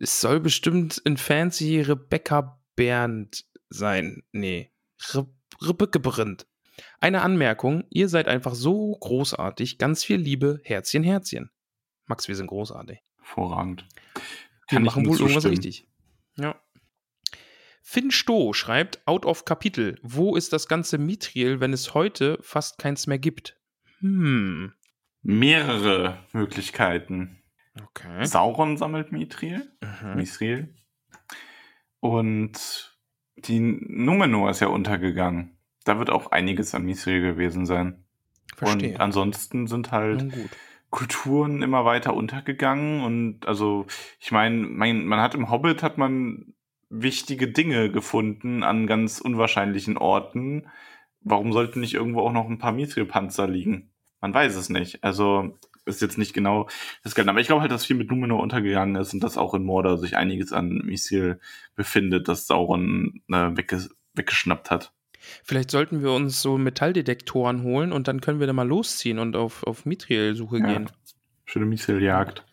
Es 0.00 0.20
soll 0.20 0.40
bestimmt 0.40 1.00
in 1.04 1.16
Fancy 1.16 1.80
Rebecca 1.80 2.60
Bernd 2.76 3.44
sein. 3.70 4.22
Nee, 4.32 4.72
Re 5.12 5.26
Rebecca 5.62 5.98
Brennt. 5.98 6.46
Eine 7.00 7.22
Anmerkung, 7.22 7.84
ihr 7.90 8.08
seid 8.08 8.26
einfach 8.26 8.54
so 8.54 8.96
großartig. 8.98 9.78
Ganz 9.78 10.02
viel 10.04 10.16
Liebe, 10.16 10.60
Herzchen, 10.64 11.04
Herzchen. 11.04 11.50
Max, 12.06 12.28
wir 12.28 12.34
sind 12.34 12.48
großartig. 12.48 12.98
Hervorragend. 13.18 13.86
Wir 14.68 14.76
Kann 14.76 14.82
machen 14.82 15.06
wohl 15.06 15.18
irgendwas 15.18 15.46
richtig. 15.46 15.86
Ja. 16.36 16.60
Finn 17.86 18.10
Stoh 18.10 18.54
schreibt, 18.54 19.06
out 19.06 19.26
of 19.26 19.44
Kapitel, 19.44 19.98
wo 20.02 20.36
ist 20.36 20.54
das 20.54 20.68
ganze 20.68 20.96
Mithril, 20.96 21.60
wenn 21.60 21.74
es 21.74 21.92
heute 21.92 22.38
fast 22.40 22.78
keins 22.78 23.06
mehr 23.06 23.18
gibt? 23.18 23.60
Hm, 24.00 24.72
Mehrere 25.22 26.18
Möglichkeiten. 26.32 27.42
okay. 27.78 28.24
Sauron 28.24 28.78
sammelt 28.78 29.12
Mithril. 29.12 29.70
Mhm. 29.82 30.16
Mithril. 30.16 30.74
Und 32.00 32.98
die 33.36 33.60
Numenor 33.60 34.50
ist 34.50 34.60
ja 34.60 34.68
untergegangen. 34.68 35.58
Da 35.84 35.98
wird 35.98 36.08
auch 36.08 36.32
einiges 36.32 36.74
an 36.74 36.84
Mithril 36.86 37.20
gewesen 37.20 37.66
sein. 37.66 38.02
Verstehe. 38.56 38.92
Und 38.94 39.00
ansonsten 39.00 39.66
sind 39.66 39.92
halt. 39.92 40.32
Kulturen 40.90 41.60
immer 41.60 41.84
weiter 41.84 42.14
untergegangen 42.14 43.02
und 43.02 43.48
also 43.48 43.84
ich 44.20 44.30
meine, 44.30 44.58
mein, 44.58 45.04
man 45.06 45.20
hat 45.20 45.34
im 45.34 45.50
Hobbit 45.50 45.82
hat 45.82 45.98
man 45.98 46.54
wichtige 47.02 47.48
Dinge 47.48 47.90
gefunden 47.90 48.62
an 48.62 48.86
ganz 48.86 49.20
unwahrscheinlichen 49.20 49.96
Orten. 49.96 50.68
Warum 51.20 51.52
sollten 51.52 51.80
nicht 51.80 51.94
irgendwo 51.94 52.20
auch 52.20 52.32
noch 52.32 52.48
ein 52.48 52.58
paar 52.58 52.72
Mithril-Panzer 52.72 53.48
liegen? 53.48 53.90
Man 54.20 54.32
weiß 54.34 54.54
es 54.56 54.68
nicht. 54.68 55.02
Also 55.02 55.58
ist 55.86 56.00
jetzt 56.00 56.16
nicht 56.18 56.32
genau 56.32 56.68
das 57.02 57.14
Geld. 57.14 57.28
Aber 57.28 57.40
ich 57.40 57.46
glaube 57.46 57.60
halt, 57.60 57.70
dass 57.70 57.84
viel 57.84 57.96
mit 57.96 58.10
Numenor 58.10 58.40
untergegangen 58.42 58.96
ist 58.96 59.12
und 59.12 59.22
dass 59.22 59.36
auch 59.36 59.54
in 59.54 59.64
Mordor 59.64 59.98
sich 59.98 60.16
einiges 60.16 60.52
an 60.52 60.82
Mithril 60.84 61.40
befindet, 61.74 62.28
das 62.28 62.46
Sauron 62.46 63.20
äh, 63.30 63.50
wegge 63.56 63.88
weggeschnappt 64.14 64.70
hat. 64.70 64.92
Vielleicht 65.42 65.70
sollten 65.70 66.02
wir 66.02 66.12
uns 66.12 66.40
so 66.40 66.56
Metalldetektoren 66.58 67.62
holen 67.62 67.92
und 67.92 68.08
dann 68.08 68.20
können 68.20 68.40
wir 68.40 68.46
da 68.46 68.52
mal 68.52 68.68
losziehen 68.68 69.18
und 69.18 69.36
auf, 69.36 69.62
auf 69.64 69.84
Mithril-Suche 69.86 70.58
Ja. 70.58 70.66
gehen. 70.66 70.90
Schöne 71.46 71.66
Mithril-Jagd. 71.66 72.44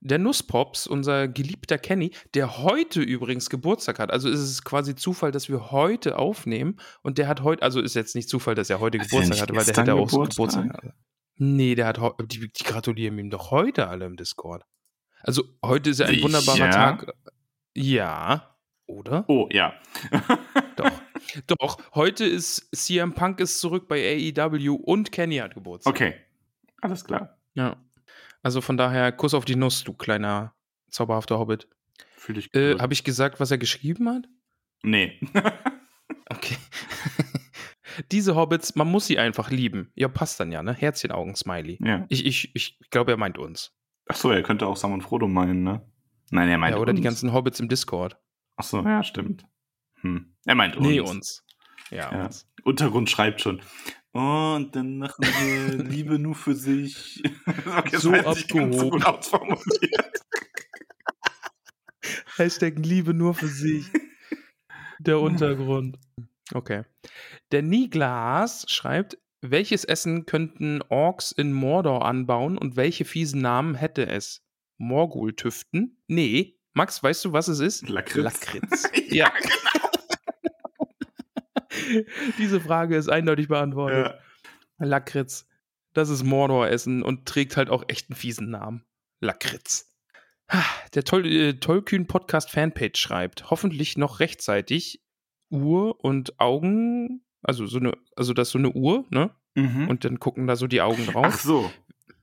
Der 0.00 0.18
Nusspops, 0.18 0.86
unser 0.86 1.28
geliebter 1.28 1.76
Kenny, 1.78 2.12
der 2.34 2.58
heute 2.58 3.02
übrigens 3.02 3.50
Geburtstag 3.50 3.98
hat. 3.98 4.10
Also 4.10 4.28
ist 4.30 4.40
es 4.40 4.64
quasi 4.64 4.94
Zufall, 4.94 5.30
dass 5.30 5.48
wir 5.48 5.70
heute 5.70 6.18
aufnehmen. 6.18 6.80
Und 7.02 7.18
der 7.18 7.28
hat 7.28 7.42
heute, 7.42 7.62
also 7.62 7.80
ist 7.80 7.94
jetzt 7.94 8.14
nicht 8.14 8.28
Zufall, 8.28 8.54
dass 8.54 8.70
er 8.70 8.80
heute 8.80 8.98
der 8.98 9.06
Geburtstag 9.06 9.30
nicht 9.30 9.42
hatte, 9.42 9.54
weil 9.54 9.64
der 9.64 9.76
hätte 9.76 9.94
auch 9.94 10.08
so 10.08 10.22
Geburtstag? 10.22 10.94
Nee, 11.36 11.74
der 11.74 11.86
hat 11.86 12.00
die, 12.24 12.50
die 12.52 12.64
gratulieren 12.64 13.18
ihm 13.18 13.30
doch 13.30 13.50
heute 13.50 13.88
alle 13.88 14.06
im 14.06 14.16
Discord. 14.16 14.64
Also 15.22 15.44
heute 15.64 15.90
ist 15.90 16.00
ja 16.00 16.06
ein 16.06 16.14
Sicher? 16.14 16.24
wunderbarer 16.24 16.70
Tag. 16.70 17.14
Ja, 17.74 18.56
oder? 18.86 19.24
Oh, 19.28 19.48
ja. 19.50 19.74
Doch. 20.76 20.90
Doch, 21.46 21.94
heute 21.94 22.24
ist 22.24 22.68
CM 22.74 23.14
Punk 23.14 23.40
ist 23.40 23.60
zurück 23.60 23.86
bei 23.86 24.32
AEW 24.36 24.74
und 24.74 25.12
Kenny 25.12 25.36
hat 25.36 25.54
Geburtstag. 25.54 25.94
Okay. 25.94 26.14
Alles 26.80 27.04
klar. 27.04 27.38
Ja. 27.54 27.76
Also 28.42 28.60
von 28.60 28.76
daher, 28.76 29.12
Kuss 29.12 29.34
auf 29.34 29.44
die 29.44 29.56
Nuss, 29.56 29.84
du 29.84 29.92
kleiner 29.92 30.54
zauberhafter 30.90 31.38
Hobbit. 31.38 31.68
Fühl 32.16 32.34
dich 32.36 32.52
Äh, 32.54 32.72
gut. 32.72 32.82
Habe 32.82 32.92
ich 32.92 33.04
gesagt, 33.04 33.40
was 33.40 33.50
er 33.50 33.58
geschrieben 33.58 34.08
hat? 34.08 34.26
Nee. 34.82 35.18
Okay. 36.32 36.56
Diese 38.12 38.36
Hobbits, 38.36 38.76
man 38.76 38.88
muss 38.88 39.06
sie 39.06 39.18
einfach 39.18 39.50
lieben. 39.50 39.90
Ja, 39.96 40.06
passt 40.08 40.38
dann 40.38 40.52
ja, 40.52 40.62
ne? 40.62 40.72
Herzchenaugen-Smiley. 40.72 41.78
ja. 41.84 42.06
Ich, 42.08 42.24
ich, 42.24 42.54
ich 42.54 42.78
glaube, 42.90 43.10
er 43.10 43.16
meint 43.16 43.36
uns. 43.36 43.72
Ach 44.08 44.14
so, 44.14 44.30
er 44.30 44.42
könnte 44.42 44.66
auch 44.66 44.76
Sam 44.76 44.92
und 44.92 45.02
Frodo 45.02 45.26
meinen, 45.26 45.64
ne? 45.64 45.84
Nein, 46.30 46.48
er 46.48 46.58
meint 46.58 46.76
Ja, 46.76 46.80
oder 46.80 46.90
uns. 46.90 46.98
die 47.00 47.04
ganzen 47.04 47.32
Hobbits 47.32 47.58
im 47.58 47.68
Discord. 47.68 48.16
Ach 48.56 48.62
so, 48.64 48.80
ja, 48.82 49.02
stimmt. 49.02 49.44
Hm. 50.02 50.36
Er 50.46 50.54
meint 50.54 50.76
uns. 50.76 50.86
Nee, 50.86 51.00
uns. 51.00 51.44
Ja, 51.90 52.12
Ja. 52.12 52.24
uns. 52.26 52.48
Untergrund 52.62 53.10
schreibt 53.10 53.40
schon. 53.40 53.60
Und 54.12 54.74
dann 54.74 54.98
machen 54.98 55.24
wir 55.24 55.84
Liebe 55.84 56.18
nur 56.18 56.34
für 56.34 56.54
sich. 56.54 57.22
So 57.92 58.10
nicht 58.10 58.22
ganz 58.22 58.48
so 58.48 58.58
abgehoben. 58.58 58.90
gut 58.90 59.06
ausformuliert. 59.06 60.20
Hashtag 62.36 62.74
Liebe 62.78 63.14
nur 63.14 63.34
für 63.34 63.48
sich. 63.48 63.86
Der 64.98 65.20
Untergrund. 65.20 65.98
Okay. 66.52 66.84
Der 67.52 67.62
Niglas 67.62 68.66
schreibt, 68.68 69.18
welches 69.40 69.84
Essen 69.84 70.26
könnten 70.26 70.82
Orks 70.88 71.32
in 71.32 71.52
Mordor 71.52 72.04
anbauen 72.04 72.58
und 72.58 72.76
welche 72.76 73.04
fiesen 73.04 73.40
Namen 73.40 73.74
hätte 73.74 74.06
es? 74.06 74.42
Morgul-Tüften? 74.78 76.02
Nee. 76.08 76.58
Max, 76.72 77.02
weißt 77.02 77.24
du, 77.24 77.32
was 77.32 77.48
es 77.48 77.60
ist? 77.60 77.88
Lakritz. 77.88 78.16
Lakritz. 78.16 78.88
ja, 79.08 79.32
Diese 82.38 82.60
Frage 82.60 82.96
ist 82.96 83.08
eindeutig 83.08 83.48
beantwortet. 83.48 84.06
ja. 84.78 84.86
Lakritz. 84.86 85.46
Das 85.92 86.08
ist 86.08 86.24
Mordor-Essen 86.24 87.02
und 87.02 87.26
trägt 87.26 87.56
halt 87.56 87.68
auch 87.68 87.84
echt 87.88 88.10
einen 88.10 88.16
fiesen 88.16 88.50
Namen. 88.50 88.84
Lakritz. 89.20 89.92
Der 90.94 91.04
Tol 91.04 91.26
äh, 91.26 91.54
Tollkühn 91.54 92.06
Podcast 92.06 92.50
Fanpage 92.50 92.98
schreibt, 92.98 93.50
hoffentlich 93.50 93.98
noch 93.98 94.20
rechtzeitig 94.20 95.02
Uhr 95.50 96.02
und 96.02 96.40
Augen, 96.40 97.22
also 97.42 97.66
so 97.66 97.78
eine, 97.78 97.92
also 98.16 98.32
das 98.32 98.48
ist 98.48 98.52
so 98.52 98.58
eine 98.58 98.70
Uhr, 98.70 99.04
ne? 99.10 99.30
Mhm. 99.54 99.88
Und 99.88 100.04
dann 100.04 100.20
gucken 100.20 100.46
da 100.46 100.56
so 100.56 100.66
die 100.66 100.80
Augen 100.80 101.04
Ach 101.08 101.12
drauf. 101.12 101.40
so. 101.40 101.70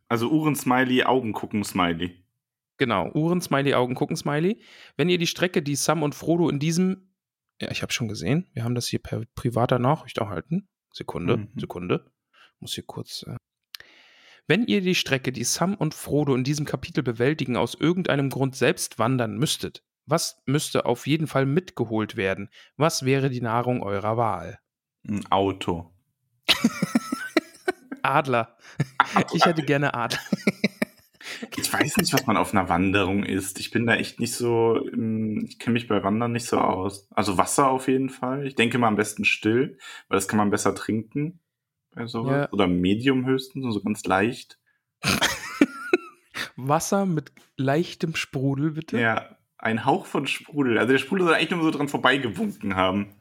Also 0.08 0.30
Uhren-Smiley, 0.30 1.04
Augen 1.04 1.34
gucken 1.34 1.64
Smiley. 1.66 2.24
Genau, 2.78 3.12
Uhren, 3.14 3.42
Smiley, 3.42 3.74
Augen 3.74 3.96
gucken, 3.96 4.16
Smiley. 4.16 4.60
Wenn 4.96 5.10
ihr 5.10 5.18
die 5.18 5.28
Strecke, 5.28 5.62
die 5.62 5.76
Sam 5.76 6.04
und 6.04 6.14
Frodo 6.14 6.48
in 6.48 6.60
diesem, 6.60 7.07
ja, 7.62 7.72
ich 7.72 7.82
habe 7.82 7.92
schon 7.94 8.08
gesehen, 8.08 8.50
wir 8.54 8.64
haben 8.64 8.76
das 8.76 8.88
hier 8.88 9.00
per 9.00 9.24
privater 9.36 9.80
Nachricht 9.80 10.18
erhalten. 10.18 10.68
Sekunde, 10.94 11.38
Mhm. 11.38 11.50
Sekunde. 11.58 12.12
Muss 12.60 12.74
hier 12.74 12.86
kurz. 12.86 13.24
Äh. 13.24 13.36
Wenn 14.48 14.66
ihr 14.66 14.82
die 14.82 14.96
Strecke, 14.96 15.32
die 15.32 15.44
Sam 15.44 15.76
und 15.76 15.94
Frodo 15.94 16.34
in 16.36 16.44
diesem 16.44 16.66
Kapitel 16.66 17.04
bewältigen, 17.04 17.58
aus 17.58 17.76
irgendeinem 17.76 18.30
Grund 18.30 18.56
selbst 18.56 18.98
wandern 18.98 19.38
müsstet, 19.38 19.84
was 20.06 20.42
müsste 20.46 20.86
auf 20.86 21.06
jeden 21.06 21.28
Fall 21.28 21.46
mitgeholt 21.46 22.16
werden? 22.16 22.50
Was 22.78 23.04
wäre 23.04 23.30
die 23.30 23.42
Nahrung 23.42 23.84
eurer 23.84 24.16
Wahl? 24.16 24.60
Ein 25.08 25.26
Auto. 25.32 25.94
Adler. 28.02 28.58
Ich 29.34 29.46
hätte 29.46 29.64
gerne 29.64 29.94
Adler. 29.94 30.20
Ich 31.56 31.72
weiß 31.72 31.98
nicht, 31.98 32.14
was 32.14 32.26
man 32.26 32.38
auf 32.38 32.54
einer 32.54 32.70
Wanderung 32.70 33.24
isst. 33.24 33.60
Ich 33.60 33.72
bin 33.72 33.86
da 33.86 33.96
echt 33.96 34.20
nicht 34.20 34.34
so, 34.34 34.80
ähm, 34.94 35.46
ich 35.48 35.60
kenne 35.60 35.74
mich 35.74 35.88
bei 35.88 36.04
Wandern 36.04 36.32
nicht 36.32 36.46
so 36.46 36.58
aus. 36.58 37.08
Also 37.12 37.38
Wasser 37.38 37.70
auf 37.70 37.88
jeden 37.88 38.10
Fall. 38.10 38.48
Ich 38.48 38.56
denke 38.56 38.78
mal 38.78 38.88
am 38.88 38.96
besten 38.96 39.26
still, 39.26 39.78
weil 40.08 40.18
das 40.18 40.28
kann 40.28 40.38
man 40.38 40.50
besser 40.50 40.76
trinken. 40.76 41.40
Bei 41.94 42.06
sowas. 42.06 42.32
Ja. 42.32 42.52
Oder 42.52 42.68
Medium 42.68 43.26
höchstens, 43.26 43.74
so 43.74 43.82
ganz 43.82 44.04
leicht. 44.06 44.60
Wasser 46.56 47.06
mit 47.06 47.32
leichtem 47.56 48.16
Sprudel, 48.16 48.72
bitte. 48.72 49.00
Ja, 49.00 49.38
ein 49.58 49.86
Hauch 49.86 50.06
von 50.06 50.28
Sprudel. 50.28 50.78
Also 50.78 50.92
der 50.92 51.00
Sprudel 51.00 51.26
soll 51.26 51.36
eigentlich 51.36 51.52
nur 51.52 51.64
so 51.64 51.72
dran 51.72 51.88
vorbeigewunken 51.88 52.76
haben. 52.76 53.14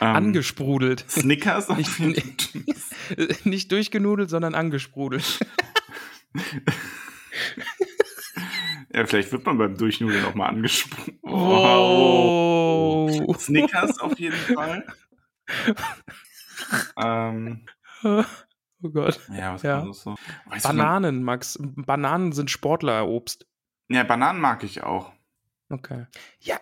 Ähm, 0.00 0.06
Angesprudelt. 0.16 1.04
Snickers 1.08 1.68
Nicht-. 1.98 3.46
Nicht 3.46 3.72
durchgenudelt, 3.72 4.30
sondern 4.30 4.54
angesprudelt. 4.54 5.40
Ja, 8.94 9.04
vielleicht 9.06 9.32
wird 9.32 9.44
man 9.44 9.58
beim 9.58 9.76
Durchnudeln 9.76 10.24
auch 10.24 10.34
mal 10.34 10.46
angesprungen. 10.46 11.18
Oh. 11.22 13.10
Snickers 13.38 13.98
auf 13.98 14.18
jeden 14.18 14.34
Fall. 14.36 14.86
ähm, 17.02 17.66
Oh 18.82 18.88
Gott. 18.90 19.20
ja, 19.36 19.54
was 19.54 19.62
Ja. 19.62 19.78
war 19.80 19.86
das 19.88 20.02
so? 20.02 20.14
Weißt 20.46 20.62
Bananen, 20.64 21.22
Max. 21.24 21.58
Bananen 21.60 22.30
sind 22.32 22.48
Sportlerobst. 22.50 23.46
Ja, 23.88 24.04
Bananen 24.04 24.40
mag 24.40 24.62
ich 24.62 24.82
auch. 24.84 25.12
Okay. 25.68 26.06
Ja, 26.40 26.58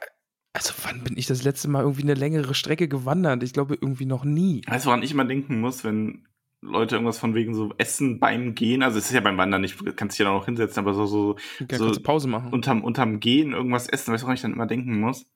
also 0.54 0.72
wann 0.82 1.04
bin 1.04 1.18
ich 1.18 1.26
das 1.26 1.42
letzte 1.44 1.68
Mal 1.68 1.82
irgendwie 1.82 2.02
eine 2.02 2.14
längere 2.14 2.54
Strecke 2.54 2.88
gewandert? 2.88 3.42
Ich 3.42 3.52
glaube 3.52 3.74
irgendwie 3.74 4.06
noch 4.06 4.24
nie. 4.24 4.62
Weißt 4.66 4.86
du, 4.86 4.88
woran 4.88 5.02
ich 5.02 5.10
immer 5.12 5.26
denken 5.26 5.60
muss, 5.60 5.84
wenn 5.84 6.26
Leute 6.66 6.96
irgendwas 6.96 7.18
von 7.18 7.34
wegen 7.34 7.54
so 7.54 7.72
Essen 7.78 8.18
beim 8.20 8.54
Gehen, 8.54 8.82
also 8.82 8.98
es 8.98 9.06
ist 9.06 9.12
ja 9.12 9.20
beim 9.20 9.38
Wandern 9.38 9.60
nicht, 9.62 9.80
du 9.80 9.92
kannst 9.92 10.14
dich 10.18 10.24
ja 10.24 10.30
da 10.30 10.36
noch 10.36 10.44
hinsetzen, 10.46 10.80
aber 10.82 10.94
so, 10.94 11.06
so 11.06 11.36
Ich 11.60 11.68
kann 11.68 11.78
So- 11.78 12.00
Pause 12.02 12.28
machen. 12.28 12.52
unterm, 12.52 12.82
unterm 12.84 13.20
Gehen 13.20 13.52
irgendwas 13.52 13.88
essen, 13.88 14.12
weißt 14.12 14.22
du, 14.22 14.26
woran 14.26 14.34
ich 14.36 14.42
dann 14.42 14.52
immer 14.52 14.66
denken 14.66 15.00
muss? 15.00 15.26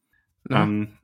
Ja. 0.48 0.62
Ähm, 0.64 0.98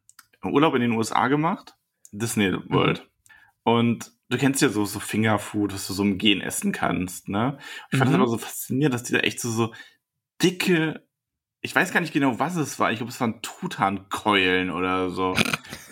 Urlaub 0.44 0.74
in 0.74 0.80
den 0.82 0.92
USA 0.92 1.28
gemacht, 1.28 1.76
Disney 2.12 2.52
World. 2.68 3.00
Mhm. 3.00 3.72
Und 3.72 4.12
du 4.28 4.38
kennst 4.38 4.62
ja 4.62 4.68
so, 4.68 4.84
so 4.84 5.00
Fingerfood, 5.00 5.72
was 5.74 5.86
du 5.88 5.92
so 5.92 6.02
im 6.02 6.18
Gehen 6.18 6.40
essen 6.40 6.72
kannst, 6.72 7.28
ne? 7.28 7.58
Ich 7.90 7.98
fand 7.98 8.10
Mhm. 8.10 8.14
das 8.14 8.20
aber 8.22 8.30
so 8.30 8.38
faszinierend, 8.38 8.94
dass 8.94 9.02
die 9.02 9.12
da 9.12 9.20
echt 9.20 9.40
so, 9.40 9.50
so 9.50 9.72
dicke, 10.42 11.02
ich 11.62 11.74
weiß 11.74 11.92
gar 11.92 12.00
nicht 12.00 12.12
genau, 12.12 12.38
was 12.38 12.54
es 12.56 12.78
war. 12.78 12.92
Ich 12.92 12.98
glaube, 12.98 13.10
es 13.10 13.20
waren 13.20 13.40
Truthahnkeulen 13.42 14.70
oder 14.70 15.10
so. 15.10 15.34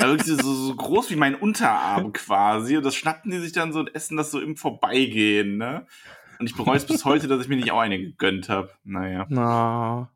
Also 0.00 0.16
wirklich 0.18 0.36
so, 0.42 0.52
so 0.54 0.74
groß 0.74 1.10
wie 1.10 1.16
mein 1.16 1.34
Unterarm 1.34 2.12
quasi. 2.12 2.76
Und 2.76 2.84
das 2.84 2.94
schnappen 2.96 3.30
die 3.30 3.38
sich 3.38 3.52
dann 3.52 3.72
so 3.72 3.80
und 3.80 3.94
essen 3.94 4.16
das 4.16 4.30
so 4.30 4.40
im 4.40 4.56
Vorbeigehen, 4.56 5.56
ne? 5.58 5.86
Und 6.38 6.46
ich 6.48 6.56
bereue 6.56 6.76
es 6.76 6.86
bis 6.86 7.04
heute, 7.04 7.28
dass 7.28 7.42
ich 7.42 7.48
mir 7.48 7.56
nicht 7.56 7.70
auch 7.70 7.80
eine 7.80 7.98
gegönnt 7.98 8.48
habe. 8.48 8.70
Naja. 8.82 9.26
Na, 9.28 10.10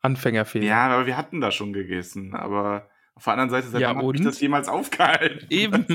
Anfängerfehler. 0.00 0.64
Ja, 0.66 0.88
aber 0.88 1.06
wir 1.06 1.16
hatten 1.16 1.40
da 1.40 1.50
schon 1.52 1.72
gegessen. 1.72 2.34
Aber 2.34 2.88
Auf 3.14 3.24
der 3.24 3.32
anderen 3.34 3.50
Seite, 3.50 3.68
seit 3.68 3.80
Ja, 3.82 3.90
wann 3.90 3.98
hat 3.98 4.12
mich 4.12 4.22
das 4.22 4.40
jemals 4.40 4.68
aufgehalten? 4.68 5.46
Eben. 5.50 5.86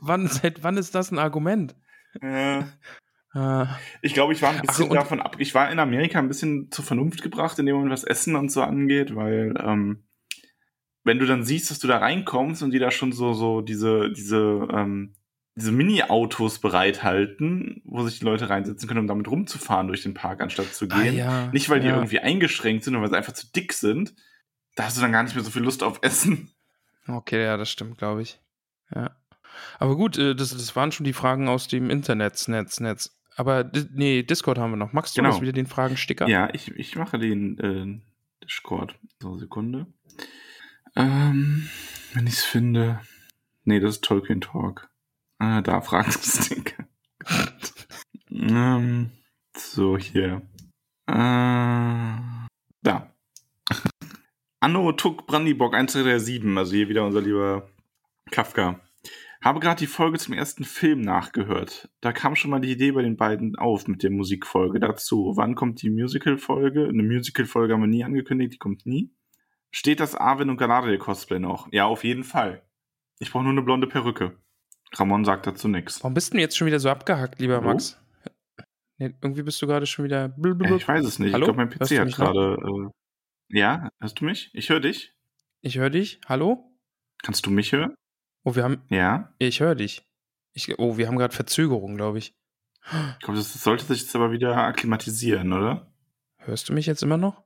wann, 0.00 0.26
seit 0.28 0.62
wann 0.64 0.76
ist 0.78 0.94
das 0.94 1.10
ein 1.10 1.18
Argument? 1.18 1.74
Äh, 2.22 2.62
ich 4.00 4.14
glaube, 4.14 4.32
ich 4.32 4.40
war 4.40 4.50
ein 4.50 4.60
Ach, 4.62 4.66
bisschen 4.66 4.88
und- 4.88 4.94
davon 4.96 5.20
ab. 5.20 5.36
Ich 5.38 5.54
war 5.54 5.70
in 5.70 5.78
Amerika 5.78 6.18
ein 6.18 6.28
bisschen 6.28 6.70
zur 6.70 6.84
Vernunft 6.86 7.22
gebracht, 7.22 7.58
in 7.58 7.66
dem 7.66 7.74
Moment, 7.76 7.92
was 7.92 8.04
Essen 8.04 8.34
und 8.36 8.50
so 8.50 8.62
angeht, 8.62 9.14
weil 9.14 9.54
ähm, 9.62 10.04
wenn 11.06 11.20
du 11.20 11.26
dann 11.26 11.44
siehst, 11.44 11.70
dass 11.70 11.78
du 11.78 11.86
da 11.86 11.98
reinkommst 11.98 12.62
und 12.64 12.72
die 12.72 12.80
da 12.80 12.90
schon 12.90 13.12
so, 13.12 13.32
so 13.32 13.60
diese, 13.60 14.10
diese, 14.10 14.66
ähm, 14.72 15.14
diese 15.54 15.70
Mini-Autos 15.70 16.58
bereithalten, 16.58 17.80
wo 17.84 18.02
sich 18.02 18.18
die 18.18 18.24
Leute 18.24 18.50
reinsetzen 18.50 18.88
können, 18.88 19.00
um 19.00 19.06
damit 19.06 19.28
rumzufahren 19.28 19.86
durch 19.86 20.02
den 20.02 20.14
Park, 20.14 20.42
anstatt 20.42 20.74
zu 20.74 20.86
ah, 20.90 21.00
gehen. 21.00 21.16
ja, 21.16 21.46
Nicht, 21.52 21.70
weil 21.70 21.80
die 21.80 21.86
ja. 21.86 21.94
irgendwie 21.94 22.18
eingeschränkt 22.18 22.82
sind, 22.82 22.92
sondern 22.92 23.02
weil 23.02 23.10
sie 23.10 23.16
einfach 23.16 23.34
zu 23.34 23.46
dick 23.52 23.72
sind. 23.72 24.14
Da 24.74 24.84
hast 24.84 24.96
du 24.96 25.00
dann 25.00 25.12
gar 25.12 25.22
nicht 25.22 25.36
mehr 25.36 25.44
so 25.44 25.50
viel 25.50 25.62
Lust 25.62 25.82
auf 25.84 26.00
Essen. 26.02 26.50
Okay, 27.06 27.42
ja, 27.44 27.56
das 27.56 27.70
stimmt, 27.70 27.98
glaube 27.98 28.22
ich. 28.22 28.40
Ja. 28.92 29.16
Aber 29.78 29.94
gut, 29.96 30.18
äh, 30.18 30.34
das, 30.34 30.50
das 30.50 30.74
waren 30.74 30.90
schon 30.90 31.04
die 31.04 31.12
Fragen 31.12 31.48
aus 31.48 31.68
dem 31.68 31.88
Internet, 31.88 32.48
Netz, 32.48 32.80
Netz. 32.80 33.16
Aber 33.36 33.70
nee, 33.92 34.24
Discord 34.24 34.58
haben 34.58 34.72
wir 34.72 34.76
noch. 34.76 34.92
Magst 34.92 35.16
du 35.16 35.22
Genau. 35.22 35.40
wieder 35.40 35.52
den 35.52 35.66
Fragensticker? 35.66 36.26
Ja, 36.26 36.52
ich, 36.52 36.72
ich 36.72 36.96
mache 36.96 37.18
den 37.18 37.58
äh, 37.60 38.44
Discord. 38.44 38.98
So, 39.22 39.38
Sekunde. 39.38 39.86
Ähm, 40.96 41.68
wenn 42.14 42.26
ich 42.26 42.34
es 42.34 42.44
finde. 42.44 43.00
Nee, 43.64 43.80
das 43.80 43.96
ist 43.96 44.04
Tolkien 44.04 44.40
Talk. 44.40 44.88
Ah, 45.38 45.60
da 45.60 45.82
Fragensticker. 45.82 46.86
ähm, 48.30 49.10
so, 49.56 49.98
hier. 49.98 50.42
Äh, 51.06 51.12
da. 52.82 53.12
Anno 54.60 54.92
Tuck 54.92 55.26
Brandybock 55.26 55.74
137, 55.74 56.56
also 56.56 56.74
hier 56.74 56.88
wieder 56.88 57.04
unser 57.04 57.20
lieber 57.20 57.68
Kafka. 58.30 58.80
Habe 59.42 59.60
gerade 59.60 59.78
die 59.78 59.86
Folge 59.86 60.18
zum 60.18 60.34
ersten 60.34 60.64
Film 60.64 61.02
nachgehört. 61.02 61.90
Da 62.00 62.12
kam 62.12 62.34
schon 62.34 62.50
mal 62.50 62.60
die 62.60 62.72
Idee 62.72 62.92
bei 62.92 63.02
den 63.02 63.16
beiden 63.16 63.54
auf 63.56 63.86
mit 63.86 64.02
der 64.02 64.10
Musikfolge 64.10 64.80
dazu. 64.80 65.34
Wann 65.36 65.54
kommt 65.54 65.82
die 65.82 65.90
Musical-Folge? 65.90 66.88
Eine 66.88 67.02
Musical-Folge 67.02 67.74
haben 67.74 67.82
wir 67.82 67.86
nie 67.86 68.02
angekündigt, 68.02 68.54
die 68.54 68.58
kommt 68.58 68.86
nie. 68.86 69.10
Steht 69.76 70.00
das 70.00 70.14
Arwen 70.14 70.48
und 70.48 70.56
Galadriel-Cosplay 70.56 71.38
noch? 71.38 71.70
Ja, 71.70 71.84
auf 71.84 72.02
jeden 72.02 72.24
Fall. 72.24 72.62
Ich 73.18 73.30
brauche 73.30 73.42
nur 73.42 73.52
eine 73.52 73.60
blonde 73.60 73.86
Perücke. 73.86 74.34
Ramon 74.94 75.26
sagt 75.26 75.46
dazu 75.46 75.68
nichts. 75.68 76.02
Warum 76.02 76.14
bist 76.14 76.32
du 76.32 76.38
jetzt 76.38 76.56
schon 76.56 76.66
wieder 76.66 76.80
so 76.80 76.88
abgehackt, 76.88 77.38
lieber 77.40 77.56
Hallo? 77.56 77.66
Max? 77.66 78.00
Nee, 78.96 79.14
irgendwie 79.20 79.42
bist 79.42 79.60
du 79.60 79.66
gerade 79.66 79.84
schon 79.84 80.06
wieder. 80.06 80.34
Äh, 80.42 80.76
ich 80.76 80.88
weiß 80.88 81.04
es 81.04 81.18
nicht. 81.18 81.34
Hallo? 81.34 81.44
Ich 81.44 81.52
glaube, 81.52 81.58
mein 81.58 81.68
PC 81.68 81.98
hat 81.98 82.16
gerade. 82.16 82.56
Äh, 83.50 83.58
ja, 83.58 83.90
hörst 84.00 84.18
du 84.18 84.24
mich? 84.24 84.50
Ich 84.54 84.70
höre 84.70 84.80
dich. 84.80 85.12
Ich 85.60 85.76
höre 85.76 85.90
dich. 85.90 86.22
Hallo? 86.26 86.74
Kannst 87.22 87.44
du 87.44 87.50
mich 87.50 87.72
hören? 87.72 87.94
Oh, 88.44 88.54
wir 88.54 88.64
haben. 88.64 88.80
Ja. 88.88 89.34
Ich 89.38 89.60
höre 89.60 89.74
dich. 89.74 90.06
Ich, 90.54 90.78
oh, 90.78 90.96
wir 90.96 91.06
haben 91.06 91.18
gerade 91.18 91.34
Verzögerung, 91.34 91.96
glaube 91.96 92.16
ich. 92.16 92.34
Ich 92.80 93.18
glaube, 93.18 93.36
das 93.36 93.52
sollte 93.52 93.84
sich 93.84 94.00
jetzt 94.00 94.16
aber 94.16 94.32
wieder 94.32 94.56
akklimatisieren, 94.56 95.52
oder? 95.52 95.92
Hörst 96.38 96.70
du 96.70 96.72
mich 96.72 96.86
jetzt 96.86 97.02
immer 97.02 97.18
noch? 97.18 97.42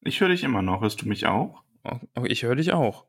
Ich 0.00 0.20
höre 0.20 0.30
dich 0.30 0.42
immer 0.42 0.62
noch. 0.62 0.80
Hörst 0.80 1.02
du 1.02 1.08
mich 1.08 1.26
auch? 1.26 1.62
Ich 2.24 2.42
höre 2.42 2.56
dich 2.56 2.72
auch. 2.72 3.04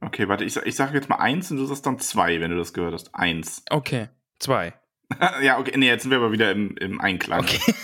Okay, 0.00 0.28
warte, 0.28 0.44
ich, 0.44 0.56
ich 0.56 0.76
sage 0.76 0.94
jetzt 0.94 1.08
mal 1.08 1.16
eins 1.16 1.50
und 1.50 1.56
du 1.56 1.64
sagst 1.64 1.86
dann 1.86 1.98
zwei, 1.98 2.40
wenn 2.40 2.50
du 2.50 2.56
das 2.56 2.72
gehört 2.72 2.94
hast. 2.94 3.14
Eins. 3.14 3.62
Okay. 3.70 4.08
Zwei. 4.38 4.74
ja, 5.42 5.58
okay, 5.58 5.72
nee, 5.76 5.86
jetzt 5.86 6.02
sind 6.02 6.10
wir 6.10 6.18
aber 6.18 6.32
wieder 6.32 6.50
im, 6.52 6.76
im 6.76 7.00
Einklang. 7.00 7.40
Okay. 7.40 7.60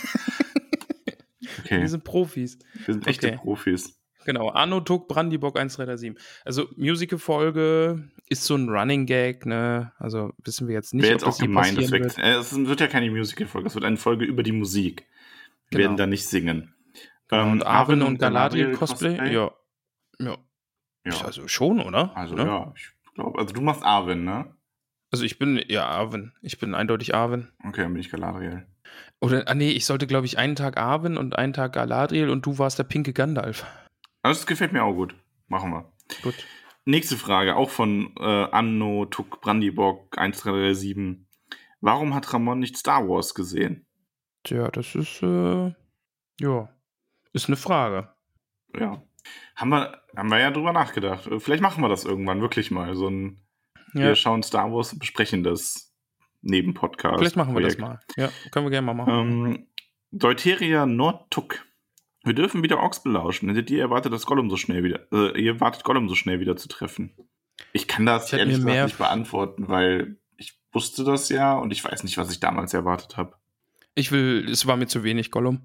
Okay, 1.64 1.80
Wir 1.80 1.88
sind 1.88 2.04
Profis. 2.04 2.58
wir 2.86 2.94
sind 2.94 3.06
echte 3.06 3.28
okay. 3.28 3.36
Profis. 3.36 3.98
Genau, 4.24 4.48
Anno 4.50 4.80
Tuck 4.80 5.08
Brandybock 5.08 5.58
1337. 5.58 6.14
Also 6.44 6.68
Musical-Folge 6.76 8.08
ist 8.28 8.44
so 8.44 8.54
ein 8.54 8.68
Running 8.68 9.06
Gag, 9.06 9.46
ne? 9.46 9.92
Also 9.98 10.32
wissen 10.44 10.68
wir 10.68 10.74
jetzt 10.74 10.94
nicht, 10.94 11.02
Wäre 11.02 11.12
jetzt 11.14 11.22
ob 11.24 11.28
auch 11.28 11.32
das 11.32 11.38
hier 11.38 11.48
gemein, 11.48 11.74
das 11.76 11.90
wird. 11.90 12.18
Äh, 12.18 12.34
Es 12.36 12.54
wird 12.56 12.80
ja 12.80 12.86
keine 12.86 13.10
Musical-Folge, 13.10 13.68
es 13.68 13.74
wird 13.74 13.84
eine 13.84 13.96
Folge 13.96 14.24
über 14.24 14.42
die 14.42 14.52
Musik. 14.52 15.06
Wir 15.70 15.78
Genau. 15.78 15.88
werden 15.90 15.96
da 15.96 16.06
nicht 16.06 16.26
singen. 16.26 16.74
Genau, 17.28 17.42
Ähm, 17.44 17.52
und 17.52 17.66
Arwen 17.66 18.02
und 18.02 18.18
Galadriel 18.18 18.64
Galadriel 18.66 18.76
Cosplay? 18.78 19.16
Cosplay? 19.16 19.34
Ja. 19.34 19.50
Ja. 20.26 20.38
Ja. 21.04 21.20
Also 21.24 21.48
schon, 21.48 21.80
oder? 21.80 22.16
Also 22.16 22.34
Oder? 22.34 22.46
ja, 22.46 22.72
ich 22.76 23.14
glaube, 23.14 23.38
also 23.38 23.52
du 23.52 23.60
machst 23.60 23.82
Arwen, 23.82 24.24
ne? 24.24 24.54
Also 25.10 25.24
ich 25.24 25.38
bin, 25.38 25.62
ja, 25.68 25.86
Arwen. 25.86 26.32
Ich 26.42 26.58
bin 26.58 26.74
eindeutig 26.74 27.14
Arwen. 27.14 27.52
Okay, 27.64 27.82
dann 27.82 27.92
bin 27.92 28.00
ich 28.00 28.10
Galadriel. 28.10 28.66
Oder, 29.20 29.48
ah 29.48 29.54
nee, 29.54 29.70
ich 29.70 29.84
sollte, 29.84 30.06
glaube 30.06 30.26
ich, 30.26 30.38
einen 30.38 30.56
Tag 30.56 30.78
Arwen 30.78 31.16
und 31.16 31.36
einen 31.36 31.52
Tag 31.52 31.72
Galadriel 31.74 32.30
und 32.30 32.46
du 32.46 32.58
warst 32.58 32.78
der 32.78 32.84
pinke 32.84 33.12
Gandalf. 33.12 33.66
Also 34.22 34.40
das 34.40 34.46
gefällt 34.46 34.72
mir 34.72 34.84
auch 34.84 34.94
gut. 34.94 35.14
Machen 35.48 35.70
wir. 35.70 35.92
Gut. 36.22 36.34
Nächste 36.84 37.16
Frage, 37.16 37.56
auch 37.56 37.70
von 37.70 38.14
äh, 38.18 38.22
Anno 38.50 39.06
Tuck 39.06 39.40
Brandybock 39.40 40.18
1337. 40.18 41.26
Warum 41.80 42.14
hat 42.14 42.32
Ramon 42.32 42.60
nicht 42.60 42.76
Star 42.76 43.08
Wars 43.08 43.34
gesehen? 43.34 43.86
Tja, 44.44 44.70
das 44.70 44.94
ist, 44.94 45.22
äh, 45.22 45.72
ja, 46.40 46.68
ist 47.32 47.46
eine 47.48 47.56
Frage. 47.56 48.08
Ja. 48.78 49.02
Haben 49.56 49.70
wir, 49.70 50.02
haben 50.16 50.30
wir 50.30 50.38
ja 50.40 50.50
drüber 50.50 50.72
nachgedacht. 50.72 51.28
Vielleicht 51.38 51.62
machen 51.62 51.82
wir 51.82 51.88
das 51.88 52.04
irgendwann 52.04 52.40
wirklich 52.40 52.70
mal. 52.70 52.94
So 52.94 53.08
ein, 53.08 53.40
Ja, 53.94 54.00
Wir 54.08 54.14
schauen 54.16 54.42
Star 54.42 54.72
Wars 54.72 54.92
und 54.92 54.98
besprechen 54.98 55.42
das 55.42 55.94
neben 56.40 56.74
Podcast. 56.74 57.18
vielleicht 57.18 57.36
machen 57.36 57.54
wir 57.54 57.60
das 57.62 57.76
Projekt. 57.76 58.16
mal. 58.16 58.22
Ja, 58.24 58.30
können 58.50 58.66
wir 58.66 58.70
gerne 58.70 58.86
mal 58.86 58.94
machen. 58.94 59.12
Ähm, 59.12 59.66
Deuteria 60.10 60.86
Nordtuck. 60.86 61.64
Wir 62.24 62.34
dürfen 62.34 62.62
wieder 62.62 62.78
Orks 62.78 63.02
belauschen. 63.02 63.54
Ihr 63.54 63.80
erwartet, 63.80 64.12
dass 64.12 64.26
Gollum 64.26 64.48
so 64.50 64.56
schnell 64.56 64.84
wieder, 64.84 65.06
äh, 65.12 65.40
ihr 65.40 65.60
wartet 65.60 65.84
Gollum 65.84 66.08
so 66.08 66.14
schnell 66.14 66.38
wieder 66.40 66.56
zu 66.56 66.68
treffen? 66.68 67.16
Ich 67.72 67.88
kann 67.88 68.06
das 68.06 68.32
Ich 68.32 68.38
ehrlich 68.38 68.56
gesagt 68.56 68.72
mehr- 68.74 68.84
nicht 68.84 68.98
beantworten, 68.98 69.68
weil 69.68 70.18
ich 70.36 70.58
wusste 70.72 71.04
das 71.04 71.28
ja 71.28 71.54
und 71.54 71.72
ich 71.72 71.84
weiß 71.84 72.04
nicht, 72.04 72.16
was 72.18 72.30
ich 72.30 72.40
damals 72.40 72.74
erwartet 72.74 73.16
habe. 73.16 73.34
Ich 73.94 74.10
will, 74.12 74.46
es 74.48 74.66
war 74.66 74.76
mir 74.76 74.86
zu 74.86 75.02
wenig 75.04 75.30
Gollum. 75.30 75.60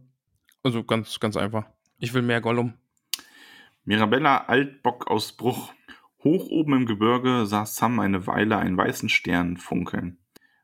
Also 0.63 0.83
ganz, 0.83 1.19
ganz 1.19 1.37
einfach. 1.37 1.65
Ich 1.99 2.13
will 2.13 2.21
mehr 2.23 2.41
Gollum. 2.41 2.73
Mirabella 3.87 4.39
Altbock 4.47 5.07
aus 5.07 5.31
Bruch. 5.31 5.71
Hoch 6.21 6.49
oben 6.49 6.73
im 6.73 6.85
Gebirge 6.85 7.45
sah 7.45 7.65
Sam 7.65 8.01
eine 8.01 8.27
Weile 8.27 8.57
einen 8.57 8.75
weißen 8.75 9.07
Stern 9.07 9.55
funkeln. 9.55 10.17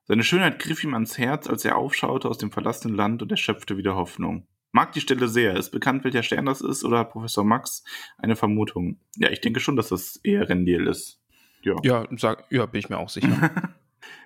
Seine 0.04 0.26
Schönheit 0.26 0.60
griff 0.60 0.84
ihm 0.84 0.94
ans 0.94 1.18
Herz, 1.18 1.48
als 1.48 1.64
er 1.64 1.78
aufschaute 1.78 2.28
aus 2.28 2.38
dem 2.38 2.52
verlassenen 2.52 2.98
Land 2.98 3.22
und 3.22 3.32
er 3.32 3.38
schöpfte 3.38 3.78
wieder 3.78 3.96
Hoffnung. 3.96 4.46
Mag 4.74 4.92
die 4.92 5.00
Stelle 5.00 5.30
sehr. 5.30 5.56
Ist 5.56 5.70
bekannt, 5.70 6.04
welcher 6.04 6.22
Stern 6.22 6.48
das 6.48 6.60
ist, 6.60 6.84
oder 6.84 7.00
hat 7.00 7.12
Professor 7.12 7.46
Max 7.46 7.86
eine 8.18 8.36
Vermutung? 8.36 9.00
Ja, 9.16 9.30
ich 9.30 9.40
denke 9.40 9.62
schon, 9.62 9.78
dass 9.78 9.88
das 9.88 10.18
eher 10.18 10.50
Rendiel 10.50 10.86
ist. 10.88 11.22
Ja. 11.62 11.76
Ja, 11.82 12.06
sag, 12.18 12.44
ja, 12.52 12.66
bin 12.66 12.80
ich 12.80 12.90
mir 12.90 12.98
auch 12.98 13.08
sicher. 13.08 13.52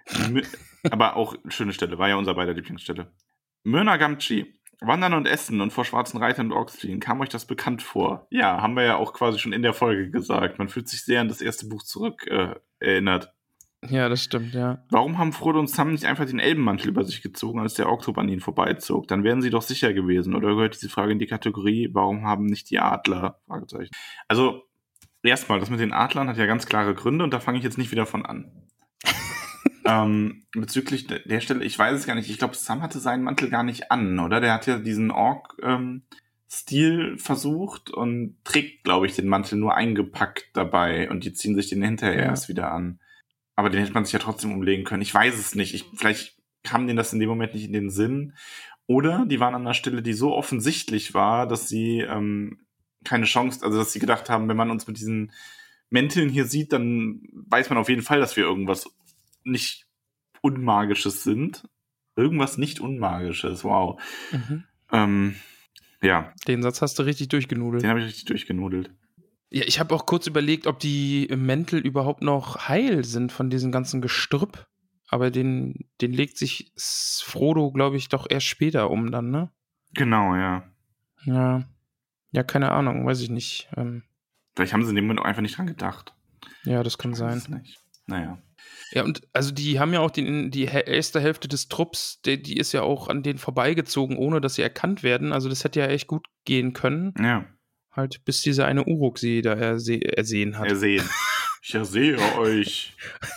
Aber 0.89 1.17
auch 1.17 1.35
schöne 1.49 1.73
Stelle, 1.73 1.99
war 1.99 2.09
ja 2.09 2.15
unser 2.15 2.33
beider 2.33 2.55
Lieblingsstelle. 2.55 3.11
Myrna 3.63 3.97
Gamci. 3.97 4.56
Wandern 4.81 5.13
und 5.13 5.27
Essen 5.27 5.61
und 5.61 5.73
vor 5.73 5.85
schwarzen 5.85 6.17
Reitern 6.17 6.47
und 6.47 6.57
Orks 6.57 6.77
fliehen. 6.77 6.99
Kam 6.99 7.19
euch 7.21 7.29
das 7.29 7.45
bekannt 7.45 7.81
vor? 7.81 8.27
Ja, 8.29 8.61
haben 8.61 8.75
wir 8.75 8.83
ja 8.83 8.95
auch 8.97 9.13
quasi 9.13 9.39
schon 9.39 9.53
in 9.53 9.63
der 9.63 9.73
Folge 9.73 10.09
gesagt. 10.11 10.59
Man 10.59 10.69
fühlt 10.69 10.87
sich 10.87 11.03
sehr 11.03 11.21
an 11.21 11.29
das 11.29 11.41
erste 11.41 11.67
Buch 11.67 11.83
zurück 11.83 12.27
äh, 12.27 12.55
erinnert. 12.79 13.33
ja, 13.89 14.07
das 14.07 14.23
stimmt, 14.23 14.53
ja. 14.53 14.83
Warum 14.89 15.17
haben 15.17 15.33
Frodo 15.33 15.59
und 15.59 15.69
Sam 15.69 15.91
nicht 15.91 16.05
einfach 16.05 16.25
den 16.25 16.39
Elbenmantel 16.39 16.89
über 16.89 17.03
sich 17.03 17.21
gezogen, 17.21 17.59
als 17.59 17.73
der 17.73 17.89
Orktrupp 17.89 18.17
an 18.19 18.29
ihnen 18.29 18.41
vorbeizog? 18.41 19.07
Dann 19.07 19.23
wären 19.23 19.41
sie 19.41 19.49
doch 19.49 19.63
sicher 19.63 19.93
gewesen. 19.93 20.35
Oder 20.35 20.49
gehört 20.49 20.75
diese 20.75 20.89
Frage 20.89 21.11
in 21.11 21.19
die 21.19 21.27
Kategorie, 21.27 21.89
warum 21.93 22.25
haben 22.25 22.45
nicht 22.45 22.69
die 22.69 22.79
Adler? 22.79 23.41
Also, 24.27 24.63
erstmal, 25.23 25.59
das 25.59 25.69
mit 25.69 25.79
den 25.79 25.93
Adlern 25.93 26.29
hat 26.29 26.37
ja 26.37 26.45
ganz 26.45 26.67
klare 26.67 26.93
Gründe 26.93 27.23
und 27.23 27.33
da 27.33 27.39
fange 27.39 27.57
ich 27.57 27.63
jetzt 27.63 27.77
nicht 27.77 27.91
wieder 27.91 28.05
von 28.05 28.25
an. 28.25 28.51
Ähm, 29.85 30.45
bezüglich 30.53 31.07
de- 31.07 31.27
der 31.27 31.41
Stelle, 31.41 31.63
ich 31.63 31.77
weiß 31.77 31.97
es 31.99 32.05
gar 32.05 32.15
nicht. 32.15 32.29
Ich 32.29 32.37
glaube, 32.37 32.55
Sam 32.55 32.81
hatte 32.81 32.99
seinen 32.99 33.23
Mantel 33.23 33.49
gar 33.49 33.63
nicht 33.63 33.91
an, 33.91 34.19
oder? 34.19 34.39
Der 34.41 34.53
hat 34.53 34.67
ja 34.67 34.79
diesen 34.79 35.11
Ork-Stil 35.11 37.17
versucht 37.17 37.89
und 37.91 38.37
trägt, 38.43 38.83
glaube 38.83 39.05
ich, 39.05 39.15
den 39.15 39.27
Mantel 39.27 39.57
nur 39.57 39.75
eingepackt 39.75 40.49
dabei 40.53 41.09
und 41.09 41.23
die 41.25 41.33
ziehen 41.33 41.55
sich 41.55 41.69
den 41.69 41.83
hinterher 41.83 42.23
Ja. 42.23 42.29
erst 42.29 42.49
wieder 42.49 42.71
an. 42.71 42.99
Aber 43.55 43.69
den 43.69 43.81
hätte 43.81 43.93
man 43.93 44.05
sich 44.05 44.13
ja 44.13 44.19
trotzdem 44.19 44.53
umlegen 44.53 44.85
können. 44.85 45.01
Ich 45.01 45.13
weiß 45.13 45.37
es 45.37 45.55
nicht. 45.55 45.73
Ich, 45.73 45.85
vielleicht 45.95 46.37
kam 46.63 46.85
denen 46.85 46.97
das 46.97 47.13
in 47.13 47.19
dem 47.19 47.29
Moment 47.29 47.53
nicht 47.53 47.65
in 47.65 47.73
den 47.73 47.89
Sinn. 47.89 48.33
Oder 48.85 49.25
die 49.27 49.39
waren 49.39 49.55
an 49.55 49.61
einer 49.61 49.73
Stelle, 49.73 50.01
die 50.01 50.13
so 50.13 50.33
offensichtlich 50.33 51.13
war, 51.13 51.47
dass 51.47 51.67
sie 51.67 51.99
ähm, 52.01 52.59
keine 53.03 53.25
Chance, 53.25 53.65
also 53.65 53.77
dass 53.79 53.91
sie 53.93 53.99
gedacht 53.99 54.29
haben, 54.29 54.47
wenn 54.47 54.57
man 54.57 54.71
uns 54.71 54.87
mit 54.87 54.97
diesen 54.97 55.31
Mänteln 55.89 56.29
hier 56.29 56.45
sieht, 56.45 56.71
dann 56.73 57.21
weiß 57.31 57.69
man 57.69 57.79
auf 57.79 57.89
jeden 57.89 58.01
Fall, 58.01 58.19
dass 58.19 58.35
wir 58.37 58.43
irgendwas 58.43 58.89
nicht 59.47 59.85
Unmagisches 60.41 61.23
sind. 61.23 61.67
Irgendwas 62.15 62.57
nicht 62.57 62.79
Unmagisches, 62.79 63.63
wow. 63.63 64.01
Mhm. 64.31 64.63
Ähm, 64.91 65.35
ja, 66.01 66.33
Den 66.47 66.61
Satz 66.61 66.81
hast 66.81 66.97
du 66.99 67.03
richtig 67.03 67.29
durchgenudelt. 67.29 67.83
den 67.83 67.89
habe 67.89 67.99
ich 67.99 68.05
richtig 68.07 68.25
durchgenudelt. 68.25 68.91
Ja, 69.49 69.63
ich 69.65 69.79
habe 69.79 69.93
auch 69.95 70.05
kurz 70.05 70.27
überlegt, 70.27 70.67
ob 70.67 70.79
die 70.79 71.27
Mäntel 71.35 71.79
überhaupt 71.79 72.21
noch 72.21 72.67
heil 72.67 73.03
sind 73.03 73.31
von 73.31 73.49
diesem 73.49 73.71
ganzen 73.71 74.01
Gestrüpp. 74.01 74.67
Aber 75.09 75.31
den, 75.31 75.87
den 76.01 76.11
legt 76.11 76.37
sich 76.37 76.73
Frodo, 76.77 77.71
glaube 77.71 77.95
ich, 77.95 78.09
doch 78.09 78.27
erst 78.29 78.45
später 78.47 78.89
um 78.89 79.09
dann, 79.09 79.29
ne? 79.31 79.49
Genau, 79.93 80.35
ja. 80.35 80.69
Ja. 81.23 81.63
Ja, 82.31 82.43
keine 82.43 82.71
Ahnung, 82.71 83.05
weiß 83.05 83.21
ich 83.21 83.29
nicht. 83.29 83.69
Ähm, 83.77 84.03
Vielleicht 84.55 84.73
haben 84.73 84.83
sie 84.83 84.89
in 84.89 84.95
dem 84.97 85.05
Moment 85.05 85.21
auch 85.21 85.25
einfach 85.25 85.41
nicht 85.41 85.57
dran 85.57 85.67
gedacht. 85.67 86.13
Ja, 86.65 86.83
das 86.83 86.97
kann 86.97 87.13
sein. 87.13 87.35
Weiß 87.37 87.47
nicht. 87.47 87.79
Naja. 88.05 88.37
Ja, 88.91 89.03
und 89.03 89.21
also 89.33 89.51
die 89.51 89.79
haben 89.79 89.93
ja 89.93 89.99
auch 89.99 90.11
die, 90.11 90.49
die 90.49 90.63
erste 90.63 91.19
Hälfte 91.19 91.47
des 91.47 91.67
Trupps, 91.67 92.21
die, 92.21 92.41
die 92.41 92.57
ist 92.57 92.71
ja 92.71 92.83
auch 92.83 93.09
an 93.09 93.21
denen 93.21 93.37
vorbeigezogen, 93.37 94.17
ohne 94.17 94.39
dass 94.39 94.55
sie 94.55 94.61
erkannt 94.61 95.03
werden. 95.03 95.33
Also 95.33 95.49
das 95.49 95.63
hätte 95.63 95.79
ja 95.79 95.87
echt 95.87 96.07
gut 96.07 96.25
gehen 96.45 96.73
können. 96.73 97.13
Ja. 97.19 97.45
Halt, 97.91 98.23
bis 98.25 98.41
dieser 98.41 98.65
eine 98.65 98.85
Uruk 98.85 99.17
sie 99.19 99.41
da 99.41 99.55
erse 99.55 99.99
ersehen 100.01 100.57
hat. 100.57 100.67
Ersehen. 100.67 101.07
Ich 101.61 101.73
ersehe 101.73 102.17
euch. 102.37 102.95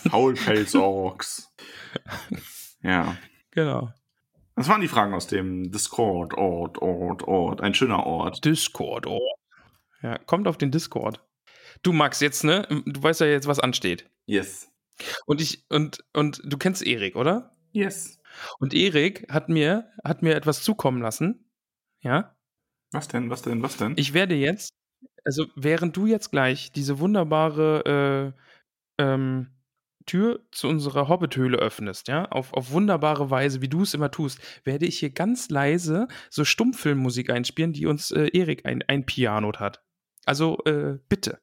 Faulpelz-Orks. 0.09 1.49
Ja. 2.83 3.17
genau. 3.51 3.91
Das 4.55 4.69
waren 4.69 4.83
die 4.83 4.89
Fragen 4.89 5.15
aus 5.15 5.27
dem 5.27 5.73
Discord. 5.73 6.35
Ort, 6.35 6.79
Ort, 6.83 7.23
Ort. 7.23 7.61
Ein 7.63 7.75
schöner 7.75 8.05
Ort. 8.05 8.45
Discord, 8.45 9.07
oh. 9.07 9.35
Ja, 10.03 10.19
kommt 10.19 10.47
auf 10.47 10.59
den 10.59 10.71
Discord. 10.71 11.21
Du 11.83 11.93
Max, 11.93 12.21
jetzt, 12.21 12.45
ne? 12.45 12.67
Du 12.87 13.03
weißt 13.03 13.21
ja 13.21 13.27
jetzt, 13.27 13.47
was 13.47 13.59
ansteht. 13.59 14.09
Yes. 14.27 14.70
Und 15.27 15.41
ich, 15.41 15.65
und, 15.69 16.05
und 16.15 16.41
du 16.45 16.59
kennst 16.59 16.87
Erik, 16.87 17.17
oder? 17.17 17.57
Yes. 17.73 18.21
Und 18.59 18.75
Erik 18.75 19.27
hat 19.31 19.49
mir, 19.49 19.91
hat 20.05 20.23
mir 20.23 20.35
etwas 20.35 20.63
zukommen 20.63 21.03
lassen. 21.03 21.51
Ja. 22.01 22.37
Was 22.93 23.09
denn, 23.09 23.31
was 23.31 23.43
denn, 23.43 23.63
was 23.63 23.77
denn? 23.77 23.95
Ich 23.97 24.15
werde 24.15 24.35
jetzt, 24.35 24.73
also 25.25 25.47
während 25.55 25.97
du 25.97 26.07
jetzt 26.07 26.31
gleich 26.31 26.73
diese 26.73 26.99
wunderbare 26.99 28.35
äh, 28.99 29.03
ähm, 29.03 29.49
Tür 30.07 30.41
zu 30.51 30.67
unserer 30.67 31.09
Hobbithöhle 31.09 31.59
öffnest, 31.59 32.09
ja, 32.09 32.25
auf, 32.27 32.53
auf 32.53 32.73
wunderbare 32.73 33.31
Weise, 33.31 33.61
wie 33.61 33.69
du 33.69 33.83
es 33.83 33.95
immer 33.95 34.11
tust, 34.11 34.41
werde 34.65 34.87
ich 34.87 34.99
hier 34.99 35.11
ganz 35.11 35.51
leise 35.51 36.09
so 36.31 36.45
Stummfilmmusik 36.45 37.31
einspielen, 37.31 37.73
die 37.73 37.87
uns 37.87 38.11
äh, 38.11 38.29
Erik 38.33 38.67
ein, 38.67 38.83
ein 38.89 39.07
Pianot 39.07 39.61
hat. 39.61 39.85
Also 40.25 40.59
äh, 40.65 40.99
bitte. 41.09 41.41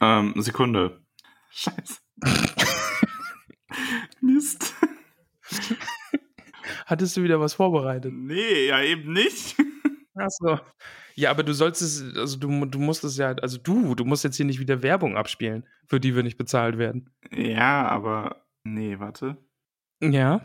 Ähm, 0.00 0.34
Sekunde. 0.36 1.00
Scheiße. 1.50 1.96
Mist. 4.20 4.74
Hattest 6.86 7.16
du 7.16 7.22
wieder 7.22 7.40
was 7.40 7.54
vorbereitet? 7.54 8.12
Nee, 8.14 8.66
ja 8.68 8.82
eben 8.82 9.12
nicht. 9.12 9.56
Achso. 10.14 10.58
Ja, 11.14 11.30
aber 11.30 11.42
du 11.42 11.52
sollst 11.54 11.82
es, 11.82 12.02
also 12.16 12.38
du, 12.38 12.64
du 12.66 12.78
musst 12.78 13.04
es 13.04 13.16
ja, 13.16 13.28
also 13.32 13.58
du, 13.58 13.94
du 13.94 14.04
musst 14.04 14.24
jetzt 14.24 14.36
hier 14.36 14.46
nicht 14.46 14.58
wieder 14.60 14.82
Werbung 14.82 15.16
abspielen, 15.16 15.66
für 15.86 16.00
die 16.00 16.14
wir 16.14 16.22
nicht 16.22 16.36
bezahlt 16.36 16.78
werden. 16.78 17.10
Ja, 17.30 17.86
aber. 17.88 18.44
Nee, 18.64 18.98
warte. 18.98 19.36
Ja. 20.02 20.40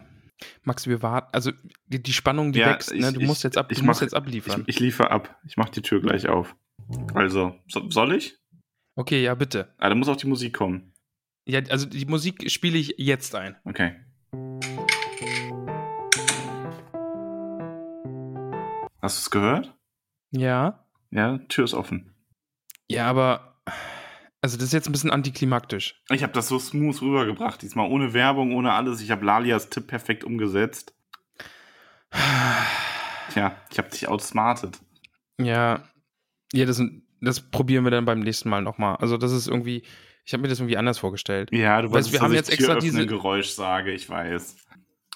Max, 0.63 0.87
wir 0.87 1.01
warten, 1.01 1.29
also 1.33 1.51
die, 1.87 2.01
die 2.01 2.13
Spannung, 2.13 2.51
die 2.51 2.59
Ja, 2.59 2.69
wächst, 2.73 2.91
ich- 2.91 3.01
ne? 3.01 3.11
Du 3.13 3.19
ich- 3.21 3.27
musst 3.27 3.43
jetzt 3.43 3.57
ab, 3.57 3.71
ich 3.71 3.79
du 3.79 3.85
musst 3.85 3.99
mach- 3.99 4.01
jetzt 4.03 4.13
abliefern. 4.15 4.61
Ich, 4.67 4.75
ich 4.75 4.79
liefere 4.79 5.11
ab. 5.11 5.39
Ich 5.45 5.57
mache 5.57 5.71
die 5.71 5.81
Tür 5.81 6.01
gleich 6.01 6.27
auf. 6.29 6.55
Also, 7.13 7.55
so, 7.67 7.89
soll 7.89 8.13
ich? 8.15 8.37
okay, 8.95 9.23
ja, 9.23 9.35
bitte. 9.35 9.73
Ah, 9.77 9.89
da 9.89 9.95
muss 9.95 10.07
auch 10.09 10.15
die 10.17 10.27
Musik 10.27 10.53
kommen. 10.53 10.90
Ja, 11.45 11.61
also 11.69 11.87
die 11.87 12.05
Musik 12.05 12.49
spiele 12.51 12.77
ich 12.77 12.95
jetzt 12.97 13.33
ein. 13.35 13.55
Okay. 13.65 13.95
Hast 19.01 19.17
du 19.17 19.21
es 19.21 19.29
gehört? 19.31 19.75
Ja. 20.31 20.85
Ja, 21.09 21.39
Tür 21.49 21.65
ist 21.65 21.73
offen. 21.73 22.13
Ja, 22.87 23.07
aber 23.07 23.59
also 24.41 24.57
das 24.57 24.67
ist 24.67 24.73
jetzt 24.73 24.87
ein 24.87 24.91
bisschen 24.91 25.11
antiklimaktisch. 25.11 26.01
Ich 26.09 26.23
habe 26.23 26.33
das 26.33 26.47
so 26.47 26.59
smooth 26.59 27.01
rübergebracht. 27.01 27.61
Diesmal 27.61 27.89
ohne 27.89 28.13
Werbung, 28.13 28.53
ohne 28.53 28.73
alles. 28.73 29.01
Ich 29.01 29.11
habe 29.11 29.25
Lalias 29.25 29.69
Tipp 29.69 29.87
perfekt 29.87 30.23
umgesetzt. 30.23 30.93
Tja, 33.31 33.55
ich 33.71 33.77
habe 33.77 33.89
dich 33.89 34.07
outsmartet. 34.07 34.79
Ja. 35.39 35.83
Ja, 36.53 36.65
das, 36.65 36.81
das 37.21 37.39
probieren 37.39 37.83
wir 37.83 37.91
dann 37.91 38.05
beim 38.05 38.19
nächsten 38.19 38.49
Mal 38.49 38.61
nochmal. 38.61 38.97
Also 38.97 39.17
das 39.17 39.31
ist 39.31 39.47
irgendwie, 39.47 39.83
ich 40.25 40.33
habe 40.33 40.41
mir 40.43 40.47
das 40.49 40.59
irgendwie 40.59 40.77
anders 40.77 40.99
vorgestellt. 40.99 41.49
Ja, 41.51 41.81
du 41.81 41.87
Weißt, 41.87 41.93
wolltest, 41.93 42.11
wir 42.11 42.19
dass 42.19 42.23
haben 42.25 42.31
ich 42.31 42.37
jetzt 42.37 42.51
extra 42.51 42.75
diese- 42.79 43.05
Geräusch 43.05 43.49
sage, 43.49 43.91
ich 43.91 44.09
weiß. 44.09 44.55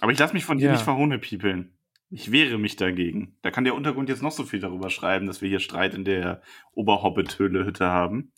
Aber 0.02 0.12
ich 0.12 0.20
lasse 0.20 0.34
mich 0.34 0.46
von 0.46 0.58
dir 0.58 0.66
Ja. 0.68 0.72
nicht 0.74 0.84
verhohnepiepeln. 0.84 1.72
Ich 2.10 2.32
wehre 2.32 2.58
mich 2.58 2.76
dagegen. 2.76 3.38
Da 3.42 3.50
kann 3.52 3.64
der 3.64 3.76
Untergrund 3.76 4.10
jetzt 4.10 4.22
noch 4.22 4.32
so 4.32 4.44
viel 4.44 4.60
darüber 4.60 4.90
schreiben, 4.90 5.26
dass 5.26 5.42
wir 5.42 5.50
hier 5.50 5.60
Streit 5.60 5.94
in 5.96 6.06
der 6.06 6.42
Oberhobbit-Höhle-Hütte 6.74 7.86
haben. 7.88 8.32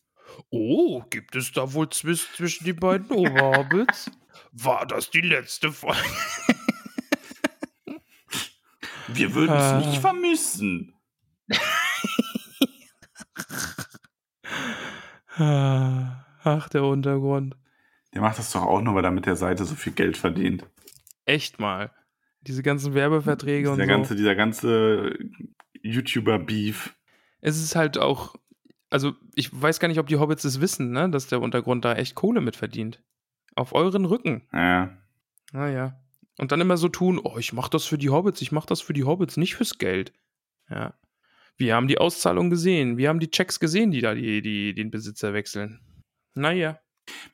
Oh, 0.50 1.02
gibt 1.10 1.36
es 1.36 1.52
da 1.52 1.74
wohl 1.74 1.90
Zwist 1.90 2.36
zwischen 2.36 2.64
die 2.66 2.74
beiden 2.74 3.10
Oberhobbits? 3.12 4.12
War 4.52 4.86
das 4.86 5.10
die 5.10 5.22
letzte 5.22 5.72
Folge? 5.72 6.00
Wir 9.08 9.34
würden 9.34 9.56
es 9.56 9.64
Ah. 9.64 9.80
nicht 9.80 10.00
vermissen. 10.00 10.94
Ach, 16.48 16.70
der 16.70 16.84
Untergrund. 16.84 17.58
Der 18.14 18.22
macht 18.22 18.40
das 18.40 18.54
doch 18.54 18.64
auch 18.64 18.82
nur, 18.82 18.96
weil 18.96 19.04
er 19.04 19.12
mit 19.12 19.26
der 19.26 19.36
Seite 19.36 19.66
so 19.66 19.76
viel 19.76 19.92
Geld 19.92 20.16
verdient. 20.16 20.66
Echt 21.26 21.60
mal. 21.60 21.92
Diese 22.42 22.64
ganzen 22.64 22.94
Werbeverträge 22.94 23.70
und 23.70 23.78
Dieser 23.78 23.88
so. 23.88 23.94
ganze, 23.94 24.16
dieser 24.16 24.36
ganze 24.36 25.18
YouTuber-Beef. 25.82 26.96
es 27.42 27.62
ist 27.62 27.76
halt 27.76 27.98
auch, 27.98 28.36
also 28.90 29.14
ich 29.36 29.50
weiß 29.52 29.82
gar 29.82 29.90
nicht, 29.90 30.00
ob 30.00 30.08
die 30.08 30.16
Hobbits 30.18 30.46
es 30.46 30.62
wissen, 30.62 30.92
ne, 30.92 31.10
dass 31.10 31.28
der 31.28 31.42
Untergrund 31.42 31.84
da 31.84 31.94
echt 31.96 32.16
Kohle 32.16 32.40
mit 32.40 32.56
verdient. 32.56 33.04
Auf 33.56 33.74
euren 33.74 34.06
Rücken. 34.06 34.48
Ja. 34.54 34.96
Naja. 35.52 36.00
Und 36.38 36.52
dann 36.54 36.62
immer 36.62 36.78
so 36.78 36.88
tun, 36.88 37.20
oh, 37.22 37.38
ich 37.38 37.52
mach 37.52 37.68
das 37.68 37.86
für 37.86 37.98
die 37.98 38.10
Hobbits, 38.10 38.42
ich 38.42 38.54
mach 38.54 38.66
das 38.66 38.80
für 38.80 38.94
die 38.94 39.04
Hobbits, 39.04 39.36
nicht 39.36 39.56
fürs 39.56 39.78
Geld. 39.80 40.14
Ja. 40.70 40.94
Wir 41.58 41.76
haben 41.76 41.88
die 41.88 41.98
Auszahlung 41.98 42.50
gesehen, 42.50 42.98
wir 42.98 43.10
haben 43.10 43.20
die 43.20 43.32
Checks 43.32 43.60
gesehen, 43.60 43.92
die 43.92 44.02
da 44.02 44.14
die, 44.14 44.42
die, 44.42 44.74
den 44.74 44.92
Besitzer 44.92 45.34
wechseln. 45.34 45.82
Naja. 46.38 46.80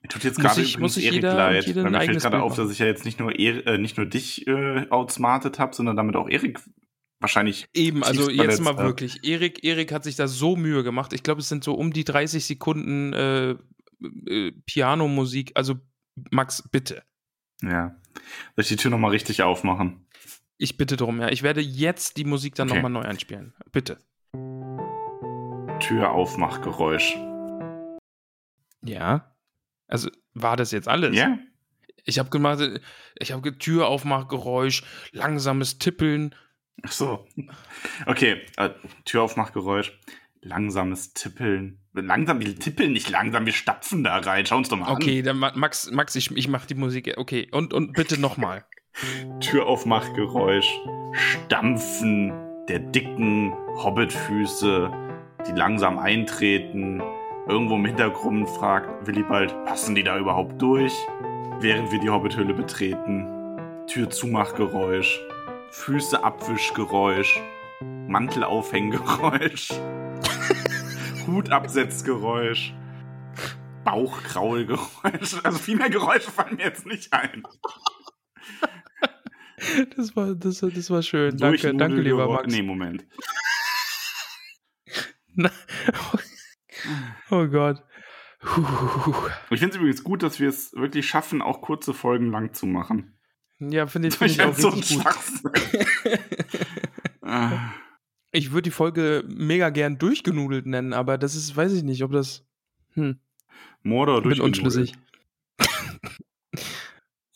Mir 0.01 0.09
tut 0.09 0.23
jetzt 0.23 0.39
gerade 0.39 0.61
übrigens 0.61 0.79
muss 0.79 0.93
sich 0.95 1.05
Erik 1.05 1.15
jeder 1.15 1.33
leid. 1.33 1.65
jeder 1.65 1.83
Weil 1.83 1.91
mir 1.91 2.01
fällt 2.01 2.21
gerade 2.21 2.41
auf, 2.43 2.55
dass 2.55 2.71
ich 2.71 2.79
ja 2.79 2.85
jetzt 2.85 3.05
nicht 3.05 3.19
nur, 3.19 3.37
er, 3.37 3.65
äh, 3.65 3.77
nicht 3.77 3.97
nur 3.97 4.05
dich 4.05 4.45
äh, 4.47 4.85
outsmartet 4.89 5.57
habe, 5.59 5.73
sondern 5.75 5.95
damit 5.95 6.15
auch 6.15 6.29
Erik 6.29 6.59
wahrscheinlich 7.19 7.67
Eben, 7.73 8.03
also 8.03 8.29
jetzt 8.29 8.61
mal 8.61 8.71
habe. 8.75 8.83
wirklich. 8.83 9.23
Erik, 9.23 9.63
Erik 9.63 9.91
hat 9.91 10.03
sich 10.03 10.15
da 10.15 10.27
so 10.27 10.55
Mühe 10.55 10.83
gemacht. 10.83 11.13
Ich 11.13 11.23
glaube, 11.23 11.41
es 11.41 11.49
sind 11.49 11.63
so 11.63 11.73
um 11.73 11.91
die 11.93 12.03
30 12.03 12.45
Sekunden 12.45 13.13
äh, 13.13 13.55
äh, 14.27 14.51
Pianomusik. 14.65 15.51
Also, 15.55 15.75
Max, 16.31 16.61
bitte. 16.69 17.03
Ja. 17.61 17.95
Soll 18.55 18.63
ich 18.63 18.67
die 18.67 18.75
Tür 18.75 18.91
nochmal 18.91 19.11
richtig 19.11 19.41
aufmachen? 19.41 20.05
Ich 20.57 20.77
bitte 20.77 20.97
drum, 20.97 21.19
ja. 21.19 21.29
Ich 21.29 21.41
werde 21.41 21.61
jetzt 21.61 22.17
die 22.17 22.25
Musik 22.25 22.55
dann 22.55 22.67
Okay. 22.69 22.75
nochmal 22.77 22.91
neu 22.91 23.07
einspielen. 23.07 23.53
Bitte. 23.71 23.97
Tür 25.79 26.11
aufmachgeräusch. 26.11 27.17
Ja. 28.83 29.35
Also, 29.87 30.09
war 30.33 30.57
das 30.57 30.71
jetzt 30.71 30.87
alles? 30.87 31.15
Ja? 31.15 31.37
Ich 32.05 32.19
habe 32.19 32.29
gemacht, 32.29 32.59
ich 33.17 33.31
habe 33.31 33.57
Türaufmachgeräusch, 33.57 34.83
langsames 35.11 35.77
Tippeln. 35.79 36.35
Ach 36.83 36.91
so. 36.91 37.25
Okay, 38.05 38.41
äh, 38.57 38.71
Türaufmachgeräusch. 39.05 39.97
Langsames 40.41 41.13
Tippeln. 41.13 41.79
Langsam, 41.93 42.41
wir 42.41 42.59
tippeln 42.59 42.91
nicht 42.91 43.09
langsam, 43.09 43.45
wir 43.45 43.53
stapfen 43.53 44.03
da 44.03 44.17
rein. 44.17 44.45
Schau 44.45 44.57
uns 44.57 44.67
doch 44.67 44.77
mal 44.77 44.91
Okay, 44.91 45.21
dann 45.21 45.37
Ma- 45.37 45.53
Max, 45.55 45.89
Max, 45.91 46.15
ich, 46.15 46.31
ich 46.35 46.49
mache 46.49 46.67
die 46.67 46.75
Musik. 46.75 47.13
Okay, 47.15 47.47
und, 47.51 47.73
und 47.73 47.93
bitte 47.93 48.19
nochmal. 48.19 48.65
an. 49.21 49.39
Türaufmachgeräusch. 49.39 50.67
Stampfen 51.13 52.33
der 52.67 52.79
dicken 52.79 53.53
Hobbitfüße, 53.77 54.91
die 55.47 55.51
langsam 55.53 55.97
eintreten. 55.97 57.01
Irgendwo 57.45 57.75
im 57.75 57.85
Hintergrund 57.85 58.47
fragt 58.47 59.05
Willibald, 59.05 59.51
passen 59.65 59.95
die 59.95 60.03
da 60.03 60.17
überhaupt 60.17 60.61
durch? 60.61 60.93
Während 61.59 61.91
wir 61.91 61.99
die 61.99 62.09
Hobbithöhle 62.09 62.53
betreten. 62.53 63.27
Türzumachgeräusch. 63.87 65.19
Füße 65.71 66.23
Abwischgeräusch. 66.23 67.41
Mantelaufhänggeräusch. 68.07 69.73
Hutabsetzgeräusch. 71.27 72.73
Bauchkraulgeräusch. 73.83 75.43
Also 75.43 75.57
viel 75.59 75.75
mehr 75.75 75.89
Geräusche 75.89 76.31
fallen 76.31 76.55
mir 76.55 76.63
jetzt 76.63 76.85
nicht 76.85 77.11
ein. 77.11 77.43
Das 79.97 80.15
war, 80.15 80.33
das, 80.33 80.59
das 80.59 80.89
war 80.89 81.01
schön. 81.01 81.37
Danke, 81.37 81.75
danke, 81.75 81.99
lieber 81.99 82.25
Max. 82.27 82.53
Nee, 82.53 82.63
Moment. 82.63 83.05
Oh 87.33 87.47
Gott. 87.47 87.81
Puh. 88.41 88.63
Ich 89.49 89.59
finde 89.59 89.69
es 89.71 89.75
übrigens 89.77 90.03
gut, 90.03 90.21
dass 90.21 90.39
wir 90.39 90.49
es 90.49 90.73
wirklich 90.73 91.07
schaffen, 91.07 91.41
auch 91.41 91.61
kurze 91.61 91.93
Folgen 91.93 92.29
lang 92.31 92.53
zu 92.53 92.65
machen. 92.65 93.17
Ja, 93.59 93.87
finde 93.87 94.09
ich, 94.09 94.15
find 94.15 94.31
Ich 94.31 94.37
ich 94.39 94.43
auch 94.43 94.53
so 94.53 94.69
gut. 94.71 94.83
Ah, 97.21 97.71
Ich 98.31 98.51
würde 98.51 98.63
die 98.63 98.71
Folge 98.71 99.23
mega 99.27 99.69
gern 99.69 99.97
durchgenudelt 99.97 100.65
nennen, 100.65 100.93
aber 100.93 101.17
das 101.17 101.35
ist, 101.35 101.55
weiß 101.55 101.71
ich 101.73 101.83
nicht, 101.83 102.03
ob 102.03 102.11
das. 102.11 102.45
Hm, 102.93 103.19
Mordor 103.81 104.21
bin 104.21 104.29
durch 104.29 104.41
unschlüssig. 104.41 104.93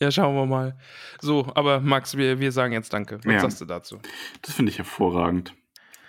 ja, 0.00 0.10
schauen 0.10 0.34
wir 0.36 0.46
mal. 0.46 0.78
So, 1.20 1.50
aber 1.54 1.80
Max, 1.80 2.16
wir, 2.16 2.38
wir 2.38 2.52
sagen 2.52 2.72
jetzt 2.72 2.92
Danke. 2.92 3.18
Was 3.24 3.32
Ja. 3.32 3.40
sagst 3.40 3.60
du 3.60 3.64
dazu? 3.64 3.98
Das 4.42 4.54
finde 4.54 4.70
ich 4.70 4.78
hervorragend. 4.78 5.54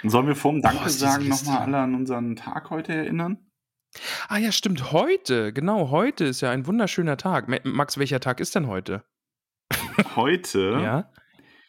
Sollen 0.03 0.27
wir 0.27 0.35
vorm 0.35 0.61
Danke 0.61 0.89
sagen 0.89 1.27
nochmal 1.27 1.57
alle 1.59 1.77
an 1.79 1.95
unseren 1.95 2.35
Tag 2.35 2.69
heute 2.69 2.93
erinnern? 2.93 3.37
Ah 4.27 4.37
ja, 4.37 4.51
stimmt, 4.51 4.91
heute, 4.91 5.51
genau, 5.53 5.89
heute 5.89 6.25
ist 6.25 6.41
ja 6.41 6.51
ein 6.51 6.67
wunderschöner 6.67 7.17
Tag. 7.17 7.47
Ma- 7.47 7.57
Max, 7.63 7.97
welcher 7.97 8.19
Tag 8.19 8.39
ist 8.39 8.55
denn 8.55 8.67
heute? 8.67 9.03
Heute 10.15 10.79
Ja. 10.81 11.11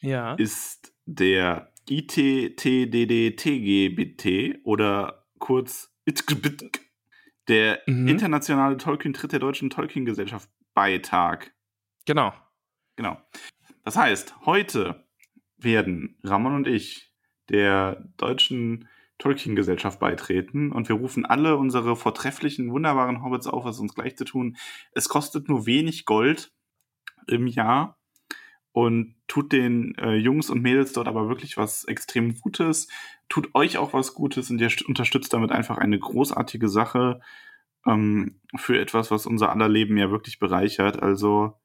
Ja. 0.03 0.35
ist 0.35 0.93
der 1.07 1.73
ITTDDTGBT 3.31 4.61
oder 4.65 5.27
kurz 5.39 5.93
ITGBT, 6.05 6.81
der 7.49 7.81
Mhm. 7.87 8.09
internationale 8.09 8.77
Tolkien-Tritt 8.77 9.33
der 9.33 9.39
Deutschen 9.41 9.71
Tolkien-Gesellschaft 9.71 10.49
Beitag. 10.75 11.53
Genau. 12.07 12.33
Genau. 12.97 13.19
Das 13.85 13.97
heißt, 13.97 14.35
heute 14.47 15.07
werden 15.57 16.19
Ramon 16.23 16.55
und 16.55 16.67
ich 16.69 17.13
der 17.49 18.05
Deutschen 18.17 18.89
Tolkien-Gesellschaft 19.21 20.01
beitreten 20.01 20.73
und 20.73 20.89
wir 20.89 20.97
rufen 20.97 21.25
alle 21.25 21.57
unsere 21.57 21.95
vortrefflichen, 21.95 22.73
wunderbaren 22.73 23.23
Hobbits 23.23 23.47
auf, 23.47 23.65
es 23.67 23.79
uns 23.79 23.95
gleich 23.95 24.17
zu 24.17 24.25
tun. 24.25 24.57
Es 24.93 25.09
kostet 25.09 25.49
nur 25.49 25.67
wenig 25.67 26.05
Gold 26.05 26.53
im 27.29 27.47
Jahr 27.47 27.99
und 28.73 29.15
tut 29.29 29.53
den 29.53 29.95
äh, 29.99 30.15
Jungs 30.15 30.51
und 30.51 30.63
Mädels 30.63 30.93
dort 30.93 31.07
aber 31.07 31.29
wirklich 31.29 31.57
was 31.57 31.85
extrem 31.85 32.35
Gutes, 32.41 32.89
tut 33.29 33.55
euch 33.55 33.79
auch 33.79 33.93
was 33.93 34.15
Gutes 34.15 34.51
und 34.51 34.61
ihr 34.61 34.71
st- 34.71 34.87
unterstützt 34.87 35.33
damit 35.33 35.53
einfach 35.53 35.79
eine 35.79 35.99
großartige 35.99 36.69
Sache 36.69 37.21
ähm, 37.87 38.41
für 38.57 38.81
etwas, 38.81 39.11
was 39.11 39.27
unser 39.27 39.51
aller 39.51 39.69
Leben 39.69 39.97
ja 39.97 40.11
wirklich 40.11 40.39
bereichert. 40.39 41.03
Also 41.03 41.59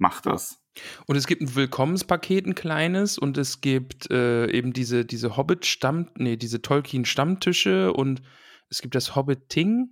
macht 0.00 0.26
das. 0.26 0.58
Und 1.06 1.16
es 1.16 1.26
gibt 1.26 1.42
ein 1.42 1.54
Willkommenspaket, 1.54 2.46
ein 2.46 2.54
kleines, 2.54 3.18
und 3.18 3.36
es 3.38 3.60
gibt 3.60 4.10
äh, 4.10 4.50
eben 4.50 4.72
diese, 4.72 5.04
diese 5.04 5.36
Hobbit-Stamm, 5.36 6.10
nee, 6.16 6.36
diese 6.36 6.62
Tolkien-Stammtische 6.62 7.92
und 7.92 8.22
es 8.68 8.80
gibt 8.80 8.94
das 8.94 9.14
Hobbit-Ting, 9.16 9.88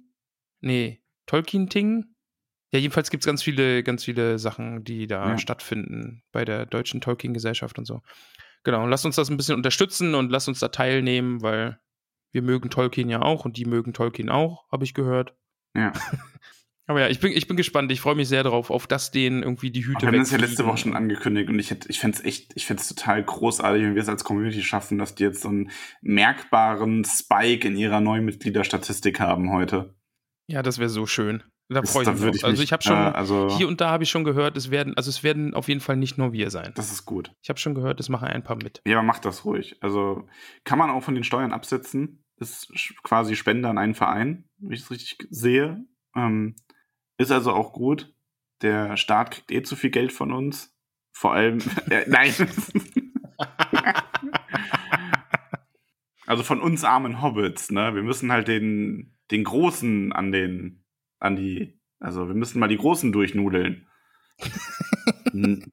nee, 0.60 1.02
Tolkien-Ting. 1.26 2.06
Ja, 2.72 2.78
jedenfalls 2.78 3.10
gibt 3.10 3.22
es 3.22 3.26
ganz 3.26 3.42
viele, 3.42 3.82
ganz 3.82 4.04
viele 4.04 4.38
Sachen, 4.38 4.84
die 4.84 5.06
da 5.06 5.30
Ja. 5.30 5.38
stattfinden 5.38 6.22
bei 6.32 6.44
der 6.44 6.66
Deutschen 6.66 7.00
Tolkien-Gesellschaft 7.00 7.78
und 7.78 7.84
so. 7.86 8.02
Genau, 8.64 8.84
und 8.84 8.90
lasst 8.90 9.06
uns 9.06 9.16
das 9.16 9.30
ein 9.30 9.36
bisschen 9.36 9.56
unterstützen 9.56 10.14
und 10.14 10.30
lasst 10.30 10.48
uns 10.48 10.58
da 10.58 10.68
teilnehmen, 10.68 11.42
weil 11.42 11.80
wir 12.32 12.42
mögen 12.42 12.70
Tolkien 12.70 13.08
ja 13.08 13.22
auch 13.22 13.44
und 13.44 13.56
die 13.56 13.64
mögen 13.64 13.94
Tolkien 13.94 14.28
auch, 14.30 14.70
habe 14.70 14.84
ich 14.84 14.94
gehört. 14.94 15.34
Ja. 15.74 15.92
Aber 16.88 17.00
ja, 17.02 17.08
ich 17.08 17.20
bin, 17.20 17.32
ich 17.32 17.46
bin 17.46 17.56
gespannt. 17.56 17.92
Ich 17.92 18.00
freue 18.00 18.14
mich 18.14 18.28
sehr 18.28 18.42
darauf, 18.42 18.70
auf 18.70 18.86
das 18.86 19.10
denen 19.10 19.42
irgendwie 19.42 19.70
die 19.70 19.84
Hüte 19.86 20.00
Wir 20.02 20.08
haben 20.08 20.18
das 20.18 20.30
ja 20.30 20.38
letzte 20.38 20.64
Woche 20.66 20.78
schon 20.78 20.96
angekündigt 20.96 21.48
und 21.50 21.58
ich, 21.58 21.70
hätte- 21.70 21.88
ich 21.90 22.00
fände 22.00 22.16
es 22.18 22.24
echt, 22.24 22.52
ich 22.56 22.64
fände 22.66 22.80
es 22.80 22.88
total 22.88 23.22
großartig, 23.22 23.82
wenn 23.82 23.94
wir 23.94 24.02
es 24.02 24.08
als 24.08 24.24
Community 24.24 24.62
schaffen, 24.62 24.96
dass 24.98 25.14
die 25.14 25.22
jetzt 25.24 25.42
so 25.42 25.48
einen 25.50 25.70
merkbaren 26.00 27.04
Spike 27.04 27.68
in 27.68 27.76
ihrer 27.76 28.00
Neumitgliederstatistik 28.00 29.20
haben 29.20 29.52
heute. 29.52 29.94
Ja, 30.48 30.62
das 30.62 30.78
wäre 30.78 30.88
so 30.88 31.06
schön. 31.06 31.42
Da 31.70 31.82
freue 31.82 32.04
ich 32.04 32.08
mich. 32.08 32.20
drauf. 32.22 32.34
ich 32.34 32.44
also 32.46 32.62
ich 32.62 32.72
habe 32.72 32.82
schon 32.82 32.96
äh, 32.96 33.10
also- 33.10 33.54
hier 33.58 33.68
und 33.68 33.82
da 33.82 33.90
habe 33.90 34.02
ich 34.04 34.08
schon 34.10 34.24
gehört, 34.24 34.56
es 34.56 34.70
werden, 34.70 34.94
also 34.96 35.10
es 35.10 35.22
werden 35.22 35.52
auf 35.52 35.68
jeden 35.68 35.80
Fall 35.80 35.96
nicht 35.98 36.16
nur 36.16 36.32
wir 36.32 36.50
sein. 36.50 36.72
Das 36.74 36.90
ist 36.90 37.04
gut. 37.04 37.30
Ich 37.42 37.50
habe 37.50 37.58
schon 37.58 37.74
gehört, 37.74 38.00
es 38.00 38.08
machen 38.08 38.28
ein 38.28 38.42
paar 38.42 38.56
mit. 38.56 38.80
Ja, 38.86 38.96
aber 38.96 39.06
macht 39.06 39.26
das 39.26 39.44
ruhig. 39.44 39.76
Also 39.82 40.26
kann 40.64 40.78
man 40.78 40.88
auch 40.88 41.02
von 41.02 41.14
den 41.14 41.24
Steuern 41.24 41.52
absetzen. 41.52 42.24
Ist 42.40 42.72
quasi 43.02 43.36
Spende 43.36 43.68
an 43.68 43.76
einen 43.76 43.94
Verein, 43.94 44.44
wenn 44.58 44.72
ich 44.72 44.80
es 44.80 44.90
richtig 44.90 45.18
sehe. 45.28 45.84
Ähm, 46.16 46.56
ist 47.18 47.30
also 47.30 47.52
auch 47.52 47.72
gut. 47.72 48.14
Der 48.62 48.96
Staat 48.96 49.32
kriegt 49.32 49.50
eh 49.52 49.62
zu 49.62 49.76
viel 49.76 49.90
Geld 49.90 50.12
von 50.12 50.32
uns. 50.32 50.74
Vor 51.12 51.34
allem, 51.34 51.58
äh, 51.90 52.04
nein. 52.08 52.32
also 56.26 56.42
von 56.42 56.60
uns 56.60 56.84
armen 56.84 57.20
Hobbits, 57.20 57.70
ne? 57.70 57.94
Wir 57.94 58.02
müssen 58.02 58.32
halt 58.32 58.48
den, 58.48 59.16
den 59.30 59.44
Großen 59.44 60.12
an 60.12 60.32
den, 60.32 60.84
an 61.18 61.36
die, 61.36 61.78
also 61.98 62.28
wir 62.28 62.34
müssen 62.34 62.60
mal 62.60 62.68
die 62.68 62.78
Großen 62.78 63.12
durchnudeln. 63.12 63.86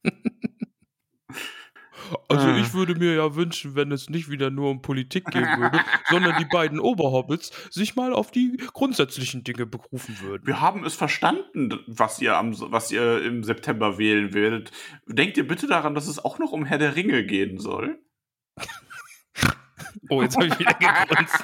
Also 2.27 2.47
Ah. 2.47 2.57
ich 2.57 2.73
würde 2.73 2.95
mir 2.95 3.13
ja 3.15 3.35
wünschen, 3.35 3.75
wenn 3.75 3.91
es 3.91 4.09
nicht 4.09 4.29
wieder 4.29 4.49
nur 4.49 4.69
um 4.71 4.81
Politik 4.81 5.25
gehen 5.25 5.45
würde, 5.59 5.79
sondern 6.09 6.37
die 6.39 6.45
beiden 6.45 6.79
Oberhobbits 6.79 7.51
sich 7.71 7.95
mal 7.95 8.13
auf 8.13 8.31
die 8.31 8.57
grundsätzlichen 8.73 9.43
Dinge 9.43 9.65
berufen 9.65 10.19
würden. 10.21 10.45
Wir 10.47 10.59
haben 10.61 10.83
es 10.85 10.95
verstanden, 10.95 11.79
was 11.87 12.19
ihr, 12.21 12.35
am, 12.37 12.55
was 12.71 12.91
ihr 12.91 13.21
im 13.23 13.43
September 13.43 13.97
wählen 13.97 14.33
werdet. 14.33 14.71
Denkt 15.07 15.37
ihr 15.37 15.47
bitte 15.47 15.67
daran, 15.67 15.93
dass 15.95 16.07
es 16.07 16.17
auch 16.23 16.39
noch 16.39 16.51
um 16.51 16.65
Herr 16.65 16.77
der 16.79 16.95
Ringe 16.95 17.25
gehen 17.25 17.59
soll? 17.59 17.99
Oh, 20.09 20.21
jetzt 20.21 20.35
habe 20.35 20.47
ich 20.47 20.59
wieder 20.59 20.73
gegrunzt. 20.73 21.43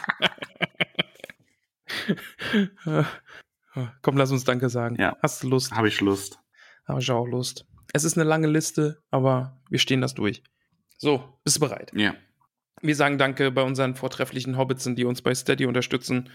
Komm, 4.01 4.17
lass 4.17 4.31
uns 4.31 4.43
Danke 4.43 4.69
sagen. 4.69 4.95
Ja. 4.99 5.17
Hast 5.21 5.43
du 5.43 5.47
Lust? 5.49 5.71
Habe 5.71 5.87
ich 5.87 6.01
Lust. 6.01 6.39
Habe 6.87 6.99
ich 6.99 7.09
auch 7.11 7.25
Lust. 7.25 7.65
Es 7.93 8.03
ist 8.03 8.17
eine 8.17 8.27
lange 8.27 8.47
Liste, 8.47 9.01
aber 9.09 9.59
wir 9.69 9.79
stehen 9.79 10.01
das 10.01 10.13
durch. 10.13 10.43
So, 11.01 11.23
bist 11.43 11.55
du 11.57 11.61
bereit? 11.61 11.91
Ja. 11.95 12.13
Wir 12.83 12.95
sagen 12.95 13.17
Danke 13.17 13.49
bei 13.49 13.63
unseren 13.63 13.95
vortrefflichen 13.95 14.55
Hobbits, 14.55 14.87
die 14.87 15.03
uns 15.03 15.23
bei 15.23 15.33
Steady 15.33 15.65
unterstützen. 15.65 16.29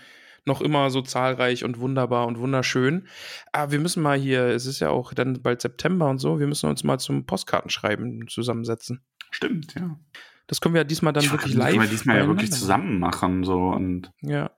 Noch 0.45 0.61
immer 0.61 0.91
so 0.91 1.03
zahlreich 1.03 1.63
und 1.63 1.79
wunderbar 1.79 2.27
und 2.27 2.39
wunderschön. 2.41 3.07
Aber 3.53 3.71
wir 3.71 3.79
müssen 3.79 4.03
mal 4.03 4.19
hier, 4.19 4.47
es 4.47 4.67
ist 4.67 4.81
ja 4.81 4.91
auch 4.91 5.15
dann 5.15 5.41
bald 5.41 5.61
September 5.61 6.09
und 6.09 6.19
so, 6.19 6.41
wir 6.41 6.49
müssen 6.49 6.69
uns 6.69 6.83
mal 6.83 6.99
zum 6.99 7.27
Postkartenschreiben 7.27 8.27
zusammensetzen. 8.27 9.05
Stimmt, 9.31 9.77
ja. 9.77 10.01
Das 10.49 10.61
können 10.61 10.75
wir 10.75 10.81
ja 10.81 10.85
diesmal 10.85 11.13
dann 11.13 11.31
wirklich 11.31 11.53
das 11.53 11.59
live. 11.59 11.71
können 11.71 11.83
wir 11.83 11.91
diesmal 11.91 12.17
ja 12.17 12.27
wirklich 12.27 12.53
zusammen 12.53 12.99
machen, 12.99 13.45
so, 13.45 13.69
und. 13.69 14.13
Ja, 14.21 14.51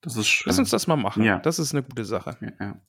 das 0.00 0.16
ist 0.16 0.26
schön. 0.26 0.50
lass 0.50 0.58
uns 0.58 0.70
das 0.70 0.88
mal 0.88 0.96
machen. 0.96 1.22
Ja. 1.22 1.38
Das 1.38 1.60
ist 1.60 1.72
eine 1.72 1.84
gute 1.84 2.04
Sache. 2.04 2.36
Ja, 2.40 2.52
ja. 2.58 2.80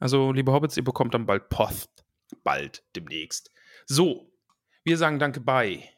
Also, 0.00 0.32
liebe 0.32 0.50
Hobbits, 0.50 0.76
ihr 0.76 0.84
bekommt 0.84 1.14
dann 1.14 1.26
bald 1.26 1.48
Post. 1.50 2.04
Bald, 2.42 2.84
demnächst. 2.96 3.52
So, 3.86 4.32
wir 4.82 4.98
sagen 4.98 5.20
Danke 5.20 5.40
bei 5.40 5.88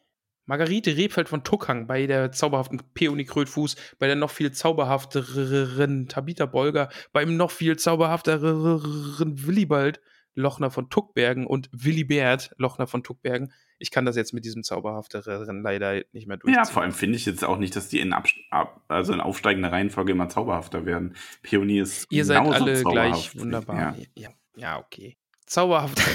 Margarete 0.49 0.97
Rebfeld 0.97 1.29
von 1.29 1.45
Tuckhang, 1.45 1.87
bei 1.87 2.07
der 2.07 2.33
zauberhaften 2.33 2.81
Peony 2.95 3.27
Krötfuß, 3.27 3.77
bei 3.99 4.07
der 4.07 4.17
noch 4.17 4.31
viel 4.31 4.51
zauberhafteren 4.51 6.09
Tabitha 6.09 6.47
Bolger, 6.47 6.89
beim 7.13 7.37
noch 7.37 7.51
viel 7.51 7.77
zauberhafteren 7.77 9.47
Willibald 9.47 10.01
Lochner 10.35 10.71
von 10.71 10.89
Tuckbergen 10.89 11.47
und 11.47 11.69
Willibert 11.73 12.55
Lochner 12.57 12.87
von 12.87 13.03
Tuckbergen. 13.03 13.53
Ich 13.79 13.91
kann 13.91 14.07
das 14.07 14.17
jetzt 14.17 14.33
mit 14.33 14.47
diesem 14.47 14.63
zauberhafteren 14.63 15.63
leider 15.63 16.03
nicht 16.13 16.27
mehr 16.27 16.39
durchziehen. 16.39 16.65
ja, 16.65 16.65
vor 16.65 16.83
allem 16.83 16.93
finde 16.93 17.17
ich 17.17 17.27
jetzt 17.27 17.45
auch 17.45 17.59
nicht, 17.59 17.77
dass 17.77 17.89
die 17.89 18.01
in, 18.01 18.15
ab, 18.15 18.27
also 18.89 19.13
in 19.13 19.21
aufsteigender 19.21 19.71
Reihenfolge 19.71 20.13
immer 20.13 20.31
zauberhafter 20.31 20.87
werden. 20.87 21.15
Peony 21.43 21.81
ist 21.81 22.07
Ihr 22.11 22.25
seid 22.25 22.39
alle 22.39 22.83
gleich 22.83 23.39
wunderbar. 23.39 23.77
Ja. 23.79 23.97
Ja, 24.15 24.29
ja 24.57 24.79
okay. 24.79 25.19
Zauberhaft. 25.45 26.01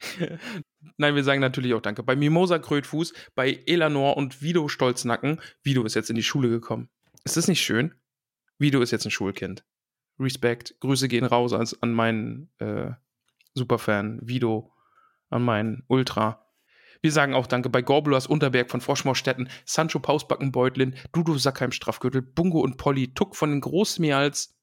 Nein, 0.96 1.14
wir 1.14 1.24
sagen 1.24 1.40
natürlich 1.40 1.74
auch 1.74 1.82
Danke. 1.82 2.02
Bei 2.02 2.16
Mimosa 2.16 2.58
Krötfuß, 2.58 3.12
bei 3.34 3.62
Elanor 3.66 4.16
und 4.16 4.42
Vido 4.42 4.68
Stolznacken. 4.68 5.40
Vido 5.62 5.84
ist 5.84 5.94
jetzt 5.94 6.10
in 6.10 6.16
die 6.16 6.22
Schule 6.22 6.48
gekommen. 6.48 6.88
Ist 7.24 7.36
das 7.36 7.48
nicht 7.48 7.62
schön? 7.62 7.94
Vido 8.58 8.80
ist 8.80 8.90
jetzt 8.90 9.04
ein 9.04 9.10
Schulkind. 9.10 9.64
Respekt. 10.18 10.76
Grüße 10.80 11.08
gehen 11.08 11.24
raus 11.24 11.52
als, 11.52 11.80
an 11.82 11.92
meinen 11.92 12.50
äh, 12.58 12.90
Superfan 13.54 14.20
Vido, 14.22 14.72
an 15.30 15.42
meinen 15.42 15.84
Ultra. 15.88 16.44
Wir 17.00 17.12
sagen 17.12 17.34
auch 17.34 17.46
Danke 17.46 17.70
bei 17.70 17.82
Gorbulas 17.82 18.26
Unterberg 18.26 18.70
von 18.70 18.80
Froschmorstetten, 18.80 19.48
Sancho 19.64 20.00
Pausbackenbeutlin, 20.00 20.96
Dudo 21.12 21.38
Sackheim 21.38 21.70
Strafgürtel, 21.70 22.22
Bungo 22.22 22.60
und 22.60 22.76
Polly, 22.76 23.14
Tuck 23.14 23.36
von 23.36 23.50
den 23.50 23.60
Großmeals, 23.60 24.57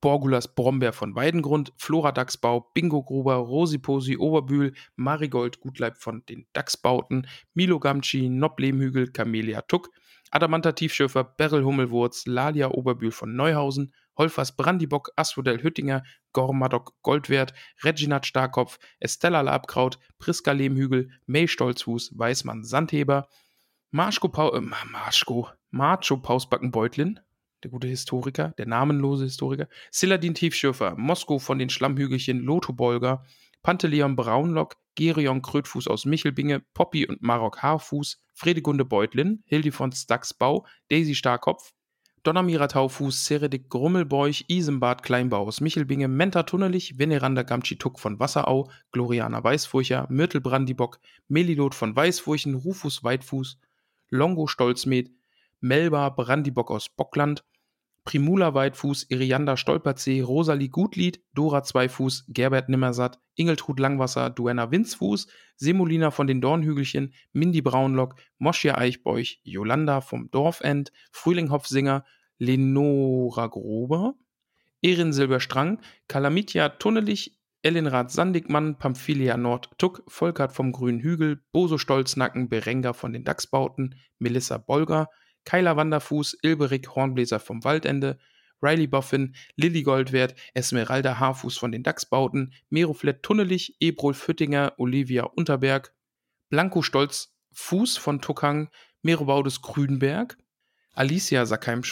Borgulas 0.00 0.54
Brombeer 0.54 0.92
von 0.92 1.14
Weidengrund, 1.14 1.72
Flora 1.76 2.12
Dachsbau, 2.12 2.70
Bingo 2.74 3.02
Gruber, 3.02 3.34
Rosiposi 3.36 4.16
Oberbühl, 4.16 4.74
Marigold 4.96 5.60
Gutleib 5.60 5.96
von 5.98 6.24
den 6.26 6.46
Dachsbauten, 6.52 7.26
Milo 7.54 7.78
Gamci, 7.78 8.28
Nob 8.28 8.58
Lehmhügel, 8.60 9.12
Camelia 9.12 9.62
Tuck, 9.62 9.90
Adamanta 10.30 10.72
Tiefschürfer, 10.72 11.24
Beryl 11.24 11.64
Hummelwurz, 11.64 12.26
Lalia 12.26 12.70
Oberbühl 12.70 13.12
von 13.12 13.36
Neuhausen, 13.36 13.94
Holfers 14.18 14.56
Brandibock, 14.56 15.10
Asphodel 15.16 15.62
Hüttinger, 15.62 16.02
Gormadok 16.32 16.94
Goldwert, 17.02 17.54
Reginat 17.82 18.26
Starkopf, 18.26 18.78
Estella 18.98 19.42
Labkraut, 19.42 19.98
Priska 20.18 20.52
Lehmhügel, 20.52 21.10
May 21.26 21.46
Stolzfuß, 21.46 22.18
Weißmann 22.18 22.64
Sandheber, 22.64 23.28
Marschko 23.90 24.28
Pau 24.28 24.52
äh, 24.52 24.60
Marschko, 24.60 25.48
Marcho 25.70 26.16
Pausbackenbeutlin, 26.16 27.20
der 27.62 27.70
gute 27.70 27.86
Historiker, 27.86 28.54
der 28.58 28.66
namenlose 28.66 29.24
Historiker, 29.24 29.68
Siladin 29.90 30.34
Tiefschürfer, 30.34 30.94
Mosko 30.96 31.38
von 31.38 31.58
den 31.58 31.70
Schlammhügelchen, 31.70 32.40
Lotho 32.40 32.72
Bolger, 32.72 33.24
Panteleon 33.62 34.16
Braunlock, 34.16 34.76
Gerion 34.94 35.42
Krötfuß 35.42 35.88
aus 35.88 36.04
Michelbinge, 36.04 36.60
Poppy 36.74 37.06
und 37.06 37.22
Marok 37.22 37.62
Haarfuß, 37.62 38.22
Fredegunde 38.32 38.84
Beutlin, 38.84 39.42
Hildifons 39.46 40.06
Dachsbau, 40.06 40.66
Daisy 40.88 41.14
Starkopf, 41.14 41.72
Donnermira 42.26 42.66
Taufuß, 42.66 43.26
Seredik 43.26 43.68
Grummelbeuch, 43.68 44.46
Isembad 44.48 45.04
Kleinbau 45.04 45.46
aus 45.46 45.60
Michelbinge, 45.60 46.08
Menta 46.08 46.42
Tunnelich, 46.42 46.98
Veneranda 46.98 47.42
Gamtschituk 47.42 48.00
von 48.00 48.18
Wasserau, 48.18 48.68
Gloriana 48.90 49.44
Weißfurcher, 49.44 50.08
Myrtel 50.10 50.40
Brandibock, 50.40 50.98
Melilot 51.28 51.76
von 51.76 51.94
Weißfurchen, 51.94 52.54
Rufus 52.54 53.04
Weitfuß, 53.04 53.58
Longo 54.10 54.48
Stolzmed, 54.48 55.12
Melba 55.60 56.08
Brandibock 56.10 56.70
aus 56.70 56.88
Bockland, 56.88 57.44
Primula 58.06 58.54
Weitfuß, 58.54 59.10
Irianda 59.10 59.56
Stolperzee, 59.56 60.20
Rosalie 60.20 60.68
Gutlied, 60.68 61.20
Dora 61.34 61.64
Zweifuß, 61.64 62.26
Gerbert 62.28 62.68
Nimmersatt, 62.68 63.18
Ingeltrud 63.34 63.80
Langwasser, 63.80 64.30
Duenna 64.30 64.70
Winzfuß, 64.70 65.26
Semolina 65.56 66.12
von 66.12 66.28
den 66.28 66.40
Dornhügelchen, 66.40 67.12
Mindy 67.32 67.62
Braunlock, 67.62 68.14
Moschia 68.38 68.78
Eichbeuch, 68.78 69.40
Jolanda 69.42 70.00
vom 70.00 70.30
Dorfend, 70.30 70.92
Frühling 71.10 71.50
Hopfsinger, 71.50 72.04
Lenora 72.38 73.48
Gruber, 73.48 74.14
Erin 74.82 75.12
Silberstrang, 75.12 75.80
Kalamitia 76.06 76.68
Tunnelich, 76.68 77.36
Ellenrad 77.62 78.12
Sandigmann, 78.12 78.78
Pamphilia 78.78 79.36
Nord 79.36 79.70
Tuck, 79.78 80.04
Volkert 80.06 80.52
vom 80.52 80.70
Grünen 80.70 81.00
Hügel, 81.00 81.42
Boso 81.50 81.76
Stolznacken, 81.76 82.48
Berenga 82.48 82.92
von 82.92 83.12
den 83.12 83.24
Dachsbauten, 83.24 83.96
Melissa 84.20 84.58
Bolger, 84.58 85.08
Keiler 85.46 85.76
Wanderfuß, 85.76 86.36
Ilberik 86.42 86.94
Hornbläser 86.94 87.40
vom 87.40 87.64
Waldende, 87.64 88.18
Riley 88.60 88.86
Boffin, 88.86 89.34
Lilly 89.54 89.82
Goldwert, 89.82 90.34
Esmeralda 90.54 91.18
Haarfuß 91.18 91.56
von 91.56 91.72
den 91.72 91.82
Dachsbauten, 91.82 92.52
Meroflett 92.68 93.22
Tunnelich, 93.22 93.76
Ebrol 93.80 94.14
Füttinger, 94.14 94.74
Olivia 94.76 95.24
Unterberg, 95.24 95.94
Blanco 96.50 96.82
Stolz 96.82 97.34
Fuß 97.52 97.96
von 97.96 98.20
Tuckang, 98.20 98.68
Merobaudes 99.02 99.62
Grünberg, 99.62 100.36
Alicia 100.92 101.46
Sackheim, 101.46 101.82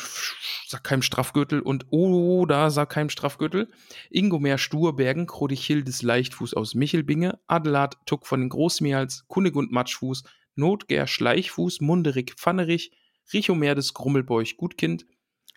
Sackheim 0.67 1.03
Straffgürtel 1.03 1.61
und 1.61 1.87
Oda 1.91 2.71
Sackheim 2.71 3.09
Straffgürtel, 3.09 3.71
Ingomer 4.11 4.59
Sturbergen, 4.59 5.27
Krodichildes 5.27 6.03
Leichtfuß 6.03 6.55
aus 6.55 6.75
Michelbinge, 6.75 7.39
Adelard 7.47 7.99
Tuck 8.07 8.27
von 8.27 8.41
den 8.41 8.49
Großmeerls, 8.49 9.27
Kunigund 9.29 9.71
Matschfuß, 9.71 10.25
Notger 10.57 11.07
Schleichfuß, 11.07 11.83
Munderig 11.83 12.35
Pfannerich, 12.37 12.93
Richomerdes 13.33 13.95
Grummelbeuch 13.95 14.57
Gutkind, 14.57 15.07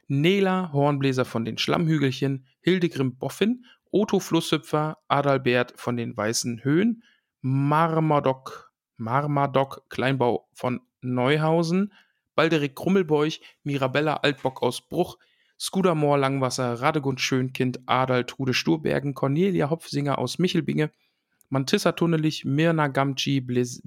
Nela 0.07 0.71
Hornbläser 0.71 1.25
von 1.25 1.43
den 1.43 1.57
Schlammhügelchen, 1.57 2.45
Hildegrim 2.61 3.17
Boffin, 3.17 3.65
Otto 3.91 4.19
Flusshüpfer, 4.19 4.97
Adalbert 5.07 5.73
von 5.75 5.97
den 5.97 6.15
Weißen 6.15 6.63
Höhen, 6.63 7.03
Marmadoc, 7.41 8.71
Marmadoc 8.97 9.89
Kleinbau 9.89 10.47
von 10.53 10.81
Neuhausen, 11.01 11.93
Balderik 12.35 12.75
Krummelbeuch, 12.75 13.41
Mirabella 13.63 14.15
Altbock 14.17 14.61
aus 14.61 14.81
Bruch, 14.81 15.17
Skudamor 15.59 16.17
Langwasser, 16.17 16.81
Radegund 16.81 17.19
Schönkind, 17.19 17.79
Adal 17.87 18.25
Trude 18.25 18.53
Sturbergen, 18.53 19.13
Cornelia 19.13 19.69
Hopfsinger 19.69 20.19
aus 20.19 20.37
Michelbinge, 20.37 20.91
Mantissa 21.49 21.93
Tunnelich, 21.93 22.45
Mirna 22.45 22.87
Gamci, 22.89 23.41
Bliz, 23.41 23.81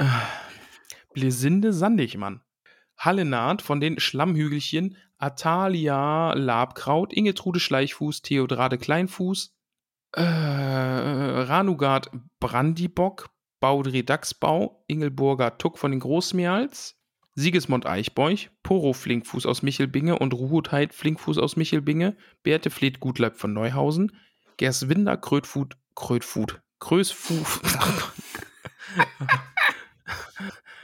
Ble, 0.00 0.08
Ble, 0.08 0.16
Blesinde 1.12 1.74
Sandigmann, 1.74 2.40
Hallenard 2.96 3.60
von 3.60 3.80
den 3.80 4.00
Schlammhügelchen, 4.00 4.96
Atalia 5.18 6.32
Labkraut, 6.32 7.12
Ingetrude 7.12 7.60
Schleichfuß, 7.60 8.22
Theodrade 8.22 8.78
Kleinfuß, 8.78 9.54
äh, 10.12 10.22
Ranugard 10.22 12.10
Brandibock, 12.40 13.28
Baudry 13.60 14.02
Dachsbau, 14.02 14.82
Ingelburger 14.86 15.58
Tuck 15.58 15.76
von 15.76 15.90
den 15.90 16.00
Großmeerls, 16.00 16.96
Sigismund 17.34 17.84
Eichbeuch, 17.84 18.48
Poro 18.62 18.94
Flinkfuß 18.94 19.44
aus 19.44 19.62
Michelbinge 19.62 20.18
und 20.18 20.32
Ruhutheit 20.32 20.94
Flinkfuß 20.94 21.36
aus 21.36 21.56
Michelbinge, 21.56 22.16
Berthe 22.42 22.70
Fleet 22.70 23.00
Gutleib 23.00 23.36
von 23.36 23.52
Neuhausen, 23.52 24.16
Gerswinder 24.56 25.18
Krötfut, 25.18 25.76
Krötfut, 25.94 26.62
Krösfuß. 26.78 27.60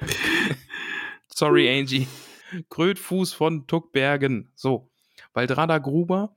Sorry, 1.29 1.69
Angie. 1.69 2.07
Krötfuß 2.71 3.33
von 3.33 3.67
Tuckbergen. 3.67 4.51
So. 4.55 4.91
Waldrada 5.35 5.79
Gruber, 5.79 6.37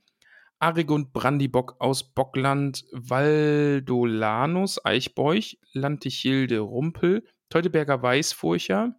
Arigund 0.59 1.13
Brandibock 1.13 1.77
aus 1.79 2.03
Bockland, 2.03 2.83
Valdolanus 2.91 4.83
Eichbeuch, 4.85 5.57
Lantichilde 5.71 6.59
Rumpel, 6.59 7.25
Teutoberger 7.49 8.01
Weißfurcher, 8.01 8.95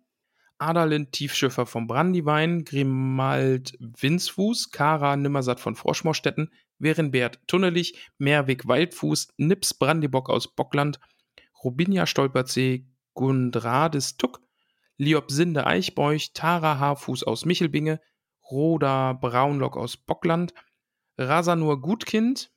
Adalin 0.59 1.11
Tiefschiffer 1.11 1.67
vom 1.67 1.87
Brandywein, 1.87 2.65
Grimald 2.65 3.77
Winzfuß, 3.79 4.71
Kara 4.71 5.17
Nimmersatt 5.17 5.61
von 5.61 5.75
Froschmorstetten, 5.75 6.51
Werenbert 6.79 7.41
Tunnelich, 7.47 7.95
Meerweg 8.19 8.67
Waldfuß, 8.67 9.29
Nips 9.37 9.75
Brandibock 9.75 10.31
aus 10.31 10.55
Bockland, 10.55 10.99
Robinia 11.63 12.07
Stolperzee, 12.07 12.87
Gundrades 13.21 14.17
Tuck, 14.17 14.41
Liop 14.97 15.31
Sinde 15.31 15.67
Eichbeuch, 15.67 16.31
Tara 16.33 16.79
Haarfuß 16.79 17.25
aus 17.25 17.45
Michelbinge, 17.45 18.01
Roda 18.51 19.13
Braunlock 19.13 19.77
aus 19.77 19.99
Bockland, 19.99 20.55
Rasanur 21.19 21.83
Gutkind, 21.83 22.51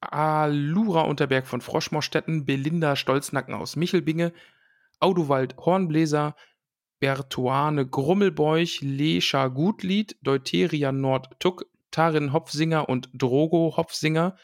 Alura 0.00 1.02
Unterberg 1.02 1.46
von 1.46 1.60
Froschmorstetten, 1.60 2.44
Belinda 2.44 2.96
Stolznacken 2.96 3.54
aus 3.54 3.76
Michelbinge, 3.76 4.32
Audowald 4.98 5.56
Hornbläser, 5.58 6.34
Bertuane 6.98 7.86
Grummelbeuch, 7.86 8.80
Lescha 8.82 9.46
Gutlied, 9.46 10.16
Deuteria 10.22 10.90
Nord 10.90 11.38
Tuck, 11.38 11.66
Tarin 11.92 12.32
Hopfsinger 12.32 12.88
und 12.88 13.10
Drogo 13.12 13.76
Hopfsinger, 13.76 14.36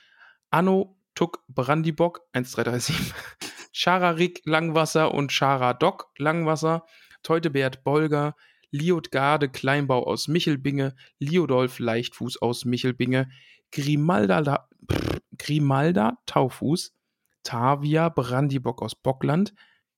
Anno 0.51 0.96
Tuck 1.17 1.43
Brandibock 1.49 2.21
1337, 2.35 3.13
Schararik 3.73 4.43
Langwasser 4.45 5.13
und 5.13 5.33
Schara 5.33 5.73
Dock 5.75 6.13
Langwasser, 6.19 6.85
Teutebert 7.23 7.83
Bolger, 7.83 8.37
Liotgarde 8.71 9.49
Kleinbau 9.49 10.07
aus 10.07 10.29
Michelbinge, 10.29 10.95
Liodolf 11.19 11.79
Leichtfuß 11.79 12.43
aus 12.43 12.67
Michelbinge, 12.67 13.31
Grimalda, 13.73 14.69
Grimalda 15.39 16.19
Taufuß, 16.27 16.95
Tavia 17.43 18.11
Brandibock 18.11 18.83
aus 18.83 18.95
Bockland, 18.95 19.55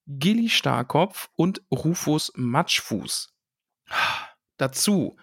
Gilly 0.07 0.49
Starkopf 0.49 1.31
und 1.35 1.63
Rufus 1.73 2.33
Matschfuß. 2.37 3.35
Dazu 4.57 5.17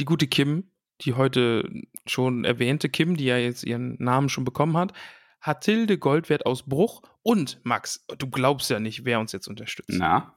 die 0.00 0.04
gute 0.04 0.26
Kim, 0.26 0.72
die 1.02 1.14
heute 1.14 1.70
schon 2.06 2.44
erwähnte 2.44 2.88
Kim, 2.88 3.16
die 3.16 3.26
ja 3.26 3.36
jetzt 3.36 3.64
ihren 3.64 3.96
Namen 4.02 4.28
schon 4.28 4.44
bekommen 4.44 4.76
hat, 4.76 4.92
Hatilde 5.40 5.98
Goldwert 5.98 6.46
aus 6.46 6.64
Bruch 6.64 7.02
und 7.22 7.60
Max, 7.64 8.04
du 8.18 8.28
glaubst 8.28 8.70
ja 8.70 8.80
nicht, 8.80 9.04
wer 9.04 9.20
uns 9.20 9.32
jetzt 9.32 9.46
unterstützt. 9.48 9.90
Na? 9.92 10.34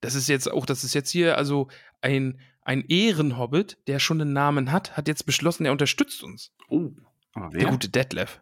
Das 0.00 0.14
ist 0.14 0.28
jetzt 0.28 0.50
auch, 0.50 0.64
das 0.66 0.84
ist 0.84 0.94
jetzt 0.94 1.10
hier 1.10 1.36
also 1.36 1.68
ein, 2.00 2.40
ein 2.62 2.84
Ehrenhobbit, 2.88 3.78
der 3.88 3.98
schon 3.98 4.20
einen 4.20 4.32
Namen 4.32 4.70
hat, 4.72 4.96
hat 4.96 5.08
jetzt 5.08 5.26
beschlossen, 5.26 5.66
er 5.66 5.72
unterstützt 5.72 6.22
uns. 6.22 6.54
Oh, 6.68 6.90
aber 7.34 7.50
Der 7.50 7.62
wer? 7.62 7.70
gute 7.70 7.88
Detlef. 7.88 8.40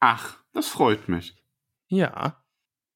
Ach, 0.00 0.38
das 0.52 0.68
freut 0.68 1.08
mich. 1.08 1.34
Ja, 1.88 2.42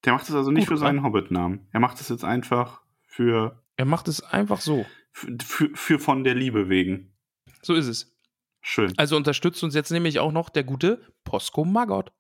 Der 0.05 0.13
macht 0.13 0.29
es 0.29 0.35
also 0.35 0.51
nicht 0.51 0.69
Gut, 0.69 0.75
für 0.75 0.79
seinen 0.79 1.03
Hobbit-Namen. 1.03 1.67
Er 1.73 1.81
macht 1.81 2.01
es 2.01 2.09
jetzt 2.11 2.25
einfach 2.25 2.83
für, 3.07 3.63
er 3.77 3.85
macht 3.87 4.09
es 4.09 4.23
einfach 4.23 4.61
so. 4.61 4.85
für, 5.13 5.37
für, 5.43 5.71
für 5.75 5.99
von 5.99 6.25
der 6.25 6.35
Liebe 6.35 6.69
wegen. 6.69 7.15
So 7.63 7.75
ist 7.75 7.87
es. 7.87 8.15
Schön. 8.61 8.93
Also 8.99 9.17
unterstützt 9.17 9.63
uns 9.65 9.75
jetzt 9.75 9.91
nämlich 9.91 10.19
auch 10.21 10.31
noch 10.33 10.49
der 10.51 10.65
gute 10.65 11.01
Posco 11.25 11.65
Maggot. 11.65 12.13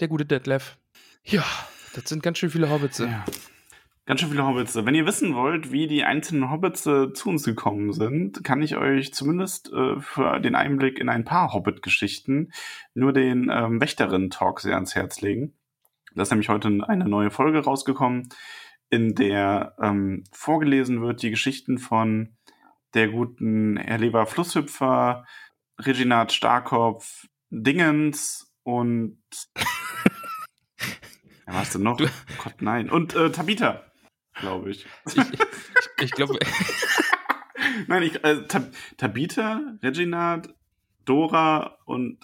Der 0.00 0.08
gute 0.08 0.24
Detlef. 0.24 0.78
Ja, 1.24 1.44
das 1.94 2.08
sind 2.08 2.22
ganz 2.22 2.38
schön 2.38 2.50
viele 2.50 2.70
Hobbits. 2.70 2.98
Ja. 2.98 3.24
Ganz 4.06 4.20
schön 4.20 4.30
viele 4.30 4.46
Hobbits. 4.46 4.74
Wenn 4.76 4.94
ihr 4.94 5.06
wissen 5.06 5.34
wollt, 5.34 5.72
wie 5.72 5.86
die 5.86 6.04
einzelnen 6.04 6.50
Hobbits 6.50 6.86
äh, 6.86 7.12
zu 7.12 7.28
uns 7.28 7.44
gekommen 7.44 7.92
sind, 7.92 8.42
kann 8.44 8.62
ich 8.62 8.76
euch 8.76 9.12
zumindest 9.12 9.72
äh, 9.72 10.00
für 10.00 10.38
den 10.38 10.54
Einblick 10.54 10.98
in 10.98 11.08
ein 11.08 11.24
paar 11.24 11.52
Hobbit-Geschichten 11.52 12.52
nur 12.94 13.12
den 13.12 13.50
ähm, 13.52 13.80
Wächterin-Talk 13.80 14.60
sehr 14.60 14.76
ans 14.76 14.94
Herz 14.94 15.20
legen. 15.20 15.58
Da 16.14 16.22
ist 16.22 16.30
nämlich 16.30 16.48
heute 16.48 16.68
eine 16.86 17.08
neue 17.08 17.30
Folge 17.30 17.58
rausgekommen, 17.58 18.28
in 18.88 19.14
der 19.14 19.74
ähm, 19.82 20.24
vorgelesen 20.32 21.02
wird 21.02 21.22
die 21.22 21.30
Geschichten 21.30 21.78
von 21.78 22.36
der 22.94 23.08
guten 23.08 23.76
Erleber 23.76 24.26
Flusshüpfer, 24.26 25.26
Reginat 25.78 26.32
Starkopf, 26.32 27.26
Dingens 27.50 28.54
und 28.62 29.18
ja, 31.48 31.54
was 31.54 31.70
denn 31.70 31.82
noch? 31.82 31.96
Du- 31.96 32.06
Gott, 32.42 32.60
nein. 32.60 32.90
Und 32.90 33.14
äh, 33.14 33.30
Tabitha, 33.32 33.82
glaube 34.34 34.70
ich. 34.70 34.86
Ich, 35.06 35.16
ich, 35.16 35.40
ich 36.02 36.10
glaube, 36.12 36.38
Nein, 37.86 38.02
ich, 38.02 38.22
äh, 38.24 38.46
Tab 38.46 38.70
Tabitha, 38.96 39.60
Reginald, 39.82 40.54
Dora 41.04 41.78
und 41.86 42.18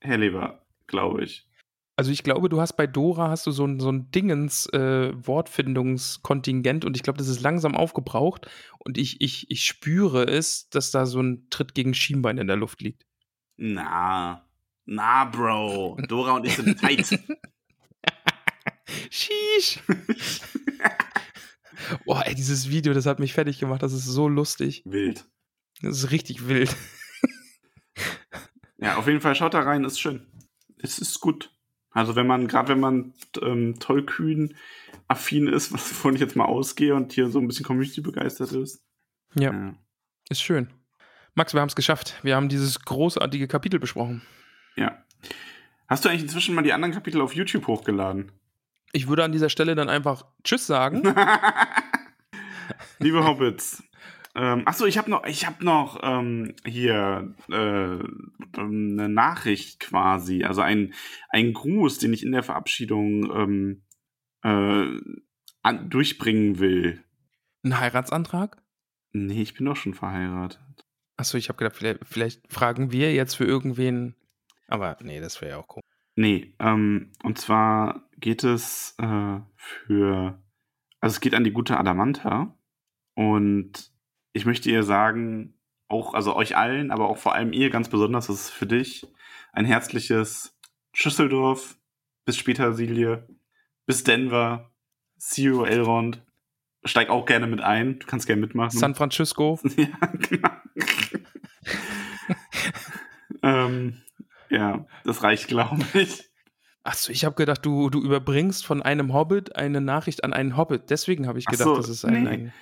Herleber, 0.00 0.64
glaube 0.86 1.24
ich. 1.24 1.46
also 1.96 2.10
ich 2.10 2.22
glaube, 2.22 2.48
du 2.48 2.60
hast 2.60 2.74
bei 2.74 2.86
Dora 2.86 3.28
hast 3.30 3.46
du 3.46 3.50
so 3.50 3.66
ein, 3.66 3.80
so 3.80 3.90
ein 3.90 4.10
Dingens 4.10 4.66
äh, 4.72 5.12
Wortfindungskontingent 5.26 6.84
und 6.84 6.96
ich 6.96 7.02
glaube, 7.02 7.18
das 7.18 7.28
ist 7.28 7.40
langsam 7.40 7.74
aufgebraucht 7.76 8.48
und 8.78 8.96
ich, 8.98 9.20
ich, 9.20 9.50
ich 9.50 9.64
spüre 9.64 10.24
es, 10.24 10.68
dass 10.70 10.90
da 10.90 11.06
so 11.06 11.20
ein 11.20 11.48
Tritt 11.50 11.74
gegen 11.74 11.94
Schienbein 11.94 12.38
in 12.38 12.46
der 12.46 12.56
Luft 12.56 12.80
liegt. 12.82 13.06
Na, 13.56 14.46
na, 14.84 15.24
Bro. 15.26 15.98
Dora 16.08 16.32
und 16.36 16.46
ich 16.46 16.56
sind 16.56 16.78
tight. 16.80 17.18
Sheesh. 19.10 19.80
Boah, 22.04 22.24
ey, 22.26 22.34
dieses 22.34 22.68
Video, 22.68 22.92
das 22.92 23.06
hat 23.06 23.20
mich 23.20 23.32
fertig 23.34 23.58
gemacht, 23.60 23.82
das 23.82 23.92
ist 23.92 24.04
so 24.04 24.28
lustig. 24.28 24.82
Wild. 24.84 25.24
Das 25.82 25.96
ist 25.98 26.10
richtig 26.10 26.48
wild. 26.48 26.74
Ja, 28.78 28.96
auf 28.96 29.06
jeden 29.06 29.20
Fall 29.20 29.34
schaut 29.34 29.54
da 29.54 29.60
rein, 29.60 29.84
ist 29.84 30.00
schön. 30.00 30.26
Es 30.78 30.98
ist 30.98 31.20
gut. 31.20 31.52
Also 31.90 32.14
wenn 32.16 32.26
man, 32.26 32.46
gerade 32.46 32.68
wenn 32.68 32.80
man 32.80 33.14
ähm, 33.42 33.78
tollkühn 33.80 34.54
affin 35.08 35.48
ist, 35.48 35.72
was 35.72 35.80
wovon 35.90 36.14
ich 36.14 36.20
jetzt 36.20 36.36
mal 36.36 36.44
ausgehe 36.44 36.94
und 36.94 37.12
hier 37.12 37.28
so 37.28 37.40
ein 37.40 37.48
bisschen 37.48 37.64
Community 37.66 38.00
begeistert 38.00 38.52
ist. 38.52 38.84
Ja, 39.34 39.52
Ja. 39.52 39.74
ist 40.28 40.42
schön. 40.42 40.68
Max, 41.34 41.54
wir 41.54 41.60
haben 41.60 41.68
es 41.68 41.76
geschafft. 41.76 42.18
Wir 42.22 42.36
haben 42.36 42.48
dieses 42.48 42.80
großartige 42.80 43.48
Kapitel 43.48 43.78
besprochen. 43.80 44.22
ja. 44.76 45.02
Hast 45.90 46.04
du 46.04 46.10
eigentlich 46.10 46.20
inzwischen 46.22 46.54
mal 46.54 46.60
die 46.60 46.74
anderen 46.74 46.92
Kapitel 46.92 47.22
auf 47.22 47.34
YouTube 47.34 47.66
hochgeladen? 47.66 48.30
Ich 48.92 49.08
würde 49.08 49.24
an 49.24 49.32
dieser 49.32 49.50
Stelle 49.50 49.74
dann 49.74 49.88
einfach 49.88 50.24
Tschüss 50.44 50.66
sagen. 50.66 51.02
Liebe 52.98 53.24
Hobbits. 53.24 53.82
Ähm, 54.34 54.62
achso, 54.66 54.86
ich 54.86 54.98
habe 54.98 55.10
noch, 55.10 55.24
ich 55.26 55.46
habe 55.46 55.64
noch 55.64 56.00
ähm, 56.02 56.54
hier 56.64 57.34
äh, 57.50 57.98
eine 58.58 59.08
Nachricht 59.08 59.80
quasi, 59.80 60.44
also 60.44 60.60
ein, 60.60 60.94
ein 61.30 61.52
Gruß, 61.52 61.98
den 61.98 62.12
ich 62.12 62.22
in 62.22 62.32
der 62.32 62.42
Verabschiedung 62.42 63.30
ähm, 63.34 63.82
äh, 64.42 65.00
an, 65.62 65.90
durchbringen 65.90 66.58
will. 66.58 67.02
Ein 67.64 67.80
Heiratsantrag? 67.80 68.62
Nee, 69.12 69.42
ich 69.42 69.54
bin 69.54 69.66
doch 69.66 69.76
schon 69.76 69.94
verheiratet. 69.94 70.86
Achso, 71.16 71.36
ich 71.36 71.48
habe 71.48 71.58
gedacht, 71.58 71.76
vielleicht, 71.76 72.06
vielleicht 72.06 72.52
fragen 72.52 72.92
wir 72.92 73.12
jetzt 73.12 73.34
für 73.34 73.44
irgendwen. 73.44 74.14
Aber 74.68 74.96
nee, 75.02 75.20
das 75.20 75.40
wäre 75.40 75.52
ja 75.52 75.58
auch 75.58 75.76
cool. 75.76 75.82
Nee, 76.14 76.54
ähm, 76.60 77.12
und 77.24 77.38
zwar 77.38 78.07
geht 78.20 78.44
es 78.44 78.94
äh, 78.98 79.40
für, 79.56 80.42
also 81.00 81.14
es 81.14 81.20
geht 81.20 81.34
an 81.34 81.44
die 81.44 81.52
gute 81.52 81.78
Adamanta 81.78 82.56
und 83.14 83.92
ich 84.32 84.44
möchte 84.46 84.70
ihr 84.70 84.82
sagen, 84.82 85.54
auch, 85.88 86.14
also 86.14 86.36
euch 86.36 86.56
allen, 86.56 86.90
aber 86.90 87.08
auch 87.08 87.18
vor 87.18 87.34
allem 87.34 87.52
ihr 87.52 87.70
ganz 87.70 87.88
besonders, 87.88 88.26
das 88.26 88.40
ist 88.42 88.50
für 88.50 88.66
dich 88.66 89.06
ein 89.52 89.64
herzliches 89.64 90.56
Schüsseldorf, 90.92 91.78
bis 92.24 92.36
später 92.36 92.74
Silje, 92.74 93.26
bis 93.86 94.04
Denver, 94.04 94.70
see 95.16 95.44
you 95.44 95.64
Elrond, 95.64 96.22
steig 96.84 97.08
auch 97.08 97.24
gerne 97.24 97.46
mit 97.46 97.60
ein, 97.60 97.98
du 97.98 98.06
kannst 98.06 98.26
gerne 98.26 98.40
mitmachen. 98.40 98.78
San 98.78 98.94
Francisco. 98.94 99.58
Ja, 99.76 100.06
genau. 100.06 100.50
ähm, 103.42 104.02
ja, 104.50 104.86
das 105.04 105.22
reicht, 105.22 105.48
glaube 105.48 105.84
ich. 105.94 106.27
Achso, 106.88 107.12
ich 107.12 107.24
habe 107.26 107.34
gedacht, 107.34 107.66
du, 107.66 107.90
du 107.90 108.00
überbringst 108.02 108.64
von 108.64 108.80
einem 108.82 109.12
Hobbit 109.12 109.56
eine 109.56 109.80
Nachricht 109.82 110.24
an 110.24 110.32
einen 110.32 110.56
Hobbit. 110.56 110.88
Deswegen 110.88 111.26
habe 111.26 111.38
ich 111.38 111.44
Ach 111.46 111.52
gedacht, 111.52 111.68
so, 111.68 111.76
das 111.76 111.88
ist 111.90 112.04
ein. 112.06 112.22
nee. 112.22 112.28
ein 112.28 112.52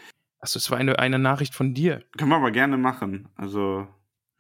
Achso, 0.41 0.59
es 0.59 0.69
war 0.71 0.79
eine, 0.79 0.99
eine 0.99 1.19
Nachricht 1.21 1.55
von 1.55 1.75
dir. 1.75 2.03
Können 2.19 2.31
wir 2.31 2.37
aber 2.37 2.51
gerne 2.51 2.77
machen. 2.77 3.29
Also, 3.37 3.87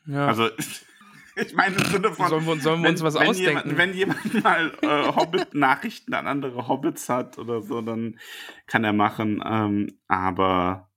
Ja. 0.06 0.26
also 0.26 0.48
ich 1.36 1.54
meine 1.54 1.76
im 1.76 1.84
Sinne 1.84 2.12
von. 2.12 2.28
sollen 2.28 2.44
wir, 2.46 2.52
uns- 2.54 2.62
sollen 2.64 2.82
wir 2.82 2.90
uns 2.90 3.02
was 3.02 3.14
wenn 3.14 3.28
ausdenken? 3.28 3.68
Jemand, 3.70 3.78
wenn 3.78 3.94
jemand 3.94 4.42
mal 4.42 4.72
äh, 4.82 5.06
Hobbit-Nachrichten 5.14 6.14
an 6.14 6.26
andere 6.26 6.66
Hobbits 6.66 7.08
hat 7.08 7.38
oder 7.38 7.62
so, 7.62 7.80
dann 7.80 8.18
kann 8.66 8.82
er 8.82 8.92
machen. 8.92 9.40
Ähm, 9.46 9.98
aber 10.08 10.90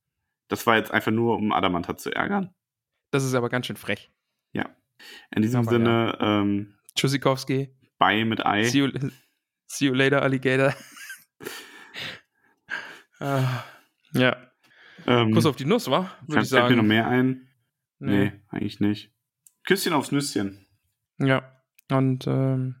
das 0.48 0.66
war 0.66 0.76
jetzt 0.76 0.90
einfach 0.90 1.12
nur, 1.12 1.36
um 1.36 1.52
Adamanta 1.52 1.96
zu 1.96 2.10
ärgern. 2.12 2.50
das 3.12 3.24
ist 3.24 3.34
aber 3.34 3.50
ganz 3.50 3.66
schön 3.66 3.76
frech. 3.76 4.10
Ja. 4.52 4.68
In 5.34 5.42
diesem 5.42 5.60
Aber 5.60 5.70
Sinne, 5.70 6.18
ähm, 6.20 6.74
Tschüssikowski. 6.96 7.70
Bye 8.00 8.24
mit 8.24 8.44
Ei. 8.44 8.64
See 8.64 8.78
you, 8.78 8.90
see 9.68 9.86
you 9.86 9.94
later, 9.94 10.22
Alligator. 10.22 10.74
Ah, 13.22 13.64
ja. 14.14 14.34
Ähm, 15.06 15.32
Kuss 15.32 15.44
auf 15.44 15.56
die 15.56 15.66
Nuss, 15.66 15.90
wa? 15.90 16.10
Würde 16.26 16.42
ich 16.42 16.48
fällt 16.48 16.70
mir 16.70 16.76
noch 16.76 16.76
sagen. 16.76 16.86
mehr 16.86 17.06
ein? 17.06 17.48
Nee. 17.98 18.32
eigentlich 18.48 18.80
nicht. 18.80 19.12
Küsschen 19.64 19.92
aufs 19.92 20.10
Nüsschen. 20.10 20.66
Ja. 21.18 21.42
Und 21.90 22.26
ähm, 22.26 22.76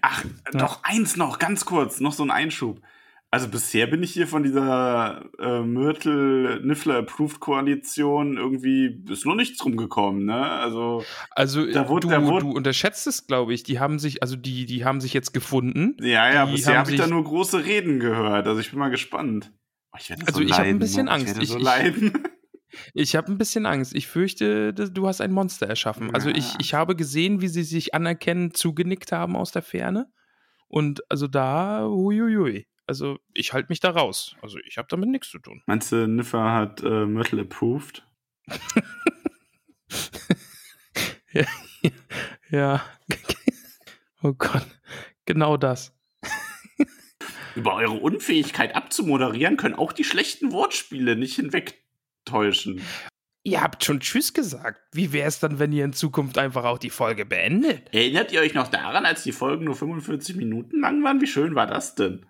Ach, 0.00 0.24
doch 0.52 0.82
eins 0.82 1.18
noch, 1.18 1.38
ganz 1.38 1.66
kurz, 1.66 2.00
noch 2.00 2.14
so 2.14 2.22
ein 2.22 2.30
Einschub. 2.30 2.80
Also 3.32 3.46
bisher 3.48 3.86
bin 3.86 4.02
ich 4.02 4.12
hier 4.12 4.26
von 4.26 4.42
dieser 4.42 5.24
äh, 5.38 5.60
Myrtle-Niffler-Approved-Koalition 5.62 8.36
irgendwie, 8.36 9.02
ist 9.08 9.26
noch 9.26 9.34
nichts 9.34 9.64
rumgekommen, 9.64 10.24
ne? 10.24 10.50
Also, 10.50 11.04
also 11.30 11.66
Da 11.66 11.88
wurde- 11.88 12.08
du, 12.08 12.12
da 12.12 12.24
wurde- 12.26 12.46
du 12.46 12.50
unterschätzt 12.52 13.06
es, 13.06 13.26
glaube 13.26 13.54
ich. 13.54 13.62
Die 13.62 13.78
haben 13.78 13.98
sich, 13.98 14.22
also 14.22 14.36
die, 14.36 14.66
die 14.66 14.84
haben 14.84 15.00
sich 15.00 15.12
jetzt 15.14 15.32
gefunden. 15.32 15.96
ja, 16.00 16.32
ja, 16.32 16.46
Die 16.46 16.52
bisher 16.52 16.78
habe 16.78 16.90
ich 16.90 16.96
da 16.98 17.06
nur 17.06 17.24
große 17.24 17.64
Reden 17.64 18.00
gehört. 18.00 18.46
Also 18.46 18.60
ich 18.60 18.70
bin 18.70 18.78
mal 18.78 18.90
gespannt. 18.90 19.52
Oh, 19.92 19.96
ich 20.00 20.10
werde 20.10 20.26
Also 20.26 20.38
so 20.40 20.44
ich 20.44 20.52
hab 20.52 20.60
ein 20.60 20.78
bisschen? 20.78 21.08
Angst. 21.08 21.36
Ich 21.36 21.42
Ich- 21.44 21.48
so 21.50 21.58
ich- 21.58 21.64
leiden. 21.64 22.12
Ich 22.94 23.16
habe 23.16 23.32
ein 23.32 23.36
bisschen 23.36 23.66
Angst. 23.66 23.96
Ich 23.96 24.06
fürchte, 24.06 24.72
du 24.72 25.08
hast 25.08 25.20
ein 25.20 25.32
Monster 25.32 25.66
erschaffen. 25.66 26.14
Also 26.14 26.28
ich, 26.30 26.52
Ja. 26.52 26.58
ich 26.60 26.72
habe 26.72 26.94
gesehen, 26.94 27.40
wie 27.40 27.48
sie 27.48 27.64
sich 27.64 27.94
anerkennend 27.96 28.56
zugenickt 28.56 29.10
haben 29.10 29.34
aus 29.34 29.50
der 29.50 29.62
Ferne. 29.62 30.06
Und 30.68 31.02
also 31.10 31.26
da, 31.26 31.84
huiuiui. 31.88 32.68
Also 32.90 33.20
ich 33.34 33.52
halte 33.52 33.68
mich 33.68 33.78
da 33.78 33.90
raus. 33.90 34.34
Also 34.42 34.58
ich 34.66 34.76
habe 34.76 34.88
damit 34.90 35.10
nichts 35.10 35.30
zu 35.30 35.38
tun. 35.38 35.62
Meinst 35.66 35.92
du, 35.92 36.08
Niffer 36.08 36.52
hat 36.52 36.82
äh, 36.82 37.06
Myrtle-approved? 37.06 38.04
Ja. 42.50 42.84
oh 44.24 44.32
Gott. 44.32 44.66
Genau 45.24 45.56
das. 45.56 45.96
Über 47.54 47.76
eure 47.76 47.92
Unfähigkeit 47.92 48.74
abzumoderieren 48.74 49.56
können 49.56 49.76
auch 49.76 49.92
die 49.92 50.02
schlechten 50.02 50.50
Wortspiele 50.50 51.14
nicht 51.14 51.36
hinwegtäuschen. 51.36 52.82
Ihr 53.44 53.62
habt 53.62 53.84
schon 53.84 54.00
Tschüss 54.00 54.34
gesagt. 54.34 54.80
Wie 54.92 55.12
wäre 55.12 55.28
es 55.28 55.38
dann, 55.38 55.60
wenn 55.60 55.70
ihr 55.70 55.84
in 55.84 55.92
Zukunft 55.92 56.38
einfach 56.38 56.64
auch 56.64 56.78
die 56.78 56.90
Folge 56.90 57.24
beendet? 57.24 57.94
Erinnert 57.94 58.32
ihr 58.32 58.40
euch 58.40 58.54
noch 58.54 58.66
daran, 58.66 59.06
als 59.06 59.22
die 59.22 59.30
Folgen 59.30 59.66
nur 59.66 59.76
45 59.76 60.34
Minuten 60.34 60.80
lang 60.80 61.04
waren? 61.04 61.20
Wie 61.20 61.28
schön 61.28 61.54
war 61.54 61.68
das 61.68 61.94
denn? 61.94 62.26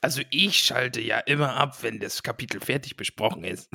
Also 0.00 0.22
ich 0.30 0.58
schalte 0.58 1.00
ja 1.00 1.18
immer 1.18 1.54
ab, 1.56 1.82
wenn 1.82 1.98
das 1.98 2.22
Kapitel 2.22 2.60
fertig 2.60 2.96
besprochen 2.96 3.44
ist. 3.44 3.70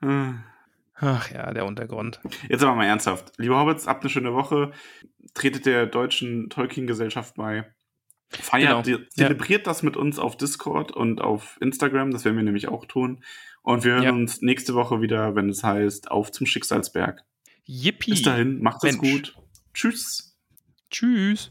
Hm. 0.00 0.42
Ach 1.02 1.30
ja, 1.30 1.50
der 1.54 1.64
Untergrund. 1.64 2.20
Jetzt 2.48 2.62
aber 2.62 2.74
mal 2.74 2.84
ernsthaft. 2.84 3.32
Liebe 3.38 3.56
Hobbits, 3.56 3.86
habt 3.86 4.02
eine 4.02 4.10
schöne 4.10 4.34
Woche. 4.34 4.72
Tretet 5.32 5.64
der 5.64 5.86
deutschen 5.86 6.50
Tolkien-Gesellschaft 6.50 7.36
bei. 7.36 7.72
Feiert, 8.28 8.84
Genau. 8.84 9.00
zelebriert 9.08 9.66
das 9.66 9.82
mit 9.82 9.96
uns 9.96 10.18
auf 10.18 10.36
Discord 10.36 10.92
und 10.92 11.22
auf 11.22 11.56
Instagram. 11.62 12.10
Das 12.10 12.26
werden 12.26 12.36
wir 12.36 12.44
nämlich 12.44 12.68
auch 12.68 12.84
tun. 12.84 13.24
Und 13.62 13.82
wir 13.84 13.92
hören 13.92 14.02
Ja. 14.04 14.12
uns 14.12 14.42
nächste 14.42 14.74
Woche 14.74 15.00
wieder, 15.00 15.34
wenn 15.34 15.48
es 15.48 15.64
heißt, 15.64 16.10
auf 16.10 16.30
zum 16.32 16.46
Schicksalsberg. 16.46 17.24
Yippie. 17.64 18.10
Bis 18.10 18.22
dahin, 18.22 18.60
macht 18.62 18.84
es 18.84 18.98
gut. 18.98 19.34
Tschüss. 19.72 20.38
Tschüss. 20.90 21.50